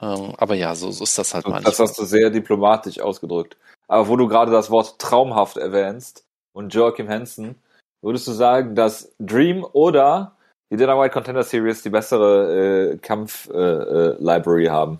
Ähm, 0.00 0.34
aber 0.38 0.54
ja, 0.54 0.74
so, 0.74 0.90
so 0.90 1.04
ist 1.04 1.18
das 1.18 1.34
halt 1.34 1.46
manchmal. 1.46 1.70
das 1.70 1.78
hast 1.78 1.98
du 1.98 2.04
sehr 2.04 2.30
diplomatisch 2.30 3.00
ausgedrückt. 3.00 3.56
Aber 3.86 4.08
wo 4.08 4.16
du 4.16 4.28
gerade 4.28 4.50
das 4.50 4.70
Wort 4.70 4.98
traumhaft 4.98 5.56
erwähnst 5.56 6.24
und 6.52 6.72
Joachim 6.74 7.08
Hansen, 7.08 7.56
würdest 8.02 8.26
du 8.26 8.32
sagen, 8.32 8.74
dass 8.74 9.14
Dream 9.18 9.64
oder 9.72 10.36
die 10.72 10.76
Dana 10.76 10.98
White 10.98 11.12
Contender 11.12 11.42
Series 11.42 11.82
die 11.82 11.90
bessere 11.90 12.92
äh, 12.92 12.98
Kampf-Library 12.98 14.16
äh, 14.16 14.22
Library 14.22 14.66
haben? 14.66 14.98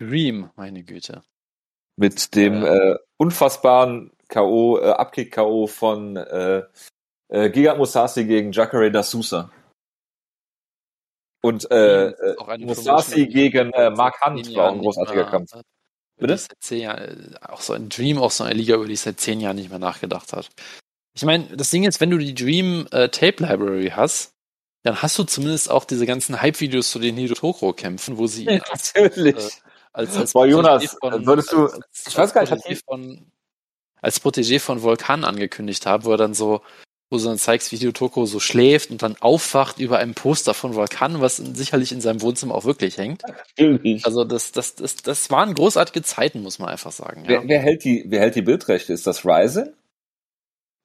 Dream, 0.00 0.50
meine 0.56 0.82
Güte. 0.82 1.22
Mit 1.96 2.34
dem 2.34 2.64
äh, 2.64 2.96
unfassbaren 3.18 4.12
K.O., 4.28 4.78
äh, 4.78 4.90
Abkick-K.O. 4.90 5.66
von 5.66 6.16
äh, 6.16 6.62
äh, 7.28 7.50
Gigant 7.50 7.78
Musasi 7.78 8.24
gegen 8.24 8.52
Jacare 8.52 8.90
da 8.90 9.02
Sousa. 9.02 9.50
Und 11.42 11.70
äh, 11.70 12.08
äh, 12.08 12.34
Promotion, 12.34 13.28
gegen 13.28 13.72
äh, 13.72 13.90
Mark 13.90 14.20
Hunt 14.24 14.54
war 14.56 14.72
ein 14.72 14.80
großartiger 14.80 15.24
Kampf. 15.24 15.52
äh, 15.54 15.58
über 15.58 16.26
Bitte? 16.26 16.38
Seit 16.38 16.56
zehn 16.60 16.80
Jahren, 16.80 17.34
äh, 17.34 17.46
auch 17.46 17.60
so 17.60 17.74
ein 17.74 17.88
Dream, 17.88 18.18
auch 18.18 18.32
so 18.32 18.44
eine 18.44 18.54
Liga, 18.54 18.74
über 18.74 18.86
die 18.86 18.94
ich 18.94 19.00
seit 19.00 19.20
zehn 19.20 19.40
Jahren 19.40 19.56
nicht 19.56 19.70
mehr 19.70 19.78
nachgedacht 19.78 20.32
hat. 20.32 20.48
Ich 21.14 21.24
meine, 21.24 21.56
das 21.56 21.70
Ding 21.70 21.84
ist, 21.84 22.00
wenn 22.00 22.10
du 22.10 22.18
die 22.18 22.34
Dream 22.34 22.88
äh, 22.90 23.08
Tape 23.08 23.44
Library 23.44 23.92
hast, 23.94 24.32
dann 24.84 25.00
hast 25.00 25.18
du 25.18 25.24
zumindest 25.24 25.70
auch 25.70 25.84
diese 25.84 26.06
ganzen 26.06 26.40
Hype-Videos 26.40 26.90
zu 26.90 26.98
den 26.98 27.16
Hideo 27.16 27.34
Tokro 27.34 27.72
kämpfen, 27.72 28.18
wo 28.18 28.26
sie 28.26 28.44
ihn 28.44 28.60
als, 28.70 28.94
Natürlich. 28.94 29.36
äh, 29.36 29.50
als, 29.92 30.16
als 30.16 30.32
Boah, 30.32 30.46
Jonas, 30.46 30.96
würdest 31.02 31.52
du- 31.52 31.66
als, 31.66 32.04
ich 32.08 32.16
weiß 32.16 32.32
gar 32.34 32.42
nicht, 32.42 32.52
hat 32.52 32.60
Protégé 32.60 32.82
von, 32.84 33.32
als 34.00 34.22
Protégé 34.22 34.60
von 34.60 34.82
Volkan 34.82 35.24
angekündigt 35.24 35.86
haben, 35.86 36.04
wo 36.04 36.12
er 36.12 36.16
dann 36.16 36.34
so, 36.34 36.62
wo 37.10 37.16
du 37.16 37.24
dann 37.24 37.38
zeigst, 37.38 37.72
wie 37.72 37.76
Hideo 37.76 37.92
Toko 37.92 38.26
so 38.26 38.38
schläft 38.38 38.90
und 38.90 39.02
dann 39.02 39.16
aufwacht 39.16 39.78
über 39.78 39.98
einem 39.98 40.14
Poster 40.14 40.52
von 40.52 40.74
Volkan, 40.74 41.20
was 41.20 41.36
sicherlich 41.36 41.92
in 41.92 42.00
seinem 42.00 42.20
Wohnzimmer 42.20 42.54
auch 42.54 42.64
wirklich 42.64 42.98
hängt. 42.98 43.22
Natürlich. 43.26 44.04
Also 44.04 44.24
das, 44.24 44.52
das, 44.52 44.74
das, 44.74 44.96
das 44.96 45.30
waren 45.30 45.54
großartige 45.54 46.02
Zeiten, 46.02 46.42
muss 46.42 46.58
man 46.58 46.68
einfach 46.68 46.92
sagen. 46.92 47.24
Ja. 47.24 47.28
Wer, 47.28 47.48
wer, 47.48 47.58
hält 47.60 47.84
die, 47.84 48.04
wer 48.08 48.20
hält 48.20 48.34
die 48.34 48.42
Bildrechte? 48.42 48.92
Ist 48.92 49.06
das 49.06 49.24
Ryzen? 49.24 49.74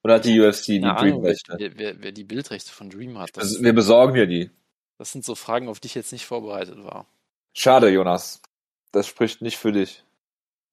Oder 0.03 0.15
hat 0.15 0.25
die 0.25 0.39
UFC 0.39 0.65
die 0.65 0.81
Dream-Rechte? 0.81 1.55
wer, 1.57 1.77
wer, 1.77 2.03
wer 2.03 2.11
die 2.11 2.23
Bildrechte 2.25 2.71
von 2.71 2.89
Dream 2.89 3.17
hat. 3.19 3.31
Das, 3.35 3.43
Also, 3.45 3.63
wir 3.63 3.73
besorgen 3.73 4.13
dir 4.13 4.27
die. 4.27 4.51
das 4.97 5.11
sind 5.11 5.23
so 5.23 5.35
Fragen, 5.35 5.69
auf 5.69 5.79
die 5.79 5.87
ich 5.87 5.95
jetzt 5.95 6.11
nicht 6.11 6.25
vorbereitet 6.25 6.83
war. 6.83 7.05
Schade, 7.53 7.89
Jonas. 7.89 8.41
Das 8.91 9.07
spricht 9.07 9.41
nicht 9.41 9.57
für 9.57 9.71
dich. 9.71 10.03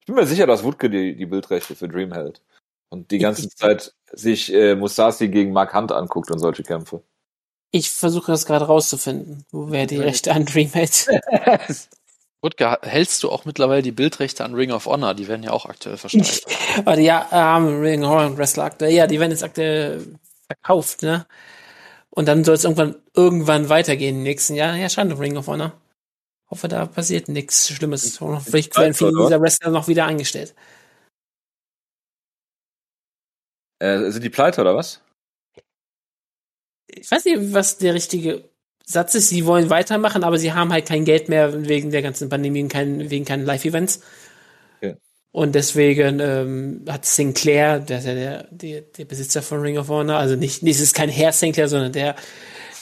Ich 0.00 0.06
bin 0.06 0.14
mir 0.14 0.26
sicher, 0.26 0.46
dass 0.46 0.64
Wutke 0.64 0.90
die, 0.90 1.14
die 1.16 1.26
Bildrechte 1.26 1.74
für 1.76 1.88
Dream 1.88 2.12
hält. 2.12 2.40
Und 2.88 3.12
die 3.12 3.18
ganze 3.18 3.48
Zeit 3.50 3.94
sich 4.12 4.52
äh, 4.52 4.74
Musasi 4.74 5.28
gegen 5.28 5.52
Mark 5.52 5.74
Hunt 5.74 5.92
anguckt 5.92 6.30
und 6.30 6.38
solche 6.38 6.62
Kämpfe. 6.62 7.02
Ich 7.72 7.90
versuche 7.90 8.32
das 8.32 8.46
gerade 8.46 8.66
rauszufinden, 8.66 9.44
wo 9.52 9.70
wer 9.70 9.86
die 9.86 9.98
Rechte 9.98 10.32
an 10.32 10.44
Dream. 10.44 10.70
Rutger, 12.42 12.78
hältst 12.82 13.22
du 13.22 13.30
auch 13.30 13.44
mittlerweile 13.44 13.82
die 13.82 13.92
Bildrechte 13.92 14.44
an 14.44 14.54
Ring 14.54 14.72
of 14.72 14.86
Honor? 14.86 15.14
Die 15.14 15.28
werden 15.28 15.42
ja 15.42 15.50
auch 15.50 15.66
aktuell 15.66 15.98
versteigert. 15.98 16.46
Warte, 16.84 17.02
ja, 17.02 17.28
ähm, 17.30 17.80
Ring 17.80 18.04
Horror 18.04 18.36
Wrestler 18.36 18.64
aktuell, 18.64 18.92
ja, 18.92 19.06
die 19.06 19.20
werden 19.20 19.30
jetzt 19.30 19.44
aktuell 19.44 20.18
verkauft, 20.46 21.02
ne? 21.02 21.26
Und 22.08 22.26
dann 22.26 22.42
soll 22.42 22.54
es 22.54 22.64
irgendwann, 22.64 22.96
irgendwann 23.14 23.68
weitergehen 23.68 24.16
im 24.16 24.22
nächsten 24.22 24.54
Jahr. 24.56 24.74
Ja, 24.74 24.88
schade, 24.88 25.16
Ring 25.18 25.36
of 25.36 25.46
Honor. 25.46 25.72
Hoffe, 26.50 26.66
da 26.66 26.86
passiert 26.86 27.28
nichts 27.28 27.68
Schlimmes. 27.68 28.18
Vielleicht 28.44 28.76
werden 28.76 28.94
viele 28.94 29.12
dieser 29.12 29.40
Wrestler 29.40 29.70
noch 29.70 29.86
wieder 29.86 30.06
eingestellt. 30.06 30.54
Äh, 33.80 34.10
sind 34.10 34.22
die 34.22 34.30
pleite 34.30 34.60
oder 34.60 34.76
was? 34.76 35.00
Ich 36.86 37.10
weiß 37.10 37.24
nicht, 37.24 37.52
was 37.52 37.78
der 37.78 37.94
richtige 37.94 38.44
Satz 38.84 39.14
ist. 39.14 39.28
Sie 39.28 39.46
wollen 39.46 39.70
weitermachen, 39.70 40.24
aber 40.24 40.38
sie 40.38 40.52
haben 40.52 40.72
halt 40.72 40.86
kein 40.86 41.04
Geld 41.04 41.28
mehr 41.28 41.68
wegen 41.68 41.90
der 41.90 42.02
ganzen 42.02 42.28
Pandemie 42.28 42.62
und 42.62 42.68
kein, 42.68 43.10
wegen 43.10 43.24
keinen 43.24 43.44
Live-Events. 43.44 44.00
Und 45.32 45.54
deswegen 45.54 46.18
ähm, 46.20 46.84
hat 46.88 47.06
Sinclair, 47.06 47.78
der 47.78 47.98
ist 47.98 48.06
ja 48.06 48.14
der, 48.14 48.48
der, 48.50 48.80
der 48.80 49.04
Besitzer 49.04 49.42
von 49.42 49.60
Ring 49.60 49.78
of 49.78 49.88
Honor, 49.88 50.16
also 50.16 50.34
nicht, 50.34 50.62
nicht 50.64 50.76
es 50.76 50.82
ist 50.82 50.94
kein 50.94 51.08
Herr 51.08 51.32
Sinclair, 51.32 51.68
sondern 51.68 51.92
der 51.92 52.16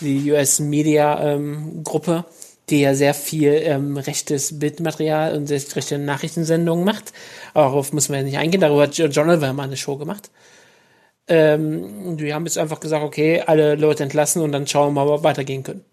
die 0.00 0.30
US 0.32 0.60
Media 0.60 1.20
ähm, 1.22 1.82
Gruppe, 1.84 2.24
die 2.70 2.80
ja 2.80 2.94
sehr 2.94 3.12
viel 3.12 3.52
ähm, 3.52 3.96
rechtes 3.98 4.58
Bildmaterial 4.58 5.36
und 5.36 5.50
rechte 5.50 5.98
Nachrichtensendungen 5.98 6.84
macht. 6.84 7.12
Aber 7.52 7.66
darauf 7.66 7.92
muss 7.92 8.08
man 8.08 8.20
ja 8.20 8.24
nicht 8.24 8.38
eingehen. 8.38 8.60
Darüber 8.60 8.84
hat 8.84 8.96
John 8.96 9.28
Oliver 9.28 9.52
mal 9.52 9.64
eine 9.64 9.76
Show 9.76 9.96
gemacht. 9.96 10.30
Ähm, 11.28 12.16
die 12.16 12.32
haben 12.32 12.46
jetzt 12.46 12.58
einfach 12.58 12.80
gesagt, 12.80 13.04
okay, 13.04 13.42
alle 13.42 13.74
Leute 13.74 14.02
entlassen 14.02 14.42
und 14.42 14.52
dann 14.52 14.66
schauen 14.66 14.94
wir 14.94 15.04
mal, 15.04 15.08
ob 15.12 15.20
wir 15.20 15.24
weitergehen 15.28 15.62
können. 15.62 15.84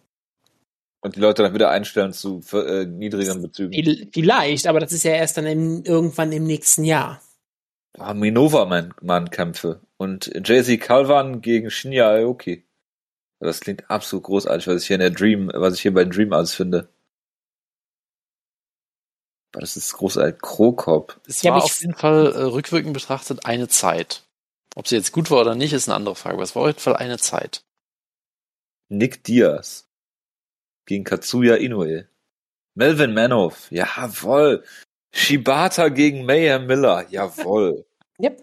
Und 1.01 1.15
die 1.15 1.19
Leute 1.19 1.43
dann 1.43 1.53
wieder 1.53 1.69
einstellen 1.69 2.13
zu 2.13 2.41
äh, 2.53 2.85
niedrigeren 2.85 3.41
Bezügen. 3.41 3.73
Viel- 3.73 4.09
Vielleicht, 4.11 4.65
aber 4.67 4.79
das 4.79 4.91
ist 4.91 5.03
ja 5.03 5.11
erst 5.11 5.37
dann 5.37 5.45
im, 5.45 5.83
irgendwann 5.83 6.31
im 6.31 6.45
nächsten 6.45 6.83
Jahr. 6.83 7.21
Ah, 7.97 8.13
Minova-Mann-Kämpfe. 8.13 9.81
Und 9.97 10.31
Jay-Z 10.43 10.81
Calvan 10.81 11.41
gegen 11.41 11.69
Shinya 11.69 12.09
Aoki. 12.09 12.65
Das 13.39 13.59
klingt 13.59 13.89
absolut 13.89 14.23
großartig, 14.23 14.67
was 14.67 14.81
ich 14.81 14.87
hier 14.87 14.95
in 14.95 15.01
der 15.01 15.11
Dream, 15.11 15.51
was 15.53 15.75
ich 15.75 15.81
hier 15.81 15.93
bei 15.93 16.05
Dream 16.05 16.33
alles 16.33 16.53
finde. 16.55 16.89
Aber 19.53 19.61
Das 19.61 19.77
ist 19.77 19.93
großartig. 19.93 20.41
Krokop. 20.41 21.21
Es 21.27 21.41
Ja, 21.41 21.53
war 21.53 21.63
auf 21.63 21.79
jeden 21.79 21.93
Fall 21.95 22.33
äh, 22.33 22.41
rückwirkend 22.43 22.93
betrachtet 22.93 23.45
eine 23.45 23.67
Zeit. 23.67 24.23
Ob 24.75 24.87
sie 24.87 24.95
jetzt 24.95 25.11
gut 25.13 25.31
war 25.31 25.41
oder 25.41 25.55
nicht, 25.55 25.73
ist 25.73 25.87
eine 25.87 25.95
andere 25.95 26.15
Frage, 26.15 26.35
aber 26.35 26.43
es 26.43 26.55
war 26.55 26.63
auf 26.63 26.67
jeden 26.67 26.79
Fall 26.79 26.95
eine 26.97 27.17
Zeit. 27.17 27.63
Nick 28.89 29.23
Diaz 29.23 29.89
gegen 30.85 31.03
Katsuya 31.03 31.55
Inoue. 31.55 32.07
Melvin 32.75 33.13
Manoff. 33.13 33.71
Jawoll. 33.71 34.63
Shibata 35.13 35.87
gegen 35.89 36.25
Mayhem 36.25 36.67
Miller. 36.67 37.07
Jawoll. 37.09 37.85
Yep. 38.17 38.41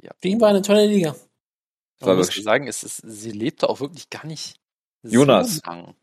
Ja. 0.00 0.12
Dream 0.20 0.40
war 0.40 0.50
eine 0.50 0.62
tolle 0.62 0.86
Liga. 0.86 1.16
War 1.98 2.08
Man 2.10 2.18
muss 2.18 2.32
sagen, 2.32 2.68
es 2.68 2.84
ist, 2.84 2.98
sie 2.98 3.32
lebte 3.32 3.68
auch 3.68 3.80
wirklich 3.80 4.10
gar 4.10 4.24
nicht 4.24 4.60
Jonas. 5.02 5.56
so 5.56 5.60
lang. 5.68 5.96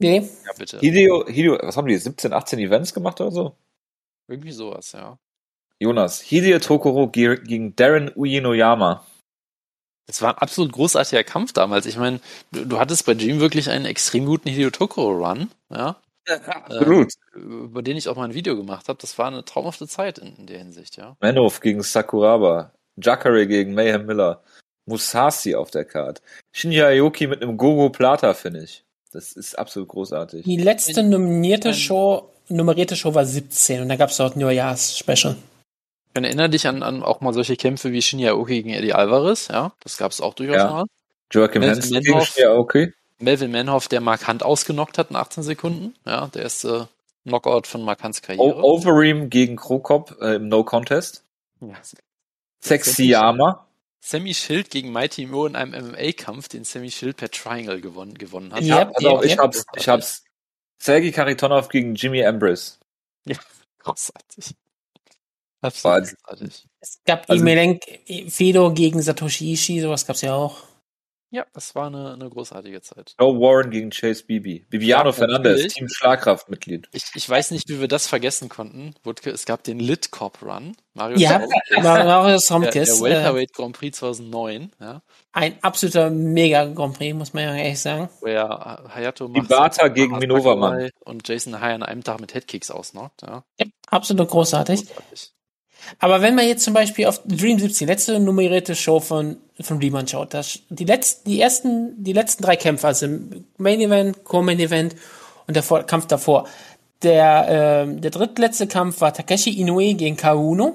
Nee, 0.00 0.28
Ja, 0.44 0.52
bitte. 0.58 0.80
Hideo, 0.80 1.28
Hideo, 1.28 1.58
was 1.62 1.76
haben 1.76 1.86
die? 1.86 1.96
17, 1.96 2.32
18 2.32 2.58
Events 2.58 2.92
gemacht 2.92 3.20
oder 3.20 3.30
so? 3.30 3.56
Irgendwie 4.26 4.50
sowas, 4.50 4.90
ja. 4.92 5.16
Jonas. 5.84 6.20
Hideo 6.20 6.58
Tokoro 6.58 7.08
ge- 7.08 7.40
gegen 7.44 7.76
Darren 7.76 8.10
Uenoyama. 8.16 9.06
Es 10.06 10.20
war 10.20 10.34
ein 10.34 10.38
absolut 10.38 10.72
großartiger 10.72 11.24
Kampf 11.24 11.52
damals. 11.52 11.86
Ich 11.86 11.96
meine, 11.96 12.20
du, 12.52 12.64
du 12.66 12.78
hattest 12.78 13.06
bei 13.06 13.14
Dream 13.14 13.40
wirklich 13.40 13.70
einen 13.70 13.86
extrem 13.86 14.26
guten 14.26 14.48
Hideo 14.50 14.70
Tokoro-Run, 14.70 15.50
ja, 15.72 15.96
Absolut. 16.26 17.12
über 17.34 17.82
den 17.82 17.96
ich 17.96 18.08
auch 18.08 18.16
mal 18.16 18.24
ein 18.24 18.34
Video 18.34 18.56
gemacht 18.56 18.88
habe. 18.88 18.98
Das 19.00 19.16
war 19.18 19.26
eine 19.28 19.44
traumhafte 19.44 19.86
Zeit 19.86 20.18
in, 20.18 20.34
in 20.36 20.46
der 20.46 20.58
Hinsicht, 20.58 20.96
ja. 20.96 21.16
Manoff 21.20 21.60
gegen 21.60 21.82
Sakuraba. 21.82 22.72
Jacare 22.96 23.46
gegen 23.46 23.74
Mayhem 23.74 24.06
Miller. 24.06 24.42
Musashi 24.86 25.54
auf 25.54 25.70
der 25.70 25.84
Card. 25.84 26.20
Shinya 26.52 26.86
Aoki 26.88 27.26
mit 27.26 27.42
einem 27.42 27.56
Gogo 27.56 27.88
Plata, 27.90 28.34
finde 28.34 28.62
ich. 28.64 28.84
Das 29.12 29.32
ist 29.32 29.58
absolut 29.58 29.88
großartig. 29.88 30.44
Die 30.44 30.56
letzte 30.56 31.02
nominierte 31.02 31.72
Show, 31.72 32.30
nummerierte 32.48 32.94
Show 32.96 33.14
war 33.14 33.24
17 33.24 33.80
und 33.82 33.88
da 33.88 33.96
gab 33.96 34.10
es 34.10 34.20
auch 34.20 34.34
Neujahrs-Special. 34.36 35.36
Ich 36.16 36.22
erinnere 36.22 36.48
dich 36.48 36.66
an, 36.68 36.82
an 36.82 37.02
auch 37.02 37.20
mal 37.20 37.34
solche 37.34 37.56
Kämpfe 37.56 37.92
wie 37.92 38.00
Shinya 38.00 38.30
Aoki 38.30 38.62
gegen 38.62 38.70
Eddie 38.70 38.92
Alvarez, 38.92 39.48
ja. 39.48 39.72
Das 39.80 39.96
gab 39.96 40.12
es 40.12 40.20
auch 40.20 40.34
durchaus 40.34 40.56
Ja. 40.56 40.70
mal. 40.70 40.84
Joachim 41.32 41.62
Hansen 41.62 42.00
gegen 42.00 42.12
Manhoff. 42.12 42.28
Shinya 42.28 42.50
Aoki. 42.50 42.92
Melvin 43.18 43.50
Manhoff, 43.50 43.88
der 43.88 44.00
Mark 44.00 44.28
Hunt 44.28 44.42
ausgenockt 44.42 44.98
hat 44.98 45.10
in 45.10 45.16
18 45.16 45.42
Sekunden. 45.42 45.94
Ja, 46.04 46.28
der 46.28 46.42
erste 46.42 46.88
Knockout 47.24 47.66
von 47.66 47.82
Mark 47.82 48.02
Hunts 48.04 48.20
O 48.22 48.26
Karriere. 48.26 48.62
Overeem 48.62 49.30
gegen 49.30 49.56
Krokop 49.56 50.16
äh, 50.20 50.36
im 50.36 50.48
No 50.48 50.62
Contest. 50.62 51.24
Ja. 51.60 51.74
Sexyama. 52.60 53.66
Sammy 54.00 54.34
Schild 54.34 54.70
gegen 54.70 54.92
Mighty 54.92 55.26
Mo 55.26 55.46
in 55.46 55.56
einem 55.56 55.72
MMA-Kampf, 55.72 56.48
den 56.48 56.64
Sammy 56.64 56.90
Schild 56.90 57.16
per 57.16 57.30
Triangle 57.30 57.80
gewonnen, 57.80 58.14
gewonnen 58.18 58.52
hat. 58.52 58.62
Ja. 58.62 58.92
Ja, 59.00 59.10
auf, 59.10 59.22
yep, 59.22 59.32
ich 59.32 59.38
hab's, 59.38 59.64
ich 59.76 59.88
hab's. 59.88 60.24
Sergei 60.78 61.10
Karitonov 61.10 61.70
gegen 61.70 61.94
Jimmy 61.94 62.24
Ambrose. 62.24 62.74
Großartig. 63.78 64.54
Absolut 65.64 66.08
großartig. 66.26 66.66
Es 66.80 66.98
gab 67.04 67.28
Also- 67.30 67.40
Imelenk 67.42 67.82
Fedor 68.28 68.74
gegen 68.74 69.00
Satoshi 69.02 69.52
Ishii, 69.52 69.80
sowas 69.80 70.06
gab's 70.06 70.20
ja 70.22 70.34
auch. 70.34 70.62
Ja, 71.30 71.44
das 71.52 71.74
war 71.74 71.88
eine, 71.88 72.12
eine 72.12 72.30
großartige 72.30 72.80
Zeit. 72.80 73.16
Joe 73.18 73.34
Warren 73.40 73.72
gegen 73.72 73.90
Chase 73.90 74.22
Bibi. 74.24 74.66
Bibiano 74.70 75.06
Ja, 75.08 75.12
Fernandez, 75.12 75.52
natürlich. 75.54 75.74
Team 75.74 75.88
Schlagkraftmitglied. 75.88 76.88
Ich, 76.92 77.02
ich 77.16 77.28
weiß 77.28 77.50
nicht, 77.50 77.68
wie 77.68 77.80
wir 77.80 77.88
das 77.88 78.06
vergessen 78.06 78.48
konnten. 78.48 78.94
Wutke, 79.02 79.30
es 79.30 79.44
gab 79.44 79.64
den 79.64 79.80
Lit 79.80 80.12
Cop 80.12 80.40
Run. 80.42 80.76
Mario 80.92 81.16
Ja, 81.18 81.40
Stromkes, 81.40 81.82
Marius 81.82 82.46
der, 82.46 82.60
der 82.70 82.82
äh, 82.84 83.00
Welterweight 83.00 83.52
Grand 83.52 83.76
Prix 83.76 83.98
2009, 83.98 84.70
ja, 84.80 85.02
ein 85.32 85.58
absoluter 85.60 86.08
mega 86.08 86.66
Grand 86.66 86.96
Prix, 86.98 87.16
muss 87.16 87.32
man 87.32 87.42
ja 87.42 87.56
ehrlich 87.56 87.80
sagen. 87.80 88.08
wo 88.20 88.26
er 88.26 88.84
Hayato 88.94 89.26
Ibata 89.34 89.88
gegen 89.88 90.18
Minova 90.18 90.54
Mann. 90.54 90.88
Und 91.04 91.26
Jason 91.26 91.60
High 91.60 91.74
an 91.74 91.82
einem 91.82 92.04
Tag 92.04 92.20
mit 92.20 92.32
Headkicks 92.34 92.70
ausnockt. 92.70 93.22
Ja, 93.22 93.42
Ja, 93.58 93.66
absolut 93.88 94.28
großartig. 94.28 94.86
großartig. 94.86 95.32
Aber 95.98 96.22
wenn 96.22 96.34
man 96.34 96.46
jetzt 96.46 96.64
zum 96.64 96.74
Beispiel 96.74 97.06
auf 97.06 97.20
Dream 97.24 97.58
17, 97.58 97.86
letzte 97.86 98.20
nummerierte 98.20 98.74
Show 98.74 99.00
von, 99.00 99.36
von 99.60 99.78
Riemann 99.78 100.08
schaut, 100.08 100.34
das, 100.34 100.60
die 100.68 100.84
letzten, 100.84 101.30
die 101.30 101.40
ersten, 101.40 102.02
die 102.02 102.12
letzten 102.12 102.42
drei 102.42 102.56
Kämpfe, 102.56 102.86
also 102.86 103.06
Main 103.58 103.80
Event, 103.80 104.24
Co-Main 104.24 104.60
Event 104.60 104.96
und 105.46 105.54
der 105.54 105.62
Vor 105.62 105.82
Kampf 105.84 106.06
davor. 106.06 106.46
Der, 107.02 107.46
ähm, 107.84 108.00
der 108.00 108.10
drittletzte 108.10 108.66
Kampf 108.66 109.00
war 109.00 109.12
Takeshi 109.12 109.50
Inoue 109.50 109.94
gegen 109.94 110.16
Kauno. 110.16 110.74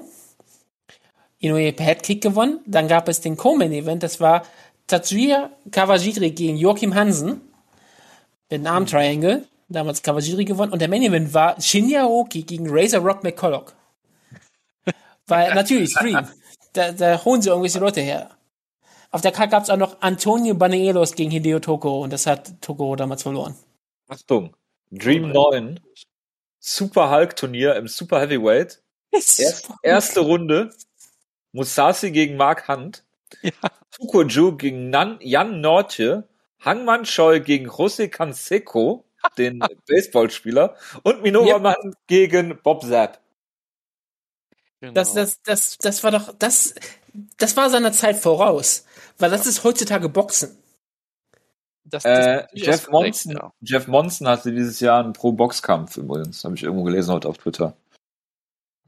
Inoue 1.38 1.72
per 1.72 1.86
Headkick 1.86 2.22
gewonnen. 2.22 2.60
Dann 2.66 2.86
gab 2.86 3.08
es 3.08 3.20
den 3.20 3.36
Co-Main 3.36 3.72
Event, 3.72 4.02
das 4.02 4.20
war 4.20 4.42
Tatsuya 4.86 5.50
Kawajiri 5.70 6.30
gegen 6.32 6.56
Joachim 6.56 6.94
Hansen. 6.94 7.40
Mit 8.50 8.60
einem 8.60 8.66
Arm 8.66 8.86
Triangle. 8.86 9.44
Damals 9.68 10.02
Kawajiri 10.02 10.44
gewonnen. 10.44 10.72
Und 10.72 10.80
der 10.80 10.88
Main 10.88 11.02
Event 11.02 11.32
war 11.32 11.60
Shinya 11.60 12.02
Aoki 12.02 12.42
gegen 12.42 12.66
Razor 12.68 13.00
Rock 13.00 13.22
McCulloch. 13.22 13.72
Weil 15.30 15.54
natürlich, 15.54 15.92
Stream. 15.92 16.28
Da, 16.72 16.92
da 16.92 17.24
holen 17.24 17.42
sie 17.42 17.48
irgendwelche 17.48 17.78
Leute 17.78 18.00
her. 18.00 18.30
Auf 19.10 19.22
der 19.22 19.32
Karte 19.32 19.50
gab 19.50 19.64
es 19.64 19.70
auch 19.70 19.76
noch 19.76 20.00
Antonio 20.02 20.54
Banielos 20.54 21.14
gegen 21.14 21.30
Hideo 21.30 21.58
Toko 21.58 22.02
und 22.02 22.12
das 22.12 22.26
hat 22.26 22.60
Toko 22.60 22.94
damals 22.94 23.22
verloren. 23.22 23.56
Achtung. 24.08 24.54
Dream 24.92 25.32
9. 25.32 25.80
Super 26.58 27.10
Hulk 27.10 27.36
Turnier 27.36 27.74
im 27.76 27.88
Super 27.88 28.20
Heavyweight. 28.20 28.82
Erst, 29.10 29.72
erste 29.82 30.20
Runde. 30.20 30.70
Musashi 31.52 32.10
gegen 32.12 32.36
Mark 32.36 32.68
Hunt. 32.68 33.02
Ja. 33.42 33.52
Fukuju 33.90 34.56
gegen 34.56 34.90
Nan, 34.90 35.18
Jan 35.20 35.60
Nortje. 35.60 36.28
Hangman 36.60 37.04
Choi 37.04 37.40
gegen 37.40 37.68
Jose 37.68 38.08
Canseco, 38.08 39.04
den 39.38 39.60
Baseballspieler. 39.88 40.76
Und 41.02 41.24
Yep. 41.24 41.62
Mann 41.62 41.94
gegen 42.06 42.60
Bob 42.62 42.84
Zapp. 42.84 43.20
Genau. 44.80 44.92
Das, 44.94 45.12
das, 45.14 45.42
das, 45.42 45.78
das 45.78 46.02
war 46.04 46.10
doch, 46.10 46.32
das, 46.38 46.74
das 47.38 47.56
war 47.56 47.68
seiner 47.70 47.92
Zeit 47.92 48.16
voraus. 48.16 48.86
Weil 49.18 49.30
das 49.30 49.46
ist 49.46 49.62
heutzutage 49.64 50.08
Boxen. 50.08 50.56
Das- 51.84 52.02
das 52.04 52.04
Äh, 52.04 52.46
Jeff 52.54 52.86
korrekt, 52.86 53.26
Monson, 53.26 53.32
ja. 53.32 53.52
Jeff 53.60 53.86
Monson 53.88 54.28
hatte 54.28 54.52
dieses 54.52 54.80
Jahr 54.80 55.02
einen 55.02 55.12
Pro-Box-Kampf 55.12 55.96
übrigens. 55.96 56.44
Habe 56.44 56.54
ich 56.54 56.62
irgendwo 56.62 56.84
gelesen 56.84 57.12
heute 57.12 57.28
auf 57.28 57.38
Twitter. 57.38 57.76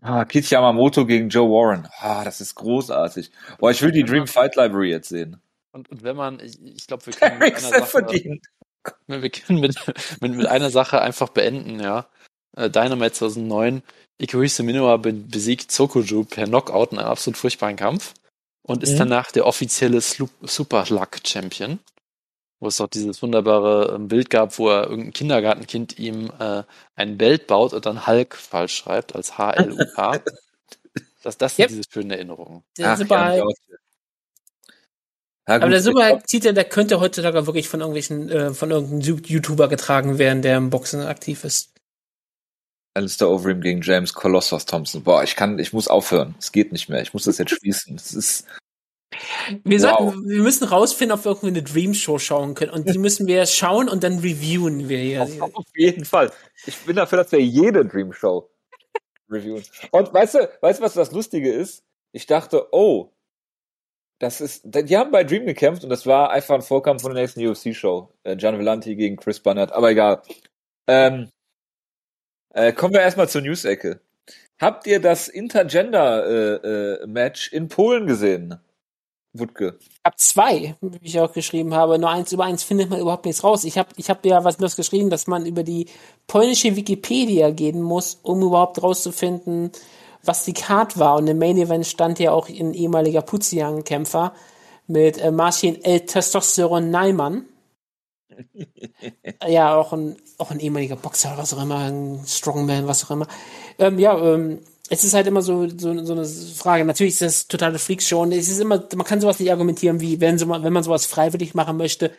Ah, 0.01 0.25
Keith 0.25 0.49
Yamamoto 0.51 1.07
gegen 1.07 1.29
Joe 1.29 1.49
Warren. 1.49 1.89
Ah, 2.01 2.25
das 2.25 2.41
ist 2.41 2.55
großartig. 2.57 3.31
Boah, 3.59 3.71
ich 3.71 3.83
will 3.83 3.93
die 3.93 4.03
Dream 4.05 4.27
Fight 4.27 4.57
Library 4.57 4.91
jetzt 4.91 5.09
sehen. 5.11 5.41
Und, 5.73 5.91
und 5.91 6.03
wenn 6.03 6.17
man, 6.17 6.41
ich, 6.41 6.61
ich 6.63 6.87
glaube, 6.87 7.07
wir 7.07 7.13
können 7.13 7.39
mit 7.39 7.55
einer 7.55 7.61
Sache, 7.87 8.07
wir 9.07 9.31
können 9.31 9.61
mit, 9.61 9.77
mit, 10.21 10.35
mit 10.37 10.47
einer 10.47 10.71
Sache 10.71 11.01
einfach 11.01 11.29
beenden, 11.29 11.81
ja. 11.81 12.07
Äh, 12.57 12.69
Dynamite 12.69 13.13
2009, 13.13 13.83
Ikuhise 14.19 14.63
Minowa 14.63 14.97
be 14.99 15.13
besiegt 15.13 15.73
Sokoju 15.73 16.25
per 16.25 16.47
Knockout 16.47 16.93
in 16.93 16.99
einem 16.99 17.09
absolut 17.09 17.37
furchtbaren 17.37 17.77
Kampf 17.77 18.15
und 18.63 18.83
ist 18.83 18.93
Mhm. 18.93 18.99
danach 18.99 19.33
der 19.33 19.47
offizielle 19.47 20.01
Super 20.01 20.85
Luck 20.89 21.19
Champion. 21.27 21.79
Wo 22.61 22.69
es 22.69 22.77
doch 22.77 22.87
dieses 22.87 23.21
wunderbare 23.23 23.97
ähm, 23.97 24.07
Bild 24.07 24.31
gab, 24.31 24.57
wo 24.59 24.69
er 24.69 24.85
irgendein 24.85 25.13
Kindergartenkind 25.13 25.99
ihm 25.99 26.31
äh, 26.39 26.63
ein 26.95 27.19
Belt 27.19 27.49
baut 27.49 27.73
und 27.73 27.85
dann 27.87 28.07
Hulk 28.07 28.37
falsch 28.37 28.77
schreibt 28.77 29.17
als 29.17 29.37
H-L-U-K. 29.37 30.21
das, 31.25 31.39
das 31.39 31.57
sind 31.57 31.65
Yep. 31.65 31.69
diese 31.71 31.83
schönen 31.93 32.11
Erinnerungen. 32.13 32.63
Der 32.79 32.93
Ach, 32.93 32.99
Super, 32.99 33.35
ja. 33.35 33.45
Ja, 35.49 35.57
aber 35.57 35.65
gut, 35.65 35.73
der 35.73 35.83
Super 35.83 36.09
glaub, 36.11 36.27
Titel, 36.29 36.53
der 36.53 36.65
könnte 36.65 37.01
heutzutage 37.01 37.47
wirklich 37.47 37.69
von 37.69 37.81
irgendwelchen, 37.81 38.31
äh, 38.31 38.55
von 38.55 38.71
irgendeinem 38.71 39.19
YouTuber 39.25 39.67
getragen 39.69 40.19
werden, 40.19 40.43
der 40.43 40.57
im 40.57 40.71
Boxen 40.71 41.01
aktiv 41.03 41.43
ist. 41.43 41.72
Alistair 42.95 43.29
Overeem 43.31 43.61
gegen 43.61 43.81
James 43.83 44.13
Colossus 44.13 44.67
Thompson. 44.67 45.03
Boah, 45.03 45.23
ich 45.23 45.37
kann, 45.37 45.59
ich 45.59 45.73
muss 45.73 45.89
aufhören. 45.89 46.35
Es 46.39 46.53
geht 46.53 46.73
nicht 46.73 46.89
mehr. 46.89 47.01
Ich 47.03 47.15
muss 47.15 47.25
das 47.25 47.39
jetzt 47.39 47.53
schließen. 47.53 47.97
Das 47.97 48.13
ist, 48.13 48.47
Wir, 49.65 49.81
Wow. 49.83 49.99
sollten, 50.13 50.29
wir 50.29 50.43
müssen 50.43 50.65
rausfinden, 50.69 51.17
ob 51.17 51.25
wir 51.25 51.31
irgendwie 51.33 51.49
eine 51.49 51.63
Dream 51.63 51.95
Show 51.95 52.19
schauen 52.19 52.55
können. 52.55 52.71
Und 52.73 52.89
die 52.93 52.99
müssen 52.99 53.27
wir 53.27 53.47
schauen 53.47 53.89
und 53.89 54.03
dann 54.05 54.19
reviewen 54.19 54.89
wir 54.89 54.99
hier. 54.99 55.23
Auf, 55.23 55.55
auf 55.55 55.65
jeden 55.75 56.05
Fall. 56.05 56.31
Ich 56.67 56.77
bin 56.81 56.97
dafür, 56.97 57.19
dass 57.19 57.33
wir 57.33 57.41
jede 57.41 57.85
Dream 57.87 58.13
Show 58.13 58.51
reviewen. 59.31 59.63
Und 59.91 60.13
weißt 60.13 60.35
du, 60.35 60.51
weißt 60.61 60.81
du, 60.81 60.85
was 60.85 60.95
das 60.95 61.13
Lustige 61.13 61.51
ist? 61.53 61.83
Ich 62.13 62.27
dachte, 62.27 62.69
oh, 62.73 63.11
das 64.19 64.41
ist, 64.43 64.63
die 64.65 64.97
haben 64.97 65.11
bei 65.11 65.25
Dream 65.25 65.47
gekämpft 65.47 65.83
und 65.83 65.91
das 65.91 66.07
war 66.07 66.31
einfach 66.31 66.55
ein 66.55 66.63
Vorkampf 66.63 67.03
von 67.03 67.13
der 67.15 67.23
nächsten 67.23 67.45
UFC-Show. 67.47 68.09
Äh, 68.23 68.37
Gian 68.37 68.59
Vellanti 68.59 68.95
gegen 68.97 69.17
Chris 69.17 69.41
Barnett, 69.41 69.73
aber 69.73 69.91
egal. 69.91 70.23
Ähm, 70.87 71.31
äh, 72.55 72.73
kommen 72.73 72.95
wir 72.95 73.01
erstmal 73.01 73.29
zur 73.29 73.43
News-Ecke. 73.43 74.01
Habt 74.61 74.87
ihr 74.87 75.01
das 75.01 75.27
Intergender-Match 75.29 77.53
in 77.53 77.69
Polen 77.69 78.07
gesehen? 78.07 78.61
Wutke. 79.35 79.79
Ich 79.81 80.01
habe 80.05 80.17
zwei, 80.17 80.77
wie 80.81 81.07
ich 81.07 81.19
auch 81.19 81.33
geschrieben 81.33 81.75
habe. 81.75 81.99
Nur 81.99 82.11
eins 82.11 82.33
über 82.33 82.45
eins 82.45 82.63
findet 82.63 82.91
man 82.91 83.01
überhaupt 83.01 83.25
nichts 83.25 83.43
raus. 83.43 83.65
Ich 83.65 83.79
habe 83.79 83.89
ich 83.97 84.11
hab 84.11 84.25
ja 84.27 84.45
was 84.45 84.59
bloß 84.59 84.77
geschrieben, 84.77 85.11
dass 85.11 85.27
man 85.27 85.47
über 85.47 85.63
die 85.63 85.87
polnische 86.27 86.77
Wikipedia 86.77 87.51
gehen 87.51 87.81
muss, 87.81 88.19
um 88.23 88.43
überhaupt 88.43 88.83
rauszufinden, 88.83 89.73
was 90.23 90.45
die 90.45 90.53
Card 90.53 90.99
war. 90.99 91.17
Und 91.17 91.29
im 91.29 91.39
Main 91.39 91.57
Event 91.57 91.87
stand 91.87 92.19
ja 92.19 92.33
auch 92.33 92.49
ein 92.49 92.75
ehemaliger 92.75 93.23
Puzian-Kämpfer 93.23 94.35
mit 94.87 95.19
äh, 95.19 95.31
Marcin 95.31 95.83
El 95.83 96.01
Testosteron 96.01 96.91
Neiman. 96.91 97.47
Ja, 99.47 99.75
auch 99.75 99.93
ein, 99.93 100.17
auch 100.39 100.51
ein 100.51 100.61
ehemaliger 100.61 100.97
Boxer, 100.97 101.35
was 101.37 101.55
auch 101.55 101.63
immer, 101.63 101.91
ein 101.91 102.21
Strongman, 102.27 102.87
was 102.87 103.05
auch 103.05 103.11
immer. 103.11 103.27
Ähm, 103.79 103.99
ja, 103.99 104.19
ähm, 104.19 104.61
es 104.89 105.05
ist 105.05 105.15
halt 105.15 105.27
immer 105.27 105.43
so, 105.43 105.69
so, 105.69 106.05
so 106.05 106.13
eine 106.13 106.25
Frage. 106.25 106.85
Natürlich 106.85 107.15
ist 107.15 107.23
das 107.23 107.49
totale 107.49 107.79
Freakshow 107.79 108.23
und 108.23 108.33
es 108.33 108.49
ist 108.49 108.61
immer, 108.61 108.85
man 108.95 109.07
kann 109.07 109.21
sowas 109.21 109.39
nicht 109.39 109.51
argumentieren, 109.51 110.01
wie 110.01 110.21
wenn, 110.21 110.39
so, 110.39 110.49
wenn 110.49 110.73
man 110.73 110.83
sowas 110.83 111.07
freiwillig 111.07 111.55
machen 111.55 111.77
möchte, 111.77 112.11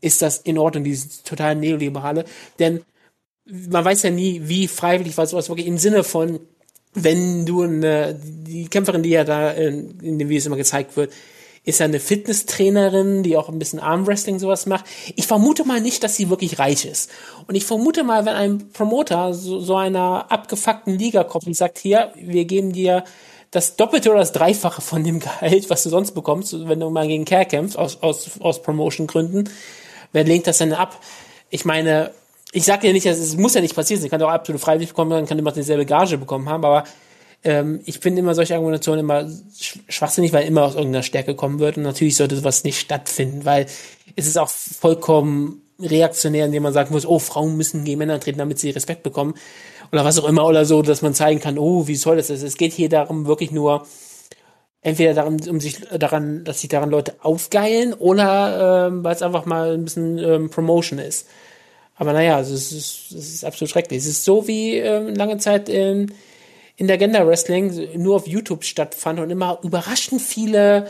ist 0.00 0.22
das 0.22 0.38
in 0.38 0.58
Ordnung, 0.58 0.84
dieses 0.84 1.22
total 1.22 1.54
Neoliberale. 1.54 2.24
Denn 2.58 2.82
man 3.44 3.84
weiß 3.84 4.02
ja 4.02 4.10
nie, 4.10 4.42
wie 4.44 4.66
freiwillig 4.66 5.16
war 5.16 5.26
sowas 5.26 5.48
wirklich 5.48 5.66
im 5.68 5.78
Sinne 5.78 6.02
von, 6.02 6.40
wenn 6.94 7.46
du 7.46 7.62
eine, 7.62 8.18
die 8.20 8.68
Kämpferin, 8.68 9.02
die 9.02 9.10
ja 9.10 9.24
da 9.24 9.52
in, 9.52 10.00
in 10.00 10.18
den 10.18 10.28
Videos 10.28 10.46
immer 10.46 10.56
gezeigt 10.56 10.96
wird, 10.96 11.12
ist 11.66 11.80
ja 11.80 11.84
eine 11.84 11.98
Fitnesstrainerin, 12.00 13.24
die 13.24 13.36
auch 13.36 13.48
ein 13.48 13.58
bisschen 13.58 13.80
Armwrestling 13.80 14.38
sowas 14.38 14.66
macht. 14.66 14.84
Ich 15.16 15.26
vermute 15.26 15.64
mal 15.64 15.80
nicht, 15.80 16.02
dass 16.04 16.16
sie 16.16 16.30
wirklich 16.30 16.60
reich 16.60 16.86
ist. 16.86 17.10
Und 17.48 17.56
ich 17.56 17.66
vermute 17.66 18.04
mal, 18.04 18.24
wenn 18.24 18.34
ein 18.34 18.70
Promoter 18.70 19.34
so, 19.34 19.58
so 19.58 19.74
einer 19.74 20.30
abgefuckten 20.30 20.96
Liga 20.96 21.24
kommt 21.24 21.48
und 21.48 21.54
sagt, 21.54 21.78
hier, 21.78 22.12
wir 22.14 22.44
geben 22.44 22.72
dir 22.72 23.02
das 23.50 23.74
Doppelte 23.74 24.10
oder 24.10 24.20
das 24.20 24.30
Dreifache 24.30 24.80
von 24.80 25.02
dem 25.02 25.18
Gehalt, 25.20 25.68
was 25.68 25.82
du 25.82 25.90
sonst 25.90 26.12
bekommst, 26.12 26.68
wenn 26.68 26.78
du 26.78 26.88
mal 26.88 27.08
gegen 27.08 27.24
Kerl 27.24 27.46
kämpfst, 27.46 27.76
aus, 27.76 28.00
aus, 28.00 28.40
aus 28.40 28.62
Promotion-Gründen, 28.62 29.50
wer 30.12 30.22
lehnt 30.22 30.46
das 30.46 30.58
denn 30.58 30.72
ab? 30.72 31.00
Ich 31.50 31.64
meine, 31.64 32.12
ich 32.52 32.64
sage 32.64 32.86
ja 32.86 32.92
nicht, 32.92 33.06
es 33.06 33.36
muss 33.36 33.54
ja 33.54 33.60
nicht 33.60 33.74
passieren, 33.74 34.00
sie 34.00 34.08
kann 34.08 34.20
doch 34.20 34.30
absolut 34.30 34.62
freiwillig 34.62 34.90
bekommen, 34.90 35.10
dann 35.10 35.26
kann 35.26 35.38
immer 35.38 35.50
dieselbe 35.50 35.84
Gage 35.84 36.16
bekommen 36.16 36.48
haben, 36.48 36.64
aber 36.64 36.84
ähm, 37.46 37.80
ich 37.84 38.00
finde 38.00 38.20
immer 38.20 38.34
solche 38.34 38.54
Argumentationen 38.54 39.00
immer 39.00 39.30
schwachsinnig, 39.88 40.32
weil 40.32 40.46
immer 40.46 40.64
aus 40.64 40.74
irgendeiner 40.74 41.04
Stärke 41.04 41.34
kommen 41.34 41.60
wird. 41.60 41.76
Und 41.76 41.84
natürlich 41.84 42.16
sollte 42.16 42.36
sowas 42.36 42.64
nicht 42.64 42.80
stattfinden, 42.80 43.44
weil 43.44 43.66
es 44.16 44.26
ist 44.26 44.36
auch 44.36 44.48
vollkommen 44.48 45.62
reaktionär, 45.78 46.46
indem 46.46 46.64
man 46.64 46.72
sagen 46.72 46.92
muss, 46.92 47.06
oh, 47.06 47.20
Frauen 47.20 47.56
müssen 47.56 47.84
gegen 47.84 47.98
Männer 47.98 48.18
treten, 48.18 48.38
damit 48.38 48.58
sie 48.58 48.70
Respekt 48.70 49.04
bekommen. 49.04 49.34
Oder 49.92 50.04
was 50.04 50.18
auch 50.18 50.28
immer, 50.28 50.44
oder 50.44 50.64
so, 50.64 50.82
dass 50.82 51.02
man 51.02 51.14
zeigen 51.14 51.38
kann, 51.38 51.58
oh, 51.58 51.86
wie 51.86 51.96
toll 51.96 52.16
das 52.16 52.30
ist. 52.30 52.42
Es 52.42 52.56
geht 52.56 52.72
hier 52.72 52.88
darum, 52.88 53.26
wirklich 53.26 53.52
nur, 53.52 53.86
entweder 54.80 55.14
darum, 55.14 55.36
um 55.48 55.60
sich 55.60 55.80
daran, 55.98 56.42
dass 56.44 56.60
sich 56.60 56.68
daran 56.68 56.90
Leute 56.90 57.14
aufgeilen 57.22 57.94
oder 57.94 58.88
ähm, 58.88 59.04
weil 59.04 59.14
es 59.14 59.22
einfach 59.22 59.46
mal 59.46 59.74
ein 59.74 59.84
bisschen 59.84 60.18
ähm, 60.18 60.50
Promotion 60.50 60.98
ist. 60.98 61.28
Aber 61.94 62.12
naja, 62.12 62.40
es 62.40 62.50
ist, 62.50 62.72
es 62.72 63.12
ist 63.12 63.44
absolut 63.44 63.70
schrecklich. 63.70 63.98
Es 63.98 64.06
ist 64.06 64.24
so 64.24 64.48
wie 64.48 64.76
ähm, 64.78 65.14
lange 65.14 65.38
Zeit 65.38 65.68
in, 65.68 66.12
in 66.76 66.86
der 66.86 66.98
Gender 66.98 67.26
Wrestling 67.26 67.88
nur 67.96 68.16
auf 68.16 68.26
YouTube 68.26 68.64
stattfand 68.64 69.20
und 69.20 69.30
immer 69.30 69.58
überraschend 69.62 70.20
viele 70.20 70.88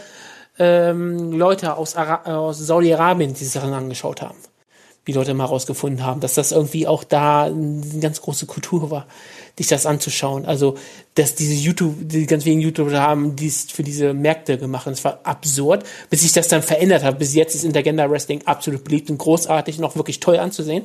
ähm, 0.59 1.32
Leute 1.32 1.76
aus, 1.76 1.97
aus 1.97 2.59
Saudi-Arabien 2.59 3.34
die 3.34 3.45
Sachen 3.45 3.72
angeschaut 3.72 4.22
haben 4.22 4.39
wie 5.07 5.12
Leute 5.12 5.34
mal 5.34 5.45
rausgefunden 5.45 6.05
haben, 6.05 6.20
dass 6.20 6.34
das 6.34 6.51
irgendwie 6.51 6.89
auch 6.89 7.05
da 7.05 7.45
eine 7.45 8.01
ganz 8.01 8.20
große 8.20 8.47
Kultur 8.47 8.91
war, 8.91 9.07
dich 9.57 9.68
das 9.68 9.87
anzuschauen. 9.87 10.45
Also, 10.45 10.76
dass 11.14 11.37
diese 11.37 11.55
YouTube, 11.55 11.95
die 12.01 12.26
ganz 12.26 12.45
wenigen 12.45 12.62
YouTuber 12.62 13.01
haben 13.01 13.37
dies 13.37 13.70
für 13.70 13.84
diese 13.84 14.12
Märkte 14.12 14.59
gemacht. 14.59 14.89
Und 14.89 14.95
es 14.95 15.05
war 15.05 15.20
absurd, 15.22 15.84
bis 16.11 16.22
sich 16.22 16.32
das 16.32 16.49
dann 16.49 16.61
verändert 16.61 17.05
hat. 17.05 17.20
Bis 17.20 17.34
jetzt 17.34 17.55
ist 17.55 17.62
Intergender 17.62 18.11
Wrestling 18.11 18.43
absolut 18.47 18.82
beliebt 18.82 19.09
und 19.09 19.18
großartig 19.18 19.78
und 19.78 19.84
auch 19.84 19.95
wirklich 19.95 20.18
toll 20.18 20.39
anzusehen. 20.39 20.82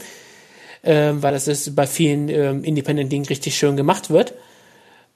Ähm, 0.84 1.24
weil 1.24 1.34
das 1.34 1.47
ist 1.47 1.76
bei 1.76 1.88
vielen 1.88 2.30
ähm, 2.30 2.64
Independent-Dingen 2.64 3.26
richtig 3.26 3.58
schön 3.58 3.76
gemacht 3.76 4.12
wird. 4.12 4.36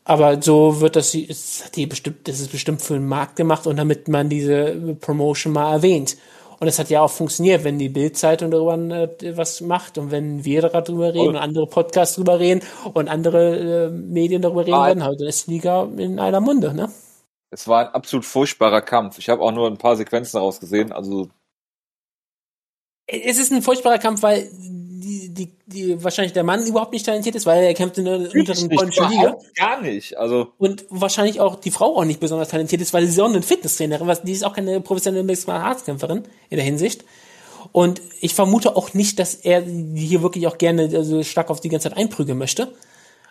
Aber 0.05 0.39
so 0.39 0.81
wird 0.81 0.95
das, 0.95 1.15
ist, 1.15 1.75
die 1.75 1.87
bestimmt, 1.87 2.27
das 2.27 2.39
ist 2.39 2.51
bestimmt 2.51 2.81
für 2.81 2.93
den 2.93 3.07
Markt 3.07 3.35
gemacht 3.35 3.65
und 3.65 3.75
damit 3.77 4.07
man 4.07 4.29
diese 4.29 4.95
Promotion 5.01 5.51
mal 5.51 5.73
erwähnt. 5.73 6.15
Und 6.59 6.67
es 6.67 6.79
hat 6.79 6.89
ja 6.89 7.01
auch 7.01 7.09
funktioniert, 7.09 7.63
wenn 7.63 7.79
die 7.79 7.89
Bildzeitung 7.89 8.51
darüber 8.51 8.77
äh, 8.77 9.37
was 9.37 9.61
macht 9.61 9.97
und 9.97 10.11
wenn 10.11 10.45
wir 10.45 10.61
darüber 10.61 11.13
reden 11.13 11.29
und, 11.29 11.37
andere 11.37 11.67
Podcasts 11.67 12.15
darüber 12.15 12.39
reden 12.39 12.61
und 12.93 13.09
andere 13.09 13.87
äh, 13.87 13.89
Medien 13.89 14.41
darüber 14.41 14.61
reden, 14.61 14.71
dann 14.71 15.03
halt 15.03 15.21
ist 15.21 15.47
die 15.47 15.53
Liga 15.53 15.83
in 15.97 16.19
einer 16.19 16.39
Munde, 16.39 16.73
ne? 16.73 16.89
Es 17.49 17.67
war 17.67 17.87
ein 17.87 17.93
absolut 17.93 18.25
furchtbarer 18.25 18.81
Kampf. 18.81 19.17
Ich 19.17 19.29
habe 19.29 19.41
auch 19.41 19.51
nur 19.51 19.67
ein 19.67 19.77
paar 19.77 19.95
Sequenzen 19.95 20.37
daraus 20.37 20.59
gesehen. 20.59 20.91
Also 20.91 21.29
es 23.07 23.37
ist 23.37 23.51
ein 23.51 23.61
furchtbarer 23.61 23.99
Kampf, 23.99 24.23
weil 24.23 24.49
die, 25.15 25.33
die, 25.33 25.51
die 25.65 26.03
wahrscheinlich 26.03 26.33
der 26.33 26.43
Mann 26.43 26.65
überhaupt 26.65 26.93
nicht 26.93 27.05
talentiert 27.05 27.35
ist, 27.35 27.45
weil 27.45 27.63
er 27.63 27.73
kämpft 27.73 27.97
in 27.97 28.05
der 28.05 28.15
unteren 28.15 28.69
polnischen 28.69 29.09
Liga. 29.09 29.37
Gar 29.55 29.81
nicht. 29.81 30.17
Also 30.17 30.47
und 30.57 30.85
wahrscheinlich 30.89 31.39
auch 31.39 31.55
die 31.55 31.71
Frau 31.71 31.97
auch 31.97 32.05
nicht 32.05 32.19
besonders 32.19 32.49
talentiert 32.49 32.81
ist, 32.81 32.93
weil 32.93 33.07
sie 33.07 33.21
auch 33.21 33.29
eine 33.29 33.41
Fitnesstrainerin, 33.41 34.07
was 34.07 34.23
die 34.23 34.31
ist 34.31 34.43
auch 34.43 34.53
keine 34.53 34.81
professionelle 34.81 35.23
Mixed 35.23 35.47
Kämpferin 35.85 36.23
in 36.49 36.57
der 36.57 36.65
Hinsicht. 36.65 37.03
Und 37.71 38.01
ich 38.21 38.33
vermute 38.33 38.75
auch 38.75 38.93
nicht, 38.93 39.19
dass 39.19 39.35
er 39.35 39.61
hier 39.61 40.21
wirklich 40.21 40.47
auch 40.47 40.57
gerne 40.57 40.89
also 40.93 41.23
stark 41.23 41.49
auf 41.49 41.61
die 41.61 41.69
ganze 41.69 41.89
Zeit 41.89 41.97
einprügeln 41.97 42.37
möchte. 42.37 42.73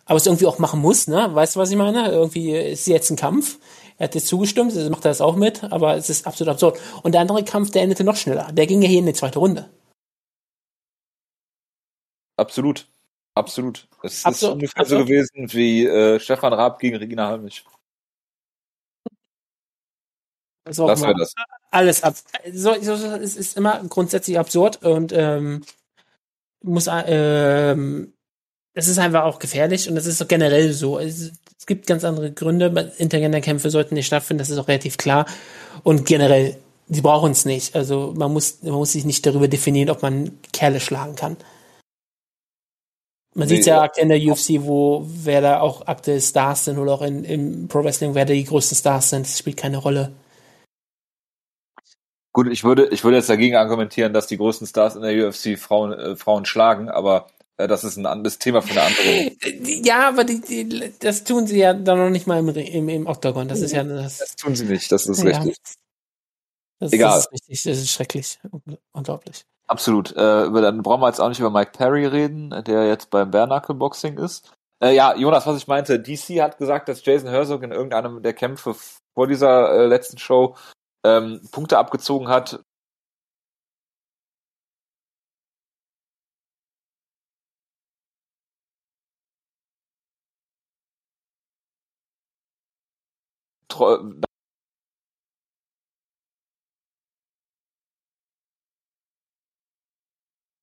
Aber 0.06 0.16
es 0.16 0.26
irgendwie 0.26 0.46
auch 0.46 0.58
machen 0.58 0.80
muss, 0.80 1.08
ne? 1.08 1.30
Weißt 1.32 1.56
du, 1.56 1.60
was 1.60 1.70
ich 1.70 1.76
meine? 1.76 2.10
Irgendwie 2.10 2.50
ist 2.54 2.86
jetzt 2.86 3.10
ein 3.10 3.16
Kampf. 3.16 3.58
Er 3.96 4.04
hat 4.04 4.14
jetzt 4.14 4.26
zugestimmt, 4.26 4.76
also 4.76 4.90
macht 4.90 5.04
er 5.04 5.10
das 5.10 5.20
auch 5.20 5.36
mit, 5.36 5.64
aber 5.64 5.96
es 5.96 6.10
ist 6.10 6.26
absolut 6.26 6.52
absurd. 6.52 6.78
Und 7.02 7.12
der 7.12 7.20
andere 7.20 7.44
Kampf, 7.44 7.70
der 7.70 7.82
endete 7.82 8.04
noch 8.04 8.16
schneller. 8.16 8.48
Der 8.52 8.66
ging 8.66 8.82
ja 8.82 8.88
hier 8.88 8.98
in 8.98 9.06
die 9.06 9.12
zweite 9.12 9.38
Runde. 9.38 9.70
Absolut. 12.36 12.86
Absolut. 13.34 13.88
Es 14.02 14.24
Absolut. 14.24 14.32
ist 14.32 14.54
ungefähr 14.54 14.80
Absolut. 14.82 15.02
so 15.02 15.06
gewesen 15.06 15.52
wie 15.52 15.86
äh, 15.86 16.20
Stefan 16.20 16.52
Raab 16.52 16.78
gegen 16.78 16.96
Regina 16.96 17.28
Halmich. 17.28 17.64
Das, 20.64 20.76
das 20.76 21.02
wäre 21.02 21.14
das. 21.18 21.34
Alles 21.70 22.02
ab. 22.02 22.14
So, 22.52 22.74
so, 22.80 22.92
es 22.92 23.36
ist 23.36 23.56
immer 23.56 23.82
grundsätzlich 23.88 24.38
absurd 24.38 24.82
und 24.82 25.12
ähm, 25.12 25.62
muss 26.62 26.88
ähm, 26.88 28.14
es 28.72 28.88
ist 28.88 28.98
einfach 28.98 29.24
auch 29.24 29.38
gefährlich 29.38 29.88
und 29.88 29.94
das 29.94 30.06
ist 30.06 30.26
generell 30.28 30.72
so. 30.72 30.98
Es, 30.98 31.32
es 31.58 31.66
gibt 31.66 31.86
ganz 31.86 32.04
andere 32.04 32.32
Gründe. 32.32 32.92
Intergender-Kämpfe 32.98 33.70
sollten 33.70 33.94
nicht 33.94 34.06
stattfinden, 34.06 34.38
das 34.38 34.50
ist 34.50 34.58
auch 34.58 34.68
relativ 34.68 34.96
klar. 34.96 35.26
Und 35.82 36.06
generell, 36.06 36.56
die 36.88 37.00
brauchen 37.00 37.32
es 37.32 37.44
nicht. 37.44 37.76
Also 37.76 38.14
man 38.16 38.32
muss, 38.32 38.62
man 38.62 38.72
muss 38.72 38.92
sich 38.92 39.04
nicht 39.04 39.26
darüber 39.26 39.48
definieren, 39.48 39.90
ob 39.90 40.02
man 40.02 40.38
Kerle 40.52 40.80
schlagen 40.80 41.14
kann. 41.14 41.36
Man 43.34 43.48
sieht 43.48 43.66
ja 43.66 43.82
aktuell 43.82 44.10
in 44.10 44.20
der 44.20 44.32
UFC, 44.32 44.64
wo 44.64 45.04
wer 45.06 45.40
da 45.40 45.60
auch 45.60 45.86
aktuell 45.86 46.20
Stars 46.20 46.66
sind 46.66 46.78
oder 46.78 46.92
auch 46.92 47.02
in, 47.02 47.24
im 47.24 47.68
Pro 47.68 47.82
Wrestling, 47.82 48.14
wer 48.14 48.24
da 48.24 48.32
die 48.32 48.44
größten 48.44 48.76
Stars 48.76 49.10
sind, 49.10 49.26
das 49.26 49.38
spielt 49.38 49.56
keine 49.56 49.78
Rolle. 49.78 50.12
Gut, 52.32 52.48
ich 52.48 52.64
würde, 52.64 52.88
ich 52.88 53.04
würde 53.04 53.16
jetzt 53.16 53.28
dagegen 53.28 53.56
argumentieren, 53.56 54.12
dass 54.12 54.26
die 54.26 54.36
größten 54.36 54.66
Stars 54.66 54.96
in 54.96 55.02
der 55.02 55.28
UFC 55.28 55.58
Frauen, 55.58 55.92
äh, 55.92 56.16
Frauen 56.16 56.44
schlagen, 56.44 56.88
aber 56.88 57.28
äh, 57.56 57.68
das 57.68 57.84
ist 57.84 57.96
ein 57.96 58.06
anderes 58.06 58.38
Thema 58.38 58.62
für 58.62 58.72
eine 58.72 58.82
andere. 58.82 59.32
Ja, 59.84 60.08
aber 60.08 60.24
die, 60.24 60.40
die, 60.40 60.92
das 60.98 61.24
tun 61.24 61.46
sie 61.46 61.58
ja 61.58 61.74
dann 61.74 61.98
noch 61.98 62.10
nicht 62.10 62.26
mal 62.26 62.38
im, 62.38 62.48
im, 62.48 62.88
im 62.88 63.06
Octagon. 63.06 63.48
Das 63.48 63.60
ist 63.60 63.72
ja 63.72 63.84
das. 63.84 64.18
Das 64.18 64.36
tun 64.36 64.54
sie 64.56 64.64
nicht, 64.64 64.90
das 64.90 65.06
ist 65.06 65.22
ja, 65.22 65.38
richtig. 65.38 65.56
Das, 66.80 66.92
Egal. 66.92 67.16
Das 67.16 67.26
ist 67.26 67.32
richtig, 67.32 67.62
das 67.62 67.78
ist 67.78 67.90
schrecklich. 67.90 68.38
Unglaublich. 68.92 69.44
Absolut. 69.66 70.12
Äh, 70.12 70.16
dann 70.16 70.82
brauchen 70.82 71.00
wir 71.00 71.08
jetzt 71.08 71.20
auch 71.20 71.28
nicht 71.28 71.40
über 71.40 71.50
Mike 71.50 71.72
Perry 71.72 72.06
reden, 72.06 72.50
der 72.66 72.86
jetzt 72.86 73.10
beim 73.10 73.30
Bernacle 73.30 73.74
Boxing 73.74 74.18
ist. 74.18 74.52
Äh, 74.82 74.94
ja, 74.94 75.14
Jonas, 75.16 75.46
was 75.46 75.56
ich 75.56 75.66
meinte, 75.66 75.98
DC 75.98 76.42
hat 76.42 76.58
gesagt, 76.58 76.88
dass 76.88 77.04
Jason 77.04 77.30
Herzog 77.30 77.62
in 77.62 77.72
irgendeinem 77.72 78.22
der 78.22 78.34
Kämpfe 78.34 78.74
vor 79.14 79.26
dieser 79.26 79.70
äh, 79.72 79.86
letzten 79.86 80.18
Show 80.18 80.56
ähm, 81.04 81.40
Punkte 81.50 81.78
abgezogen 81.78 82.28
hat. 82.28 82.60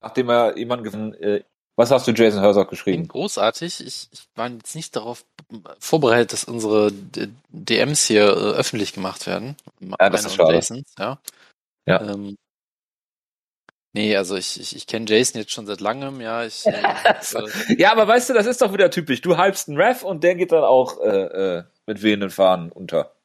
Nachdem 0.02 0.30
er 0.30 0.58
jemanden 0.58 0.84
gefunden 0.84 1.14
äh, 1.16 1.44
was 1.82 1.90
hast 1.90 2.08
du 2.08 2.12
Jason 2.12 2.42
Herzog 2.42 2.70
geschrieben? 2.70 3.08
Großartig. 3.08 3.80
Ich, 3.86 4.10
ich 4.12 4.28
war 4.36 4.50
jetzt 4.50 4.76
nicht 4.76 4.96
darauf 4.96 5.26
vorbereitet, 5.80 6.34
dass 6.34 6.44
unsere 6.44 6.92
DMs 7.50 8.06
hier 8.06 8.24
äh, 8.24 8.58
öffentlich 8.58 8.94
gemacht 8.94 9.26
werden. 9.26 9.56
Ja, 9.80 10.10
das 10.10 10.26
ist 10.26 10.36
schade. 10.36 10.56
Jasons, 10.56 10.94
ja. 11.00 11.20
ja. 11.88 12.02
Ähm, 12.02 12.38
nee, 13.94 14.16
also 14.16 14.36
ich, 14.36 14.60
ich, 14.60 14.76
ich 14.76 14.86
kenne 14.86 15.06
Jason 15.08 15.42
jetzt 15.42 15.54
schon 15.54 15.66
seit 15.66 15.80
langem, 15.80 16.20
ja. 16.20 16.44
Ich, 16.46 16.66
äh, 16.66 16.84
ja, 17.78 17.94
aber 17.94 18.08
weißt 18.08 18.30
du, 18.30 18.34
das 18.34 18.46
ist 18.46 18.62
doch 18.62 18.74
wieder 18.74 18.92
typisch. 18.92 19.22
Du 19.22 19.38
hypst 19.38 19.70
einen 19.70 19.82
Ref 19.82 20.04
und 20.04 20.24
der 20.24 20.36
geht 20.36 20.52
dann 20.52 20.64
auch 20.64 21.00
äh, 21.02 21.58
äh, 21.58 21.64
mit 21.88 22.04
wehenden 22.04 22.30
Fahnen 22.30 22.72
unter. 22.72 23.16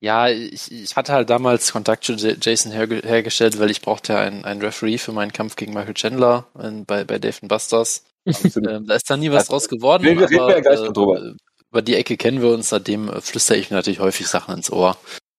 Ja, 0.00 0.28
ich, 0.28 0.70
ich 0.70 0.94
hatte 0.94 1.12
halt 1.12 1.28
damals 1.28 1.72
Kontakt 1.72 2.04
zu 2.04 2.12
Jason 2.12 2.70
herge 2.70 3.00
hergestellt, 3.04 3.58
weil 3.58 3.70
ich 3.70 3.80
brauchte 3.80 4.12
ja 4.12 4.20
einen, 4.20 4.44
einen 4.44 4.62
Referee 4.62 4.98
für 4.98 5.12
meinen 5.12 5.32
Kampf 5.32 5.56
gegen 5.56 5.72
Michael 5.74 5.94
Chandler 5.94 6.46
in, 6.62 6.84
bei, 6.84 7.04
bei 7.04 7.18
Dave 7.18 7.38
Busters. 7.42 8.04
ähm, 8.26 8.86
da 8.86 8.94
ist 8.94 9.10
dann 9.10 9.20
nie 9.20 9.32
was 9.32 9.48
draus 9.48 9.68
geworden. 9.68 10.04
Wir, 10.04 10.30
wir 10.30 10.42
aber, 10.42 10.52
ja 10.52 10.60
gleich 10.60 10.80
äh, 10.80 10.92
drüber. 10.92 11.34
Über 11.70 11.82
die 11.82 11.96
Ecke 11.96 12.16
kennen 12.16 12.40
wir 12.40 12.50
uns, 12.50 12.68
seitdem 12.68 13.08
äh, 13.08 13.20
flüstere 13.20 13.58
ich 13.58 13.70
mir 13.70 13.76
natürlich 13.76 13.98
häufig 13.98 14.28
Sachen 14.28 14.54
ins 14.54 14.70
Ohr, 14.70 14.96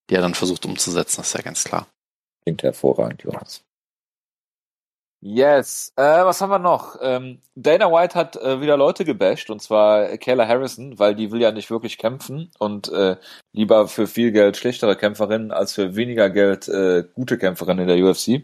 die 0.10 0.16
er 0.16 0.22
dann 0.22 0.36
versucht 0.36 0.66
umzusetzen, 0.66 1.18
das 1.18 1.28
ist 1.28 1.34
ja 1.34 1.41
ganz 1.41 1.64
klar. 1.64 1.88
Klingt 2.43 2.64
hervorragend, 2.64 3.24
Jonas. 3.24 3.64
Yes. 5.22 5.91
Äh, 5.97 6.24
was 6.24 6.39
haben 6.39 6.49
wir 6.49 6.59
noch? 6.59 6.95
Ähm, 7.01 7.41
Dana 7.55 7.91
White 7.91 8.15
hat 8.15 8.38
äh, 8.38 8.61
wieder 8.61 8.78
Leute 8.78 9.03
gebasht, 9.03 9.49
und 9.49 9.61
zwar 9.61 10.17
Kayla 10.17 10.47
Harrison, 10.47 10.97
weil 10.97 11.13
die 11.13 11.32
will 11.32 11.41
ja 11.41 11.51
nicht 11.51 11.70
wirklich 11.70 11.97
kämpfen 11.97 12.51
und 12.57 12.88
äh, 12.89 13.17
lieber 13.51 13.89
für 13.89 14.07
viel 14.07 14.32
Geld 14.32 14.55
schlechtere 14.55 14.95
Kämpferinnen 14.95 15.51
als 15.51 15.74
für 15.74 15.95
weniger 15.97 16.30
Geld 16.30 16.70
äh, 16.70 17.03
gute 17.13 17.38
Kämpferinnen 17.38 17.89
in 17.89 17.97
der 17.97 18.05
UFC. 18.05 18.43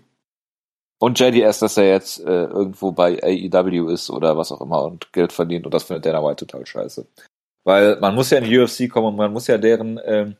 Und 1.00 1.20
JDS, 1.20 1.60
dass 1.60 1.78
er 1.78 1.88
jetzt 1.88 2.20
äh, 2.20 2.46
irgendwo 2.46 2.92
bei 2.92 3.22
AEW 3.24 3.90
ist 3.90 4.10
oder 4.10 4.38
was 4.38 4.52
auch 4.52 4.62
immer 4.62 4.84
und 4.84 5.14
Geld 5.14 5.32
verdient 5.32 5.66
und 5.66 5.74
das 5.74 5.84
findet 5.84 6.06
Dana 6.06 6.24
White 6.24 6.46
total 6.46 6.66
scheiße. 6.66 7.08
Weil 7.64 8.00
man 8.00 8.16
muss 8.16 8.32
ja 8.32 8.40
in 8.40 8.46
die 8.46 8.60
UFC 8.60 8.90
kommen 8.90 9.08
und 9.08 9.16
man 9.16 9.32
muss 9.32 9.48
ja 9.48 9.58
deren 9.58 10.00
ähm, 10.06 10.36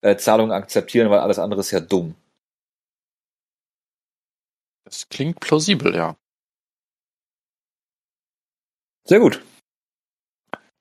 äh, 0.00 0.16
Zahlungen 0.16 0.52
akzeptieren, 0.52 1.10
weil 1.10 1.20
alles 1.20 1.38
andere 1.38 1.60
ist 1.60 1.72
ja 1.72 1.80
dumm. 1.80 2.14
Das 4.84 5.08
klingt 5.08 5.40
plausibel, 5.40 5.94
ja. 5.94 6.16
Sehr 9.06 9.20
gut. 9.20 9.42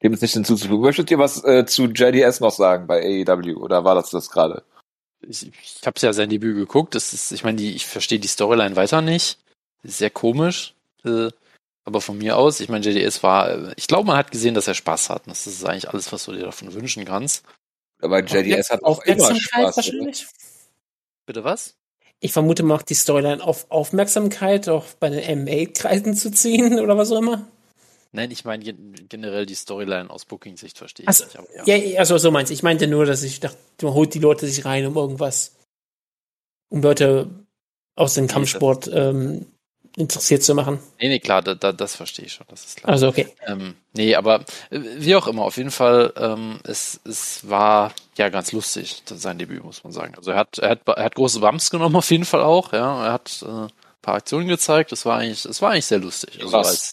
Dem 0.01 0.13
ist 0.13 0.21
nicht 0.21 0.33
hinzuzufügen. 0.33 0.81
Möchtet 0.81 1.09
ihr 1.11 1.19
was 1.19 1.43
äh, 1.45 1.65
zu 1.65 1.85
JDS 1.85 2.39
noch 2.41 2.51
sagen 2.51 2.87
bei 2.87 3.01
AEW 3.25 3.57
oder 3.57 3.83
war 3.85 3.95
das 3.95 4.09
das 4.09 4.29
gerade? 4.29 4.63
Ich, 5.21 5.47
ich 5.47 5.85
habe 5.85 5.99
ja 6.01 6.11
sein 6.13 6.29
Debüt 6.29 6.55
geguckt. 6.55 6.95
Das 6.95 7.13
ist, 7.13 7.31
ich 7.31 7.43
meine, 7.45 7.61
ich 7.61 7.85
verstehe 7.87 8.19
die 8.19 8.27
Storyline 8.27 8.75
weiter 8.75 9.01
nicht. 9.01 9.39
Sehr 9.83 10.09
komisch. 10.09 10.75
Äh, 11.05 11.29
Aber 11.85 12.01
von 12.01 12.17
mir 12.17 12.37
aus, 12.37 12.59
ich 12.61 12.69
meine, 12.69 12.85
JDS 12.85 13.23
war, 13.23 13.77
ich 13.77 13.87
glaube, 13.87 14.07
man 14.07 14.17
hat 14.17 14.31
gesehen, 14.31 14.55
dass 14.55 14.67
er 14.67 14.73
Spaß 14.75 15.09
hat. 15.09 15.27
Das 15.27 15.47
ist 15.47 15.65
eigentlich 15.65 15.89
alles, 15.89 16.11
was 16.13 16.25
du 16.25 16.33
dir 16.33 16.43
davon 16.45 16.73
wünschen 16.73 17.05
kannst. 17.05 17.45
Aber 18.01 18.19
JDS 18.23 18.69
hat 18.71 18.83
auch 18.83 19.03
immer 19.05 19.35
Spaß. 19.35 19.77
wahrscheinlich. 19.77 20.27
Bitte 21.25 21.43
was? 21.43 21.75
Ich 22.23 22.31
vermute 22.31 22.63
auch 22.73 22.81
die 22.81 22.93
Storyline 22.93 23.43
auf 23.43 23.69
Aufmerksamkeit 23.69 24.69
auch 24.69 24.85
bei 24.97 25.09
den 25.09 25.43
MA-Kreisen 25.43 26.15
zu 26.15 26.31
ziehen 26.31 26.79
oder 26.79 26.97
was 26.97 27.11
auch 27.11 27.17
immer. 27.19 27.45
Nein, 28.13 28.31
ich 28.31 28.45
meine 28.45 28.63
gen- 28.63 28.95
generell 29.09 29.45
die 29.45 29.55
Storyline 29.55 30.09
aus 30.09 30.23
Booking-Sicht 30.23 30.77
verstehe 30.77 31.03
ich 31.03 31.09
Ach 31.09 31.13
so, 31.13 31.25
nicht. 31.25 31.37
Aber 31.37 31.47
Ja, 31.67 31.75
ja, 31.75 31.99
also 31.99 32.17
so 32.17 32.31
meinst. 32.31 32.49
Ich 32.49 32.63
meinte 32.63 32.87
nur, 32.87 33.05
dass 33.05 33.23
ich 33.23 33.41
dachte, 33.41 33.57
man 33.81 33.93
holt 33.93 34.13
die 34.13 34.19
Leute 34.19 34.47
sich 34.47 34.63
rein, 34.63 34.85
um 34.85 34.95
irgendwas, 34.95 35.57
um 36.69 36.81
Leute 36.81 37.29
aus 37.97 38.13
dem 38.13 38.27
Kampfsport 38.27 38.89
ähm, 38.93 39.47
interessiert 39.95 40.43
zu 40.43 40.55
machen. 40.55 40.79
Nee, 40.99 41.09
nee, 41.09 41.19
klar, 41.19 41.41
da, 41.41 41.53
da, 41.55 41.71
das 41.71 41.95
verstehe 41.95 42.25
ich 42.25 42.33
schon, 42.33 42.47
das 42.49 42.65
ist 42.65 42.77
klar. 42.77 42.91
Also 42.91 43.07
okay. 43.09 43.27
Ähm, 43.45 43.75
nee, 43.93 44.15
aber 44.15 44.41
äh, 44.71 44.79
wie 44.97 45.15
auch 45.15 45.27
immer, 45.27 45.43
auf 45.43 45.57
jeden 45.57 45.71
Fall, 45.71 46.13
ähm, 46.17 46.59
es, 46.63 46.99
es 47.05 47.47
war 47.47 47.93
ja 48.17 48.29
ganz 48.29 48.51
lustig, 48.51 49.03
das- 49.05 49.21
sein 49.21 49.37
Debüt, 49.37 49.63
muss 49.63 49.83
man 49.83 49.93
sagen. 49.93 50.15
Also 50.15 50.31
er 50.31 50.37
hat, 50.37 50.57
er 50.57 50.71
hat, 50.71 50.87
er 50.87 51.03
hat 51.03 51.15
große 51.15 51.39
Bumps 51.39 51.69
genommen, 51.69 51.95
auf 51.95 52.09
jeden 52.11 52.25
Fall 52.25 52.41
auch, 52.41 52.73
ja. 52.73 53.05
Er 53.05 53.13
hat 53.13 53.43
äh, 53.47 53.51
ein 53.51 53.69
paar 54.01 54.15
Aktionen 54.15 54.47
gezeigt, 54.47 54.91
das 54.91 55.05
war 55.05 55.19
eigentlich, 55.19 55.45
es 55.45 55.61
war 55.61 55.71
eigentlich 55.71 55.85
sehr 55.85 55.99
lustig. 55.99 56.41
Also 56.41 56.57
als, 56.57 56.91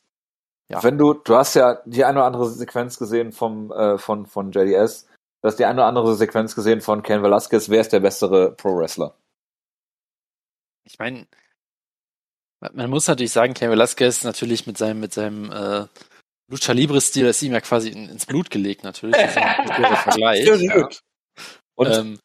Ja. 0.69 0.83
Wenn 0.83 0.99
du, 0.99 1.15
du 1.15 1.37
hast 1.37 1.55
ja 1.55 1.81
die 1.87 2.05
eine 2.05 2.19
oder 2.19 2.27
andere 2.27 2.51
Sequenz 2.51 2.99
gesehen 2.99 3.33
vom, 3.33 3.73
äh, 3.73 3.99
von, 3.99 4.27
von 4.27 4.53
JDS, 4.53 5.07
du 5.43 5.49
hast 5.49 5.57
die 5.59 5.65
eine 5.65 5.81
oder 5.81 5.87
andere 5.89 6.15
Sequenz 6.17 6.55
gesehen 6.55 6.81
von 6.83 7.03
Ken 7.03 7.23
Velasquez, 7.23 7.71
wer 7.71 7.81
ist 7.81 7.93
der 7.93 8.01
bessere 8.01 8.53
Pro-Wrestler? 8.53 9.15
ich 10.85 10.99
meine, 10.99 11.27
man 12.73 12.91
muss 12.91 13.07
natürlich 13.07 13.33
sagen, 13.33 13.55
Ken 13.55 13.71
Velasquez 13.71 14.25
natürlich 14.25 14.67
mit 14.67 14.77
seinem, 14.79 15.01
mit 15.01 15.15
seinem 15.15 15.51
äh, 15.51 15.87
Lucha 16.49 16.73
Libre-Stil, 16.73 17.25
das 17.27 17.37
ist 17.37 17.43
ihm 17.43 17.53
ja 17.53 17.61
quasi 17.61 17.91
in, 17.91 18.09
ins 18.09 18.27
Blut 18.27 18.51
gelegt, 18.51 18.85
natürlich. 18.85 19.17
Das 19.17 19.31
ist 19.31 19.37
ein 19.37 19.67
guter 19.67 19.97
Vergleich. 19.97 20.45
ja. 20.45 20.89
Und 21.77 21.97
ähm, 21.97 22.21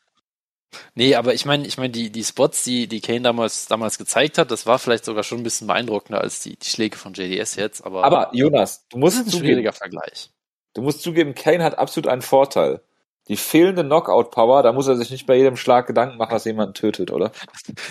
nee, 0.96 1.16
aber 1.16 1.34
ich 1.34 1.46
meine, 1.46 1.66
ich 1.66 1.78
meine, 1.78 1.92
die, 1.92 2.10
die 2.10 2.24
Spots, 2.24 2.64
die, 2.64 2.88
die 2.88 3.00
Kane 3.00 3.22
damals, 3.22 3.68
damals 3.68 3.98
gezeigt 3.98 4.38
hat, 4.38 4.52
das 4.52 4.66
war 4.66 4.80
vielleicht 4.80 5.06
sogar 5.06 5.24
schon 5.24 5.40
ein 5.40 5.44
bisschen 5.44 5.68
beeindruckender 5.68 6.20
als 6.20 6.42
die, 6.42 6.58
die 6.58 6.68
Schläge 6.68 6.98
von 6.98 7.14
JDS 7.14 7.56
jetzt, 7.56 7.86
aber, 7.86 8.04
aber 8.04 8.30
Jonas, 8.34 8.86
du 8.90 9.00
das 9.00 9.00
musst 9.00 9.16
ist 9.16 9.22
ein 9.28 9.30
zugeben, 9.30 9.46
schwieriger 9.48 9.74
Vergleich. 9.74 10.32
du 10.74 10.82
musst 10.82 11.02
zugeben, 11.02 11.36
Kane 11.36 11.64
hat 11.64 11.78
absolut 11.78 12.10
einen 12.10 12.22
Vorteil. 12.22 12.82
Die 13.28 13.38
fehlende 13.38 13.84
Knockout-Power, 13.84 14.62
da 14.62 14.72
muss 14.72 14.88
er 14.88 14.96
sich 14.96 15.10
nicht 15.10 15.26
bei 15.26 15.36
jedem 15.36 15.58
Schlag 15.58 15.88
Gedanken 15.88 16.18
machen, 16.18 16.32
dass 16.32 16.46
jemand 16.46 16.78
tötet, 16.78 17.12
oder? 17.12 17.32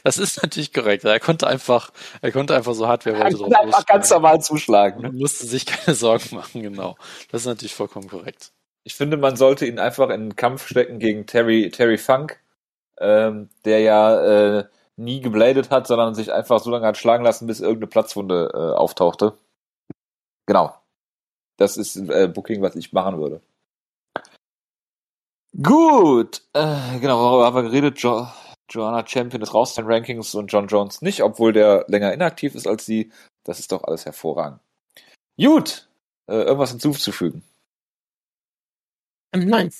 Das 0.04 0.18
ist 0.18 0.40
natürlich 0.40 0.72
korrekt. 0.72 1.04
Er 1.04 1.18
konnte 1.18 1.48
einfach, 1.48 1.90
er 2.22 2.30
konnte 2.30 2.54
einfach 2.54 2.74
so 2.74 2.86
hart, 2.86 3.04
wer 3.04 3.18
wollte, 3.18 3.38
drauf 3.38 3.52
einfach 3.52 3.86
ganz 3.86 4.10
normal 4.10 4.40
zuschlagen. 4.40 5.02
Ne? 5.02 5.08
Man 5.08 5.18
musste 5.18 5.46
sich 5.46 5.66
keine 5.66 5.94
Sorgen 5.96 6.36
machen, 6.36 6.62
genau. 6.62 6.96
Das 7.32 7.42
ist 7.42 7.46
natürlich 7.46 7.74
vollkommen 7.74 8.08
korrekt. 8.08 8.52
Ich 8.84 8.94
finde, 8.94 9.16
man 9.16 9.34
sollte 9.36 9.66
ihn 9.66 9.78
einfach 9.78 10.10
in 10.10 10.20
den 10.20 10.36
Kampf 10.36 10.68
stecken 10.68 10.98
gegen 11.00 11.26
Terry, 11.26 11.70
Terry 11.70 11.98
Funk, 11.98 12.38
ähm, 12.98 13.48
der 13.64 13.80
ja 13.80 14.58
äh, 14.58 14.64
nie 14.96 15.20
gebladet 15.20 15.70
hat, 15.70 15.86
sondern 15.86 16.14
sich 16.14 16.32
einfach 16.32 16.60
so 16.60 16.70
lange 16.70 16.86
hat 16.86 16.96
schlagen 16.96 17.24
lassen, 17.24 17.46
bis 17.46 17.60
irgendeine 17.60 17.88
Platzwunde 17.88 18.50
äh, 18.54 18.76
auftauchte. 18.76 19.36
Genau. 20.46 20.74
Das 21.56 21.76
ist 21.76 21.96
äh, 21.96 22.28
Booking, 22.28 22.62
was 22.62 22.76
ich 22.76 22.92
machen 22.92 23.18
würde. 23.18 23.40
Gut. 25.62 26.42
Äh, 26.52 26.98
genau, 27.00 27.18
worüber 27.18 27.46
haben 27.46 27.56
wir 27.56 27.62
geredet? 27.62 27.98
Jo 28.00 28.26
Joanna 28.70 29.06
Champion 29.06 29.42
ist 29.42 29.52
raus 29.52 29.70
aus 29.70 29.74
den 29.74 29.86
Rankings 29.86 30.34
und 30.34 30.48
John 30.48 30.66
Jones 30.68 31.02
nicht, 31.02 31.22
obwohl 31.22 31.52
der 31.52 31.84
länger 31.88 32.12
inaktiv 32.12 32.54
ist 32.54 32.66
als 32.66 32.86
sie. 32.86 33.12
Das 33.44 33.60
ist 33.60 33.70
doch 33.72 33.84
alles 33.84 34.06
hervorragend. 34.06 34.60
Gut. 35.36 35.88
Äh, 36.26 36.42
irgendwas 36.42 36.70
hinzuzufügen. 36.70 37.42
Ähm, 39.32 39.48
nein, 39.48 39.70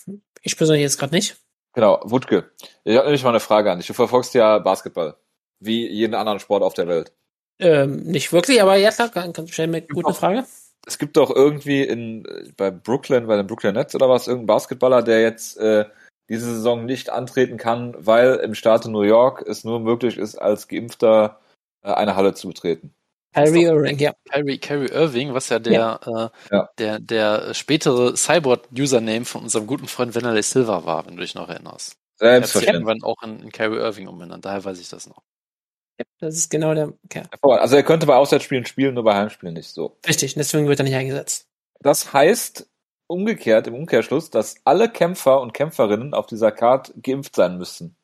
ich 0.42 0.56
persönlich 0.56 0.82
jetzt 0.82 0.98
gerade 0.98 1.14
nicht. 1.14 1.38
Genau, 1.72 2.00
Wutke. 2.04 2.50
Ich 2.84 2.96
habe 2.96 3.06
nämlich 3.06 3.22
mal 3.22 3.30
eine 3.30 3.40
Frage 3.40 3.72
an 3.72 3.78
dich. 3.78 3.86
Du 3.86 3.94
verfolgst 3.94 4.34
ja 4.34 4.58
Basketball. 4.58 5.16
Wie 5.60 5.88
jeden 5.88 6.14
anderen 6.14 6.38
Sport 6.38 6.62
auf 6.62 6.74
der 6.74 6.86
Welt. 6.86 7.12
Ähm, 7.58 8.02
nicht 8.02 8.32
wirklich, 8.32 8.60
aber 8.60 8.76
ja 8.76 8.90
klar, 8.90 9.08
ganz 9.08 9.50
schnell 9.50 9.68
mit 9.68 9.88
gute. 9.88 10.12
Frage. 10.12 10.44
Es 10.86 10.98
gibt 10.98 11.16
doch 11.16 11.30
irgendwie 11.34 11.82
in 11.82 12.24
äh, 12.26 12.52
bei 12.56 12.70
Brooklyn, 12.70 13.26
bei 13.26 13.36
den 13.36 13.46
Brooklyn 13.46 13.74
Nets 13.74 13.94
oder 13.94 14.08
was, 14.08 14.28
irgendein 14.28 14.46
Basketballer, 14.48 15.02
der 15.02 15.22
jetzt 15.22 15.56
äh, 15.58 15.86
diese 16.28 16.46
Saison 16.54 16.84
nicht 16.86 17.10
antreten 17.10 17.56
kann, 17.58 17.94
weil 17.98 18.36
im 18.36 18.54
Staate 18.54 18.90
New 18.90 19.02
York 19.02 19.42
es 19.46 19.64
nur 19.64 19.80
möglich 19.80 20.16
ist, 20.18 20.36
als 20.36 20.68
Geimpfter 20.68 21.40
äh, 21.82 21.92
eine 21.92 22.16
Halle 22.16 22.34
zu 22.34 22.48
betreten. 22.48 22.94
Kyrie 23.34 23.64
Irving, 23.64 23.98
ja. 23.98 24.12
Kyrie, 24.30 24.58
Kyrie 24.58 24.90
Irving, 24.92 25.34
was 25.34 25.48
ja 25.48 25.58
der, 25.58 25.72
Ja. 25.72 26.00
Äh, 26.06 26.30
Ja. 26.54 26.68
der, 26.78 26.98
der 27.00 27.52
spätere 27.54 28.14
Cyborg-Username 28.16 29.24
von 29.24 29.42
unserem 29.42 29.66
guten 29.66 29.88
Freund 29.88 30.14
Vanderlei 30.14 30.42
Silva 30.42 30.84
war, 30.84 31.04
wenn 31.06 31.16
du 31.16 31.22
dich 31.22 31.34
noch 31.34 31.48
erinnerst. 31.48 31.94
Er 32.20 32.36
hat 32.36 32.44
sich 32.44 32.52
Selbstverständlich. 32.52 32.74
irgendwann 32.88 33.02
auch 33.02 33.22
in, 33.24 33.42
in 33.42 33.50
Kyrie 33.52 33.78
Irving 33.78 34.06
umbenannt, 34.06 34.44
daher 34.44 34.64
weiß 34.64 34.78
ich 34.80 34.88
das 34.88 35.08
noch. 35.08 35.22
Ja. 35.98 36.04
Das 36.18 36.34
ist 36.36 36.50
genau 36.50 36.74
der 36.74 36.92
Kerl. 37.08 37.26
Hervorragend. 37.30 37.62
Also 37.62 37.76
er 37.76 37.82
könnte 37.82 38.06
bei 38.06 38.16
Auswärtsspielen 38.16 38.66
spielen, 38.66 38.94
nur 38.94 39.04
bei 39.04 39.14
Heimspielen 39.14 39.54
nicht 39.54 39.68
so. 39.68 39.96
Richtig, 40.06 40.34
deswegen 40.34 40.68
wird 40.68 40.80
er 40.80 40.84
nicht 40.84 40.94
eingesetzt. 40.96 41.46
Das 41.80 42.12
heißt 42.12 42.68
umgekehrt, 43.06 43.66
im 43.66 43.74
Umkehrschluss, 43.74 44.30
dass 44.30 44.56
alle 44.64 44.88
Kämpfer 44.88 45.40
und 45.40 45.52
Kämpferinnen 45.52 46.14
auf 46.14 46.26
dieser 46.26 46.50
Card 46.52 46.92
geimpft 47.02 47.36
sein 47.36 47.58
müssen. 47.58 47.96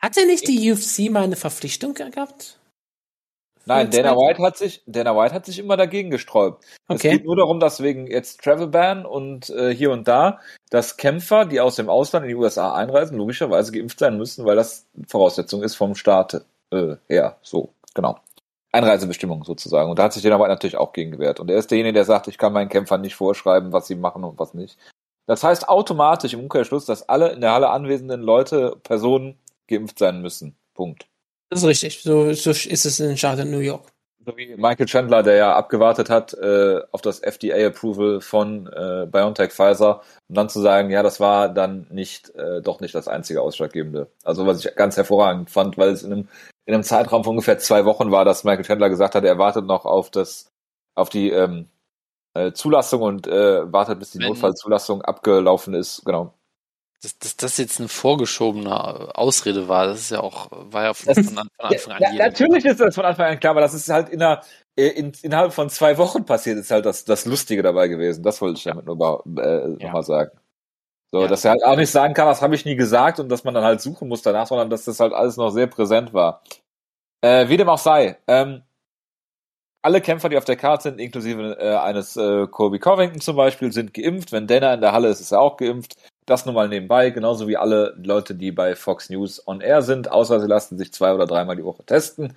Hatte 0.00 0.24
nicht 0.26 0.46
die 0.46 0.70
UFC 0.72 1.10
mal 1.10 1.24
eine 1.24 1.36
Verpflichtung 1.36 1.94
gehabt? 1.94 2.60
Nein, 3.66 3.90
Dana 3.90 4.16
White 4.16 4.42
hat 4.42 4.56
sich, 4.56 4.82
Dana 4.86 5.14
White 5.14 5.34
hat 5.34 5.44
sich 5.44 5.58
immer 5.58 5.76
dagegen 5.76 6.10
gesträubt. 6.10 6.64
Es 6.64 6.94
Okay. 6.94 7.10
geht 7.10 7.26
nur 7.26 7.36
darum, 7.36 7.60
dass 7.60 7.82
wegen 7.82 8.06
jetzt 8.06 8.40
Travel 8.42 8.68
Ban 8.68 9.04
und 9.04 9.50
äh, 9.50 9.74
hier 9.74 9.90
und 9.90 10.08
da, 10.08 10.40
dass 10.70 10.96
Kämpfer, 10.96 11.44
die 11.44 11.60
aus 11.60 11.76
dem 11.76 11.90
Ausland 11.90 12.24
in 12.24 12.30
die 12.30 12.34
USA 12.34 12.74
einreisen, 12.74 13.18
logischerweise 13.18 13.72
geimpft 13.72 13.98
sein 13.98 14.16
müssen, 14.16 14.46
weil 14.46 14.56
das 14.56 14.86
Voraussetzung 15.06 15.62
ist 15.62 15.74
vom 15.74 15.94
Staat 15.96 16.46
äh, 16.70 16.96
her. 17.08 17.38
So, 17.42 17.74
genau. 17.94 18.18
Einreisebestimmung 18.72 19.44
sozusagen. 19.44 19.90
Und 19.90 19.98
da 19.98 20.04
hat 20.04 20.12
sich 20.12 20.22
Dana 20.22 20.38
White 20.38 20.50
natürlich 20.50 20.76
auch 20.76 20.92
gegen 20.92 21.12
gewehrt. 21.12 21.40
Und 21.40 21.50
er 21.50 21.58
ist 21.58 21.70
derjenige, 21.70 21.94
der 21.94 22.04
sagt, 22.04 22.28
ich 22.28 22.38
kann 22.38 22.52
meinen 22.52 22.68
Kämpfern 22.68 23.00
nicht 23.00 23.14
vorschreiben, 23.14 23.72
was 23.72 23.86
sie 23.86 23.94
machen 23.94 24.24
und 24.24 24.38
was 24.38 24.54
nicht. 24.54 24.78
Das 25.26 25.42
heißt 25.42 25.68
automatisch 25.68 26.32
im 26.32 26.40
Umkehrschluss, 26.40 26.84
dass 26.86 27.08
alle 27.08 27.30
in 27.30 27.40
der 27.40 27.52
Halle 27.52 27.70
anwesenden 27.70 28.20
Leute, 28.20 28.76
Personen 28.82 29.38
geimpft 29.66 29.98
sein 29.98 30.22
müssen. 30.22 30.56
Punkt. 30.74 31.06
Das 31.50 31.60
ist 31.60 31.68
richtig. 31.68 32.02
So, 32.02 32.32
so 32.32 32.50
ist 32.50 32.84
es 32.84 33.00
in 33.00 33.16
Staat 33.16 33.44
New 33.44 33.58
York. 33.58 33.92
So 34.28 34.36
wie 34.36 34.56
Michael 34.56 34.84
Chandler, 34.84 35.22
der 35.22 35.36
ja 35.36 35.56
abgewartet 35.56 36.10
hat 36.10 36.34
äh, 36.34 36.82
auf 36.92 37.00
das 37.00 37.20
FDA-Approval 37.20 38.20
von 38.20 38.66
äh, 38.66 39.06
BioNTech 39.10 39.52
Pfizer, 39.52 40.02
um 40.28 40.34
dann 40.34 40.50
zu 40.50 40.60
sagen, 40.60 40.90
ja, 40.90 41.02
das 41.02 41.18
war 41.18 41.48
dann 41.48 41.86
nicht, 41.88 42.34
äh, 42.34 42.60
doch 42.60 42.80
nicht 42.80 42.94
das 42.94 43.08
einzige 43.08 43.40
Ausschlaggebende. 43.40 44.08
Also 44.24 44.46
was 44.46 44.62
ich 44.62 44.74
ganz 44.74 44.98
hervorragend 44.98 45.48
fand, 45.48 45.78
weil 45.78 45.92
es 45.92 46.02
in 46.02 46.12
einem, 46.12 46.28
in 46.66 46.74
einem 46.74 46.82
Zeitraum 46.82 47.24
von 47.24 47.30
ungefähr 47.30 47.58
zwei 47.58 47.86
Wochen 47.86 48.10
war, 48.10 48.26
dass 48.26 48.44
Michael 48.44 48.66
Chandler 48.66 48.90
gesagt 48.90 49.14
hat, 49.14 49.24
er 49.24 49.38
wartet 49.38 49.64
noch 49.64 49.86
auf 49.86 50.10
das, 50.10 50.52
auf 50.94 51.08
die 51.08 51.30
ähm, 51.30 51.70
äh, 52.34 52.52
Zulassung 52.52 53.00
und 53.00 53.26
äh, 53.28 53.72
wartet, 53.72 53.98
bis 53.98 54.10
die 54.10 54.18
Wenn- 54.18 54.28
Notfallzulassung 54.28 55.00
abgelaufen 55.00 55.72
ist. 55.72 56.04
Genau. 56.04 56.34
Dass, 57.02 57.16
dass 57.18 57.36
das 57.36 57.56
jetzt 57.58 57.78
eine 57.78 57.88
vorgeschobene 57.88 59.16
Ausrede 59.16 59.68
war, 59.68 59.86
das 59.86 60.00
ist 60.00 60.10
ja 60.10 60.18
auch, 60.20 60.48
war 60.50 60.82
ja 60.82 60.94
von, 60.94 61.14
Das- 61.14 61.26
von, 61.26 61.38
An- 61.38 61.48
von 61.56 61.66
Anfang 61.70 61.92
an 61.92 62.02
Ja, 62.16 62.26
natürlich 62.26 62.64
ist 62.64 62.80
das 62.80 62.94
von 62.96 63.04
Anfang 63.04 63.26
an 63.26 63.38
klar, 63.40 63.52
aber 63.52 63.60
das 63.60 63.72
ist 63.72 63.88
halt 63.88 64.08
in 64.08 64.20
einer, 64.20 64.42
äh, 64.76 64.88
in, 64.88 65.12
innerhalb 65.22 65.52
von 65.52 65.70
zwei 65.70 65.96
Wochen 65.96 66.24
passiert, 66.24 66.58
ist 66.58 66.72
halt 66.72 66.84
das, 66.86 67.04
das 67.04 67.24
Lustige 67.24 67.62
dabei 67.62 67.86
gewesen. 67.86 68.24
Das 68.24 68.40
wollte 68.40 68.58
ich 68.58 68.64
damit 68.64 68.84
nur 68.86 68.96
mal, 68.96 69.20
äh, 69.38 69.60
Ja. 69.80 69.86
noch 69.86 69.92
mal 69.92 70.02
sagen. 70.02 70.32
So, 71.12 71.22
Ja. 71.22 71.28
dass 71.28 71.44
er 71.44 71.52
halt 71.52 71.62
auch 71.64 71.76
nicht 71.76 71.90
sagen 71.92 72.14
kann, 72.14 72.26
das 72.26 72.42
habe 72.42 72.56
ich 72.56 72.64
nie 72.64 72.74
gesagt 72.74 73.20
und 73.20 73.28
dass 73.28 73.44
man 73.44 73.54
dann 73.54 73.64
halt 73.64 73.80
suchen 73.80 74.08
muss 74.08 74.22
danach, 74.22 74.48
sondern 74.48 74.68
dass 74.68 74.84
das 74.84 74.98
halt 74.98 75.12
alles 75.12 75.36
noch 75.36 75.50
sehr 75.50 75.68
präsent 75.68 76.12
war. 76.12 76.42
Äh, 77.22 77.48
wie 77.48 77.56
dem 77.56 77.68
auch 77.68 77.78
sei, 77.78 78.18
ähm, 78.26 78.62
alle 79.82 80.00
Kämpfer, 80.00 80.28
die 80.28 80.36
auf 80.36 80.44
der 80.44 80.56
Karte 80.56 80.82
sind, 80.84 80.98
inklusive 81.00 81.56
äh, 81.60 81.76
eines 81.76 82.16
äh, 82.16 82.48
Colby 82.48 82.80
Covington 82.80 83.20
zum 83.20 83.36
Beispiel, 83.36 83.72
sind 83.72 83.94
geimpft. 83.94 84.32
Wenn 84.32 84.48
Dana 84.48 84.74
in 84.74 84.80
der 84.80 84.90
Halle 84.92 85.08
ist, 85.08 85.20
ist 85.20 85.30
er 85.30 85.40
auch 85.40 85.56
geimpft. 85.56 85.96
Das 86.28 86.44
nur 86.44 86.54
mal 86.54 86.68
nebenbei, 86.68 87.08
genauso 87.10 87.48
wie 87.48 87.56
alle 87.56 87.94
Leute, 87.96 88.34
die 88.34 88.52
bei 88.52 88.76
Fox 88.76 89.08
News 89.08 89.46
on 89.46 89.62
Air 89.62 89.80
sind, 89.82 90.10
außer 90.10 90.40
sie 90.40 90.46
lassen 90.46 90.76
sich 90.76 90.92
zwei 90.92 91.14
oder 91.14 91.26
dreimal 91.26 91.56
die 91.56 91.64
Woche 91.64 91.84
testen. 91.84 92.36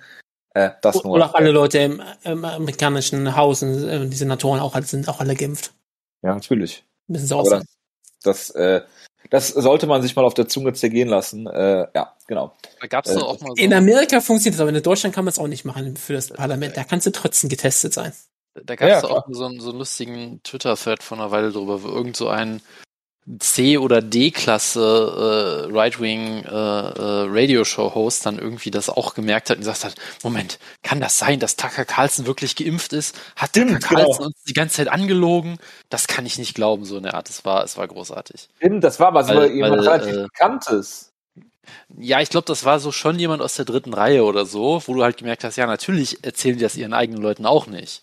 Äh, 0.54 0.70
das 0.80 1.04
nur. 1.04 1.12
Oder 1.12 1.26
auch 1.26 1.34
alle 1.34 1.50
Leute 1.50 1.78
im, 1.78 2.02
im 2.24 2.44
amerikanischen 2.44 3.36
Haus, 3.36 3.62
äh, 3.62 4.06
die 4.06 4.16
Senatoren 4.16 4.60
auch 4.60 4.74
sind 4.82 5.08
auch 5.08 5.20
alle 5.20 5.34
geimpft. 5.34 5.74
Ja, 6.22 6.34
natürlich. 6.34 6.84
Müssen 7.06 7.26
sie 7.26 7.36
auch 7.36 7.44
sein. 7.44 7.64
das, 8.22 8.48
das, 8.48 8.50
äh, 8.56 8.82
das 9.30 9.48
sollte 9.48 9.86
man 9.86 10.02
sich 10.02 10.16
mal 10.16 10.24
auf 10.24 10.34
der 10.34 10.48
Zunge 10.48 10.72
zergehen 10.72 11.08
lassen. 11.08 11.46
Äh, 11.46 11.86
ja, 11.94 12.14
genau. 12.26 12.54
Da 12.80 12.86
gab 12.86 13.04
es 13.06 13.14
Äh, 13.14 13.18
auch 13.18 13.40
mal 13.40 13.48
so, 13.56 13.62
In 13.62 13.72
Amerika 13.74 14.20
funktioniert 14.20 14.54
das, 14.54 14.60
aber 14.60 14.74
in 14.76 14.82
Deutschland 14.82 15.14
kann 15.14 15.24
man 15.24 15.32
es 15.32 15.38
auch 15.38 15.48
nicht 15.48 15.64
machen 15.64 15.96
für 15.96 16.14
das 16.14 16.28
Parlament. 16.30 16.76
Da 16.76 16.84
kannst 16.84 17.06
du 17.06 17.12
trotzdem 17.12 17.50
getestet 17.50 17.92
sein. 17.94 18.12
da 18.54 18.74
gab 18.76 18.88
Ja, 18.88 18.96
es 18.98 19.02
ja, 19.02 19.08
auch 19.10 19.26
so 19.30 19.44
einen, 19.46 19.60
so 19.60 19.70
einen 19.70 19.78
lustigen 19.78 20.42
Twitter-Thread 20.42 21.02
von 21.02 21.20
einer 21.20 21.30
Weile 21.30 21.52
drüber, 21.52 21.82
wo 21.82 21.88
irgend 21.88 22.16
so 22.16 22.28
ein 22.28 22.60
C- 23.38 23.78
oder 23.78 24.02
D-Klasse 24.02 25.68
äh, 25.70 25.72
Right-Wing 25.72 26.44
äh, 26.44 26.48
äh, 26.48 27.26
Radio-Show-Host 27.28 28.26
dann 28.26 28.38
irgendwie 28.38 28.72
das 28.72 28.88
auch 28.90 29.14
gemerkt 29.14 29.48
hat 29.48 29.58
und 29.58 29.60
gesagt 29.62 29.84
hat, 29.84 29.94
Moment, 30.24 30.58
kann 30.82 31.00
das 31.00 31.18
sein, 31.18 31.38
dass 31.38 31.54
Tucker 31.56 31.84
Carlson 31.84 32.26
wirklich 32.26 32.56
geimpft 32.56 32.92
ist? 32.92 33.16
Hat 33.36 33.50
Stimmt, 33.50 33.80
Tucker 33.82 33.94
Carlson 33.94 34.12
genau. 34.16 34.26
uns 34.26 34.42
die 34.42 34.52
ganze 34.54 34.76
Zeit 34.76 34.88
angelogen? 34.88 35.58
Das 35.88 36.08
kann 36.08 36.26
ich 36.26 36.36
nicht 36.38 36.54
glauben, 36.54 36.84
so 36.84 36.96
in 36.96 37.04
der 37.04 37.14
Art. 37.14 37.30
Es 37.30 37.44
war, 37.44 37.62
es 37.62 37.76
war 37.76 37.86
großartig. 37.86 38.48
Stimmt, 38.56 38.82
das 38.82 38.98
war 38.98 39.08
aber 39.08 39.22
so 39.22 39.34
Weil- 39.34 39.52
jemand 39.52 39.82
relativ 39.82 40.14
äh, 40.14 40.22
Bekanntes. 40.22 41.12
Ja, 41.96 42.20
ich 42.20 42.28
glaube, 42.28 42.46
das 42.46 42.64
war 42.64 42.80
so 42.80 42.90
schon 42.90 43.20
jemand 43.20 43.40
aus 43.40 43.54
der 43.54 43.64
dritten 43.64 43.94
Reihe 43.94 44.24
oder 44.24 44.46
so, 44.46 44.82
wo 44.86 44.94
du 44.94 45.02
halt 45.04 45.16
gemerkt 45.16 45.44
hast, 45.44 45.54
ja, 45.56 45.66
natürlich 45.66 46.24
erzählen 46.24 46.56
die 46.56 46.62
das 46.64 46.76
ihren 46.76 46.92
eigenen 46.92 47.22
Leuten 47.22 47.46
auch 47.46 47.68
nicht. 47.68 48.02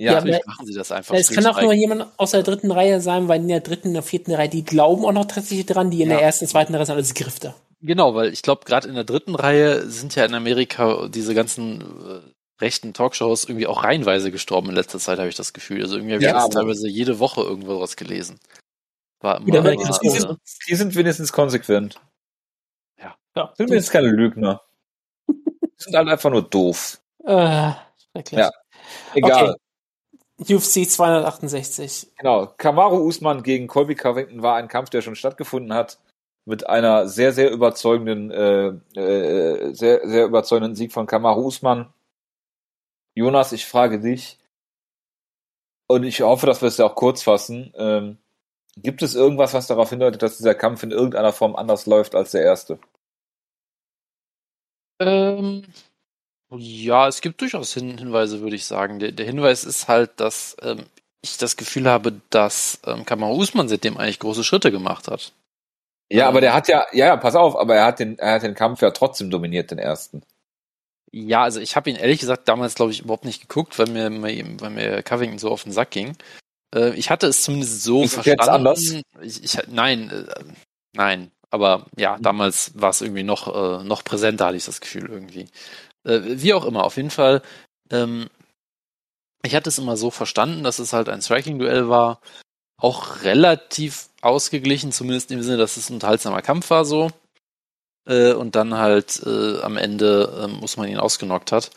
Ja, 0.00 0.14
Natürlich 0.14 0.36
aber- 0.36 0.46
machen 0.46 0.66
sie 0.66 0.72
das 0.72 0.90
einfach. 0.92 1.14
Es 1.14 1.30
kann 1.30 1.44
auch 1.46 1.60
nur 1.60 1.74
jemand 1.74 2.06
aus 2.16 2.30
der 2.30 2.42
dritten 2.42 2.70
Reihe 2.70 3.02
sein, 3.02 3.28
weil 3.28 3.40
in 3.40 3.48
der 3.48 3.60
dritten 3.60 3.88
und 3.88 3.94
der 3.94 4.02
vierten 4.02 4.32
Reihe, 4.32 4.48
die 4.48 4.64
glauben 4.64 5.04
auch 5.04 5.12
noch 5.12 5.26
tatsächlich 5.26 5.66
dran, 5.66 5.90
die 5.90 6.00
in 6.02 6.08
Ja. 6.10 6.16
der 6.16 6.24
ersten, 6.24 6.46
zweiten 6.46 6.74
Reihe 6.74 6.86
sind 6.86 6.94
alles 6.94 7.12
Grifter. 7.12 7.54
Genau, 7.82 8.14
weil 8.14 8.32
ich 8.32 8.40
glaube, 8.42 8.64
gerade 8.64 8.88
in 8.88 8.94
der 8.94 9.04
dritten 9.04 9.34
Reihe 9.34 9.86
sind 9.90 10.14
ja 10.14 10.24
in 10.24 10.32
Amerika 10.34 11.08
diese 11.08 11.34
ganzen 11.34 11.82
äh, 11.82 12.20
rechten 12.62 12.94
Talkshows 12.94 13.44
irgendwie 13.44 13.66
auch 13.66 13.84
reihenweise 13.84 14.30
gestorben 14.30 14.70
in 14.70 14.74
letzter 14.74 14.98
Zeit, 14.98 15.18
habe 15.18 15.28
ich 15.28 15.34
das 15.36 15.52
Gefühl. 15.52 15.82
Also 15.82 15.96
irgendwie 15.96 16.14
habe 16.14 16.24
Ja, 16.24 16.30
ich 16.30 16.34
jetzt 16.36 16.44
aber- 16.56 16.62
teilweise 16.62 16.88
jede 16.88 17.18
Woche 17.18 17.42
irgendwo 17.42 17.78
was 17.80 17.96
gelesen. 17.96 18.40
War 19.20 19.38
immer, 19.46 19.58
immer, 19.58 19.76
Die 20.02 20.08
sind, 20.08 20.38
die 20.66 20.74
sind 20.76 20.94
wenigstens 20.94 21.30
konsequent. 21.30 22.00
Ja. 22.98 23.14
Ja. 23.36 23.52
Sind 23.54 23.68
wenigstens 23.68 23.92
keine 23.92 24.08
Lügner. 24.08 24.62
Die 25.28 25.34
sind 25.76 25.94
halt 25.94 26.08
einfach 26.08 26.30
nur 26.30 26.42
doof. 26.48 27.00
Äh, 27.24 27.72
schrecklich. 28.12 28.40
Ja. 28.40 28.50
Egal. 29.14 29.50
Okay. 29.50 29.60
UFC 30.40 30.88
268. 30.88 32.12
Genau. 32.18 32.52
Kamaru 32.56 33.06
Usman 33.06 33.42
gegen 33.42 33.66
Colby 33.66 33.94
Covington 33.94 34.42
war 34.42 34.56
ein 34.56 34.68
Kampf, 34.68 34.90
der 34.90 35.02
schon 35.02 35.16
stattgefunden 35.16 35.74
hat. 35.74 35.98
Mit 36.46 36.66
einer 36.68 37.06
sehr, 37.06 37.32
sehr 37.32 37.50
überzeugenden, 37.50 38.30
äh, 38.30 38.68
äh, 38.98 39.74
sehr, 39.74 40.08
sehr 40.08 40.24
überzeugenden 40.24 40.74
Sieg 40.74 40.92
von 40.92 41.06
Kamaru 41.06 41.46
Usman. 41.46 41.92
Jonas, 43.14 43.52
ich 43.52 43.66
frage 43.66 44.00
dich, 44.00 44.40
und 45.90 46.04
ich 46.04 46.20
hoffe, 46.20 46.46
dass 46.46 46.62
wir 46.62 46.68
es 46.68 46.76
ja 46.76 46.86
auch 46.86 46.94
kurz 46.94 47.24
fassen. 47.24 47.72
Ähm, 47.74 48.18
gibt 48.76 49.02
es 49.02 49.16
irgendwas, 49.16 49.54
was 49.54 49.66
darauf 49.66 49.90
hindeutet, 49.90 50.22
dass 50.22 50.36
dieser 50.36 50.54
Kampf 50.54 50.84
in 50.84 50.92
irgendeiner 50.92 51.32
Form 51.32 51.56
anders 51.56 51.86
läuft 51.86 52.14
als 52.14 52.30
der 52.30 52.44
erste? 52.44 52.78
Ähm, 55.00 55.64
ja, 56.58 57.08
es 57.08 57.20
gibt 57.20 57.40
durchaus 57.40 57.74
Hin 57.74 57.98
Hinweise, 57.98 58.40
würde 58.40 58.56
ich 58.56 58.64
sagen. 58.64 58.98
Der, 58.98 59.12
der 59.12 59.26
Hinweis 59.26 59.64
ist 59.64 59.88
halt, 59.88 60.18
dass 60.18 60.56
ähm, 60.62 60.84
ich 61.22 61.36
das 61.38 61.56
Gefühl 61.56 61.88
habe, 61.88 62.20
dass 62.30 62.80
ähm, 62.86 63.04
Kamaru 63.04 63.36
Usman 63.36 63.68
seitdem 63.68 63.96
eigentlich 63.96 64.18
große 64.18 64.44
Schritte 64.44 64.70
gemacht 64.70 65.08
hat. 65.08 65.32
Ja, 66.12 66.26
aber 66.26 66.40
der 66.40 66.54
hat 66.54 66.66
ja, 66.66 66.86
ja, 66.92 67.06
ja, 67.06 67.16
pass 67.16 67.36
auf, 67.36 67.56
aber 67.56 67.76
er 67.76 67.84
hat 67.84 68.00
den, 68.00 68.18
er 68.18 68.34
hat 68.34 68.42
den 68.42 68.56
Kampf 68.56 68.82
ja 68.82 68.90
trotzdem 68.90 69.30
dominiert, 69.30 69.70
den 69.70 69.78
ersten. 69.78 70.22
Ja, 71.12 71.42
also 71.42 71.60
ich 71.60 71.76
habe 71.76 71.90
ihn 71.90 71.96
ehrlich 71.96 72.20
gesagt 72.20 72.48
damals, 72.48 72.74
glaube 72.74 72.92
ich, 72.92 73.00
überhaupt 73.00 73.24
nicht 73.24 73.42
geguckt, 73.42 73.78
weil 73.78 73.86
mir, 73.86 74.10
weil 74.60 74.70
mir 74.70 75.02
Covington 75.02 75.38
so 75.38 75.50
auf 75.50 75.62
den 75.64 75.72
Sack 75.72 75.90
ging. 75.90 76.16
Äh, 76.74 76.94
ich 76.94 77.10
hatte 77.10 77.26
es 77.28 77.42
zumindest 77.42 77.82
so 77.82 78.02
Ist 78.02 78.14
verstanden. 78.14 78.40
jetzt 78.40 78.48
anders? 78.48 78.94
Ich, 79.22 79.44
ich, 79.44 79.58
nein, 79.68 80.10
äh, 80.10 80.44
nein. 80.94 81.30
Aber 81.50 81.86
ja, 81.96 82.16
damals 82.20 82.72
war 82.80 82.90
es 82.90 83.00
irgendwie 83.00 83.24
noch, 83.24 83.48
äh, 83.48 83.84
noch 83.84 84.04
präsenter, 84.04 84.46
hatte 84.46 84.56
ich 84.56 84.64
das 84.64 84.80
Gefühl 84.80 85.10
irgendwie. 85.10 85.48
Äh, 86.04 86.20
wie 86.24 86.54
auch 86.54 86.64
immer, 86.64 86.84
auf 86.84 86.96
jeden 86.96 87.10
Fall. 87.10 87.42
Ähm, 87.90 88.28
ich 89.42 89.54
hatte 89.54 89.68
es 89.68 89.78
immer 89.78 89.96
so 89.96 90.10
verstanden, 90.10 90.64
dass 90.64 90.78
es 90.78 90.92
halt 90.92 91.08
ein 91.08 91.22
Striking-Duell 91.22 91.88
war. 91.88 92.20
Auch 92.78 93.22
relativ 93.22 94.08
ausgeglichen, 94.22 94.92
zumindest 94.92 95.30
im 95.30 95.42
Sinne, 95.42 95.58
dass 95.58 95.76
es 95.76 95.90
ein 95.90 95.94
unterhaltsamer 95.94 96.42
Kampf 96.42 96.70
war 96.70 96.84
so. 96.84 97.10
Äh, 98.06 98.32
und 98.32 98.56
dann 98.56 98.74
halt 98.74 99.22
äh, 99.26 99.60
am 99.60 99.76
Ende 99.76 100.42
ähm, 100.44 100.60
muss 100.60 100.76
man 100.76 100.88
ihn 100.88 100.98
ausgenockt 100.98 101.52
hat. 101.52 101.70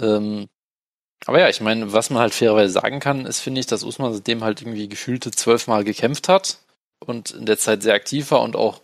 Ähm, 0.00 0.48
aber 1.26 1.40
ja, 1.40 1.48
ich 1.48 1.60
meine, 1.60 1.92
was 1.92 2.10
man 2.10 2.20
halt 2.20 2.34
fairerweise 2.34 2.72
sagen 2.72 3.00
kann, 3.00 3.26
ist, 3.26 3.40
finde 3.40 3.60
ich, 3.60 3.66
dass 3.66 3.84
Usman 3.84 4.12
seitdem 4.12 4.44
halt 4.44 4.60
irgendwie 4.60 4.88
gefühlte 4.88 5.30
zwölfmal 5.30 5.84
gekämpft 5.84 6.28
hat 6.28 6.58
und 7.04 7.30
in 7.30 7.46
der 7.46 7.58
Zeit 7.58 7.82
sehr 7.82 7.94
aktiv 7.94 8.30
war 8.30 8.42
und 8.42 8.56
auch, 8.56 8.78
äh, 8.78 8.82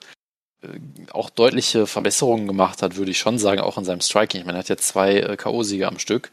auch 1.12 1.30
deutliche 1.30 1.86
Verbesserungen 1.86 2.46
gemacht 2.46 2.82
hat, 2.82 2.96
würde 2.96 3.11
ich 3.11 3.18
schon 3.18 3.38
sagen, 3.38 3.61
auch 3.61 3.78
in 3.78 3.84
seinem 3.84 4.00
Striking. 4.00 4.40
Ich 4.40 4.46
meine, 4.46 4.58
er 4.58 4.61
hat 4.61 4.68
jetzt 4.68 4.88
zwei 4.88 5.16
äh, 5.16 5.36
K.O.-Siege 5.36 5.84
am 5.84 5.98
Stück. 5.98 6.30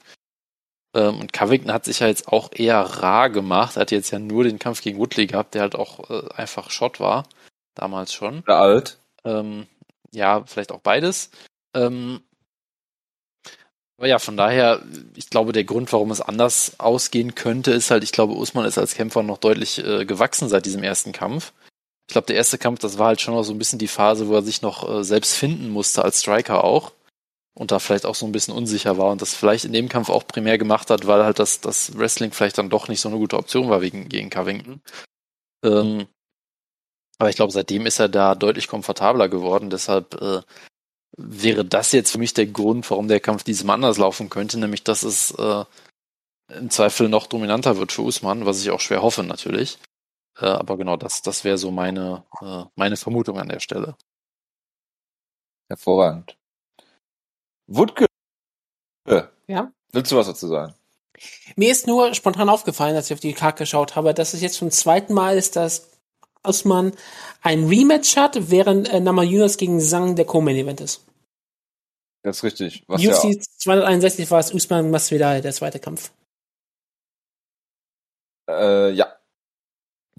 Ähm, 0.94 1.20
und 1.20 1.34
Covington 1.34 1.72
hat 1.72 1.86
sich 1.86 2.00
ja 2.00 2.08
jetzt 2.08 2.28
auch 2.28 2.52
eher 2.52 2.80
rar 2.80 3.30
gemacht. 3.30 3.78
Er 3.78 3.82
hat 3.82 3.92
jetzt 3.92 4.12
ja 4.12 4.20
nur 4.20 4.44
den 4.44 4.60
Kampf 4.60 4.82
gegen 4.82 5.00
Woodley 5.00 5.28
gehabt, 5.28 5.54
der 5.54 5.62
halt 5.62 5.76
auch 5.76 6.10
äh, 6.10 6.30
einfach 6.34 6.70
Shot 6.70 7.00
war. 7.00 7.28
Damals 7.76 8.14
schon. 8.14 8.44
Der 8.48 8.58
alt. 8.58 8.98
Ähm, 9.24 9.68
ja, 10.12 10.44
vielleicht 10.46 10.72
auch 10.72 10.80
beides. 10.80 11.30
Ähm, 11.74 12.22
aber 13.98 14.08
ja, 14.08 14.20
von 14.20 14.38
daher, 14.38 14.84
ich 15.16 15.30
glaube, 15.30 15.54
der 15.54 15.64
Grund, 15.64 15.92
warum 15.92 16.12
es 16.12 16.22
anders 16.22 16.80
ausgehen 16.80 17.34
könnte, 17.34 17.72
ist 17.72 17.90
halt, 17.90 18.04
ich 18.04 18.12
glaube, 18.12 18.34
Usman 18.34 18.66
ist 18.66 18.78
als 18.78 18.94
Kämpfer 18.94 19.24
noch 19.24 19.40
deutlich 19.40 19.84
äh, 19.84 20.06
gewachsen 20.06 20.50
seit 20.50 20.66
diesem 20.66 20.84
ersten 20.84 21.14
Kampf. 21.14 21.52
Ich 22.08 22.14
glaube, 22.14 22.28
der 22.28 22.38
erste 22.38 22.58
Kampf, 22.58 22.80
das 22.80 22.98
war 22.98 23.08
halt 23.08 23.22
schon 23.22 23.34
noch 23.34 23.44
so 23.44 23.54
ein 23.54 23.58
bisschen 23.58 23.80
die 23.80 23.88
Phase, 23.90 24.28
wo 24.28 24.36
er 24.36 24.42
sich 24.42 24.62
noch 24.62 24.90
äh, 24.90 25.04
selbst 25.04 25.36
finden 25.36 25.70
musste 25.70 26.04
als 26.04 26.22
Striker 26.22 26.64
auch. 26.64 26.94
Und 27.54 27.72
da 27.72 27.80
vielleicht 27.80 28.06
auch 28.06 28.16
so 28.16 28.26
ein 28.26 28.32
bisschen 28.32 28.54
unsicher 28.54 28.98
war 28.98 29.12
und 29.12 29.22
das 29.22 29.34
vielleicht 29.34 29.66
in 29.66 29.74
dem 29.74 29.90
Kampf 29.90 30.10
auch 30.10 30.28
primär 30.28 30.58
gemacht 30.58 30.90
hat, 30.92 31.08
weil 31.08 31.24
halt 31.24 31.40
das, 31.40 31.60
das 31.60 31.98
Wrestling 31.98 32.32
vielleicht 32.32 32.60
dann 32.60 32.70
doch 32.70 32.88
nicht 32.88 33.02
so 33.02 33.10
eine 33.10 33.18
gute 33.18 33.36
Option 33.36 33.70
war 33.70 33.82
wegen, 33.82 34.10
gegen 34.10 34.30
Covington. 34.30 34.80
Ähm, 35.66 36.08
aber 37.18 37.30
ich 37.30 37.36
glaube, 37.36 37.52
seitdem 37.52 37.86
ist 37.88 38.00
er 38.00 38.10
da 38.10 38.36
deutlich 38.36 38.68
komfortabler 38.68 39.28
geworden. 39.28 39.72
Deshalb 39.72 40.22
äh, 40.22 40.42
wäre 41.18 41.66
das 41.66 41.92
jetzt 41.92 42.12
für 42.12 42.20
mich 42.20 42.34
der 42.34 42.46
Grund, 42.46 42.90
warum 42.90 43.08
der 43.08 43.20
Kampf 43.20 43.44
diesem 43.44 43.70
anders 43.70 43.98
laufen 43.98 44.30
könnte, 44.30 44.60
nämlich 44.60 44.84
dass 44.84 45.04
es 45.04 45.32
äh, 45.32 45.66
im 46.54 46.70
Zweifel 46.70 47.10
noch 47.10 47.28
dominanter 47.28 47.78
wird 47.78 47.92
für 47.92 48.04
Usman, 48.04 48.46
was 48.46 48.62
ich 48.62 48.70
auch 48.70 48.80
schwer 48.80 49.02
hoffe 49.02 49.24
natürlich. 49.24 49.80
Äh, 50.40 50.46
aber 50.46 50.78
genau, 50.78 50.98
das, 50.98 51.22
das 51.22 51.44
wäre 51.44 51.58
so 51.58 51.72
meine, 51.72 52.24
äh, 52.42 52.64
meine 52.76 52.98
Vermutung 52.98 53.40
an 53.40 53.50
der 53.50 53.60
Stelle. 53.60 53.96
Hervorragend. 55.70 56.38
Wutke. 57.68 58.06
Ja? 59.48 59.72
Willst 59.92 60.12
du 60.12 60.18
was 60.18 60.28
dazu 60.28 60.48
sagen? 60.48 60.74
Mir 61.56 61.72
ist 61.72 61.88
nur 61.88 62.14
spontan 62.14 62.50
aufgefallen, 62.50 62.96
als 62.96 63.08
ich 63.08 63.14
auf 63.14 63.20
die 63.20 63.34
Karte 63.34 63.64
geschaut 63.64 63.96
habe, 63.96 64.14
dass 64.14 64.34
es 64.34 64.42
jetzt 64.42 64.56
zum 64.56 64.70
zweiten 64.70 65.14
Mal 65.14 65.38
ist, 65.38 65.56
dass 65.56 65.90
Osman 66.44 66.94
ein 67.42 67.68
Rematch 67.68 68.16
hat, 68.16 68.52
während 68.52 68.90
äh, 68.90 69.00
Namajunas 69.00 69.58
gegen 69.58 69.80
Sang 69.80 70.16
der 70.16 70.26
Co-Main-Event 70.26 70.82
ist. 70.82 71.06
Das 72.24 72.38
ist 72.38 72.44
richtig. 72.44 72.84
Was 72.88 73.02
ja, 73.02 73.14
UFC 73.14 73.42
261 73.42 74.30
war 74.30 74.40
es 74.40 74.54
Usman 74.54 74.92
Masvidal, 74.92 75.42
der 75.42 75.54
zweite 75.54 75.80
Kampf. 75.80 76.12
äh, 78.50 78.92
ja. 78.92 79.17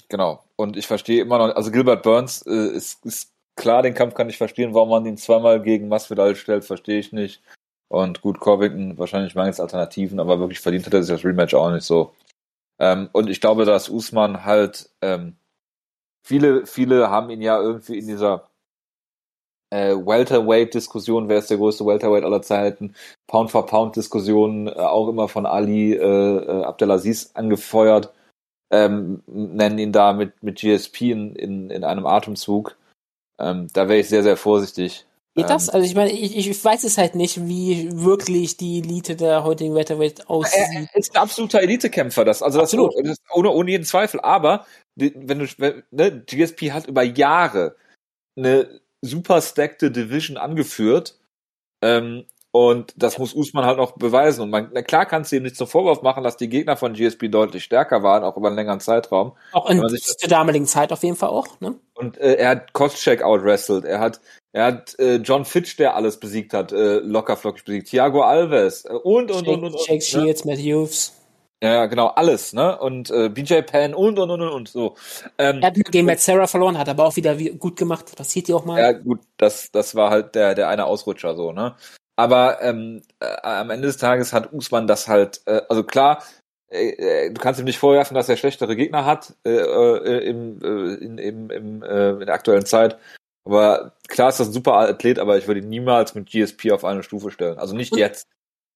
Genau. 0.09 0.42
Und 0.56 0.76
ich 0.76 0.86
verstehe 0.86 1.22
immer 1.22 1.38
noch, 1.38 1.54
also 1.54 1.70
Gilbert 1.70 2.02
Burns 2.02 2.42
äh, 2.46 2.68
ist, 2.68 3.04
ist 3.04 3.32
klar, 3.56 3.82
den 3.82 3.94
Kampf 3.94 4.14
kann 4.14 4.28
ich 4.28 4.38
verstehen, 4.38 4.74
warum 4.74 4.88
man 4.88 5.06
ihn 5.06 5.16
zweimal 5.16 5.61
gegen 5.61 5.88
Masvidal 5.88 6.34
stellt, 6.36 6.64
verstehe 6.64 6.98
ich 6.98 7.12
nicht. 7.12 7.42
Und 7.88 8.20
gut, 8.20 8.40
Covington, 8.40 8.98
wahrscheinlich 8.98 9.34
mangels 9.34 9.61
Alternativen, 9.61 10.20
aber 10.20 10.38
wirklich 10.38 10.61
verdient 10.61 10.86
hat 10.86 10.94
er 10.94 11.02
sich 11.02 11.14
das 11.14 11.24
Rematch 11.24 11.54
auch 11.54 11.70
nicht 11.70 11.84
so. 11.84 12.14
Ähm, 12.78 13.09
und 13.12 13.28
ich 13.28 13.40
glaube, 13.40 13.64
dass 13.64 13.88
Usman 13.88 14.44
halt, 14.44 14.90
ähm, 15.02 15.36
viele, 16.26 16.66
viele 16.66 17.11
haben 17.11 17.30
ihn 17.30 17.42
ja 17.42 17.61
irgendwie 17.61 17.98
in 17.98 18.06
dieser 18.06 18.48
äh, 19.70 19.94
Welterweight-Diskussion, 19.94 21.28
wer 21.28 21.38
ist 21.38 21.50
der 21.50 21.59
größte 21.59 21.84
Welterweight 21.84 22.24
aller 22.24 22.42
Zeiten, 22.42 22.94
Pound-for-Pound-Diskussion, 23.26 24.68
äh, 24.68 24.72
auch 24.72 25.09
immer 25.09 25.28
von 25.28 25.46
Ali 25.46 25.94
äh, 25.94 25.98
äh, 26.02 26.64
Abdelaziz 26.64 27.30
angefeuert, 27.34 28.12
ähm, 28.70 29.22
nennen 29.26 29.78
ihn 29.78 29.92
da 29.92 30.12
mit, 30.12 30.42
mit 30.42 30.58
GSP 30.60 31.12
in, 31.12 31.36
in, 31.36 31.70
in 31.70 31.84
einem 31.84 32.06
Atemzug. 32.06 32.76
Ähm, 33.40 33.68
da 33.72 33.88
wäre 33.88 34.00
ich 34.00 34.08
sehr, 34.08 34.22
sehr 34.22 34.36
vorsichtig. 34.36 35.06
Geht 35.34 35.48
das? 35.48 35.68
Ähm, 35.68 35.74
Also 35.74 35.86
ich 35.86 35.94
meine, 35.94 36.10
ich, 36.12 36.36
ich 36.36 36.64
weiß 36.64 36.84
es 36.84 36.98
halt 36.98 37.14
nicht, 37.14 37.46
wie 37.46 37.88
wirklich 37.92 38.56
die 38.56 38.78
Elite 38.80 39.16
der 39.16 39.44
heutigen 39.44 39.74
Welterweight 39.74 40.20
Er, 40.20 40.30
aussieht. 40.30 40.88
er 40.92 40.96
ist 40.96 41.14
ein 41.14 41.22
absoluter 41.22 41.60
Elitekämpfer, 41.62 42.24
das, 42.24 42.42
also 42.42 42.58
das, 42.58 42.74
Absolut. 42.74 42.94
das 43.06 43.18
ohne, 43.32 43.50
ohne 43.50 43.70
jeden 43.70 43.84
Zweifel. 43.84 44.20
Aber 44.20 44.66
wenn 44.96 45.38
du, 45.38 45.46
wenn, 45.58 45.82
ne, 45.90 46.22
GSP 46.26 46.72
hat 46.72 46.86
über 46.86 47.02
Jahre 47.02 47.76
eine 48.36 48.80
super 49.00 49.40
stackte 49.40 49.90
Division 49.90 50.36
angeführt. 50.36 51.18
Ähm, 51.82 52.24
und 52.51 52.94
das 52.96 53.18
muss 53.18 53.34
Usman 53.34 53.64
halt 53.66 53.76
noch 53.78 53.92
beweisen. 53.92 54.42
Und 54.42 54.51
man, 54.51 54.70
na 54.72 54.82
klar 54.82 55.07
kannst 55.07 55.30
du 55.32 55.36
ihm 55.36 55.42
nicht 55.42 55.57
zum 55.57 55.66
Vorwurf 55.66 56.03
machen, 56.03 56.24
dass 56.24 56.36
die 56.36 56.49
Gegner 56.49 56.76
von 56.76 56.94
GSP 56.94 57.28
deutlich 57.28 57.64
stärker 57.64 58.03
waren, 58.03 58.24
auch 58.24 58.36
über 58.36 58.49
einen 58.49 58.57
längeren 58.57 58.80
Zeitraum. 58.80 59.32
Auch 59.53 59.68
in 59.70 59.80
das- 59.82 60.16
der 60.16 60.28
damaligen 60.28 60.66
Zeit 60.66 60.92
auf 60.92 61.03
jeden 61.03 61.16
Fall 61.16 61.28
auch. 61.30 61.61
Ne? 61.61 61.74
Und 61.94 62.16
äh, 62.18 62.34
er 62.34 62.49
hat 62.51 62.72
Koscheck 62.72 63.22
outwrestled. 63.22 63.84
Er 63.84 64.01
hat, 64.01 64.20
er 64.53 64.64
hat 64.64 64.99
äh, 64.99 65.16
John 65.16 65.44
Fitch, 65.44 65.76
der 65.76 65.94
alles 65.94 66.18
besiegt 66.18 66.55
hat, 66.55 66.72
äh, 66.72 66.99
locker 67.01 67.36
flockig 67.36 67.64
besiegt. 67.64 67.88
Thiago 67.88 68.22
Alves 68.22 68.84
äh, 68.84 68.92
und, 68.92 69.30
und, 69.30 69.46
und, 69.46 69.64
und, 69.64 69.74
und. 69.74 69.80
Jake 69.86 69.94
ne? 69.96 70.01
Shields, 70.01 70.44
Matt 70.44 70.59
Hughes. 70.59 71.14
Ja, 71.61 71.86
genau, 71.86 72.07
alles, 72.07 72.53
ne? 72.53 72.78
Und 72.78 73.11
äh, 73.11 73.28
BJ 73.28 73.62
Penn 73.62 73.92
und 73.92 74.16
und 74.20 74.30
und 74.30 74.40
und, 74.40 74.49
und 74.49 74.68
so. 74.68 74.94
Ähm, 75.38 75.59
Er 75.61 75.66
hat 75.66 75.74
gegen 75.74 76.07
Matt 76.07 76.20
Sarah 76.20 76.46
verloren, 76.46 76.78
hat 76.78 76.88
aber 76.88 77.05
auch 77.05 77.16
wieder 77.16 77.36
wie- 77.36 77.51
gut 77.51 77.76
gemacht. 77.76 78.14
Passiert 78.16 78.46
dir 78.46 78.55
auch 78.55 78.64
mal. 78.64 78.80
Ja, 78.80 78.92
gut, 78.92 79.18
das, 79.38 79.68
das 79.72 79.96
war 79.96 80.09
halt 80.11 80.36
der, 80.36 80.55
der 80.55 80.68
eine 80.68 80.84
Ausrutscher 80.86 81.34
so, 81.34 81.51
ne? 81.51 81.74
Aber 82.18 82.60
ähm, 82.62 83.02
äh, 83.20 83.26
am 83.42 83.70
Ende 83.70 83.86
des 83.86 83.96
Tages 83.96 84.32
hat 84.32 84.52
Usman 84.52 84.88
das 84.88 85.06
halt, 85.06 85.40
äh, 85.46 85.62
also 85.68 85.84
klar, 85.84 86.24
äh, 86.68 86.88
äh, 87.26 87.30
du 87.32 87.40
kannst 87.40 87.60
ihm 87.60 87.64
nicht 87.64 87.78
vorwerfen, 87.78 88.16
dass 88.16 88.28
er 88.28 88.36
schlechtere 88.36 88.74
Gegner 88.74 89.04
hat 89.04 89.34
äh, 89.46 89.50
äh, 89.50 90.28
im, 90.28 90.60
in, 91.00 91.18
im, 91.18 91.50
im, 91.50 91.82
äh, 91.84 92.10
in 92.10 92.18
der 92.26 92.34
aktuellen 92.34 92.66
Zeit. 92.66 92.98
Aber 93.44 93.92
klar 94.08 94.30
ist 94.30 94.40
das 94.40 94.48
ein 94.48 94.52
super 94.52 94.74
Athlet, 94.74 95.20
aber 95.20 95.38
ich 95.38 95.46
würde 95.46 95.60
ihn 95.60 95.68
niemals 95.68 96.16
mit 96.16 96.28
GSP 96.28 96.72
auf 96.72 96.84
eine 96.84 97.04
Stufe 97.04 97.30
stellen. 97.30 97.56
Also 97.58 97.76
nicht 97.76 97.92
Und- 97.92 97.98
jetzt. 97.98 98.26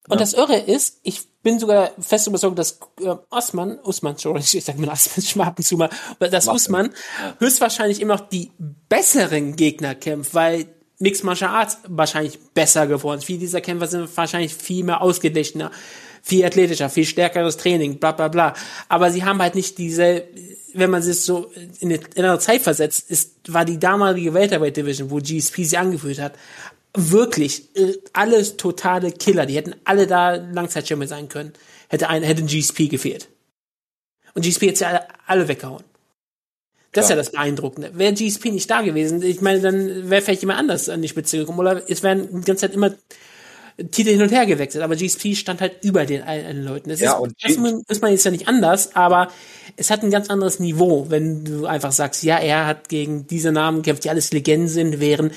Und 0.09 0.15
Ja. 0.19 0.19
das 0.21 0.33
Irre 0.33 0.57
ist, 0.57 0.99
ich 1.03 1.29
bin 1.43 1.59
sogar 1.59 1.91
fest 1.99 2.27
überzeugt, 2.27 2.57
dass 2.59 2.79
äh, 3.01 3.15
Osman, 3.29 3.77
Usman, 3.83 4.13
Entschuldigung, 4.13 4.45
ich 4.53 4.63
sag 4.65 4.77
mal 4.77 4.89
Osman, 4.89 5.23
ich 5.23 5.37
ab 5.41 5.57
und 5.57 5.63
zu 5.63 5.75
mal, 5.77 5.89
dass 6.19 6.45
Macht 6.45 6.55
Usman 6.55 6.93
höchstwahrscheinlich 7.39 8.01
immer 8.01 8.15
noch 8.15 8.29
die 8.29 8.51
besseren 8.89 9.55
Gegner 9.57 9.95
kämpft, 9.95 10.33
weil 10.33 10.67
Mixed 10.99 11.23
Martial 11.23 11.49
Arts 11.49 11.77
wahrscheinlich 11.87 12.39
besser 12.53 12.87
geworden. 12.87 13.21
Viele 13.21 13.39
dieser 13.39 13.61
Kämpfer 13.61 13.87
sind 13.87 14.15
wahrscheinlich 14.15 14.53
viel 14.53 14.83
mehr 14.83 15.01
ausgeglichener, 15.01 15.71
viel 16.21 16.45
athletischer, 16.45 16.89
viel 16.89 17.05
stärkeres 17.05 17.57
Training, 17.57 17.99
bla 17.99 18.11
bla 18.11 18.27
bla. 18.27 18.53
Aber 18.89 19.11
sie 19.11 19.23
haben 19.23 19.41
halt 19.41 19.55
nicht 19.55 19.77
diese, 19.77 20.23
wenn 20.73 20.89
man 20.89 21.01
sich 21.01 21.21
so 21.21 21.51
in 21.79 21.91
eine, 21.91 21.99
in 22.15 22.25
eine 22.25 22.39
Zeit 22.39 22.61
versetzt, 22.61 23.09
ist, 23.09 23.33
war 23.47 23.65
die 23.65 23.79
damalige 23.79 24.33
Welterweight 24.33 24.77
Division, 24.77 25.09
wo 25.11 25.17
GSP 25.17 25.63
sie 25.63 25.77
angeführt 25.77 26.19
hat, 26.19 26.33
wirklich 26.95 27.75
äh, 27.75 27.97
alles 28.13 28.57
totale 28.57 29.11
Killer. 29.11 29.45
Die 29.45 29.55
hätten 29.55 29.75
alle 29.83 30.07
da 30.07 30.35
Langzeitschirme 30.35 31.07
sein 31.07 31.27
können. 31.27 31.53
Hätte 31.89 32.09
ein, 32.09 32.23
hätte 32.23 32.43
ein 32.43 32.47
GSP 32.47 32.89
gefehlt. 32.89 33.29
Und 34.33 34.45
GSP 34.45 34.67
hätte 34.67 34.77
sie 34.77 34.85
alle, 34.85 35.07
alle 35.25 35.47
weggehauen. 35.47 35.83
Das 36.93 37.05
ist 37.05 37.09
ja 37.09 37.15
das 37.15 37.31
Beeindruckende. 37.31 37.91
Wäre 37.97 38.13
GSP 38.13 38.51
nicht 38.51 38.69
da 38.69 38.81
gewesen, 38.81 39.21
ich 39.21 39.41
meine, 39.41 39.59
dann 39.61 40.09
wäre 40.09 40.21
vielleicht 40.21 40.41
jemand 40.41 40.59
anders 40.59 40.89
an 40.89 41.01
die 41.01 41.07
Spitze 41.09 41.37
gekommen. 41.39 41.59
Oder 41.59 41.81
es 41.89 42.03
wären 42.03 42.27
die 42.41 42.45
ganze 42.45 42.61
Zeit 42.67 42.73
immer 42.73 42.93
Titel 43.89 44.11
hin 44.11 44.21
und 44.21 44.31
her 44.31 44.45
gewechselt. 44.45 44.83
Aber 44.83 44.95
GSP 44.95 45.35
stand 45.35 45.59
halt 45.59 45.83
über 45.83 46.05
den 46.05 46.21
allen 46.21 46.63
Leuten. 46.63 46.89
Das 46.89 46.99
Ja, 46.99 47.13
ist, 47.13 47.19
und 47.19 47.33
das 47.41 47.51
ist 47.51 47.59
man- 47.59 47.81
ist 47.87 48.01
man 48.03 48.11
jetzt 48.11 48.23
ja 48.23 48.29
nicht 48.31 48.47
anders, 48.47 48.95
aber 48.95 49.29
es 49.77 49.89
hat 49.89 50.03
ein 50.03 50.11
ganz 50.11 50.29
anderes 50.29 50.59
Niveau, 50.59 51.07
wenn 51.09 51.43
du 51.43 51.65
einfach 51.65 51.91
sagst, 51.91 52.21
ja, 52.23 52.37
er 52.37 52.67
hat 52.67 52.89
gegen 52.89 53.25
diese 53.25 53.51
Namen 53.51 53.77
gekämpft, 53.81 54.03
die 54.03 54.11
alles 54.11 54.31
Legenden 54.31 54.67
sind, 54.69 54.99
während 54.99 55.33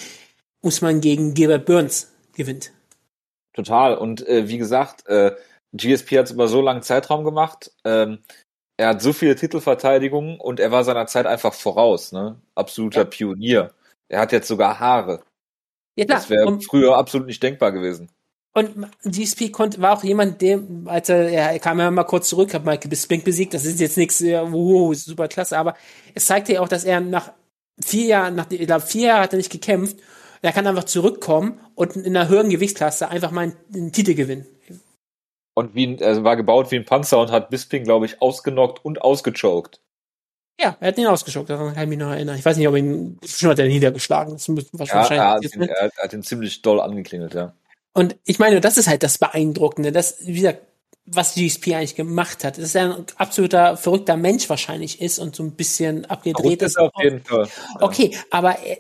Usman 0.63 1.01
gegen 1.01 1.33
Gilbert 1.33 1.65
Burns 1.65 2.13
gewinnt. 2.35 2.73
Total. 3.55 3.97
Und 3.97 4.27
äh, 4.29 4.49
wie 4.49 4.59
gesagt, 4.59 5.07
äh, 5.07 5.33
GSP 5.73 6.19
hat 6.19 6.27
es 6.27 6.33
über 6.33 6.49
so 6.49 6.61
langen 6.61 6.83
Zeitraum 6.83 7.25
gemacht. 7.25 7.73
Ähm, 7.85 8.19
er 8.77 8.89
hat 8.89 9.03
so 9.03 9.13
viele 9.13 9.37
Titelverteidigungen 9.37 10.39
und 10.41 10.61
er 10.61 10.71
war 10.71 10.85
seiner 10.85 11.07
Zeit 11.07 11.27
einfach 11.27 11.55
voraus. 11.55 12.13
Ne? 12.13 12.41
Absoluter 12.55 13.01
Ja. 13.01 13.05
Pionier. 13.05 13.73
Er 14.09 14.21
hat 14.21 14.33
jetzt 14.33 14.49
sogar 14.49 14.79
Haare. 14.81 15.23
Ja, 15.97 16.05
klar. 16.05 16.19
Das 16.19 16.31
wäre 16.31 16.61
früher 16.61 16.97
absolut 16.97 17.27
nicht 17.27 17.43
denkbar 17.43 17.73
gewesen. 17.73 18.11
und 18.55 18.89
GSP 19.05 19.51
konnte, 19.53 19.81
war 19.81 19.99
auch 19.99 20.05
jemand, 20.05 20.41
der, 20.43 20.61
als 20.87 21.09
er, 21.09 21.31
er 21.31 21.59
kam 21.59 21.79
ja 21.79 21.91
mal 21.91 22.05
kurz 22.05 22.29
zurück, 22.29 22.55
hat 22.55 22.65
Michael 22.65 22.89
Bisping 22.91 23.23
besiegt, 23.23 23.55
das 23.55 23.65
ist 23.67 23.81
jetzt 23.81 23.97
nichts, 23.99 24.23
wow, 24.23 24.95
super 24.95 25.29
klasse, 25.29 25.59
aber 25.59 25.75
es 26.15 26.27
zeigte 26.27 26.55
ja 26.55 26.61
auch, 26.61 26.69
dass 26.69 26.85
er 26.85 27.01
nach 27.01 27.33
vier 27.85 28.07
Jahren, 28.07 28.35
nach, 28.35 28.51
ich 28.51 28.67
glaube, 28.67 28.87
vier 28.87 29.09
Jahre 29.09 29.23
hat 29.23 29.33
er 29.35 29.39
nicht 29.39 29.53
gekämpft, 29.53 29.99
er 30.43 30.53
kann 30.53 30.67
einfach 30.67 30.85
zurückkommen 30.85 31.61
und 31.75 31.97
in 31.97 32.17
einer 32.17 32.29
höheren 32.29 32.51
Gewichtsklasse 32.51 33.09
einfach 33.09 33.31
mal 33.31 33.43
einen, 33.43 33.57
einen 33.75 33.93
Titel 33.93 34.15
gewinnen. 34.15 34.47
Und 35.59 35.75
wie 35.75 35.87
ein, 35.87 35.99
er 35.99 36.23
war 36.23 36.37
gebaut 36.37 36.71
wie 36.71 36.77
ein 36.77 36.85
Panzer 36.85 37.19
und 37.19 37.31
hat 37.31 37.49
Bisping, 37.49 37.85
glaube 37.85 38.05
ich, 38.05 38.21
ausgenockt 38.21 38.85
und 38.85 39.01
ausgechoked. 39.01 39.81
Ja, 40.61 40.77
er 40.81 40.89
hat 40.89 40.99
ihn 40.99 41.07
ausgeschockt, 41.07 41.49
daran 41.49 41.73
kann 41.75 41.85
ich 41.85 41.89
mich 41.89 41.99
noch 41.99 42.11
erinnern. 42.11 42.37
Ich 42.39 42.45
weiß 42.45 42.59
nicht, 42.59 42.69
ob 42.69 42.77
ihn, 42.77 43.19
schon 43.27 43.51
hat 43.51 43.59
er 43.59 43.67
niedergeschlagen, 43.67 44.35
das 44.35 44.49
muss 44.49 44.65
Ja, 44.73 44.79
wahrscheinlich. 44.79 45.11
er, 45.19 45.31
hat 45.31 45.43
ihn, 45.45 45.63
er, 45.63 45.91
hat- 46.03 46.13
ihn 46.13 46.23
ziemlich 46.23 46.61
doll 46.61 46.79
angeklingelt, 46.81 47.33
ja. 47.35 47.55
Und 47.95 48.17
ich 48.25 48.39
meine, 48.39 48.61
das 48.61 48.77
ist 48.77 48.87
halt 48.87 49.03
das 49.03 49.17
Beeindruckende, 49.17 49.93
das, 49.93 50.17
wie 50.27 50.35
gesagt, 50.35 50.61
was 51.07 51.35
GSP 51.35 51.75
eigentlich 51.75 51.95
gemacht 51.95 52.45
hat. 52.45 52.59
Dass 52.59 52.75
er 52.75 52.97
ein 52.97 53.07
absoluter 53.17 53.77
verrückter 53.79 54.17
Mensch 54.19 54.51
wahrscheinlich 54.51 55.01
ist 55.01 55.19
und 55.19 55.37
so 55.37 55.43
ein 55.43 55.53
bisschen 55.53 56.05
abgedreht 56.05 56.59
Verrückt 56.59 56.63
ist. 56.63 56.79
auf 56.79 56.93
jeden 57.03 57.23
Fall. 57.25 57.49
Okay, 57.81 58.15
aber 58.31 58.59
äh, 58.67 58.79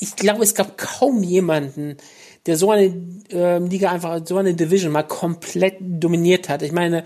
ich 0.00 0.14
glaube, 0.16 0.42
es 0.42 0.54
gab 0.54 0.76
kaum 0.76 1.22
jemanden, 1.22 1.96
der 2.48 2.56
so 2.56 2.70
eine 2.70 2.92
ähm, 3.30 3.66
Liga 3.66 3.92
einfach, 3.92 4.20
so 4.24 4.38
eine 4.38 4.54
Division 4.54 4.90
mal 4.90 5.02
komplett 5.02 5.76
dominiert 5.80 6.48
hat. 6.48 6.62
Ich 6.62 6.72
meine, 6.72 7.04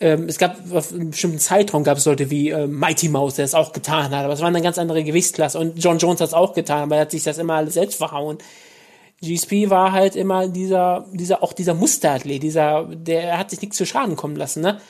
ähm, 0.00 0.28
es 0.28 0.38
gab 0.38 0.58
auf 0.72 0.92
einem 0.92 1.10
bestimmten 1.10 1.38
Zeitraum 1.38 1.84
gab 1.84 1.96
es 1.98 2.04
Leute 2.04 2.30
wie 2.30 2.50
ähm, 2.50 2.78
Mighty 2.78 3.08
Mouse, 3.08 3.36
der 3.36 3.44
es 3.44 3.54
auch 3.54 3.72
getan 3.72 4.10
hat, 4.10 4.24
aber 4.24 4.34
es 4.34 4.40
war 4.40 4.48
eine 4.48 4.60
ganz 4.60 4.76
andere 4.76 5.04
Gewichtsklasse 5.04 5.58
und 5.58 5.82
John 5.82 5.98
Jones 5.98 6.20
hat 6.20 6.28
es 6.28 6.34
auch 6.34 6.52
getan, 6.52 6.82
aber 6.82 6.96
er 6.96 7.02
hat 7.02 7.12
sich 7.12 7.22
das 7.22 7.38
immer 7.38 7.54
alles 7.54 7.74
selbst 7.74 7.96
verhauen. 7.96 8.38
GSP 9.22 9.70
war 9.70 9.92
halt 9.92 10.16
immer 10.16 10.48
dieser, 10.48 11.06
dieser, 11.12 11.42
auch 11.42 11.52
dieser 11.52 11.72
Musterathlet, 11.72 12.42
dieser, 12.42 12.84
der 12.84 13.38
hat 13.38 13.50
sich 13.50 13.62
nichts 13.62 13.76
zu 13.76 13.86
Schaden 13.86 14.16
kommen 14.16 14.36
lassen, 14.36 14.62
ne? 14.62 14.80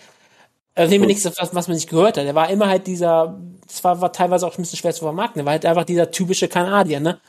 Äh, 0.74 0.88
dem 0.88 1.02
nichts, 1.02 1.24
was, 1.24 1.54
was 1.54 1.68
man 1.68 1.76
nicht 1.76 1.88
gehört 1.88 2.16
hat. 2.16 2.24
Er 2.24 2.34
war 2.34 2.50
immer 2.50 2.68
halt 2.68 2.86
dieser, 2.86 3.38
das 3.66 3.84
war, 3.84 4.00
war 4.00 4.12
teilweise 4.12 4.46
auch 4.46 4.58
ein 4.58 4.62
bisschen 4.62 4.78
schwer 4.78 4.92
zu 4.94 5.04
vermarkten, 5.04 5.42
er 5.42 5.44
war 5.44 5.52
halt 5.52 5.66
einfach 5.66 5.84
dieser 5.84 6.10
typische 6.10 6.48
Kanadier, 6.48 6.98
ne? 7.00 7.20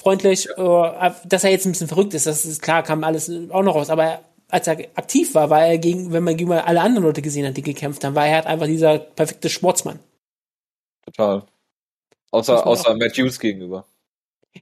Freundlich, 0.00 0.48
äh, 0.56 1.10
dass 1.24 1.42
er 1.42 1.50
jetzt 1.50 1.66
ein 1.66 1.72
bisschen 1.72 1.88
verrückt 1.88 2.14
ist, 2.14 2.26
das 2.26 2.44
ist 2.44 2.62
klar, 2.62 2.84
kam 2.84 3.02
alles 3.02 3.28
auch 3.50 3.64
noch 3.64 3.74
raus, 3.74 3.90
aber 3.90 4.04
er, 4.04 4.24
als 4.48 4.68
er 4.68 4.78
aktiv 4.94 5.34
war, 5.34 5.50
war 5.50 5.66
er 5.66 5.78
gegen, 5.78 6.12
wenn 6.12 6.22
man 6.22 6.36
gegen 6.36 6.52
alle 6.52 6.80
anderen 6.80 7.02
Leute 7.02 7.20
gesehen 7.20 7.44
hat, 7.44 7.56
die 7.56 7.62
gekämpft 7.62 8.04
haben, 8.04 8.14
war 8.14 8.24
er 8.28 8.36
halt 8.36 8.46
einfach 8.46 8.66
dieser 8.66 9.00
perfekte 9.00 9.48
Sportsmann. 9.48 9.98
Total. 11.04 11.42
Außer, 12.30 12.64
außer 12.64 12.94
Matt 12.94 13.18
Hughes 13.18 13.40
gegenüber. 13.40 13.86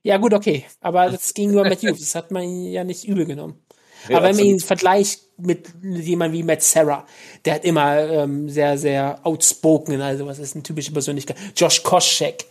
Ja, 0.02 0.16
gut, 0.16 0.32
okay. 0.32 0.64
Aber 0.80 1.10
das 1.10 1.34
ging 1.34 1.50
nur 1.50 1.64
Matt 1.64 1.82
Hughes. 1.82 2.00
Das 2.00 2.14
hat 2.14 2.30
man 2.30 2.42
ihn 2.44 2.72
ja 2.72 2.82
nicht 2.82 3.04
übel 3.04 3.26
genommen. 3.26 3.62
Ja, 4.08 4.16
Aber 4.16 4.28
wenn 4.28 4.36
man 4.36 4.44
ihn 4.46 4.60
vergleicht 4.60 5.20
mit 5.36 5.68
jemandem 5.82 6.40
wie 6.40 6.44
Matt 6.44 6.62
Serra, 6.62 7.06
der 7.44 7.56
hat 7.56 7.64
immer 7.66 7.98
ähm, 7.98 8.48
sehr, 8.48 8.78
sehr 8.78 9.20
outspoken, 9.22 10.00
also 10.00 10.26
was 10.26 10.38
ist 10.38 10.54
eine 10.54 10.62
typische 10.62 10.92
Persönlichkeit. 10.92 11.36
Josh 11.54 11.82
Koscheck. 11.82 12.46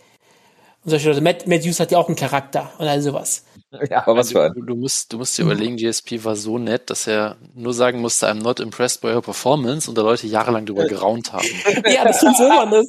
Und 0.85 0.91
solche 0.91 1.09
Leute. 1.09 1.21
Matt, 1.21 1.47
Matt 1.47 1.63
Hughes 1.63 1.79
hat 1.79 1.91
ja 1.91 1.97
auch 1.97 2.07
einen 2.07 2.15
Charakter 2.15 2.71
und 2.77 2.87
all 2.87 3.01
sowas. 3.01 3.43
Ja, 3.89 4.03
aber 4.03 4.17
was 4.17 4.31
für 4.31 4.43
ein. 4.43 4.53
Du, 4.53 4.61
du, 4.61 4.75
musst, 4.75 5.11
du 5.11 5.17
musst 5.17 5.35
dir 5.37 5.41
überlegen, 5.41 5.77
GSP 5.77 6.23
war 6.23 6.35
so 6.35 6.59
nett, 6.59 6.91
dass 6.91 7.07
er 7.07 7.37
nur 7.55 7.73
sagen 7.73 7.99
musste, 8.01 8.27
I'm 8.27 8.43
not 8.43 8.59
impressed 8.59 9.01
by 9.01 9.07
your 9.07 9.23
performance 9.23 9.89
und 9.89 9.97
da 9.97 10.03
Leute 10.03 10.27
jahrelang 10.27 10.65
drüber 10.67 10.85
geraunt 10.87 11.33
haben. 11.33 11.47
ja, 11.85 12.03
das 12.03 12.19
tut 12.19 12.37
so 12.37 12.47
man 12.47 12.69
das. 12.69 12.87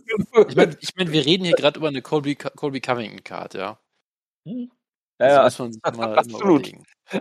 Ich 0.48 0.56
meine, 0.56 0.76
ich 0.78 0.90
mein, 0.94 1.10
wir 1.10 1.24
reden 1.24 1.44
hier 1.44 1.54
gerade 1.54 1.78
über 1.78 1.88
eine 1.88 2.02
Colby, 2.02 2.34
Colby 2.36 2.80
Covington 2.82 3.24
Card, 3.24 3.54
ja. 3.54 3.78
Ja, 4.44 4.66
Das 5.18 5.32
ja. 5.32 5.42
muss 5.44 5.58
man 5.58 5.72
sich 5.72 5.82
mal, 5.96 6.18
absolut. 6.18 6.72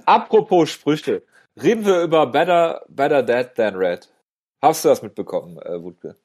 Apropos 0.05 0.69
Sprüche. 0.69 1.23
Reden 1.61 1.85
wir 1.85 2.01
über 2.01 2.27
Better, 2.27 2.83
better 2.89 3.23
Dead 3.23 3.47
Than 3.55 3.75
Red. 3.75 4.09
Hast 4.61 4.83
du 4.83 4.89
das 4.89 5.01
mitbekommen, 5.01 5.57
äh, 5.59 5.81
Wutke? 5.81 6.17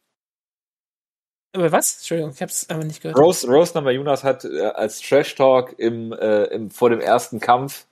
Aber 1.53 1.73
was? 1.73 1.97
Entschuldigung, 1.97 2.33
ich 2.33 2.43
hab's 2.43 2.67
aber 2.69 2.85
nicht 2.85 3.03
gehört. 3.03 3.19
Rose, 3.19 3.47
Rose 3.49 3.73
Namajunas 3.75 4.23
hat 4.23 4.45
äh, 4.45 4.67
als 4.67 5.01
Trash 5.01 5.35
Talk 5.35 5.75
im, 5.79 6.13
äh, 6.13 6.45
im, 6.45 6.71
vor 6.71 6.91
dem 6.91 7.01
ersten 7.01 7.41
Kampf 7.41 7.87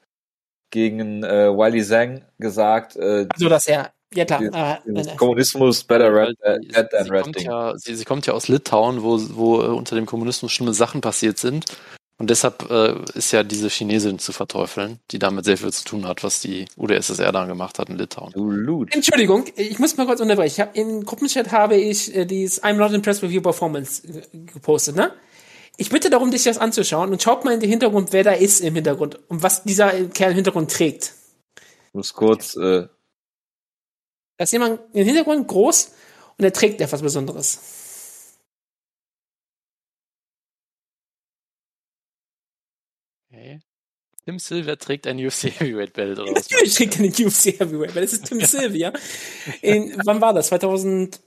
gegen 0.70 1.24
äh, 1.24 1.48
Wiley 1.48 1.82
Zhang 1.82 2.24
gesagt, 2.38 2.96
äh, 2.96 3.26
Also, 3.32 3.48
dass 3.48 3.66
er, 3.66 3.92
ja 4.14 4.24
klar, 4.24 4.42
nein, 4.42 4.78
dieses 4.86 5.06
nein. 5.09 5.16
Kommunismus 5.16 5.82
Better 5.82 6.14
Red, 6.14 6.36
äh, 6.43 6.59
sie, 6.60 6.68
Dead 6.68 6.90
Than 6.90 7.05
sie, 7.05 7.10
Red 7.10 7.22
kommt 7.24 7.43
ja, 7.43 7.72
sie, 7.76 7.94
sie 7.94 8.05
kommt 8.05 8.26
ja 8.26 8.35
aus 8.35 8.48
Litauen, 8.48 9.02
wo, 9.02 9.18
wo 9.35 9.62
äh, 9.62 9.66
unter 9.66 9.97
dem 9.97 10.06
Kommunismus 10.06 10.52
schlimme 10.52 10.74
Sachen 10.74 11.01
passiert 11.01 11.39
sind. 11.39 11.64
Und 12.20 12.31
deshalb 12.31 12.69
äh, 12.69 12.95
ist 13.15 13.31
ja 13.32 13.45
diese 13.45 13.69
Chinesin 13.69 14.19
zu 14.19 14.32
verteufeln, 14.32 14.99
die 15.12 15.20
damit 15.20 15.45
sehr 15.45 15.57
viel 15.57 15.73
zu 15.73 15.85
tun 15.85 16.07
hat, 16.07 16.24
was 16.24 16.40
die 16.40 16.65
UdSSR 16.77 17.31
dann 17.31 17.47
gemacht 17.47 17.78
hat 17.78 17.89
in 17.89 17.97
Litauen. 17.97 18.32
Entschuldigung, 18.90 19.45
ich 19.55 19.78
muss 19.78 19.97
mal 19.97 20.07
kurz 20.07 20.20
unterbrechen. 20.20 20.53
Ich 20.53 20.61
hab, 20.61 20.77
Im 20.77 21.05
Gruppenchat 21.05 21.53
habe 21.53 21.77
ich 21.77 22.15
äh, 22.16 22.24
dieses 22.24 22.62
I'm 22.65 22.74
not 22.74 22.93
impressed 22.93 23.23
with 23.23 23.32
your 23.32 23.43
performance 23.43 24.03
äh, 24.07 24.36
gepostet, 24.53 24.97
ne? 24.97 25.12
Ich 25.77 25.90
bitte 25.90 26.11
darum, 26.11 26.32
dich 26.32 26.43
das 26.43 26.59
anzuschauen 26.59 27.12
und 27.12 27.23
schaut 27.23 27.45
mal 27.45 27.55
in 27.55 27.61
den 27.61 27.70
Hintergrund, 27.70 28.12
wer 28.12 28.24
da 28.24 28.32
ist 28.32 28.61
im 28.62 28.74
Hintergrund 28.74 29.20
und 29.28 29.45
was 29.45 29.62
dieser 29.62 29.93
Kerl 30.09 30.32
im 30.32 30.36
Hintergrund 30.36 30.73
trägt. 30.73 31.15
Ich 31.86 31.95
muss 31.95 32.12
kurz, 32.15 32.57
äh, 32.57 32.89
Da 34.39 34.45
ist 34.45 34.53
jemand 34.53 34.81
im 34.93 35.05
Hintergrund 35.05 35.47
groß 35.47 35.93
und 36.36 36.45
er 36.45 36.53
trägt 36.53 36.81
etwas 36.81 37.01
Besonderes. 37.03 37.61
Okay. 43.30 43.60
Tim 44.24 44.38
Silver 44.38 44.76
trägt 44.78 45.06
ein 45.06 45.24
UFC 45.24 45.44
Heavyweight 45.44 45.94
Belt 45.94 46.18
oder 46.18 46.32
was? 46.32 46.50
Natürlich 46.50 46.74
trägt 46.74 46.96
er 47.00 47.09
den 47.09 47.26
UFC 47.26 47.59
Heavyweight, 47.59 47.94
weil 47.94 48.02
das 48.02 48.12
ist 48.12 48.26
Tim 48.26 48.40
Sylvia. 48.44 48.92
In, 49.62 50.00
wann 50.05 50.20
war 50.20 50.34
das? 50.34 50.48
2008? 50.48 51.18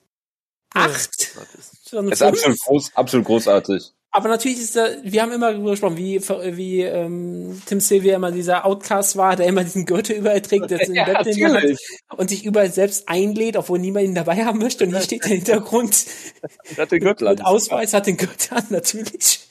ist 0.74 2.22
absolut, 2.22 2.60
groß, 2.60 2.96
absolut 2.96 3.26
großartig. 3.26 3.92
Aber 4.14 4.28
natürlich 4.28 4.60
ist 4.60 4.76
da, 4.76 4.90
wir 5.04 5.22
haben 5.22 5.32
immer 5.32 5.54
darüber 5.54 5.72
gesprochen, 5.72 5.96
wie, 5.96 6.20
wie 6.20 6.82
ähm, 6.82 7.62
Tim 7.66 7.80
Sylvia 7.80 8.18
immer 8.18 8.32
dieser 8.32 8.66
Outcast 8.66 9.16
war, 9.16 9.38
der 9.38 9.48
immer 9.48 9.64
diesen 9.64 9.86
Gürtel 9.86 10.18
überall 10.18 10.42
trägt, 10.42 10.70
der 10.70 10.86
ja, 10.94 11.06
Bett 11.06 11.18
hat 11.18 12.18
und 12.18 12.30
sich 12.30 12.44
überall 12.44 12.70
selbst 12.70 13.08
einlädt, 13.08 13.56
obwohl 13.56 13.80
niemand 13.80 14.06
ihn 14.06 14.16
dabei 14.16 14.44
haben 14.44 14.60
möchte. 14.60 14.84
Und 14.84 14.90
hier 14.90 15.02
steht 15.02 15.24
der 15.24 15.32
Hintergrund 15.32 16.06
hat 16.78 16.92
den 16.92 17.00
Gürtel 17.00 17.30
mit, 17.30 17.40
mit 17.40 17.48
Ausweis, 17.48 17.94
hat 17.94 18.06
den 18.06 18.18
Gürtel 18.18 18.58
an, 18.58 18.66
natürlich. 18.70 19.48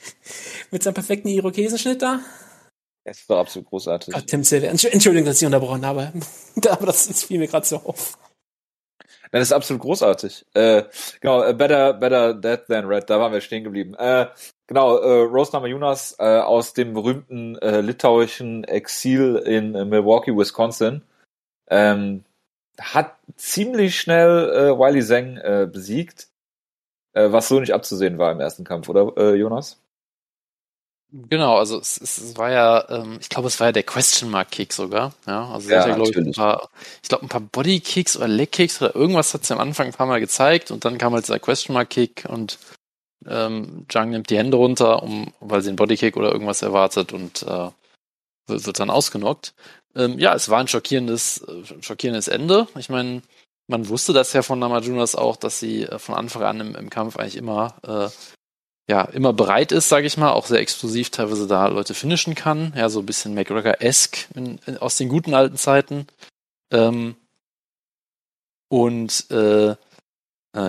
Mit 0.70 0.82
seinem 0.82 0.94
perfekten 0.94 1.28
Irokesenschnitt 1.28 2.02
da. 2.02 2.20
Es 3.02 3.20
ist 3.20 3.30
doch 3.30 3.38
absolut 3.38 3.66
großartig. 3.68 4.12
Gott, 4.12 4.26
Tim 4.26 4.44
Sylvia, 4.44 4.70
Entschuldigung, 4.70 5.24
dass 5.24 5.40
ich 5.40 5.46
unterbrochen 5.46 5.86
habe. 5.86 6.12
aber 6.68 6.86
das, 6.86 7.08
das 7.08 7.24
fiel 7.24 7.38
mir 7.38 7.48
gerade 7.48 7.66
so 7.66 7.76
auf. 7.76 8.18
Das 9.30 9.42
ist 9.42 9.52
absolut 9.52 9.82
großartig. 9.82 10.44
Äh, 10.54 10.84
genau, 11.20 11.42
äh, 11.44 11.54
Better, 11.54 11.94
Better 11.94 12.34
Dead 12.34 12.66
Than 12.66 12.86
Red, 12.86 13.08
da 13.08 13.20
waren 13.20 13.32
wir 13.32 13.40
stehen 13.40 13.62
geblieben. 13.62 13.94
Äh, 13.94 14.26
genau, 14.66 14.96
äh, 14.96 15.22
Rose 15.22 15.52
Namajunas 15.52 16.16
äh, 16.18 16.40
aus 16.40 16.74
dem 16.74 16.94
berühmten 16.94 17.56
äh, 17.58 17.80
litauischen 17.80 18.64
Exil 18.64 19.36
in 19.36 19.74
äh, 19.74 19.84
Milwaukee, 19.84 20.36
Wisconsin, 20.36 21.02
ähm, 21.68 22.24
hat 22.80 23.16
ziemlich 23.36 24.00
schnell 24.00 24.50
äh, 24.50 24.78
Wiley 24.78 25.02
Zeng 25.04 25.36
äh, 25.36 25.68
besiegt, 25.70 26.28
äh, 27.12 27.30
was 27.30 27.48
so 27.48 27.60
nicht 27.60 27.74
abzusehen 27.74 28.18
war 28.18 28.32
im 28.32 28.40
ersten 28.40 28.64
Kampf, 28.64 28.88
oder 28.88 29.12
äh, 29.16 29.36
Jonas? 29.36 29.80
Genau, 31.12 31.56
also 31.56 31.78
es, 31.78 32.00
es 32.00 32.36
war 32.36 32.50
ja, 32.50 32.88
ähm, 32.88 33.18
ich 33.20 33.28
glaube, 33.28 33.48
es 33.48 33.58
war 33.58 33.68
ja 33.68 33.72
der 33.72 33.82
Question 33.82 34.30
Mark 34.30 34.50
Kick 34.52 34.72
sogar. 34.72 35.12
Ja, 35.26 35.50
also 35.50 35.68
ja, 35.68 35.88
ja 35.88 35.94
glaube 35.94 36.10
ich, 36.10 36.16
ein 36.16 36.32
paar, 36.32 36.70
ich 37.02 37.08
glaube, 37.08 37.26
ein 37.26 37.28
paar 37.28 37.40
Body 37.40 37.80
Kicks 37.80 38.16
oder 38.16 38.28
Leg 38.28 38.52
Kicks 38.52 38.80
oder 38.80 38.94
irgendwas 38.94 39.34
hat 39.34 39.44
sie 39.44 39.52
am 39.52 39.60
Anfang 39.60 39.88
ein 39.88 39.92
paar 39.92 40.06
Mal 40.06 40.20
gezeigt 40.20 40.70
und 40.70 40.84
dann 40.84 40.98
kam 40.98 41.12
halt 41.12 41.24
dieser 41.24 41.40
Question 41.40 41.74
Mark 41.74 41.90
Kick 41.90 42.26
und 42.28 42.58
ähm, 43.26 43.86
Jung 43.90 44.10
nimmt 44.10 44.30
die 44.30 44.38
Hände 44.38 44.56
runter, 44.56 45.02
um, 45.02 45.32
weil 45.40 45.62
sie 45.62 45.68
einen 45.68 45.76
Body 45.76 45.96
Kick 45.96 46.16
oder 46.16 46.32
irgendwas 46.32 46.62
erwartet 46.62 47.12
und 47.12 47.42
äh, 47.42 47.70
wird, 48.46 48.66
wird 48.66 48.78
dann 48.78 48.90
ausgenockt. 48.90 49.54
Ähm, 49.96 50.18
ja, 50.18 50.34
es 50.34 50.48
war 50.48 50.60
ein 50.60 50.68
schockierendes, 50.68 51.42
äh, 51.42 51.82
schockierendes 51.82 52.28
Ende. 52.28 52.68
Ich 52.78 52.88
meine, 52.88 53.22
man 53.66 53.88
wusste 53.88 54.12
das 54.12 54.32
ja 54.32 54.42
von 54.42 54.58
Namajunas 54.58 55.16
auch, 55.16 55.36
dass 55.36 55.58
sie 55.58 55.82
äh, 55.82 55.98
von 55.98 56.14
Anfang 56.14 56.42
an 56.42 56.60
im, 56.60 56.74
im 56.76 56.90
Kampf 56.90 57.16
eigentlich 57.16 57.36
immer 57.36 57.74
äh, 57.82 58.08
ja, 58.90 59.04
immer 59.04 59.32
bereit 59.32 59.70
ist, 59.70 59.88
sage 59.88 60.08
ich 60.08 60.16
mal, 60.16 60.32
auch 60.32 60.46
sehr 60.46 60.58
explosiv 60.58 61.10
teilweise 61.10 61.46
da 61.46 61.68
Leute 61.68 61.94
finishen 61.94 62.34
kann. 62.34 62.72
Ja, 62.76 62.88
so 62.88 62.98
ein 62.98 63.06
bisschen 63.06 63.34
McGregor-esque 63.34 64.26
aus 64.80 64.96
den 64.96 65.08
guten 65.08 65.32
alten 65.32 65.56
Zeiten. 65.56 66.08
Ähm, 66.72 67.14
und 68.68 69.26
äh, 69.30 69.70
äh 69.70 69.76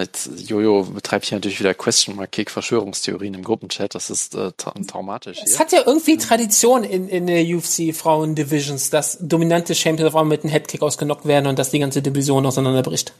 Jetzt, 0.02 0.30
Jojo 0.48 0.84
betreibt 0.84 1.26
hier 1.26 1.38
natürlich 1.38 1.60
wieder 1.60 1.74
Question 1.74 2.16
Mark 2.16 2.32
Kick 2.32 2.52
Verschwörungstheorien 2.52 3.34
im 3.34 3.44
Gruppenchat. 3.44 3.96
Das 3.96 4.12
ist 4.12 4.36
äh, 4.36 4.52
tra 4.52 4.72
traumatisch. 4.88 5.40
Es 5.44 5.60
hat 5.60 5.72
ja 5.72 5.82
irgendwie 5.84 6.18
Tradition 6.18 6.84
in, 6.84 7.10
in 7.10 7.26
der 7.26 7.44
UFC 7.44 7.92
Frauen 7.96 8.36
Divisions, 8.36 8.92
dass 8.92 9.18
dominante 9.20 9.74
Champions 9.74 10.10
auf 10.10 10.16
einmal 10.16 10.38
mit 10.38 10.44
einem 10.44 10.52
Headkick 10.52 10.84
ausgenockt 10.84 11.26
werden 11.26 11.48
und 11.48 11.58
dass 11.58 11.72
die 11.72 11.80
ganze 11.80 12.04
Division 12.04 12.46
auseinanderbricht. 12.46 13.14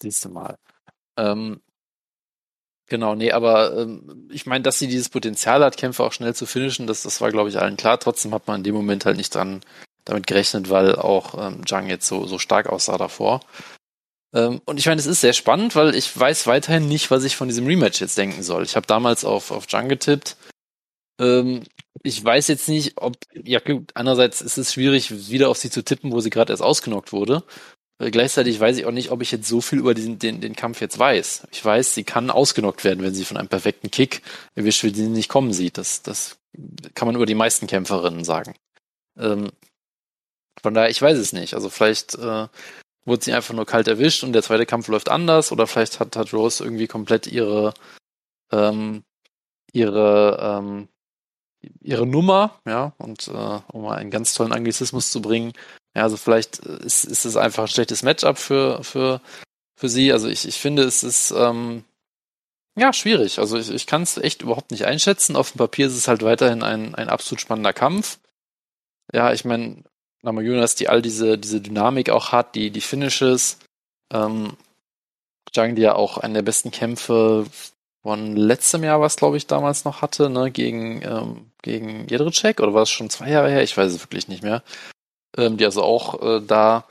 Siehst 0.00 0.24
du 0.24 0.28
mal. 0.28 0.54
Ähm, 1.18 1.60
Genau, 2.86 3.14
nee, 3.14 3.32
aber 3.32 3.76
ähm, 3.78 4.28
ich 4.30 4.44
meine, 4.46 4.62
dass 4.62 4.78
sie 4.78 4.88
dieses 4.88 5.08
Potenzial 5.08 5.64
hat, 5.64 5.76
Kämpfe 5.78 6.04
auch 6.04 6.12
schnell 6.12 6.34
zu 6.34 6.44
finishen, 6.44 6.86
das, 6.86 7.02
das 7.02 7.20
war, 7.20 7.30
glaube 7.30 7.48
ich, 7.48 7.58
allen 7.58 7.78
klar. 7.78 7.98
Trotzdem 7.98 8.34
hat 8.34 8.46
man 8.46 8.58
in 8.58 8.64
dem 8.64 8.74
Moment 8.74 9.06
halt 9.06 9.16
nicht 9.16 9.34
dran 9.34 9.60
damit 10.04 10.26
gerechnet, 10.26 10.68
weil 10.68 10.96
auch 10.96 11.34
ähm, 11.38 11.66
Zhang 11.66 11.88
jetzt 11.88 12.06
so, 12.06 12.26
so 12.26 12.38
stark 12.38 12.68
aussah 12.68 12.98
davor. 12.98 13.40
Ähm, 14.34 14.60
und 14.66 14.78
ich 14.78 14.86
meine, 14.86 15.00
es 15.00 15.06
ist 15.06 15.22
sehr 15.22 15.32
spannend, 15.32 15.76
weil 15.76 15.94
ich 15.94 16.18
weiß 16.18 16.46
weiterhin 16.46 16.86
nicht, 16.88 17.10
was 17.10 17.24
ich 17.24 17.36
von 17.36 17.48
diesem 17.48 17.66
Rematch 17.66 18.00
jetzt 18.00 18.18
denken 18.18 18.42
soll. 18.42 18.64
Ich 18.64 18.76
habe 18.76 18.86
damals 18.86 19.24
auf, 19.24 19.50
auf 19.50 19.66
Zhang 19.66 19.88
getippt. 19.88 20.36
Ähm, 21.20 21.62
ich 22.02 22.22
weiß 22.22 22.48
jetzt 22.48 22.68
nicht, 22.68 23.00
ob, 23.00 23.16
ja 23.32 23.60
gut, 23.60 23.92
andererseits 23.94 24.42
ist 24.42 24.58
es 24.58 24.74
schwierig, 24.74 25.28
wieder 25.30 25.48
auf 25.48 25.56
sie 25.56 25.70
zu 25.70 25.82
tippen, 25.82 26.12
wo 26.12 26.20
sie 26.20 26.30
gerade 26.30 26.52
erst 26.52 26.62
ausgenockt 26.62 27.12
wurde. 27.12 27.44
Äh, 27.98 28.10
gleichzeitig 28.10 28.58
weiß 28.58 28.76
ich 28.78 28.86
auch 28.86 28.92
nicht, 28.92 29.10
ob 29.10 29.22
ich 29.22 29.32
jetzt 29.32 29.48
so 29.48 29.60
viel 29.60 29.78
über 29.78 29.94
diesen, 29.94 30.18
den, 30.18 30.40
den 30.40 30.56
Kampf 30.56 30.80
jetzt 30.80 30.98
weiß. 30.98 31.48
Ich 31.52 31.64
weiß, 31.64 31.94
sie 31.94 32.04
kann 32.04 32.30
ausgenockt 32.30 32.84
werden, 32.84 33.02
wenn 33.02 33.14
sie 33.14 33.24
von 33.24 33.36
einem 33.36 33.48
perfekten 33.48 33.90
Kick 33.90 34.22
erwischt 34.54 34.82
wird, 34.82 34.96
den 34.96 35.06
sie 35.06 35.10
nicht 35.10 35.28
kommen 35.28 35.52
sieht. 35.52 35.78
Das, 35.78 36.02
das 36.02 36.38
kann 36.94 37.06
man 37.06 37.16
über 37.16 37.26
die 37.26 37.34
meisten 37.34 37.66
Kämpferinnen 37.66 38.24
sagen. 38.24 38.54
Ähm, 39.18 39.50
von 40.60 40.74
daher, 40.74 40.90
ich 40.90 41.02
weiß 41.02 41.18
es 41.18 41.32
nicht. 41.32 41.54
Also 41.54 41.70
vielleicht 41.70 42.14
äh, 42.14 42.48
wurde 43.04 43.24
sie 43.24 43.32
einfach 43.32 43.54
nur 43.54 43.66
kalt 43.66 43.88
erwischt 43.88 44.24
und 44.24 44.32
der 44.32 44.42
zweite 44.42 44.66
Kampf 44.66 44.88
läuft 44.88 45.08
anders 45.08 45.52
oder 45.52 45.66
vielleicht 45.66 46.00
hat, 46.00 46.16
hat 46.16 46.32
Rose 46.32 46.64
irgendwie 46.64 46.86
komplett 46.86 47.26
ihre 47.26 47.74
ähm, 48.52 49.04
ihre 49.72 50.38
ähm, 50.40 50.88
ihre 51.80 52.06
Nummer, 52.06 52.60
ja, 52.66 52.92
und 52.98 53.28
äh, 53.28 53.60
um 53.72 53.82
mal 53.82 53.96
einen 53.96 54.10
ganz 54.10 54.34
tollen 54.34 54.52
Anglizismus 54.52 55.10
zu 55.10 55.22
bringen, 55.22 55.52
ja, 55.94 56.02
also 56.02 56.16
vielleicht 56.16 56.58
ist, 56.58 57.04
ist 57.04 57.24
es 57.24 57.36
einfach 57.36 57.64
ein 57.64 57.68
schlechtes 57.68 58.02
Matchup 58.02 58.38
für, 58.38 58.82
für, 58.82 59.20
für 59.76 59.88
sie. 59.88 60.12
Also 60.12 60.28
ich, 60.28 60.46
ich 60.46 60.58
finde, 60.58 60.82
es 60.82 61.04
ist 61.04 61.30
ähm, 61.30 61.84
ja 62.76 62.92
schwierig. 62.92 63.38
Also 63.38 63.56
ich, 63.58 63.70
ich 63.70 63.86
kann 63.86 64.02
es 64.02 64.16
echt 64.16 64.42
überhaupt 64.42 64.72
nicht 64.72 64.86
einschätzen. 64.86 65.36
Auf 65.36 65.52
dem 65.52 65.58
Papier 65.58 65.86
ist 65.86 65.96
es 65.96 66.08
halt 66.08 66.22
weiterhin 66.22 66.62
ein, 66.64 66.94
ein 66.96 67.08
absolut 67.08 67.40
spannender 67.40 67.72
Kampf. 67.72 68.18
Ja, 69.12 69.32
ich 69.32 69.44
meine, 69.44 69.84
Namajunas, 70.22 70.74
die 70.74 70.88
all 70.88 71.00
diese, 71.00 71.38
diese 71.38 71.60
Dynamik 71.60 72.10
auch 72.10 72.32
hat, 72.32 72.56
die, 72.56 72.70
die 72.70 72.80
Finishes, 72.80 73.58
ähm, 74.12 74.56
Jang, 75.54 75.76
die 75.76 75.82
ja 75.82 75.94
auch 75.94 76.18
einen 76.18 76.34
der 76.34 76.42
besten 76.42 76.72
Kämpfe 76.72 77.46
von 78.02 78.34
letztem 78.34 78.82
Jahr, 78.82 79.00
was 79.00 79.16
glaube 79.16 79.36
ich 79.36 79.46
damals 79.46 79.84
noch 79.84 80.02
hatte, 80.02 80.28
ne, 80.28 80.50
gegen, 80.50 81.02
ähm, 81.02 81.50
gegen 81.62 82.08
Jedrzejczyk, 82.08 82.60
oder 82.60 82.74
war 82.74 82.82
es 82.82 82.90
schon 82.90 83.10
zwei 83.10 83.30
Jahre 83.30 83.50
her? 83.50 83.62
Ich 83.62 83.76
weiß 83.76 83.92
es 83.92 84.00
wirklich 84.00 84.26
nicht 84.26 84.42
mehr 84.42 84.62
ähm, 85.36 85.56
die 85.56 85.64
also 85.64 85.82
auch 85.82 86.22
äh, 86.22 86.40
da 86.40 86.84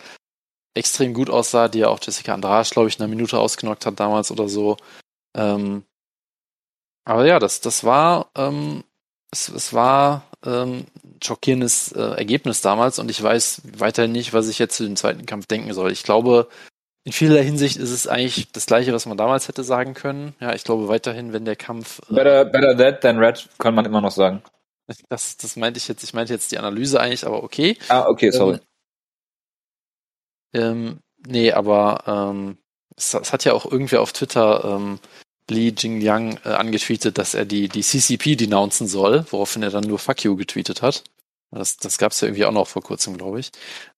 extrem 0.75 1.13
gut 1.13 1.29
aussah, 1.29 1.67
die 1.67 1.79
ja 1.79 1.89
auch 1.89 1.99
Jessica 2.01 2.33
Andrade, 2.33 2.69
glaube 2.69 2.87
ich, 2.89 2.97
in 2.97 3.03
einer 3.03 3.09
Minute 3.09 3.37
ausgenockt 3.39 3.85
hat 3.85 3.99
damals 3.99 4.31
oder 4.31 4.49
so. 4.49 4.77
Ähm, 5.35 5.83
aber 7.05 7.25
ja, 7.25 7.39
das, 7.39 7.61
das 7.61 7.83
war, 7.83 8.27
ähm, 8.35 8.83
es, 9.31 9.49
es 9.49 9.73
war 9.73 10.23
ähm, 10.45 10.85
schockierendes 11.23 11.91
äh, 11.91 12.17
Ergebnis 12.17 12.61
damals 12.61 12.99
und 12.99 13.09
ich 13.11 13.21
weiß 13.21 13.61
weiterhin 13.77 14.11
nicht, 14.11 14.33
was 14.33 14.47
ich 14.47 14.59
jetzt 14.59 14.77
zu 14.77 14.83
dem 14.83 14.95
zweiten 14.95 15.25
Kampf 15.25 15.47
denken 15.47 15.73
soll. 15.73 15.91
Ich 15.91 16.03
glaube, 16.03 16.47
in 17.05 17.11
vieler 17.11 17.41
Hinsicht 17.41 17.77
ist 17.77 17.91
es 17.91 18.07
eigentlich 18.07 18.51
das 18.51 18.65
Gleiche, 18.65 18.93
was 18.93 19.05
man 19.05 19.17
damals 19.17 19.47
hätte 19.47 19.63
sagen 19.63 19.93
können. 19.93 20.35
Ja, 20.39 20.53
ich 20.53 20.63
glaube 20.63 20.87
weiterhin, 20.87 21.33
wenn 21.33 21.45
der 21.45 21.57
Kampf. 21.57 21.99
Äh, 22.09 22.15
better, 22.15 22.45
better 22.45 22.77
that 22.77 23.01
than 23.01 23.17
red, 23.17 23.47
kann 23.57 23.75
man 23.75 23.85
immer 23.85 24.01
noch 24.01 24.11
sagen. 24.11 24.41
Das, 25.09 25.37
das 25.37 25.55
meinte 25.55 25.77
ich 25.77 25.87
jetzt, 25.87 26.03
ich 26.03 26.13
meinte 26.13 26.33
jetzt 26.33 26.51
die 26.51 26.57
Analyse 26.57 26.99
eigentlich, 26.99 27.25
aber 27.25 27.43
okay. 27.43 27.77
Ah, 27.87 28.05
okay, 28.07 28.31
sorry. 28.31 28.59
Ähm, 30.53 30.61
ähm, 30.61 30.99
nee, 31.25 31.51
aber 31.51 32.03
ähm, 32.05 32.57
es, 32.95 33.13
es, 33.13 33.33
hat 33.33 33.45
ja 33.45 33.53
auch 33.53 33.65
irgendwer 33.65 34.01
auf 34.01 34.13
Twitter 34.13 34.63
ähm, 34.65 34.99
Li 35.49 35.73
Jingliang 35.77 36.39
äh, 36.45 36.49
angetweetet, 36.49 37.17
dass 37.17 37.33
er 37.33 37.45
die, 37.45 37.67
die 37.69 37.81
CCP 37.81 38.35
denouncen 38.35 38.87
soll, 38.87 39.25
woraufhin 39.29 39.63
er 39.63 39.71
dann 39.71 39.83
nur 39.83 39.99
Fuck 39.99 40.23
you 40.23 40.35
getweetet 40.35 40.81
hat. 40.81 41.03
Das, 41.51 41.77
das 41.77 41.97
gab 41.97 42.11
es 42.11 42.21
ja 42.21 42.27
irgendwie 42.27 42.45
auch 42.45 42.51
noch 42.51 42.67
vor 42.67 42.81
kurzem, 42.81 43.17
glaube 43.17 43.39
ich. 43.39 43.51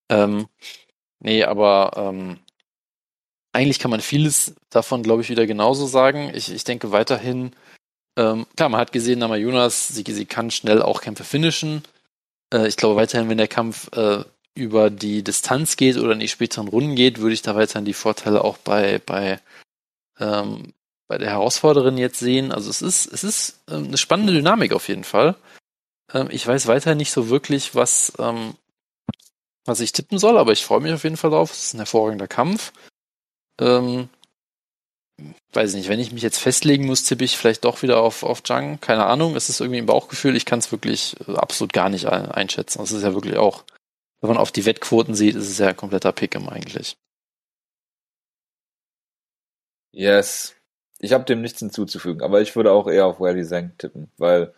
Ähm, 0.10 0.48
nee, 1.20 1.44
aber 1.44 1.94
ähm, 1.96 2.40
eigentlich 3.54 3.80
kann 3.80 3.92
man 3.92 4.02
vieles 4.02 4.56
davon, 4.70 5.04
glaube 5.04 5.22
ich, 5.22 5.30
wieder 5.30 5.48
genauso 5.48 5.86
sagen. 5.86 6.32
Ich, 6.34 6.52
ich 6.52 6.64
denke 6.64 6.92
weiterhin, 6.92 7.56
ähm, 8.18 8.46
klar, 8.56 8.70
man 8.70 8.80
hat 8.80 8.92
gesehen, 8.92 9.20
Nama 9.20 9.36
Jonas, 9.36 9.90
sie, 9.90 10.04
sie 10.08 10.26
kann 10.26 10.52
schnell 10.52 10.82
auch 10.82 11.02
Kämpfe 11.02 11.24
finishen. 11.24 11.84
Äh, 12.54 12.68
ich 12.68 12.78
glaube 12.78 12.96
weiterhin, 12.96 13.30
wenn 13.30 13.38
der 13.38 13.48
Kampf 13.48 13.90
äh, 13.96 14.24
über 14.56 14.90
die 14.90 15.24
Distanz 15.24 15.76
geht 15.76 15.98
oder 15.98 16.14
in 16.14 16.20
die 16.20 16.30
späteren 16.30 16.70
Runden 16.70 16.96
geht, 16.96 17.20
würde 17.20 17.34
ich 17.34 17.42
da 17.42 17.56
weiterhin 17.56 17.86
die 17.86 17.94
Vorteile 17.94 18.44
auch 18.44 18.58
bei, 18.58 19.00
bei, 19.06 19.40
ähm, 20.20 20.74
bei 21.08 21.18
der 21.18 21.32
Herausforderin 21.32 21.98
jetzt 21.98 22.20
sehen. 22.20 22.52
Also 22.54 22.70
es 22.70 22.82
ist, 22.82 23.12
es 23.12 23.24
ist 23.24 23.60
ähm, 23.70 23.86
eine 23.86 23.98
spannende 23.98 24.34
Dynamik 24.34 24.72
auf 24.72 24.88
jeden 24.88 25.04
Fall. 25.04 25.36
Ähm, 26.14 26.30
ich 26.32 26.48
weiß 26.48 26.68
weiterhin 26.68 26.98
nicht 26.98 27.12
so 27.12 27.30
wirklich, 27.30 27.76
was, 27.76 28.14
ähm, 28.18 28.56
was 29.66 29.82
ich 29.82 29.92
tippen 29.92 30.20
soll, 30.20 30.38
aber 30.38 30.54
ich 30.54 30.66
freue 30.66 30.80
mich 30.80 30.94
auf 30.94 31.04
jeden 31.04 31.18
Fall 31.18 31.32
drauf. 31.32 31.52
Es 31.52 31.66
ist 31.66 31.74
ein 31.74 31.80
hervorragender 31.80 32.28
Kampf. 32.28 32.72
Ähm, 33.60 34.10
weiß 35.54 35.72
ich 35.72 35.78
nicht, 35.78 35.90
wenn 35.90 36.00
ich 36.00 36.12
mich 36.12 36.24
jetzt 36.24 36.40
festlegen 36.40 36.86
muss, 36.86 37.04
tippe 37.04 37.24
ich 37.24 37.38
vielleicht 37.38 37.66
doch 37.66 37.82
wieder 37.82 38.02
auf, 38.02 38.24
auf 38.24 38.42
Jung. 38.46 38.80
Keine 38.82 39.06
Ahnung, 39.06 39.36
es 39.36 39.50
ist 39.50 39.62
irgendwie 39.62 39.80
ein 39.80 39.86
Bauchgefühl. 39.86 40.36
Ich 40.36 40.46
kann 40.46 40.60
es 40.60 40.72
wirklich 40.72 41.16
äh, 41.28 41.36
absolut 41.36 41.74
gar 41.74 41.90
nicht 41.90 42.08
einschätzen. 42.08 42.80
Das 42.80 42.92
ist 42.92 43.04
ja 43.04 43.14
wirklich 43.14 43.38
auch, 43.38 43.64
wenn 44.22 44.30
man 44.30 44.38
auf 44.38 44.52
die 44.52 44.66
Wettquoten 44.66 45.16
sieht, 45.16 45.36
ist 45.36 45.50
es 45.50 45.60
ja 45.60 45.70
ein 45.70 45.78
kompletter 45.78 46.12
Pick'em 46.12 46.50
eigentlich. 46.50 46.98
Yes. 49.92 50.56
Ich 51.00 51.14
habe 51.14 51.26
dem 51.26 51.42
nichts 51.42 51.60
hinzuzufügen, 51.60 52.22
aber 52.22 52.42
ich 52.42 52.56
würde 52.56 52.72
auch 52.72 52.88
eher 52.88 53.06
auf 53.06 53.20
Wally 53.20 53.46
Zhang 53.46 53.78
tippen, 53.78 54.12
weil 54.18 54.54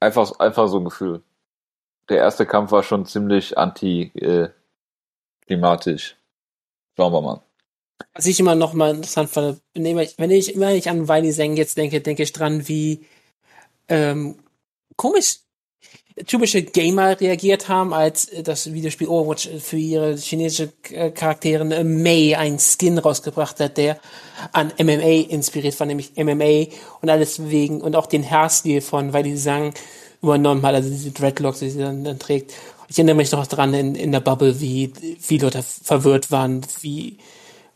einfach, 0.00 0.38
einfach 0.38 0.68
so 0.68 0.78
ein 0.78 0.84
Gefühl. 0.84 1.22
Der 2.08 2.18
erste 2.18 2.46
Kampf 2.46 2.72
war 2.72 2.82
schon 2.82 3.06
ziemlich 3.06 3.58
anti-klimatisch. 3.58 6.12
Äh, 6.12 6.16
Schauen 6.96 7.12
wir 7.12 7.22
mal. 7.22 7.42
Was 8.14 8.26
ich 8.26 8.40
immer 8.40 8.54
noch 8.54 8.74
mal 8.74 8.94
interessant 8.94 9.30
fand, 9.30 9.60
wenn 9.74 9.98
ich, 9.98 10.18
wenn 10.18 10.30
ich, 10.30 10.58
wenn 10.58 10.76
ich 10.76 10.88
an 10.88 11.08
Wiley 11.08 11.32
Zeng 11.32 11.56
jetzt 11.56 11.76
denke, 11.76 12.00
denke 12.00 12.22
ich 12.22 12.32
dran, 12.32 12.68
wie 12.68 13.06
ähm, 13.88 14.36
komisch 14.96 15.38
typische 16.26 16.62
Gamer 16.62 17.20
reagiert 17.20 17.68
haben, 17.68 17.92
als 17.92 18.30
das 18.42 18.72
Videospiel 18.72 19.08
Overwatch 19.08 19.48
für 19.60 19.76
ihre 19.76 20.16
chinesische 20.16 20.72
Charaktere 21.14 21.64
Mei 21.84 22.36
einen 22.36 22.58
Skin 22.58 22.98
rausgebracht 22.98 23.60
hat, 23.60 23.76
der 23.76 23.98
an 24.52 24.72
MMA 24.78 25.30
inspiriert 25.30 25.78
war, 25.78 25.86
nämlich 25.86 26.12
MMA 26.16 26.66
und 27.00 27.10
alles 27.10 27.50
wegen 27.50 27.80
und 27.80 27.96
auch 27.96 28.06
den 28.06 28.28
Haarstil 28.28 28.80
von 28.80 29.12
Wiley 29.12 29.36
Zhang 29.36 29.74
übernommen 30.22 30.62
hat, 30.62 30.74
also 30.74 30.90
diese 30.90 31.12
Dreadlocks, 31.12 31.60
die 31.60 31.70
sie 31.70 31.80
dann, 31.80 32.04
dann 32.04 32.18
trägt. 32.18 32.52
Ich 32.88 32.98
erinnere 32.98 33.16
mich 33.16 33.30
noch 33.30 33.46
dran 33.46 33.74
in, 33.74 33.94
in 33.94 34.12
der 34.12 34.20
Bubble, 34.20 34.60
wie 34.60 34.92
viele 35.20 35.44
Leute 35.44 35.62
verwirrt 35.62 36.30
waren, 36.30 36.62
wie 36.80 37.18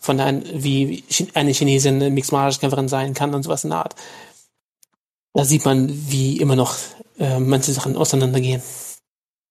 von 0.03 0.19
ein, 0.19 0.45
wie 0.53 1.05
eine 1.35 1.53
Chinesin 1.53 1.95
eine 1.95 2.11
Mixed 2.11 2.33
Martial 2.33 2.61
Kämpferin 2.61 2.89
sein 2.89 3.15
kann 3.15 3.35
und 3.35 3.45
sowas 3.45 3.63
in 3.63 3.71
der 3.71 3.79
Art. 3.79 3.95
Da 5.33 5.45
sieht 5.45 5.65
man, 5.65 5.89
wie 6.11 6.39
immer 6.39 6.57
noch 6.57 6.77
äh, 7.19 7.39
manche 7.39 7.73
Sachen 7.73 7.97
auseinandergehen. 7.97 8.63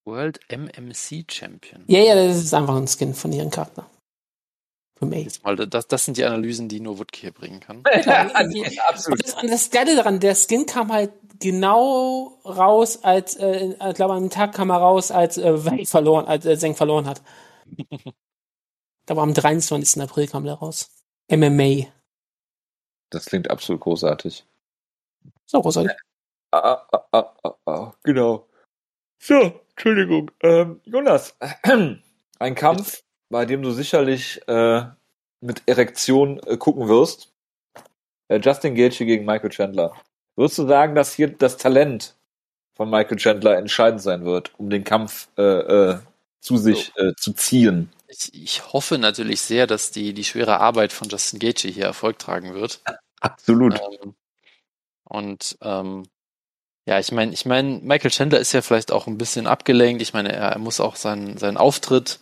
World 0.04 0.40
MMC 0.50 1.24
Champion. 1.30 1.84
Ja, 1.86 2.00
ja, 2.00 2.14
das 2.14 2.36
ist 2.36 2.52
einfach 2.52 2.76
ein 2.76 2.86
Skin 2.86 3.14
von 3.14 3.32
ihrem 3.32 3.50
Charakter. 3.50 3.86
Für 4.98 5.06
May. 5.06 5.22
Jetzt 5.22 5.42
mal, 5.42 5.56
das, 5.56 5.88
das 5.88 6.04
sind 6.04 6.18
die 6.18 6.24
Analysen, 6.24 6.68
die 6.68 6.80
nur 6.80 6.98
Woodke 6.98 7.20
hier 7.20 7.32
bringen 7.32 7.60
kann. 7.60 7.82
ja, 8.04 8.28
absolut. 8.88 9.24
Das, 9.24 9.36
das 9.36 9.70
Geile 9.70 9.96
daran, 9.96 10.20
der 10.20 10.34
Skin 10.34 10.66
kam 10.66 10.92
halt 10.92 11.12
genau 11.40 12.38
raus, 12.44 13.02
als, 13.02 13.36
äh, 13.36 13.74
ich 13.88 13.94
glaube, 13.94 14.14
am 14.14 14.28
Tag 14.28 14.52
kam 14.52 14.70
er 14.70 14.76
raus, 14.76 15.10
als 15.10 15.38
äh, 15.38 15.64
Wei 15.64 15.86
verloren, 15.86 16.26
als 16.26 16.44
äh, 16.44 16.58
Zeng 16.58 16.74
verloren 16.74 17.06
hat. 17.06 17.22
Aber 19.08 19.22
am 19.22 19.34
23. 19.34 20.00
April 20.02 20.26
kam 20.28 20.44
der 20.44 20.54
raus. 20.54 20.90
MMA. 21.30 21.86
Das 23.10 23.26
klingt 23.26 23.50
absolut 23.50 23.80
großartig. 23.82 24.44
So 25.46 25.60
großartig. 25.60 25.92
Ah, 26.50 26.86
ah, 26.92 27.06
ah, 27.12 27.34
ah, 27.42 27.54
ah, 27.66 27.92
genau. 28.02 28.46
So, 29.18 29.60
Entschuldigung. 29.70 30.30
Ähm, 30.40 30.80
Jonas, 30.84 31.36
ein 32.38 32.54
Kampf, 32.54 33.02
bei 33.30 33.46
dem 33.46 33.62
du 33.62 33.70
sicherlich 33.70 34.40
äh, 34.48 34.84
mit 35.40 35.62
Erektion 35.66 36.40
äh, 36.46 36.56
gucken 36.56 36.88
wirst. 36.88 37.32
Äh, 38.28 38.40
Justin 38.42 38.74
Gaethje 38.74 39.06
gegen 39.06 39.24
Michael 39.24 39.50
Chandler. 39.50 39.92
Würdest 40.36 40.58
du 40.58 40.66
sagen, 40.66 40.94
dass 40.94 41.14
hier 41.14 41.28
das 41.28 41.56
Talent 41.56 42.14
von 42.74 42.88
Michael 42.88 43.18
Chandler 43.18 43.58
entscheidend 43.58 44.00
sein 44.00 44.24
wird, 44.24 44.52
um 44.58 44.70
den 44.70 44.84
Kampf 44.84 45.28
äh, 45.36 45.42
äh, 45.42 45.98
zu 46.40 46.56
sich 46.56 46.92
äh, 46.96 47.12
zu 47.16 47.32
ziehen? 47.32 47.90
Ich, 48.12 48.34
ich 48.34 48.72
hoffe 48.72 48.98
natürlich 48.98 49.40
sehr, 49.40 49.66
dass 49.66 49.90
die, 49.90 50.12
die 50.12 50.24
schwere 50.24 50.60
Arbeit 50.60 50.92
von 50.92 51.08
Justin 51.08 51.38
Gaethje 51.38 51.70
hier 51.70 51.86
Erfolg 51.86 52.18
tragen 52.18 52.54
wird. 52.54 52.82
Absolut. 53.20 53.80
Ähm, 53.80 54.14
und 55.04 55.56
ähm, 55.62 56.04
ja, 56.86 56.98
ich 56.98 57.12
meine, 57.12 57.32
ich 57.32 57.46
meine, 57.46 57.80
Michael 57.82 58.10
Chandler 58.10 58.40
ist 58.40 58.52
ja 58.52 58.60
vielleicht 58.60 58.92
auch 58.92 59.06
ein 59.06 59.18
bisschen 59.18 59.46
abgelenkt. 59.46 60.02
Ich 60.02 60.12
meine, 60.12 60.32
er, 60.32 60.50
er 60.50 60.58
muss 60.58 60.80
auch 60.80 60.96
seinen, 60.96 61.38
seinen 61.38 61.56
Auftritt 61.56 62.20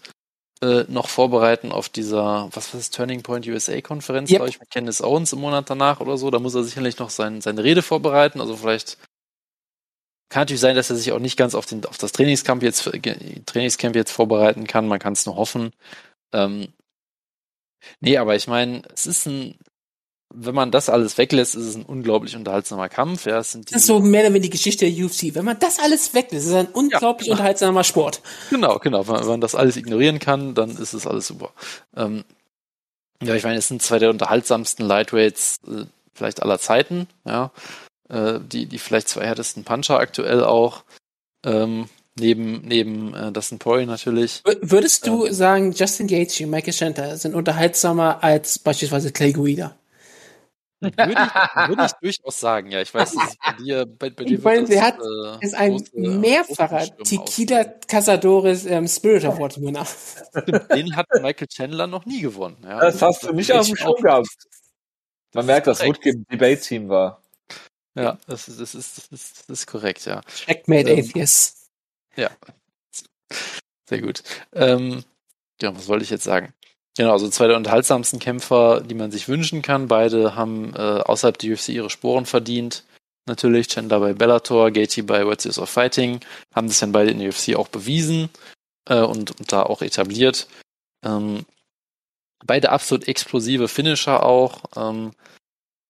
äh, 0.63 0.85
noch 0.89 1.09
vorbereiten 1.09 1.73
auf 1.73 1.89
dieser, 1.89 2.49
was 2.53 2.73
war 2.73 2.79
das, 2.79 2.91
Turning 2.91 3.23
Point 3.23 3.49
USA-Konferenz, 3.49 4.31
Yep. 4.31 4.39
glaube 4.39 4.51
ich, 4.51 4.61
mit 4.61 4.71
Candice 4.71 5.03
Owens 5.03 5.33
im 5.33 5.41
Monat 5.41 5.71
danach 5.71 6.01
oder 6.01 6.17
so. 6.19 6.31
Da 6.31 6.39
muss 6.39 6.55
er 6.55 6.63
sicherlich 6.63 6.99
noch 6.99 7.11
sein, 7.11 7.41
seine 7.41 7.65
Rede 7.65 7.83
vorbereiten. 7.83 8.41
Also 8.41 8.57
vielleicht 8.57 8.99
kann 10.31 10.43
natürlich 10.43 10.61
sein, 10.61 10.77
dass 10.77 10.91
er 10.91 10.97
sich 10.97 11.13
auch 11.13 11.19
nicht 11.19 11.37
ganz 11.37 11.55
auf, 11.55 11.67
den, 11.67 11.85
auf 11.85 11.99
das 11.99 12.13
Trainingscamp 12.13 12.63
jetzt, 12.63 12.89
Trainingscamp 13.47 13.97
jetzt 13.97 14.13
vorbereiten 14.13 14.67
kann. 14.67 14.87
Man 14.87 15.01
kann 15.01 15.13
es 15.13 15.27
nur 15.27 15.37
hoffen. 15.37 15.73
Ähm, 16.33 16.69
nee, 18.01 18.17
aber 18.17 18.37
ich 18.37 18.47
meine, 18.47 18.83
es 18.95 19.07
ist 19.07 19.27
ein, 19.27 19.57
wenn 20.33 20.55
man 20.55 20.71
das 20.71 20.89
alles 20.89 21.19
weglässt, 21.19 21.57
ist 21.57 21.67
es 21.67 21.75
ein 21.75 21.85
unglaublich 21.85 22.37
unterhaltsamer 22.37 22.89
Kampf. 22.89 23.27
Ja, 23.27 23.41
es 23.41 23.51
sind 23.51 23.73
Das 23.73 23.81
ist 23.81 23.87
so 23.89 23.99
mehr 23.99 24.21
oder 24.21 24.31
weniger 24.31 24.45
die 24.45 24.51
Geschichte 24.51 24.89
der 24.89 25.05
UFC. 25.05 25.35
Wenn 25.35 25.45
man 25.45 25.59
das 25.59 25.81
alles 25.81 26.15
weglässt, 26.15 26.47
ist 26.47 26.53
es 26.53 26.57
ein 26.57 26.69
unglaublich 26.69 27.27
genau. 27.27 27.33
unterhaltsamer 27.33 27.83
Sport. 27.83 28.23
Genau, 28.51 28.79
genau. 28.79 29.09
Wenn, 29.09 29.17
wenn 29.17 29.27
man 29.27 29.41
das 29.41 29.57
alles 29.57 29.77
ignorieren 29.77 30.21
kann, 30.21 30.55
dann 30.55 30.71
ist 30.71 30.93
es 30.93 31.09
alles 31.09 31.27
super. 31.27 31.53
Ähm, 31.97 32.23
ja, 33.21 33.35
ich 33.35 33.43
meine, 33.43 33.59
es 33.59 33.67
sind 33.67 33.83
zwei 33.83 33.99
der 33.99 34.11
unterhaltsamsten 34.11 34.87
Lightweights 34.87 35.59
äh, 35.67 35.87
vielleicht 36.15 36.41
aller 36.43 36.61
Zeiten, 36.61 37.09
ja. 37.27 37.51
Äh, 38.11 38.41
die, 38.41 38.67
die 38.67 38.79
vielleicht 38.79 39.09
zwei 39.09 39.25
härtesten 39.27 39.65
Puncher 39.65 39.99
aktuell 39.99 40.43
auch. 40.45 40.83
Ähm, 41.47 41.89
neben 42.19 42.63
neben 42.67 43.15
äh, 43.15 43.33
Dustin 43.33 43.59
Poirier 43.59 43.87
natürlich. 43.87 44.43
W- 44.45 44.57
Würdest 44.61 45.07
du 45.07 45.33
sagen, 45.33 45.73
Justin 45.73 46.07
Gaethje 46.07 46.45
und 46.47 46.51
Michael 46.51 46.73
Chandler 46.75 47.17
sind 47.17 47.35
unterhaltsamer 47.35 48.23
als 48.23 48.59
beispielsweise 48.59 49.13
Clay 49.13 49.33
Guida? 49.33 49.77
Würde 50.83 50.95
ich, 51.13 51.69
würde 51.69 51.85
ich 51.85 51.93
durchaus 52.01 52.41
sagen, 52.41 52.71
ja. 52.71 52.81
Ich 52.81 52.93
weiß, 52.93 53.13
dass 53.13 53.29
es 53.31 53.37
bei 53.37 53.53
dir, 53.63 53.85
bei, 53.87 54.09
bei 54.11 54.25
dir 54.25 54.41
meine, 54.41 54.67
sie 54.67 54.75
das, 54.77 54.83
hat- 54.83 54.99
äh, 54.99 55.45
Ist 55.45 55.55
ein 55.55 55.73
große- 55.77 56.19
mehrfacher 56.19 56.97
Tequila 57.05 57.65
Cazadores 57.87 58.65
ähm, 58.67 58.89
Spirit 58.89 59.25
Award 59.27 59.61
Winner. 59.61 59.87
Den 60.75 60.97
hat 60.97 61.07
Michael 61.21 61.49
Chandler 61.49 61.87
noch 61.87 62.07
nie 62.07 62.23
gewonnen. 62.23 62.57
Ja. 62.65 62.81
Das 62.81 63.01
hast 63.03 63.23
du 63.25 63.33
nicht 63.33 63.53
auf 63.53 63.67
dem 63.67 63.77
Schirm 63.77 63.95
gehabt. 64.03 64.29
Man 65.35 65.47
merkt, 65.47 65.67
dass 65.69 65.85
Woodke 65.85 66.11
im 66.11 66.25
Debate-Team 66.33 66.89
war. 66.89 67.20
Ja, 67.95 68.19
das 68.27 68.49
ist, 68.49 68.61
das 68.61 68.75
ist, 68.75 68.99
das 68.99 69.07
ist, 69.09 69.49
das 69.49 69.61
ist 69.61 69.67
korrekt, 69.67 70.07
ja. 70.07 70.21
Checkmate 70.23 70.91
Ähm, 70.91 71.05
Atheist. 71.05 71.71
Sehr 73.89 74.01
gut. 74.01 74.23
Ähm, 74.53 75.05
ja, 75.61 75.77
was 75.77 75.89
wollte 75.89 76.05
ich 76.05 76.11
jetzt 76.11 76.25
sagen? 76.25 76.55
Genau, 76.97 77.13
also 77.13 77.29
zwei 77.29 77.49
der 77.49 77.57
unterhaltsamsten 77.57 78.19
Kämpfer, 78.19 78.81
die 78.81 78.95
man 78.95 79.11
sich 79.11 79.29
wünschen 79.29 79.63
kann. 79.63 79.89
Beide 79.89 80.35
haben 80.37 80.75
äh, 80.75 80.79
außerhalb 80.79 81.39
der 81.39 81.53
UFC 81.53 81.71
ihre 81.71 81.91
Sporen 81.91 82.27
verdient. 82.27 82.85
Natürlich, 83.27 83.69
Chandler 83.69 84.01
bei 84.01 84.13
Bellator, 84.13 84.71
Gaethje 84.71 85.03
bei 85.05 85.25
World 85.25 85.41
Series 85.41 85.59
of 85.59 85.71
Fighting, 85.71 86.21
haben 86.55 86.69
das 86.69 86.81
dann 86.81 86.93
beide 86.93 87.11
in 87.11 87.19
der 87.19 87.31
UFC 87.31 87.55
auch 87.57 87.69
bewiesen 87.69 88.29
äh, 88.89 89.01
und, 89.01 89.39
und 89.39 89.53
da 89.53 89.63
auch 89.63 89.83
etabliert. 89.83 90.49
Ähm, 91.05 91.45
beide 92.45 92.71
absolut 92.71 93.09
explosive 93.09 93.69
Finisher 93.69 94.25
auch. 94.25 94.65
Ähm, 94.77 95.13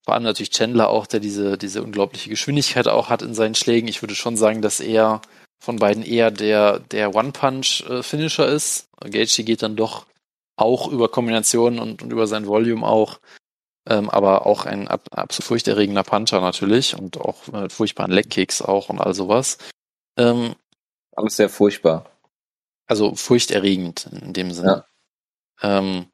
vor 0.05 0.15
allem 0.15 0.23
natürlich 0.23 0.51
Chandler 0.51 0.89
auch, 0.89 1.07
der 1.07 1.21
diese, 1.21 1.59
diese 1.59 1.83
unglaubliche 1.83 2.31
Geschwindigkeit 2.31 2.89
auch 2.89 3.09
hat 3.11 3.23
in 3.23 3.35
seinen 3.35 3.55
Schlägen. 3.55 3.89
Ich 3.89 4.03
würde 4.03 4.15
schon 4.15 4.37
sagen, 4.37 4.63
dass 4.63 4.81
er 4.81 5.21
von 5.63 5.77
beiden 5.77 6.03
eher 6.03 6.31
der, 6.31 6.79
der 6.79 7.15
One-Punch-Finisher 7.15 8.49
ist. 8.49 8.89
Gaethje 9.01 9.45
geht 9.45 9.63
dann 9.63 9.77
doch 9.77 10.07
auch 10.57 10.89
über 10.89 11.09
Kombinationen 11.09 11.79
und, 11.79 12.03
und 12.03 12.13
über 12.13 12.27
sein 12.27 12.47
Volume 12.47 12.87
auch. 12.87 13.21
Ähm, 13.89 14.11
aber 14.11 14.47
auch 14.47 14.67
ein 14.67 14.89
ab, 14.89 15.07
absolut 15.11 15.47
furchterregender 15.47 16.03
Puncher 16.03 16.41
natürlich 16.41 16.95
und 16.99 17.19
auch 17.19 17.47
mit 17.49 17.73
furchtbaren 17.73 18.13
Leg-Kicks 18.13 18.61
auch 18.61 18.91
und 18.91 19.01
all 19.01 19.15
sowas. 19.15 19.57
Ähm, 20.19 20.55
Alles 21.17 21.37
sehr 21.37 21.49
furchtbar. 21.49 22.11
also 22.87 23.15
furchterregend 23.15 24.07
in 24.13 24.33
dem 24.35 24.53
Sinne. 24.53 24.85
Ähm, 25.63 26.07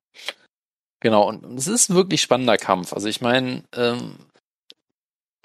genau, 1.00 1.28
und 1.28 1.58
es 1.58 1.66
ist 1.66 1.90
ein 1.90 1.96
wirklich 1.96 2.22
spannender 2.22 2.56
Kampf. 2.56 2.92
Also 2.92 3.08
ich 3.08 3.20
meine, 3.20 3.64
ähm, 3.74 4.16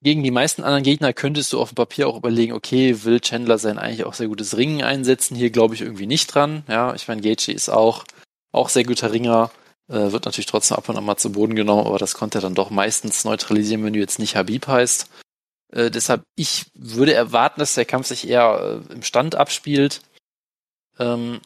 gegen 0.04 0.24
die 0.24 0.32
meisten 0.32 0.64
anderen 0.64 0.84
Gegner 0.84 1.14
könntest 1.14 1.54
du 1.54 1.62
auf 1.62 1.70
dem 1.70 1.76
Papier 1.76 2.08
auch 2.08 2.18
überlegen, 2.18 2.54
okay, 2.54 3.04
will 3.04 3.20
Chandler 3.20 3.60
sein 3.60 3.78
eigentlich 3.78 4.06
auch 4.06 4.16
sehr 4.16 4.28
gutes 4.28 4.58
Ringen 4.58 4.84
einsetzen? 4.84 5.36
Hier 5.36 5.52
glaube 5.52 5.76
ich 5.76 5.82
irgendwie 5.82 6.08
nicht 6.08 6.34
dran. 6.34 6.64
Ja, 6.68 6.96
ich 6.96 7.08
meine, 7.08 7.22
Gaethje 7.22 7.54
ist 7.54 7.70
auch, 7.70 8.04
auch 8.52 8.70
sehr 8.70 8.84
guter 8.84 9.12
Ringer, 9.12 9.52
äh, 9.90 10.12
wird 10.12 10.26
natürlich 10.26 10.48
trotzdem 10.48 10.78
ab 10.78 10.90
und 10.90 10.98
an 10.98 11.06
mal 11.06 11.18
zu 11.18 11.32
Boden 11.32 11.56
genommen, 11.56 11.86
aber 11.86 12.00
das 12.00 12.16
konnte 12.16 12.40
er 12.40 12.42
dann 12.42 12.56
doch 12.56 12.72
meistens 12.72 13.26
neutralisieren, 13.26 13.84
wenn 13.84 13.94
du 13.94 14.00
jetzt 14.00 14.20
nicht 14.20 14.36
Habib 14.36 14.68
heißt. 14.68 15.08
Äh, 15.72 15.92
deshalb, 15.92 16.24
ich 16.36 16.66
würde 16.74 17.14
erwarten, 17.14 17.60
dass 17.60 17.76
der 17.76 17.86
Kampf 17.86 18.08
sich 18.08 18.28
eher 18.28 18.82
äh, 18.90 18.94
im 18.94 19.04
Stand 19.04 19.36
abspielt. 19.36 20.02
Ähm, 20.98 21.42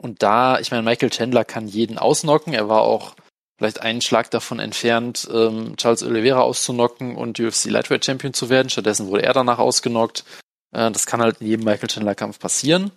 und 0.00 0.22
da, 0.22 0.58
ich 0.60 0.70
meine, 0.70 0.82
Michael 0.82 1.10
Chandler 1.10 1.44
kann 1.44 1.66
jeden 1.66 1.98
ausnocken. 1.98 2.54
Er 2.54 2.68
war 2.68 2.82
auch 2.82 3.14
vielleicht 3.58 3.82
einen 3.82 4.00
Schlag 4.00 4.30
davon 4.30 4.60
entfernt, 4.60 5.28
ähm, 5.32 5.76
Charles 5.76 6.04
Oliveira 6.04 6.40
auszunocken 6.40 7.16
und 7.16 7.40
UFC 7.40 7.66
Lightweight 7.66 8.04
Champion 8.04 8.32
zu 8.32 8.48
werden. 8.48 8.70
Stattdessen 8.70 9.08
wurde 9.08 9.24
er 9.24 9.32
danach 9.32 9.58
ausgenockt. 9.58 10.24
Äh, 10.72 10.90
das 10.92 11.06
kann 11.06 11.20
halt 11.20 11.40
in 11.40 11.48
jedem 11.48 11.64
Michael 11.64 11.88
Chandler 11.88 12.14
Kampf 12.14 12.38
passieren. 12.38 12.92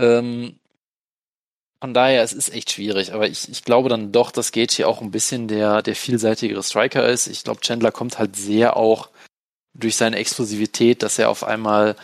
Ähm, 0.00 0.58
von 1.78 1.92
daher, 1.92 2.22
es 2.22 2.32
ist 2.32 2.54
echt 2.54 2.70
schwierig, 2.72 3.12
aber 3.12 3.28
ich, 3.28 3.50
ich 3.50 3.62
glaube 3.62 3.90
dann 3.90 4.10
doch, 4.10 4.30
dass 4.30 4.52
Gaethje 4.52 4.88
auch 4.88 5.02
ein 5.02 5.10
bisschen 5.10 5.46
der, 5.46 5.82
der 5.82 5.94
vielseitigere 5.94 6.62
Striker 6.62 7.06
ist. 7.06 7.26
Ich 7.26 7.44
glaube, 7.44 7.60
Chandler 7.60 7.92
kommt 7.92 8.18
halt 8.18 8.34
sehr 8.34 8.78
auch 8.78 9.10
durch 9.74 9.96
seine 9.96 10.16
Explosivität, 10.16 11.02
dass 11.02 11.18
er 11.18 11.28
auf 11.28 11.44
einmal 11.44 11.96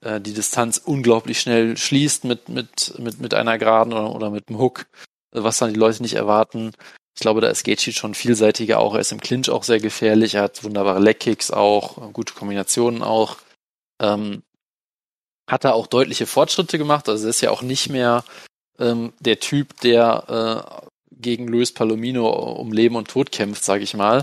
äh, 0.00 0.20
die 0.20 0.34
Distanz 0.34 0.78
unglaublich 0.78 1.40
schnell 1.40 1.76
schließt 1.76 2.24
mit, 2.24 2.48
mit, 2.48 2.98
mit, 2.98 3.20
mit 3.20 3.34
einer 3.34 3.58
Geraden 3.58 3.92
oder, 3.92 4.14
oder 4.14 4.30
mit 4.30 4.48
einem 4.48 4.58
Hook, 4.58 4.86
äh, 5.32 5.42
was 5.42 5.58
dann 5.58 5.72
die 5.72 5.80
Leute 5.80 6.02
nicht 6.02 6.14
erwarten. 6.14 6.72
Ich 7.14 7.20
glaube, 7.20 7.40
da 7.40 7.48
ist 7.48 7.64
Gaethje 7.64 7.92
schon 7.92 8.14
vielseitiger 8.14 8.78
auch. 8.78 8.94
Er 8.94 9.00
ist 9.00 9.12
im 9.12 9.20
Clinch 9.20 9.48
auch 9.48 9.64
sehr 9.64 9.80
gefährlich. 9.80 10.34
Er 10.34 10.42
hat 10.42 10.62
wunderbare 10.64 11.00
Leg-Kicks 11.00 11.50
auch, 11.50 11.98
äh, 11.98 12.12
gute 12.12 12.34
Kombinationen 12.34 13.02
auch. 13.02 13.38
Ähm, 14.00 14.42
hat 15.48 15.64
er 15.64 15.74
auch 15.74 15.86
deutliche 15.86 16.26
Fortschritte 16.26 16.76
gemacht. 16.76 17.08
Also 17.08 17.26
er 17.26 17.30
ist 17.30 17.40
ja 17.40 17.50
auch 17.50 17.62
nicht 17.62 17.88
mehr 17.88 18.24
ähm, 18.78 19.12
der 19.20 19.40
Typ, 19.40 19.80
der 19.80 20.82
äh, 20.82 20.86
gegen 21.10 21.48
Luis 21.48 21.72
Palomino 21.72 22.28
um 22.28 22.72
Leben 22.72 22.96
und 22.96 23.08
Tod 23.08 23.32
kämpft, 23.32 23.64
sage 23.64 23.84
ich 23.84 23.94
mal. 23.94 24.22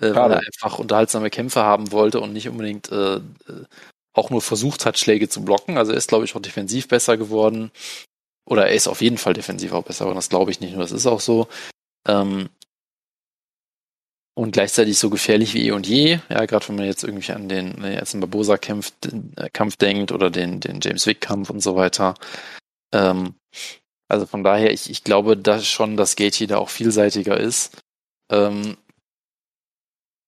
Äh, 0.00 0.14
weil 0.14 0.32
er 0.32 0.40
einfach 0.40 0.78
unterhaltsame 0.78 1.30
Kämpfe 1.30 1.62
haben 1.62 1.92
wollte 1.92 2.20
und 2.20 2.32
nicht 2.32 2.48
unbedingt 2.48 2.90
äh, 2.90 3.16
äh, 3.16 3.20
auch 4.14 4.30
nur 4.30 4.40
versucht 4.40 4.86
hat, 4.86 4.98
Schläge 4.98 5.28
zu 5.28 5.44
blocken. 5.44 5.76
Also 5.76 5.92
er 5.92 5.98
ist, 5.98 6.08
glaube 6.08 6.24
ich, 6.24 6.34
auch 6.34 6.40
defensiv 6.40 6.88
besser 6.88 7.16
geworden. 7.16 7.70
Oder 8.46 8.68
er 8.68 8.74
ist 8.74 8.88
auf 8.88 9.02
jeden 9.02 9.18
Fall 9.18 9.34
defensiv 9.34 9.72
auch 9.72 9.84
besser 9.84 10.04
geworden. 10.04 10.16
Das 10.18 10.28
glaube 10.28 10.50
ich 10.50 10.60
nicht 10.60 10.72
nur, 10.72 10.82
das 10.82 10.92
ist 10.92 11.06
auch 11.06 11.20
so. 11.20 11.48
Ähm, 12.06 12.48
und 14.36 14.50
gleichzeitig 14.50 14.98
so 14.98 15.10
gefährlich 15.10 15.54
wie 15.54 15.66
eh 15.66 15.70
und 15.70 15.86
je. 15.86 16.18
Ja, 16.28 16.44
gerade 16.44 16.68
wenn 16.68 16.76
man 16.76 16.86
jetzt 16.86 17.04
irgendwie 17.04 17.32
an 17.32 17.48
den 17.48 17.82
äh, 17.84 17.94
jetzt 17.94 18.18
Barbosa 18.18 18.56
Kampf, 18.56 18.92
äh, 19.36 19.48
Kampf 19.52 19.76
denkt 19.76 20.12
oder 20.12 20.30
den, 20.30 20.60
den 20.60 20.80
James 20.82 21.06
Wick 21.06 21.20
Kampf 21.20 21.50
und 21.50 21.60
so 21.60 21.76
weiter. 21.76 22.14
Ähm, 22.92 23.34
also 24.08 24.26
von 24.26 24.44
daher, 24.44 24.72
ich, 24.72 24.90
ich 24.90 25.04
glaube 25.04 25.36
dass 25.36 25.66
schon, 25.66 25.96
dass 25.96 26.16
Gaethje 26.16 26.46
da 26.46 26.58
auch 26.58 26.68
vielseitiger 26.68 27.38
ist. 27.38 27.76
Ähm, 28.30 28.76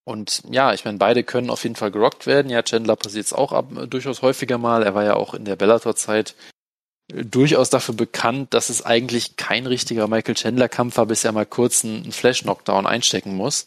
und 0.07 0.43
ja, 0.49 0.73
ich 0.73 0.85
meine, 0.85 0.99
beide 0.99 1.25
können 1.25 1.51
auf 1.51 1.65
jeden 1.65 1.75
Fall 1.75 1.91
gerockt 1.91 2.27
werden. 2.27 2.49
Ja, 2.49 2.63
Chandler 2.63 2.95
passiert 2.95 3.27
es 3.27 3.33
auch 3.33 3.51
ab, 3.53 3.71
durchaus 3.91 4.23
häufiger 4.23 4.57
mal. 4.57 4.85
Er 4.85 4.95
war 4.95 5.03
ja 5.03 5.15
auch 5.15 5.35
in 5.35 5.45
der 5.45 5.57
Bellator-Zeit 5.57 6.37
äh, 7.13 7.25
durchaus 7.25 7.71
dafür 7.71 7.97
bekannt, 7.97 8.55
dass 8.55 8.71
es 8.71 8.87
eigentlich 8.87 9.35
kein 9.37 9.67
richtiger 9.67 10.07
Michael 10.07 10.37
Chandler-Kampf 10.37 10.97
war, 10.99 11.07
bis 11.07 11.25
er 11.25 11.33
mal 11.33 11.45
kurz 11.45 11.85
einen, 11.85 12.13
Flash-Knockdown 12.13 12.87
einstecken 12.87 13.35
muss. 13.35 13.67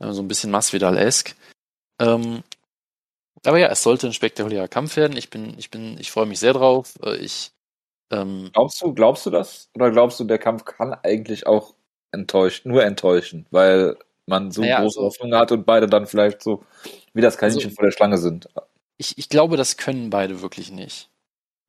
Äh, 0.00 0.12
So 0.12 0.22
ein 0.22 0.28
bisschen 0.28 0.50
Masvidal-esque. 0.50 1.34
Ähm, 2.00 2.42
aber 3.44 3.58
ja, 3.58 3.68
es 3.68 3.82
sollte 3.82 4.06
ein 4.06 4.14
spektakulärer 4.14 4.68
Kampf 4.68 4.96
werden. 4.96 5.18
Ich 5.18 5.28
bin, 5.28 5.58
ich 5.58 5.70
bin, 5.70 5.98
ich 6.00 6.10
freue 6.10 6.24
mich 6.26 6.38
sehr 6.38 6.54
drauf. 6.54 6.94
Äh, 7.02 7.16
Ich, 7.16 7.52
ähm, 8.10 8.48
Glaubst 8.54 8.80
du, 8.80 8.94
glaubst 8.94 9.26
du 9.26 9.30
das? 9.30 9.68
Oder 9.74 9.90
glaubst 9.90 10.18
du, 10.18 10.24
der 10.24 10.38
Kampf 10.38 10.64
kann 10.64 10.94
eigentlich 10.94 11.46
auch 11.46 11.74
enttäuscht, 12.10 12.64
nur 12.64 12.82
enttäuschen, 12.84 13.46
weil 13.50 13.98
man 14.26 14.50
so 14.50 14.60
Naja, 14.62 14.80
große 14.80 14.98
also- 14.98 15.06
Hoffnung 15.06 15.34
hat 15.34 15.52
und 15.52 15.64
beide 15.66 15.86
dann 15.86 16.06
vielleicht 16.06 16.42
so 16.42 16.64
wie 17.12 17.20
das 17.20 17.38
Kaninchen 17.38 17.64
Also- 17.66 17.74
vor 17.76 17.84
der 17.84 17.92
Schlange 17.92 18.18
sind. 18.18 18.48
ich, 18.96 19.18
ich 19.18 19.28
glaube, 19.28 19.56
das 19.56 19.76
können 19.76 20.10
beide 20.10 20.40
wirklich 20.42 20.70
nicht. 20.70 21.08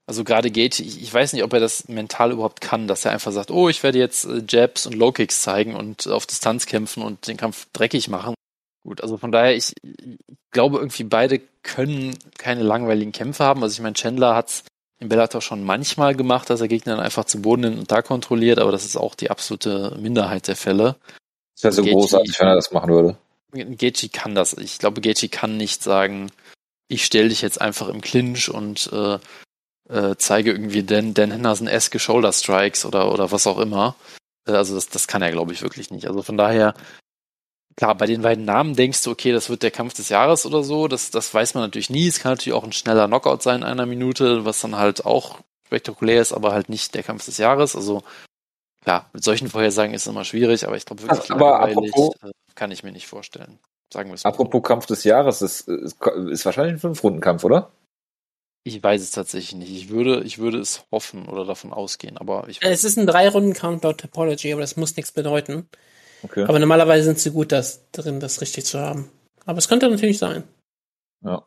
Also 0.08 0.24
gerade 0.24 0.52
Gate, 0.52 0.80
ich, 0.80 1.02
ich 1.02 1.12
weiß 1.12 1.34
nicht, 1.34 1.44
ob 1.44 1.52
er 1.54 1.60
das 1.60 1.88
mental 1.88 2.32
überhaupt 2.32 2.62
kann, 2.62 2.88
dass 2.88 3.06
er 3.06 3.12
einfach 3.12 3.32
sagt, 3.32 3.50
oh, 3.50 3.70
ich 3.70 3.82
werde 3.82 3.98
jetzt 3.98 4.26
äh, 4.26 4.44
Jabs 4.48 4.86
und 4.86 4.94
Low 4.94 5.12
Kicks 5.12 5.42
zeigen 5.42 5.76
und 5.76 6.08
auf 6.08 6.28
Distanz 6.28 6.68
kämpfen 6.68 7.02
und 7.02 7.28
den 7.28 7.38
Kampf 7.38 7.68
dreckig 7.74 8.08
machen. 8.08 8.36
Gut, 8.84 9.02
also 9.02 9.18
von 9.18 9.32
daher, 9.32 9.56
ich, 9.56 9.74
ich 9.82 10.18
glaube 10.52 10.78
irgendwie 10.78 11.06
beide 11.06 11.42
können 11.64 12.16
keine 12.38 12.62
langweiligen 12.62 13.14
Kämpfe 13.14 13.44
haben. 13.44 13.64
Also 13.64 13.74
ich 13.74 13.82
meine, 13.82 13.96
Chandler 13.96 14.36
hat's 14.36 14.64
im 15.00 15.10
Bellator 15.10 15.42
schon 15.42 15.64
manchmal 15.64 16.16
gemacht, 16.16 16.52
dass 16.52 16.62
er 16.62 16.68
Gegner 16.68 16.96
dann 16.98 17.04
einfach 17.04 17.26
zu 17.26 17.42
Boden 17.42 17.62
nimmt 17.62 17.80
und 17.80 17.92
da 17.92 18.04
kontrolliert, 18.04 18.60
aber 18.60 18.72
das 18.72 18.86
ist 18.86 18.96
auch 18.98 19.16
die 19.16 19.32
absolute 19.32 19.98
Minderheit 20.00 20.48
der 20.48 20.56
Fälle. 20.56 20.98
Das 21.56 21.64
wäre 21.64 21.74
so 21.74 21.82
Gaethje- 21.84 21.94
großartig, 21.94 22.40
wenn 22.40 22.48
er 22.48 22.56
das 22.56 22.72
machen 22.72 22.92
würde. 22.92 23.18
Gaethje 23.52 24.10
kann 24.10 24.36
das. 24.36 24.54
Ich 24.54 24.80
glaube, 24.80 25.02
Gaethje 25.02 25.30
kann 25.30 25.58
nicht 25.58 25.82
sagen, 25.82 26.32
ich 26.88 27.06
stelle 27.06 27.30
dich 27.30 27.42
jetzt 27.42 27.62
einfach 27.62 27.88
im 27.88 28.02
Clinch 28.02 28.50
und 28.50 28.92
äh, 28.92 29.18
äh, 29.90 30.16
zeige 30.18 30.52
irgendwie 30.52 30.84
Dan, 30.84 31.14
Dan 31.14 31.32
Henderson-eske 31.32 32.00
Shoulder 32.00 32.32
Strikes 32.32 32.86
oder, 32.86 33.12
oder 33.12 33.32
was 33.32 33.48
auch 33.48 33.60
immer. 33.60 33.96
Äh, 34.48 34.52
also 34.52 34.76
das, 34.76 34.90
das 34.90 35.08
kann 35.08 35.22
er, 35.22 35.32
glaube 35.32 35.54
ich, 35.54 35.62
wirklich 35.62 35.90
nicht. 35.92 36.08
Also 36.08 36.22
von 36.22 36.38
daher, 36.38 36.74
klar, 37.76 37.96
bei 37.96 38.06
den 38.06 38.22
beiden 38.22 38.46
Namen 38.46 38.76
denkst 38.76 39.04
du, 39.04 39.12
okay, 39.12 39.32
das 39.32 39.50
wird 39.50 39.64
der 39.64 39.72
Kampf 39.72 39.94
des 39.94 40.10
Jahres 40.10 40.46
oder 40.46 40.64
so. 40.64 40.88
Das, 40.88 41.12
das 41.12 41.34
weiß 41.34 41.54
man 41.54 41.64
natürlich 41.64 41.90
nie. 41.90 42.08
Es 42.08 42.20
kann 42.20 42.34
natürlich 42.34 42.58
auch 42.58 42.64
ein 42.64 42.74
schneller 42.74 43.08
Knockout 43.08 43.42
sein 43.42 43.62
in 43.62 43.68
einer 43.68 43.86
Minute, 43.86 44.46
was 44.46 44.60
dann 44.62 44.76
halt 44.76 45.06
auch 45.06 45.40
spektakulär 45.66 46.22
ist, 46.22 46.34
aber 46.34 46.52
halt 46.52 46.70
nicht 46.70 46.94
der 46.94 47.04
Kampf 47.04 47.26
des 47.26 47.38
Jahres. 47.38 47.76
Also 47.76 48.04
klar, 48.86 49.10
mit 49.12 49.24
solchen 49.24 49.50
Vorhersagen 49.50 49.94
ist 49.94 50.04
es 50.04 50.08
immer 50.08 50.24
schwierig, 50.24 50.66
aber 50.66 50.78
ich 50.78 50.86
glaube 50.86 51.04
wirklich 51.04 51.30
Aber 51.32 51.60
langweilig 51.60 51.94
apropos- 51.94 52.16
äh, 52.24 52.32
kann 52.56 52.72
ich 52.72 52.84
mir 52.84 52.94
nicht 52.94 53.08
vorstellen. 53.08 53.60
Sagen 53.92 54.10
wir 54.10 54.16
es 54.16 54.24
mal 54.24 54.32
so. 54.32 54.34
Apropos 54.36 54.64
Kampf 54.64 54.86
des 54.86 55.04
Jahres, 55.04 55.40
das 55.40 55.62
ist, 55.62 56.02
ist 56.02 56.46
wahrscheinlich 56.46 56.76
ein 56.76 56.80
Fünf-Runden-Kampf, 56.80 57.44
oder? 57.44 57.72
Ich 58.64 58.82
weiß 58.82 59.02
es 59.02 59.12
tatsächlich 59.12 59.56
nicht. 59.56 59.72
Ich 59.72 59.90
würde, 59.90 60.24
ich 60.24 60.38
würde 60.40 60.60
es 60.60 60.86
hoffen 60.92 61.28
oder 61.28 61.46
davon 61.46 61.72
ausgehen, 61.74 62.18
aber 62.18 62.48
ich 62.48 62.62
Es 62.64 62.84
ist 62.84 62.98
ein 62.98 63.06
Drei-Runden-Count 63.06 63.84
laut 63.84 64.00
Topology, 64.00 64.54
aber 64.54 64.62
das 64.62 64.78
muss 64.78 64.96
nichts 64.96 65.12
bedeuten. 65.12 65.68
Okay. 66.24 66.46
Aber 66.46 66.58
normalerweise 66.58 67.04
sind 67.04 67.20
sie 67.20 67.32
gut 67.32 67.52
das, 67.52 67.92
drin, 67.92 68.20
das 68.20 68.42
richtig 68.42 68.66
zu 68.66 68.80
haben. 68.80 69.12
Aber 69.46 69.60
es 69.60 69.68
könnte 69.68 69.88
natürlich 69.90 70.18
sein. 70.18 70.44
Ja. 71.24 71.46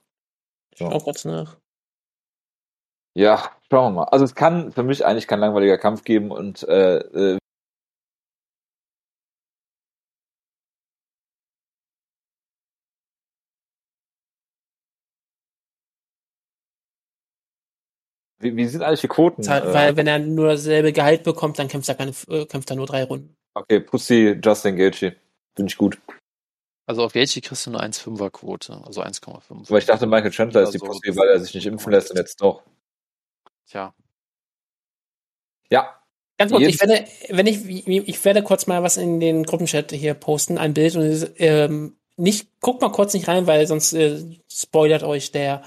Ich 0.70 0.78
schau 0.78 0.98
kurz 1.00 1.24
nach. 1.24 1.56
Ja, 3.18 3.50
schauen 3.68 3.94
wir 3.94 4.02
mal. 4.02 4.04
Also 4.04 4.24
es 4.24 4.36
kann 4.36 4.70
für 4.70 4.84
mich 4.84 5.04
eigentlich 5.04 5.26
kein 5.26 5.40
langweiliger 5.40 5.76
Kampf 5.76 6.04
geben 6.04 6.30
und 6.30 6.62
äh, 6.68 6.98
äh, 6.98 7.38
wie, 18.38 18.54
wie 18.54 18.66
sind 18.66 18.82
eigentlich 18.82 19.00
die 19.00 19.08
Quoten? 19.08 19.42
Äh, 19.42 19.74
weil 19.74 19.96
wenn 19.96 20.06
er 20.06 20.20
nur 20.20 20.46
dasselbe 20.46 20.92
Gehalt 20.92 21.24
bekommt, 21.24 21.58
dann 21.58 21.66
kämpft 21.66 21.88
er, 21.88 21.96
keine, 21.96 22.12
äh, 22.28 22.46
kämpft 22.46 22.70
er 22.70 22.76
nur 22.76 22.86
drei 22.86 23.02
Runden. 23.02 23.34
okay, 23.54 23.80
Pussy 23.80 24.38
Justin 24.40 24.76
Gaethje. 24.76 25.16
Finde 25.56 25.70
ich 25.72 25.76
gut. 25.76 25.98
Also 26.86 27.02
auf 27.02 27.14
Gaethje 27.14 27.42
kriegst 27.42 27.66
du 27.66 27.70
eine 27.70 27.80
1,5er 27.80 28.30
Quote, 28.30 28.80
also 28.86 29.02
1,5. 29.02 29.66
Aber 29.68 29.78
ich 29.78 29.86
dachte, 29.86 30.06
Michael 30.06 30.30
Chandler 30.30 30.62
ist 30.62 30.74
die 30.74 30.78
Pussy, 30.78 31.16
weil 31.16 31.30
er 31.30 31.40
sich 31.40 31.52
nicht 31.52 31.66
impfen 31.66 31.90
lässt 31.90 32.12
und 32.12 32.16
jetzt 32.16 32.40
doch. 32.40 32.62
Tja, 33.68 33.94
Ja, 35.70 35.98
Ganz 36.38 36.52
kurz, 36.52 36.66
ich 36.66 36.80
werde, 36.80 37.04
wenn 37.30 37.46
ich, 37.48 37.66
ich 37.88 38.24
werde 38.24 38.44
kurz 38.44 38.68
mal 38.68 38.84
was 38.84 38.96
in 38.96 39.18
den 39.18 39.42
Gruppenchat 39.42 39.90
hier 39.90 40.14
posten, 40.14 40.56
ein 40.56 40.72
Bild 40.72 40.94
und 40.94 41.32
ähm, 41.38 41.96
nicht, 42.16 42.60
guckt 42.60 42.80
mal 42.80 42.92
kurz 42.92 43.12
nicht 43.12 43.26
rein, 43.26 43.48
weil 43.48 43.66
sonst 43.66 43.92
äh, 43.92 44.22
spoilert 44.48 45.02
euch 45.02 45.32
der, 45.32 45.64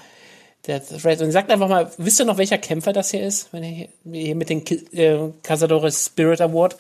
der 0.68 0.82
Thread. 0.86 1.22
Und 1.22 1.32
sagt 1.32 1.52
einfach 1.52 1.68
mal, 1.68 1.92
wisst 1.98 2.22
ihr 2.22 2.26
noch, 2.26 2.38
welcher 2.38 2.58
Kämpfer 2.58 2.94
das 2.94 3.12
hier 3.12 3.22
ist? 3.22 3.52
Wenn 3.52 3.64
ihr 3.64 3.90
hier, 4.10 4.36
mit 4.36 4.50
dem 4.50 4.64
äh, 4.94 5.34
Cazadores 5.44 6.06
Spirit 6.06 6.40
Award. 6.40 6.78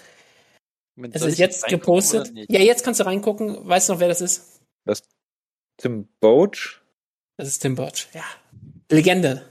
Moment, 0.95 1.13
Das 1.13 1.23
ist 1.23 1.37
jetzt 1.37 1.67
gepostet. 1.67 2.31
Ja, 2.47 2.61
jetzt 2.61 2.83
kannst 2.83 3.01
du 3.01 3.05
reingucken. 3.05 3.67
Weißt 3.67 3.89
du 3.89 3.93
noch, 3.93 3.99
wer 3.99 4.07
das 4.07 4.21
ist? 4.21 4.61
Tim 5.75 6.07
Boach. 6.21 6.79
Das 7.35 7.47
ist 7.47 7.59
Tim 7.59 7.75
Burch. 7.75 8.07
Ja. 8.13 8.23
Legende. 8.89 9.50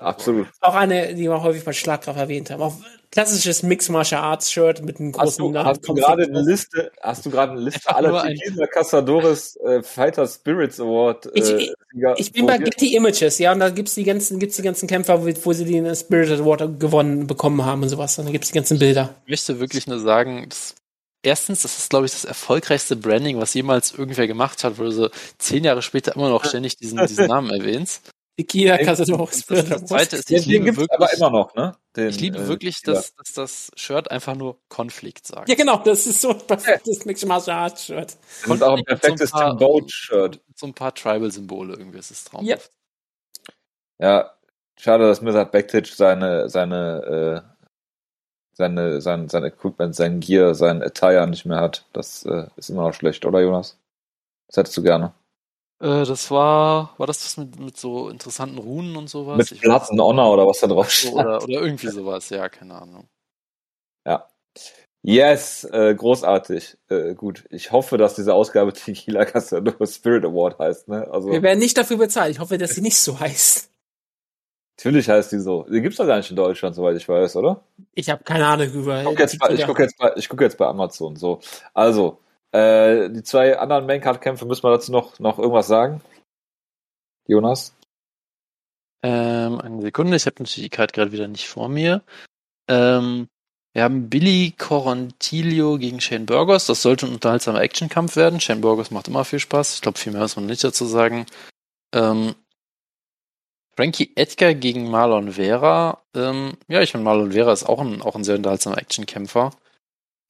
Absolut. 0.00 0.46
Auch 0.60 0.74
eine, 0.74 1.14
die 1.14 1.22
wir 1.24 1.42
häufig 1.42 1.64
bei 1.64 1.72
Schlagkraft 1.72 2.18
erwähnt 2.18 2.50
haben. 2.50 2.62
Auch 2.62 2.74
klassisches 3.10 3.62
Mixed 3.62 3.90
Martial 3.90 4.22
Arts 4.22 4.52
Shirt 4.52 4.82
mit 4.84 5.00
einem 5.00 5.12
Hast 5.16 5.38
großen 5.38 5.52
du, 5.52 5.58
hast 5.58 5.88
du 5.88 5.94
gerade 5.94 6.24
eine 6.24 6.42
Liste, 6.42 6.90
hast 7.00 7.24
du 7.26 7.30
gerade 7.30 7.52
eine 7.52 7.60
Liste 7.62 7.94
aller 7.94 8.22
Tequila 8.22 8.66
Cazadores 8.66 9.56
äh, 9.56 9.82
Fighter 9.82 10.26
Spirits 10.26 10.78
Award 10.80 11.28
Ich- 11.34 11.44
äh, 11.50 11.72
Sieger 11.92 12.14
Ich 12.18 12.32
bin 12.32 12.46
bei? 12.46 12.58
Getty 12.58 12.94
Images, 12.96 13.38
ja, 13.38 13.52
und 13.52 13.60
da 13.60 13.70
gibt's 13.70 13.94
die 13.94 14.04
ganzen, 14.04 14.38
gibt's 14.38 14.56
die 14.56 14.62
ganzen 14.62 14.86
Kämpfer, 14.86 15.24
wo, 15.24 15.30
wo 15.44 15.52
sie 15.52 15.64
den 15.64 15.94
Spirit 15.96 16.38
Award 16.38 16.78
gewonnen 16.78 17.26
bekommen 17.26 17.64
haben 17.64 17.82
und 17.82 17.88
sowas. 17.88 18.18
Und 18.18 18.26
da 18.26 18.32
gibt's 18.32 18.48
die 18.48 18.54
ganzen 18.54 18.78
Bilder. 18.78 19.14
Ich 19.24 19.30
möchte 19.30 19.58
wirklich 19.58 19.86
nur 19.86 19.98
sagen, 20.00 20.46
dass 20.48 20.74
erstens, 21.22 21.62
das 21.62 21.78
ist, 21.78 21.90
glaube 21.90 22.06
ich, 22.06 22.12
das 22.12 22.24
erfolgreichste 22.26 22.94
Branding, 22.94 23.40
was 23.40 23.54
jemals 23.54 23.92
irgendwer 23.92 24.26
gemacht 24.26 24.62
hat, 24.64 24.78
wo 24.78 24.82
du 24.84 24.90
so 24.92 25.08
zehn 25.38 25.64
Jahre 25.64 25.82
später 25.82 26.14
immer 26.14 26.28
noch 26.28 26.44
ständig 26.44 26.76
diesen, 26.76 26.98
diesen 27.06 27.26
Namen 27.26 27.50
erwähnst. 27.50 28.10
Die 28.38 28.44
Kia 28.44 28.76
Ey, 28.76 28.84
Casador 28.84 29.28
Das, 29.28 29.46
zweite 29.46 30.16
ist, 30.16 30.30
ich 30.30 30.46
liebe 30.46 30.66
gibt's 30.66 30.80
aber 30.90 31.06
wirklich, 31.06 31.18
immer 31.18 31.30
noch, 31.30 31.54
ne? 31.56 31.74
Den, 31.96 32.10
ich 32.10 32.20
liebe 32.20 32.38
äh, 32.38 32.46
wirklich, 32.46 32.76
Tequila. 32.76 32.96
dass, 32.96 33.14
dass 33.16 33.32
das 33.32 33.70
Shirt 33.74 34.10
einfach 34.12 34.36
nur 34.36 34.58
Konflikt 34.68 35.26
sagt. 35.26 35.48
Ja, 35.48 35.56
genau, 35.56 35.78
das 35.78 36.06
ist 36.06 36.20
so 36.20 36.30
ein 36.30 36.46
perfektes 36.46 37.04
Mixed 37.04 37.26
Martial 37.26 37.58
Arts 37.58 37.84
Shirt. 37.86 38.16
Das 38.46 38.54
ist 38.54 38.62
auch 38.62 38.76
ein 38.76 38.84
perfektes 38.84 39.30
so 39.30 39.38
Tim 39.38 39.56
Boach-Shirt. 39.56 40.40
So 40.54 40.66
ein 40.68 40.74
paar 40.74 40.94
Tribal-Symbole 40.94 41.74
irgendwie, 41.74 41.96
das 41.96 42.12
ist 42.12 42.28
traumhaft. 42.28 42.70
Ja, 43.98 44.32
schade, 44.78 45.08
dass 45.08 45.20
Mirzad 45.20 45.50
Bektic 45.50 45.88
seine, 45.88 46.48
seine, 46.48 47.44
äh, 47.44 47.64
seine, 48.52 49.00
sein, 49.00 49.28
sein 49.28 49.44
Equipment, 49.44 49.96
sein 49.96 50.20
Gear, 50.20 50.54
sein 50.54 50.80
Attire 50.80 51.26
nicht 51.26 51.44
mehr 51.44 51.60
hat. 51.60 51.86
Das 51.92 52.24
äh, 52.24 52.46
ist 52.54 52.70
immer 52.70 52.82
noch 52.84 52.94
schlecht, 52.94 53.24
oder 53.24 53.40
Jonas? 53.40 53.76
Das 54.46 54.58
hättest 54.58 54.76
du 54.76 54.82
gerne. 54.84 55.12
Äh, 55.80 56.04
das 56.04 56.30
war, 56.30 56.94
war 56.98 57.06
das 57.06 57.22
das 57.22 57.36
mit, 57.36 57.58
mit 57.58 57.76
so 57.76 58.08
interessanten 58.08 58.58
Runen 58.58 58.96
und 58.96 59.08
sowas? 59.08 59.36
Mit 59.38 59.52
Ich 59.52 59.64
weiß 59.68 59.90
and 59.90 60.00
Honor 60.00 60.32
oder 60.32 60.46
was 60.46 60.58
da 60.60 60.66
drauf 60.66 60.90
steht. 60.90 61.12
oder, 61.12 61.42
oder 61.42 61.60
irgendwie 61.60 61.88
sowas, 61.88 62.28
ja, 62.30 62.48
keine 62.48 62.74
Ahnung. 62.80 63.08
Yes, 65.02 65.64
äh, 65.64 65.94
großartig. 65.94 66.76
Äh, 66.88 67.14
gut, 67.14 67.44
ich 67.50 67.70
hoffe, 67.70 67.96
dass 67.98 68.14
diese 68.14 68.34
Ausgabe 68.34 68.72
Tequila 68.74 69.24
Cazador 69.24 69.86
Spirit 69.86 70.24
Award 70.24 70.58
heißt. 70.58 70.88
Ne? 70.88 71.06
Also 71.10 71.30
Wir 71.30 71.42
werden 71.42 71.60
nicht 71.60 71.78
dafür 71.78 71.96
bezahlt. 71.98 72.32
Ich 72.32 72.40
hoffe, 72.40 72.58
dass 72.58 72.74
sie 72.74 72.80
nicht 72.82 72.98
so 72.98 73.18
heißt. 73.18 73.70
natürlich 74.76 75.08
heißt 75.08 75.32
die 75.32 75.38
so. 75.38 75.64
Die 75.64 75.80
gibt's 75.80 75.98
doch 75.98 76.06
gar 76.06 76.16
nicht 76.16 76.30
in 76.30 76.36
Deutschland, 76.36 76.74
soweit 76.74 76.96
ich 76.96 77.08
weiß, 77.08 77.36
oder? 77.36 77.62
Ich 77.94 78.10
habe 78.10 78.24
keine 78.24 78.46
Ahnung 78.46 78.70
über. 78.72 78.98
Ich 79.00 79.06
gucke 79.06 79.22
jetzt, 79.22 79.38
bei- 79.38 79.50
ich 79.54 79.64
guck 79.66 79.78
jetzt, 79.78 79.96
bei- 79.98 80.12
ich 80.16 80.28
guck 80.28 80.40
jetzt 80.40 80.58
bei 80.58 80.66
Amazon. 80.66 81.16
So, 81.16 81.40
also 81.74 82.18
äh, 82.52 83.10
die 83.10 83.22
zwei 83.22 83.58
anderen 83.58 83.86
Maincard-Kämpfe 83.86 84.46
müssen 84.46 84.62
wir 84.64 84.70
dazu 84.70 84.92
noch 84.92 85.18
noch 85.18 85.38
irgendwas 85.38 85.66
sagen. 85.68 86.00
Jonas? 87.26 87.74
Ähm, 89.02 89.60
eine 89.60 89.82
Sekunde, 89.82 90.16
ich 90.16 90.26
habe 90.26 90.36
natürlich 90.38 90.64
die 90.64 90.70
Karte 90.70 90.92
gerade 90.94 91.12
wieder 91.12 91.28
nicht 91.28 91.48
vor 91.48 91.68
mir. 91.68 92.02
Ähm, 92.68 93.28
Wir 93.74 93.84
haben 93.84 94.08
Billy 94.10 94.54
Corontilio 94.58 95.78
gegen 95.78 96.00
Shane 96.00 96.26
Burgos. 96.26 96.66
Das 96.66 96.82
sollte 96.82 97.06
ein 97.06 97.12
unterhaltsamer 97.12 97.60
Actionkampf 97.60 98.16
werden. 98.16 98.40
Shane 98.40 98.60
Burgos 98.60 98.90
macht 98.90 99.08
immer 99.08 99.24
viel 99.24 99.38
Spaß. 99.38 99.74
Ich 99.76 99.82
glaube, 99.82 99.98
viel 99.98 100.12
mehr 100.12 100.22
muss 100.22 100.36
man 100.36 100.46
nicht 100.46 100.64
dazu 100.64 100.84
sagen. 100.86 101.26
Ähm, 101.94 102.34
Frankie 103.76 104.10
Edgar 104.16 104.54
gegen 104.54 104.90
Marlon 104.90 105.32
Vera. 105.32 106.02
Ähm, 106.14 106.54
ja, 106.66 106.80
ich 106.82 106.92
meine, 106.94 107.04
Marlon 107.04 107.32
Vera 107.32 107.52
ist 107.52 107.64
auch 107.68 107.80
ein, 107.80 108.02
auch 108.02 108.16
ein 108.16 108.24
sehr 108.24 108.36
unterhaltsamer 108.36 108.78
Actionkämpfer. 108.78 109.52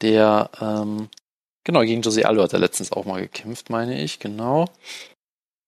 Der, 0.02 0.50
ähm, 0.60 1.08
genau, 1.68 1.82
gegen 1.82 2.00
Jose 2.00 2.26
Aldo 2.26 2.42
hat 2.42 2.54
er 2.54 2.60
letztens 2.60 2.92
auch 2.92 3.04
mal 3.04 3.20
gekämpft, 3.20 3.68
meine 3.68 4.02
ich, 4.02 4.18
genau. 4.18 4.70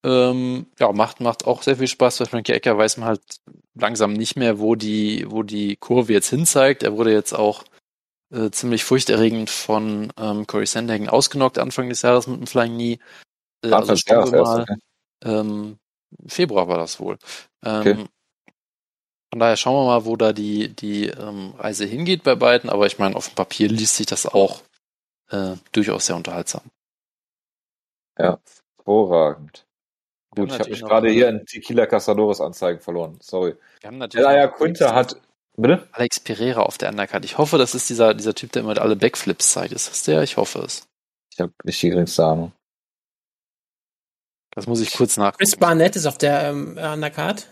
Ähm, 0.03 0.65
ja, 0.79 0.91
macht, 0.91 1.19
macht 1.19 1.45
auch 1.45 1.61
sehr 1.61 1.77
viel 1.77 1.87
Spaß. 1.87 2.17
Bei 2.17 2.25
Frankie 2.25 2.53
Ecker 2.53 2.75
weiß 2.75 2.97
man 2.97 3.09
halt 3.09 3.21
langsam 3.75 4.13
nicht 4.13 4.35
mehr, 4.35 4.57
wo 4.57 4.73
die, 4.73 5.29
wo 5.29 5.43
die 5.43 5.75
Kurve 5.75 6.11
jetzt 6.11 6.31
hin 6.31 6.47
zeigt. 6.47 6.81
Er 6.81 6.97
wurde 6.97 7.13
jetzt 7.13 7.33
auch 7.33 7.63
äh, 8.33 8.49
ziemlich 8.49 8.83
furchterregend 8.83 9.51
von 9.51 10.11
ähm, 10.17 10.47
Corey 10.47 10.65
Sandhagen 10.65 11.07
ausgenockt 11.07 11.59
Anfang 11.59 11.87
des 11.87 12.01
Jahres 12.01 12.25
mit 12.25 12.39
dem 12.39 12.47
Flying 12.47 12.73
Knee. 12.73 12.99
Äh, 13.63 13.71
also 13.71 13.95
schauen 13.95 14.31
wir 14.31 14.41
mal. 14.41 14.65
Ähm, 15.23 15.77
Februar 16.25 16.67
war 16.67 16.79
das 16.79 16.99
wohl. 16.99 17.19
Ähm, 17.63 17.79
okay. 17.79 17.95
Von 19.31 19.39
daher 19.39 19.55
schauen 19.55 19.75
wir 19.75 19.85
mal, 19.85 20.05
wo 20.05 20.15
da 20.15 20.33
die, 20.33 20.69
die 20.69 21.05
ähm, 21.09 21.53
Reise 21.59 21.85
hingeht 21.85 22.23
bei 22.23 22.33
beiden. 22.33 22.71
Aber 22.71 22.87
ich 22.87 22.97
meine, 22.97 23.15
auf 23.15 23.29
dem 23.29 23.35
Papier 23.35 23.69
liest 23.69 23.97
sich 23.97 24.07
das 24.07 24.25
auch 24.25 24.63
äh, 25.31 25.55
durchaus 25.71 26.05
sehr 26.05 26.15
unterhaltsam. 26.15 26.61
Ja, 28.19 28.39
hervorragend. 28.77 29.65
Gut, 30.35 30.49
ich 30.49 30.59
habe 30.59 30.69
mich 30.69 30.81
gerade 30.81 31.09
hier 31.09 31.27
in 31.27 31.45
Tequila 31.45 31.85
Cazadores 31.85 32.39
Anzeigen 32.39 32.79
verloren. 32.79 33.17
Sorry. 33.21 33.55
Wir 33.81 33.87
haben 33.87 33.97
natürlich 33.97 34.25
ja, 34.25 34.47
Quinter 34.47 34.95
hat. 34.95 35.19
Bitte? 35.57 35.87
Alex 35.91 36.21
Pereira 36.21 36.61
auf 36.61 36.77
der 36.77 36.89
Undercard. 36.89 37.25
Ich 37.25 37.37
hoffe, 37.37 37.57
das 37.57 37.75
ist 37.75 37.89
dieser, 37.89 38.13
dieser 38.13 38.33
Typ, 38.33 38.53
der 38.53 38.61
immer 38.61 38.79
alle 38.79 38.95
Backflips 38.95 39.51
zeigt. 39.51 39.73
Ist 39.73 39.89
das 39.89 40.03
der? 40.03 40.23
Ich 40.23 40.37
hoffe 40.37 40.59
es. 40.59 40.87
Ich 41.33 41.39
habe 41.41 41.51
nicht 41.65 41.81
die 41.81 41.89
geringste 41.89 42.23
Ahnung. 42.23 42.53
Das 44.51 44.67
muss 44.67 44.81
ich 44.81 44.93
kurz 44.93 45.17
nach. 45.17 45.37
Chris 45.37 45.55
Barnett 45.55 45.95
ist 45.95 46.05
auf 46.05 46.17
der 46.17 46.49
ähm, 46.49 46.77
Undercard. 46.77 47.47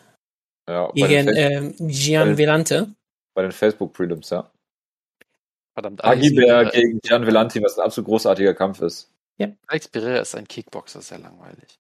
Ja, 0.70 0.92
gegen 0.94 1.28
ähm, 1.36 1.76
Gian 1.80 2.38
Velante. 2.38 2.94
Bei 3.34 3.42
den 3.42 3.52
Facebook 3.52 3.94
Prelims, 3.94 4.30
ja. 4.30 4.50
Verdammt. 5.80 6.04
Agibert 6.04 6.74
gegen 6.74 7.00
Gian 7.00 7.26
Velante, 7.26 7.62
was 7.64 7.80
ein 7.80 7.86
absolut 7.86 8.10
großartiger 8.10 8.54
Kampf 8.54 8.82
ist. 8.82 9.10
Ja. 9.38 9.48
Alex 9.68 9.88
Pereira 9.88 10.20
ist 10.20 10.36
ein 10.36 10.46
Kickboxer, 10.46 11.02
sehr 11.02 11.20
langweilig. 11.20 11.80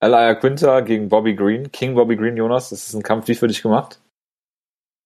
Elia 0.00 0.34
Quinter 0.36 0.80
gegen 0.80 1.10
Bobby 1.10 1.34
Green. 1.34 1.70
King 1.70 1.94
Bobby 1.94 2.16
Green, 2.16 2.38
Jonas, 2.38 2.70
das 2.70 2.88
ist 2.88 2.94
ein 2.94 3.02
Kampf 3.02 3.28
wie 3.28 3.34
für 3.34 3.46
dich 3.46 3.60
gemacht? 3.60 4.00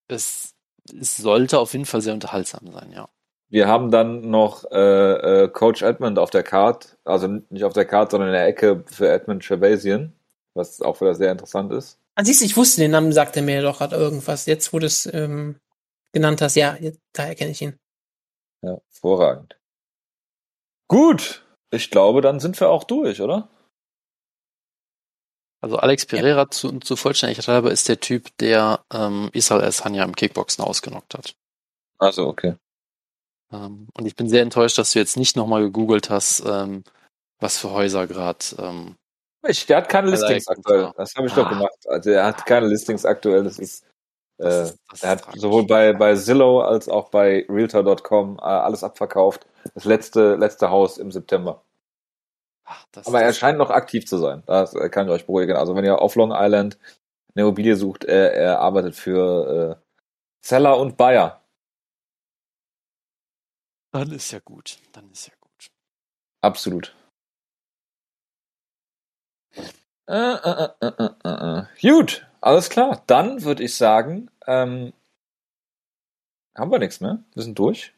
Es, 0.07 0.55
es 0.97 1.17
sollte 1.17 1.59
auf 1.59 1.73
jeden 1.73 1.87
Fall 1.87 2.03
sehr 2.03 2.15
unterhaltsam 2.15 2.71
sein, 2.71 2.93
ja. 2.93 3.09
Wir 3.49 3.67
haben 3.67 3.91
dann 3.91 4.31
noch 4.31 4.65
äh, 4.71 5.43
äh, 5.43 5.49
Coach 5.49 5.83
Edmund 5.83 6.21
auf 6.21 6.31
der 6.31 6.45
Card, 6.45 6.97
also 7.05 7.27
nicht 7.27 7.65
auf 7.65 7.73
der 7.73 7.85
Card, 7.85 8.13
sondern 8.13 8.29
in 8.29 8.35
der 8.35 8.47
Ecke 8.47 8.85
für 8.87 9.09
Edmund 9.09 9.43
Shabasian, 9.43 10.13
was 10.55 10.81
auch 10.81 11.01
wieder 11.01 11.17
sehr 11.17 11.33
interessant 11.33 11.73
ist. 11.73 11.99
Ah, 12.15 12.25
siehst 12.25 12.43
du, 12.43 12.45
ich 12.45 12.57
wusste 12.57 12.81
den 12.81 12.93
Namen, 12.93 13.13
sagte 13.13 13.43
mir 13.43 13.61
doch 13.63 13.79
gerade 13.79 13.97
irgendwas. 13.97 14.47
Jetzt, 14.47 14.73
wo 14.73 14.79
du 14.79 14.87
es 14.87 15.13
ähm, 15.13 15.57
genannt 16.13 16.41
hast, 16.41 16.55
ja, 16.55 16.79
daher 17.13 17.35
kenne 17.35 17.51
ich 17.51 17.61
ihn. 17.61 17.77
Ja, 18.65 18.79
hervorragend. 18.89 19.59
Gut, 20.89 21.45
ich 21.71 21.91
glaube, 21.91 22.23
dann 22.23 22.41
sind 22.41 22.59
wir 22.61 22.71
auch 22.71 22.85
durch, 22.85 23.21
oder? 23.21 23.49
Also 25.61 25.77
Alex 25.77 26.07
Pereira 26.07 26.43
ja. 26.43 26.51
zu, 26.51 26.79
zu 26.81 26.97
Vollständigkeit 26.97 27.49
halber 27.49 27.71
ist 27.71 27.89
der 27.89 28.01
Typ, 28.01 28.37
der 28.39 28.85
ähm, 28.93 29.31
Israel 29.33 29.71
Sanya 29.73 30.05
im 30.05 30.15
Kickboxen 30.15 30.65
ausgenockt 30.65 31.15
hat. 31.15 31.35
Also 31.99 32.27
okay. 32.27 32.57
Ähm, 33.53 33.89
und 33.95 34.07
ich 34.07 34.17
bin 34.17 34.29
sehr 34.29 34.43
enttäuscht, 34.43 34.79
dass 34.79 34.93
du 34.93 34.99
jetzt 34.99 35.17
nicht 35.17 35.37
nochmal 35.37 35.63
gegoogelt 35.63 36.11
hast, 36.11 36.43
ähm, 36.47 36.85
was 37.41 37.59
für 37.59 37.71
Häuser 37.71 38.07
gerade. 38.07 38.45
Ähm, 38.59 38.97
der 39.69 39.77
hat 39.77 39.89
keine 39.89 40.11
Listings 40.11 40.49
aktuell. 40.49 40.93
Das 40.97 41.15
habe 41.17 41.27
ich 41.27 41.33
ah. 41.35 41.37
doch 41.37 41.49
gemacht. 41.51 41.87
Also 41.87 42.11
er 42.11 42.27
hat 42.27 42.47
keine 42.47 42.67
Listings 42.67 43.05
aktuell. 43.05 43.45
Das 43.45 43.59
ist, 43.59 43.85
das 44.39 44.71
ist, 44.71 44.79
das 44.91 45.03
er 45.03 45.11
hat 45.11 45.25
sowohl 45.37 45.67
bei, 45.67 45.93
bei 45.93 46.15
Zillow 46.15 46.61
als 46.61 46.89
auch 46.89 47.11
bei 47.11 47.47
Realtor.com 47.49 48.39
äh, 48.39 48.43
alles 48.43 48.83
abverkauft. 48.83 49.47
Das 49.75 49.85
letzte, 49.85 50.35
letzte 50.37 50.71
Haus 50.71 50.99
im 50.99 51.13
September. 51.13 51.63
Ach, 52.65 52.85
Aber 53.05 53.23
er 53.23 53.33
scheint 53.33 53.59
noch 53.59 53.71
aktiv 53.71 54.07
zu 54.07 54.19
sein. 54.19 54.43
Das 54.47 54.75
kann 54.91 55.07
ich 55.07 55.13
euch 55.13 55.27
beruhigen. 55.27 55.57
Also 55.57 55.77
wenn 55.77 55.85
ihr 55.85 56.01
auf 56.01 56.15
Long 56.17 56.33
Island 56.35 56.79
eine 57.35 57.43
Immobilie 57.45 57.77
sucht, 57.77 58.05
er, 58.05 58.33
er 58.33 58.61
arbeitet 58.61 58.95
für 58.95 59.79
äh, 59.79 59.85
Seller 60.45 60.79
und 60.79 60.97
Buyer. 60.97 61.41
Dann 63.93 64.11
ist 64.11 64.31
ja 64.33 64.41
gut. 64.41 64.79
Dann 64.93 65.11
ist 65.11 65.27
ja 65.29 65.35
gut. 65.41 65.71
Absolut. 66.41 66.95
Äh, 70.07 70.35
äh, 70.35 70.69
äh, 71.25 71.63
gut, 71.81 72.27
alles 72.45 72.69
klar. 72.71 73.03
Dann 73.07 73.43
würde 73.43 73.63
ich 73.63 73.75
sagen, 73.75 74.31
ähm, 74.47 74.93
haben 76.55 76.71
wir 76.71 76.79
nichts 76.79 77.01
mehr. 77.01 77.25
Wir 77.35 77.43
sind 77.43 77.59
durch. 77.59 77.93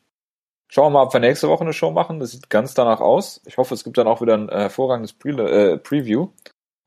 Schauen 0.68 0.92
wir 0.92 0.98
mal, 0.98 1.06
ob 1.06 1.12
wir 1.12 1.20
nächste 1.20 1.48
Woche 1.48 1.62
eine 1.62 1.72
Show 1.72 1.90
machen. 1.90 2.20
Das 2.20 2.32
sieht 2.32 2.48
ganz 2.50 2.74
danach 2.74 3.00
aus. 3.00 3.40
Ich 3.44 3.58
hoffe, 3.58 3.74
es 3.74 3.84
gibt 3.84 3.98
dann 3.98 4.08
auch 4.08 4.20
wieder 4.20 4.34
ein 4.34 4.48
äh, 4.48 4.60
hervorragendes 4.62 5.12
Pre 5.12 5.30
äh, 5.30 5.78
Preview. 5.78 6.28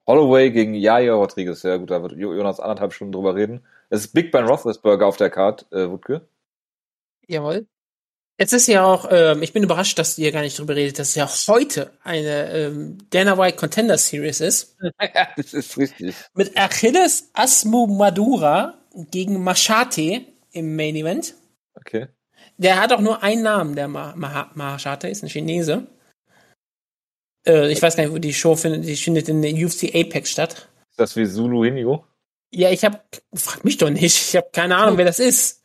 Holloway 0.07 0.51
gegen 0.51 0.73
Jair 0.73 1.13
Rodriguez. 1.13 1.63
Ja 1.63 1.77
gut, 1.77 1.91
da 1.91 2.01
wird 2.01 2.13
Jonas 2.13 2.59
anderthalb 2.59 2.93
Stunden 2.93 3.11
drüber 3.13 3.35
reden. 3.35 3.65
Es 3.89 4.05
ist 4.05 4.13
Big 4.13 4.31
Ben 4.31 4.45
Roethlisberger 4.45 5.05
auf 5.05 5.17
der 5.17 5.29
Card, 5.29 5.71
äh, 5.71 5.89
Wutke. 5.89 6.27
Jawohl. 7.27 7.67
Jetzt 8.39 8.53
ist 8.53 8.67
ja 8.67 8.85
auch, 8.85 9.09
ähm, 9.11 9.43
ich 9.43 9.51
bin 9.51 9.63
überrascht, 9.63 9.99
dass 9.99 10.17
ihr 10.17 10.31
gar 10.31 10.41
nicht 10.41 10.57
drüber 10.57 10.73
redet, 10.73 10.97
dass 10.97 11.09
es 11.09 11.15
ja 11.15 11.29
heute 11.53 11.91
eine 12.03 12.49
ähm, 12.53 12.97
Dana 13.09 13.37
White 13.37 13.57
Contender 13.57 13.97
Series 13.97 14.39
ist. 14.39 14.77
ja, 14.81 15.27
das 15.35 15.53
ist 15.53 15.77
richtig. 15.77 16.15
Mit 16.33 16.57
Achilles 16.57 17.29
Asmu 17.33 17.85
Madura 17.87 18.75
gegen 19.11 19.43
Machate 19.43 20.21
im 20.53 20.77
Main 20.77 20.95
Event. 20.95 21.35
Okay. 21.75 22.07
Der 22.55 22.81
hat 22.81 22.93
auch 22.93 23.01
nur 23.01 23.23
einen 23.23 23.43
Namen, 23.43 23.75
der 23.75 23.89
Mahashata 23.89 25.09
ist 25.09 25.21
ein 25.21 25.29
Chinese. 25.29 25.87
Äh, 27.45 27.69
ich 27.73 27.81
weiß 27.81 27.97
gar 27.97 28.03
nicht, 28.05 28.13
wo 28.13 28.19
die 28.19 28.33
Show 28.33 28.55
findet. 28.55 28.85
Die 28.85 28.95
findet 28.95 29.27
in 29.27 29.41
der 29.41 29.51
UFC 29.51 29.93
Apex 29.93 30.31
statt. 30.31 30.69
Ist 30.89 30.99
das 30.99 31.15
wie 31.17 31.27
Zulu 31.27 31.65
Hinio? 31.65 32.05
Ja, 32.51 32.71
ich 32.71 32.85
hab, 32.85 33.05
frag 33.33 33.65
mich 33.65 33.77
doch 33.77 33.89
nicht. 33.89 34.29
Ich 34.29 34.35
habe 34.37 34.47
keine 34.53 34.77
Ahnung, 34.77 34.97
wer 34.97 35.05
das 35.05 35.19
ist. 35.19 35.61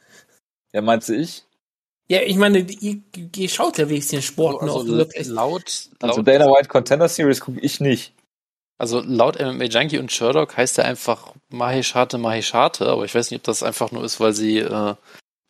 Ja, 0.73 0.83
meinst 0.83 1.09
du 1.09 1.15
ich? 1.15 1.45
Ja, 2.09 2.21
ich 2.21 2.37
meine, 2.37 2.59
ihr, 2.59 3.01
ihr 3.35 3.49
schaut 3.49 3.79
ja 3.79 3.89
wenigstens 3.89 4.11
den 4.11 4.23
Sport 4.23 4.63
also, 4.63 4.83
noch. 4.83 4.87
wirklich. 4.87 5.27
Laut, 5.27 5.89
also 6.01 6.17
laut, 6.19 6.27
Dana 6.29 6.47
White 6.47 6.69
Contender 6.69 7.09
Series 7.09 7.41
gucke 7.41 7.61
ich 7.61 7.81
nicht. 7.81 8.13
Also 8.77 9.01
laut 9.01 9.41
MMA 9.41 9.65
Junkie 9.65 9.99
und 9.99 10.13
Sherlock 10.13 10.57
heißt 10.57 10.79
er 10.79 10.85
einfach 10.85 11.33
Maheshate 11.49 12.19
Maheshate, 12.19 12.87
aber 12.87 13.05
ich 13.05 13.15
weiß 13.15 13.31
nicht, 13.31 13.41
ob 13.41 13.45
das 13.45 13.63
einfach 13.63 13.93
nur 13.93 14.05
ist, 14.05 14.21
weil 14.21 14.35
sie 14.35 14.59
äh, 14.59 14.95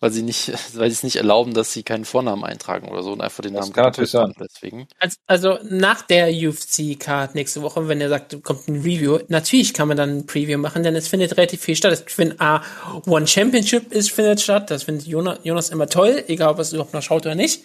weil 0.01 0.11
sie 0.11 0.23
nicht, 0.23 0.53
weil 0.75 0.91
sie 0.91 0.95
es 0.95 1.03
nicht 1.03 1.17
erlauben, 1.17 1.55
dass 1.55 1.73
sie 1.73 1.83
keinen 1.83 2.05
Vornamen 2.05 2.45
eintragen 2.45 2.89
oder 2.89 3.03
so 3.03 3.13
und 3.13 3.21
einfach 3.21 3.43
den 3.43 3.55
das 3.55 3.67
Namen 3.67 3.73
kann 3.73 3.85
natürlich 3.85 4.11
sein. 4.11 4.35
deswegen. 4.39 4.89
Also, 4.99 5.17
also 5.27 5.59
nach 5.69 6.03
der 6.03 6.29
UFC-Card 6.29 7.35
nächste 7.35 7.63
Woche, 7.63 7.89
wenn 7.89 8.01
er 8.01 8.09
sagt, 8.09 8.43
kommt 8.43 8.69
ein 8.69 8.83
Review, 8.83 9.19
natürlich 9.29 9.75
kann 9.75 9.89
man 9.89 9.97
dann 9.97 10.19
ein 10.19 10.27
Preview 10.27 10.59
machen, 10.59 10.83
denn 10.83 10.97
es 10.97 11.09
findet 11.09 11.37
relativ 11.37 11.63
viel 11.63 11.77
statt. 11.77 11.93
Es 11.93 12.13
findet 12.13 12.41
A, 12.41 12.63
One 13.07 13.27
Championship 13.27 13.93
ist, 13.93 14.11
findet 14.11 14.41
statt, 14.41 14.71
das 14.71 14.85
findet 14.85 15.07
Jonas, 15.07 15.39
Jonas 15.43 15.71
immer 15.71 15.89
toll, 15.89 16.25
egal 16.29 16.51
ob 16.51 16.59
er 16.59 16.63
es 16.63 16.73
überhaupt 16.73 16.95
noch 16.95 17.03
schaut 17.03 17.27
oder 17.27 17.35
nicht. 17.35 17.63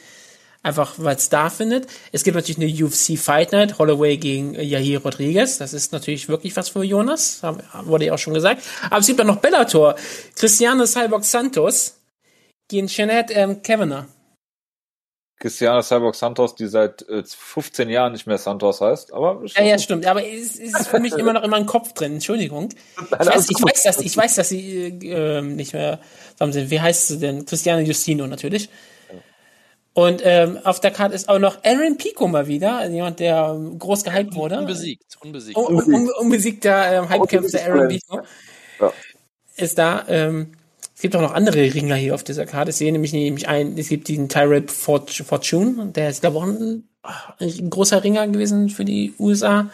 Einfach, 0.61 0.95
weil 0.97 1.15
es 1.15 1.29
da 1.29 1.49
findet. 1.49 1.87
Es 2.11 2.25
gibt 2.25 2.35
natürlich 2.35 2.57
eine 2.57 2.85
UFC 2.85 3.17
Fight 3.17 3.53
Night, 3.53 3.79
Holloway 3.79 4.17
gegen 4.17 4.55
Yahir 4.55 5.01
Rodriguez. 5.01 5.57
Das 5.57 5.71
ist 5.71 5.93
natürlich 5.93 6.27
wirklich 6.27 6.53
was 6.57 6.67
für 6.67 6.83
Jonas, 6.83 7.41
wurde 7.83 8.05
ja 8.05 8.13
auch 8.13 8.17
schon 8.17 8.33
gesagt. 8.33 8.63
Aber 8.89 8.97
es 8.99 9.07
gibt 9.07 9.21
auch 9.21 9.25
noch 9.25 9.37
Bellator. 9.37 9.95
Cristiano 10.35 10.85
Cyborg 10.85 11.23
Santos, 11.23 11.98
gegen 12.69 12.87
Jeanette 12.87 13.33
ähm, 13.33 13.61
Kavanagh. 13.61 14.07
Cristiano 15.39 15.81
Cyborg 15.81 16.15
Santos, 16.15 16.53
die 16.55 16.67
seit 16.67 17.07
äh, 17.07 17.23
15 17.25 17.89
Jahren 17.89 18.11
nicht 18.11 18.27
mehr 18.27 18.37
Santos 18.37 18.81
heißt, 18.81 19.13
aber 19.13 19.41
ja, 19.45 19.63
ja, 19.63 19.79
stimmt, 19.79 20.05
aber 20.05 20.25
es 20.25 20.57
ist 20.57 20.89
für 20.89 20.99
mich 20.99 21.13
immer 21.13 21.31
noch 21.31 21.43
immer 21.43 21.55
ein 21.55 21.65
Kopf 21.65 21.93
drin. 21.93 22.13
Entschuldigung. 22.13 22.69
Ich 23.01 23.27
weiß, 23.27 23.49
ich 23.49 23.61
weiß, 23.61 23.83
dass 23.83 23.99
ich 23.99 24.17
weiß, 24.17 24.35
dass 24.35 24.49
sie 24.49 24.87
äh, 24.87 25.41
nicht 25.41 25.73
mehr 25.73 25.99
zusammen 26.33 26.53
sind. 26.53 26.69
Wie 26.69 26.81
heißt 26.81 27.07
sie 27.07 27.19
denn? 27.19 27.45
Cristiano 27.45 27.81
Justino 27.81 28.27
natürlich. 28.27 28.69
Und 29.93 30.21
ähm, 30.23 30.59
auf 30.63 30.79
der 30.79 30.91
Karte 30.91 31.15
ist 31.15 31.29
auch 31.29 31.39
noch 31.39 31.63
Aaron 31.63 31.97
Pico 31.97 32.27
mal 32.27 32.47
wieder, 32.47 32.77
also 32.77 32.93
jemand, 32.93 33.19
der 33.19 33.57
groß 33.77 34.03
gehypt 34.03 34.35
wurde. 34.35 34.59
Unbesiegt, 34.59 35.17
unbesiegt. 35.21 35.57
Un 35.57 35.75
un 35.75 36.09
unbesiegter 36.19 36.91
ähm, 36.93 37.09
Hypekämpfer 37.09 37.65
Aaron 37.65 37.87
Pico 37.87 38.21
ja. 38.79 38.93
ist 39.55 39.77
da. 39.77 40.05
Ähm, 40.07 40.51
es 40.99 41.01
gibt 41.01 41.15
auch 41.15 41.21
noch 41.21 41.33
andere 41.33 41.73
Ringer 41.73 41.95
hier 41.95 42.13
auf 42.13 42.25
dieser 42.25 42.45
Karte. 42.45 42.71
Ich 42.71 42.75
sehe 42.75 42.91
nämlich, 42.91 43.13
nämlich 43.13 43.47
ein, 43.47 43.77
es 43.77 43.87
gibt 43.87 44.09
den 44.09 44.27
Tyrell 44.27 44.67
Fortune, 44.67 45.93
der 45.95 46.09
ist, 46.09 46.19
glaube 46.19 46.35
ich, 46.35 46.43
auch 46.43 46.47
ein, 46.47 46.83
ein, 47.39 47.69
großer 47.69 48.03
Ringer 48.03 48.27
gewesen 48.27 48.67
für 48.67 48.83
die 48.83 49.13
USA. 49.17 49.69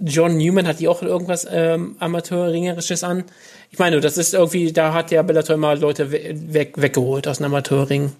John 0.00 0.38
Newman 0.38 0.66
hat 0.66 0.80
die 0.80 0.88
auch 0.88 1.02
irgendwas 1.02 1.46
ähm, 1.50 1.96
Amateurringerisches 1.98 3.04
an. 3.04 3.24
Ich 3.70 3.78
meine, 3.78 4.00
das 4.00 4.16
ist 4.16 4.32
irgendwie, 4.32 4.72
da 4.72 4.94
hat 4.94 5.10
der 5.10 5.22
Bellator 5.24 5.56
immer 5.56 5.76
Leute 5.76 6.10
weg, 6.10 6.80
weggeholt 6.80 7.28
aus 7.28 7.36
dem 7.36 7.44
Amateurring. 7.44 8.12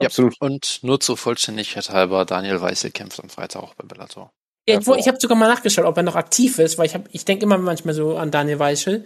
Ja, 0.00 0.06
Absolut. 0.06 0.40
Und 0.40 0.78
nur 0.80 0.98
zur 0.98 1.18
Vollständigkeit 1.18 1.90
halber, 1.90 2.24
Daniel 2.24 2.62
Weißel 2.62 2.90
kämpft 2.90 3.22
am 3.22 3.28
Freitag 3.28 3.62
auch 3.62 3.74
bei 3.74 3.84
Bellator. 3.86 4.30
Ja, 4.66 4.80
ich, 4.80 4.88
ich 4.88 5.08
habe 5.08 5.20
sogar 5.20 5.36
mal 5.36 5.50
nachgeschaut, 5.50 5.84
ob 5.84 5.98
er 5.98 6.04
noch 6.04 6.16
aktiv 6.16 6.58
ist, 6.58 6.78
weil 6.78 6.86
ich, 6.86 6.94
hab, 6.94 7.06
ich 7.12 7.26
denke 7.26 7.44
immer 7.44 7.58
manchmal 7.58 7.92
so 7.92 8.16
an 8.16 8.30
Daniel 8.30 8.60
Weichel. 8.60 9.04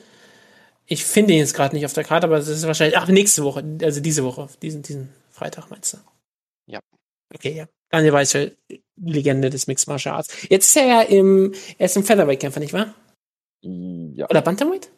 Ich 0.92 1.04
finde 1.04 1.32
ihn 1.32 1.38
jetzt 1.38 1.54
gerade 1.54 1.74
nicht 1.76 1.86
auf 1.86 1.92
der 1.92 2.02
Karte, 2.02 2.26
aber 2.26 2.38
es 2.38 2.48
ist 2.48 2.66
wahrscheinlich, 2.66 2.98
ach, 2.98 3.06
nächste 3.06 3.44
Woche, 3.44 3.62
also 3.80 4.00
diese 4.00 4.24
Woche, 4.24 4.48
diesen, 4.60 4.82
diesen 4.82 5.08
Freitag 5.30 5.70
meinst 5.70 5.92
du? 5.92 5.98
Ja. 6.66 6.80
Okay, 7.32 7.54
ja. 7.54 7.68
Daniel 7.90 8.12
Weichel, 8.12 8.56
Legende 8.96 9.50
des 9.50 9.68
Mixed 9.68 9.86
Martial 9.86 10.16
Arts. 10.16 10.48
Jetzt 10.48 10.68
ist 10.68 10.76
er 10.76 10.86
ja 10.86 11.02
im, 11.02 11.54
er 11.78 11.86
ist 11.86 11.96
im 11.96 12.02
Featherweight-Kämpfer, 12.02 12.58
nicht 12.58 12.72
wahr? 12.72 12.92
Ja. 13.62 14.28
Oder 14.28 14.42
Bantamweight? 14.42 14.90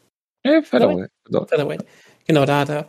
Ja, 0.44 0.62
Featherweight. 0.62 1.10
Featherweight. 1.26 1.50
Featherweight. 1.50 1.86
Genau, 2.26 2.46
da 2.46 2.60
hat 2.60 2.70
er, 2.70 2.88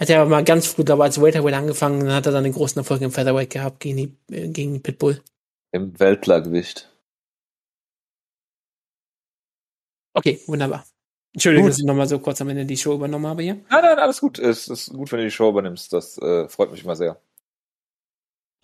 hat 0.00 0.08
er 0.08 0.24
mal 0.24 0.42
ganz 0.42 0.68
früh, 0.68 0.84
glaube 0.84 1.04
als 1.04 1.20
Welterweight 1.20 1.54
angefangen, 1.54 2.00
dann 2.00 2.14
hat 2.14 2.24
er 2.24 2.32
dann 2.32 2.44
den 2.44 2.54
großen 2.54 2.78
Erfolg 2.78 3.02
im 3.02 3.12
Featherweight 3.12 3.50
gehabt 3.50 3.80
gegen 3.80 3.96
die, 3.98 4.34
äh, 4.34 4.48
gegen 4.48 4.82
Pitbull. 4.82 5.22
Im 5.72 6.00
Weltlergewicht. 6.00 6.90
Okay, 10.14 10.40
wunderbar. 10.46 10.86
Entschuldigung, 11.38 11.66
gut. 11.66 11.70
dass 11.70 11.78
ich 11.78 11.84
nochmal 11.84 12.08
so 12.08 12.18
kurz 12.18 12.40
am 12.40 12.48
Ende 12.48 12.66
die 12.66 12.76
Show 12.76 12.94
übernommen 12.94 13.28
habe 13.28 13.44
hier. 13.44 13.54
Nein, 13.70 13.82
nein, 13.82 13.98
alles 14.00 14.20
gut. 14.20 14.40
Es 14.40 14.66
ist 14.66 14.92
gut, 14.92 15.12
wenn 15.12 15.20
du 15.20 15.24
die 15.26 15.30
Show 15.30 15.48
übernimmst. 15.50 15.92
Das 15.92 16.18
äh, 16.18 16.48
freut 16.48 16.72
mich 16.72 16.82
immer 16.82 16.96
sehr. 16.96 17.20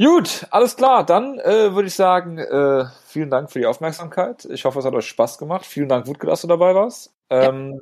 Gut, 0.02 0.48
alles 0.51 0.74
klar. 0.74 1.06
Dann 1.06 1.38
äh, 1.38 1.72
würde 1.72 1.86
ich 1.86 1.94
sagen, 1.94 2.38
äh, 2.38 2.86
vielen 3.06 3.30
Dank 3.30 3.52
für 3.52 3.60
die 3.60 3.66
Aufmerksamkeit. 3.66 4.44
Ich 4.46 4.64
hoffe, 4.64 4.80
es 4.80 4.84
hat 4.84 4.92
euch 4.92 5.06
Spaß 5.06 5.38
gemacht. 5.38 5.64
Vielen 5.64 5.88
Dank, 5.88 6.09
Wutke, 6.09 6.26
dass 6.26 6.40
du 6.40 6.48
dabei 6.48 6.74
warst. 6.74 7.14
Ähm, 7.30 7.74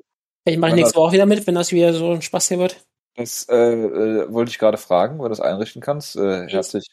ja. 0.44 0.52
Ich 0.52 0.58
mache 0.58 0.74
nächste 0.74 0.96
Woche 0.96 1.12
wieder 1.12 1.24
mit, 1.24 1.46
wenn 1.46 1.54
das 1.54 1.72
wieder 1.72 1.94
so 1.94 2.10
ein 2.10 2.20
Spaß 2.20 2.48
hier 2.48 2.58
wird. 2.58 2.84
Das 3.16 3.48
äh, 3.48 3.56
äh, 3.56 4.30
wollte 4.30 4.50
ich 4.50 4.58
gerade 4.58 4.76
fragen, 4.76 5.18
wo 5.18 5.22
du 5.22 5.30
das 5.30 5.40
einrichten 5.40 5.80
kannst. 5.80 6.16
Äh, 6.16 6.48
herzlich. 6.48 6.86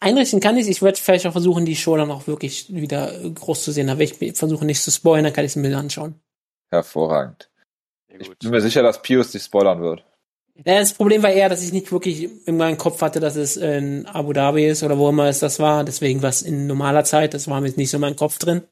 Einrichten 0.00 0.40
kann 0.40 0.56
ich 0.56 0.68
Ich 0.68 0.82
werde 0.82 0.98
vielleicht 0.98 1.28
auch 1.28 1.32
versuchen, 1.32 1.64
die 1.64 1.76
Show 1.76 1.96
dann 1.96 2.10
auch 2.10 2.26
wirklich 2.26 2.74
wieder 2.74 3.12
groß 3.12 3.62
zu 3.62 3.70
sehen. 3.70 3.86
Werde 3.86 4.02
ich 4.02 4.36
versuchen, 4.36 4.66
nicht 4.66 4.82
zu 4.82 4.90
spoilern, 4.90 5.24
dann 5.24 5.32
kann 5.32 5.44
ich 5.44 5.52
es 5.52 5.56
mir 5.56 5.76
anschauen. 5.76 6.20
Hervorragend. 6.70 7.50
Ich 8.08 8.38
bin 8.38 8.50
mir 8.50 8.60
sicher, 8.60 8.82
dass 8.82 9.02
Pius 9.02 9.32
dich 9.32 9.42
spoilern 9.42 9.80
wird. 9.80 10.04
Das 10.64 10.92
Problem 10.92 11.22
war 11.22 11.30
eher, 11.30 11.48
dass 11.48 11.62
ich 11.62 11.72
nicht 11.72 11.90
wirklich 11.90 12.46
in 12.46 12.56
meinem 12.56 12.76
Kopf 12.76 13.00
hatte, 13.00 13.18
dass 13.18 13.36
es 13.36 13.56
in 13.56 14.06
Abu 14.06 14.32
Dhabi 14.32 14.66
ist 14.68 14.82
oder 14.82 14.98
wo 14.98 15.08
immer 15.08 15.26
es 15.26 15.38
das 15.38 15.58
war. 15.58 15.84
Deswegen 15.84 16.22
war 16.22 16.28
es 16.28 16.42
in 16.42 16.66
normaler 16.66 17.04
Zeit. 17.04 17.32
Das 17.32 17.48
war 17.48 17.60
mir 17.60 17.70
nicht 17.70 17.90
so 17.90 17.96
in 17.96 18.02
meinem 18.02 18.16
Kopf 18.16 18.38
drin. 18.38 18.62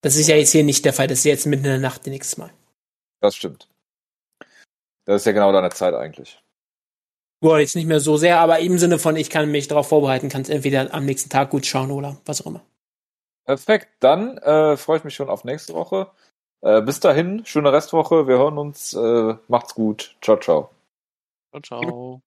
Das 0.00 0.16
ist 0.16 0.28
ja 0.28 0.36
jetzt 0.36 0.52
hier 0.52 0.64
nicht 0.64 0.84
der 0.84 0.92
Fall. 0.92 1.08
Das 1.08 1.18
ist 1.18 1.24
jetzt 1.24 1.46
mitten 1.46 1.64
in 1.64 1.70
der 1.70 1.78
Nacht 1.78 2.06
nächstes 2.06 2.38
Mal. 2.38 2.50
Das 3.20 3.36
stimmt. 3.36 3.68
Das 5.04 5.22
ist 5.22 5.26
ja 5.26 5.32
genau 5.32 5.52
deine 5.52 5.70
Zeit 5.70 5.94
eigentlich. 5.94 6.40
Boah, 7.40 7.58
jetzt 7.58 7.76
nicht 7.76 7.86
mehr 7.86 8.00
so 8.00 8.16
sehr, 8.16 8.38
aber 8.38 8.60
im 8.60 8.78
Sinne 8.78 8.98
von, 8.98 9.16
ich 9.16 9.28
kann 9.28 9.50
mich 9.50 9.68
darauf 9.68 9.88
vorbereiten, 9.88 10.30
kann 10.30 10.42
es 10.42 10.48
entweder 10.48 10.94
am 10.94 11.04
nächsten 11.04 11.28
Tag 11.28 11.50
gut 11.50 11.66
schauen 11.66 11.90
oder 11.90 12.16
was 12.24 12.40
auch 12.40 12.46
immer. 12.46 12.62
Perfekt, 13.44 13.88
dann 14.00 14.38
äh, 14.38 14.78
freue 14.78 14.98
ich 14.98 15.04
mich 15.04 15.14
schon 15.14 15.28
auf 15.28 15.44
nächste 15.44 15.74
Woche. 15.74 16.10
Äh, 16.64 16.80
bis 16.80 16.98
dahin, 16.98 17.44
schöne 17.44 17.72
Restwoche, 17.74 18.26
wir 18.26 18.38
hören 18.38 18.56
uns, 18.56 18.94
äh, 18.94 19.34
macht's 19.48 19.74
gut, 19.74 20.16
ciao, 20.22 20.38
ciao. 20.38 20.70
Ciao, 21.50 21.60
ciao. 21.60 22.22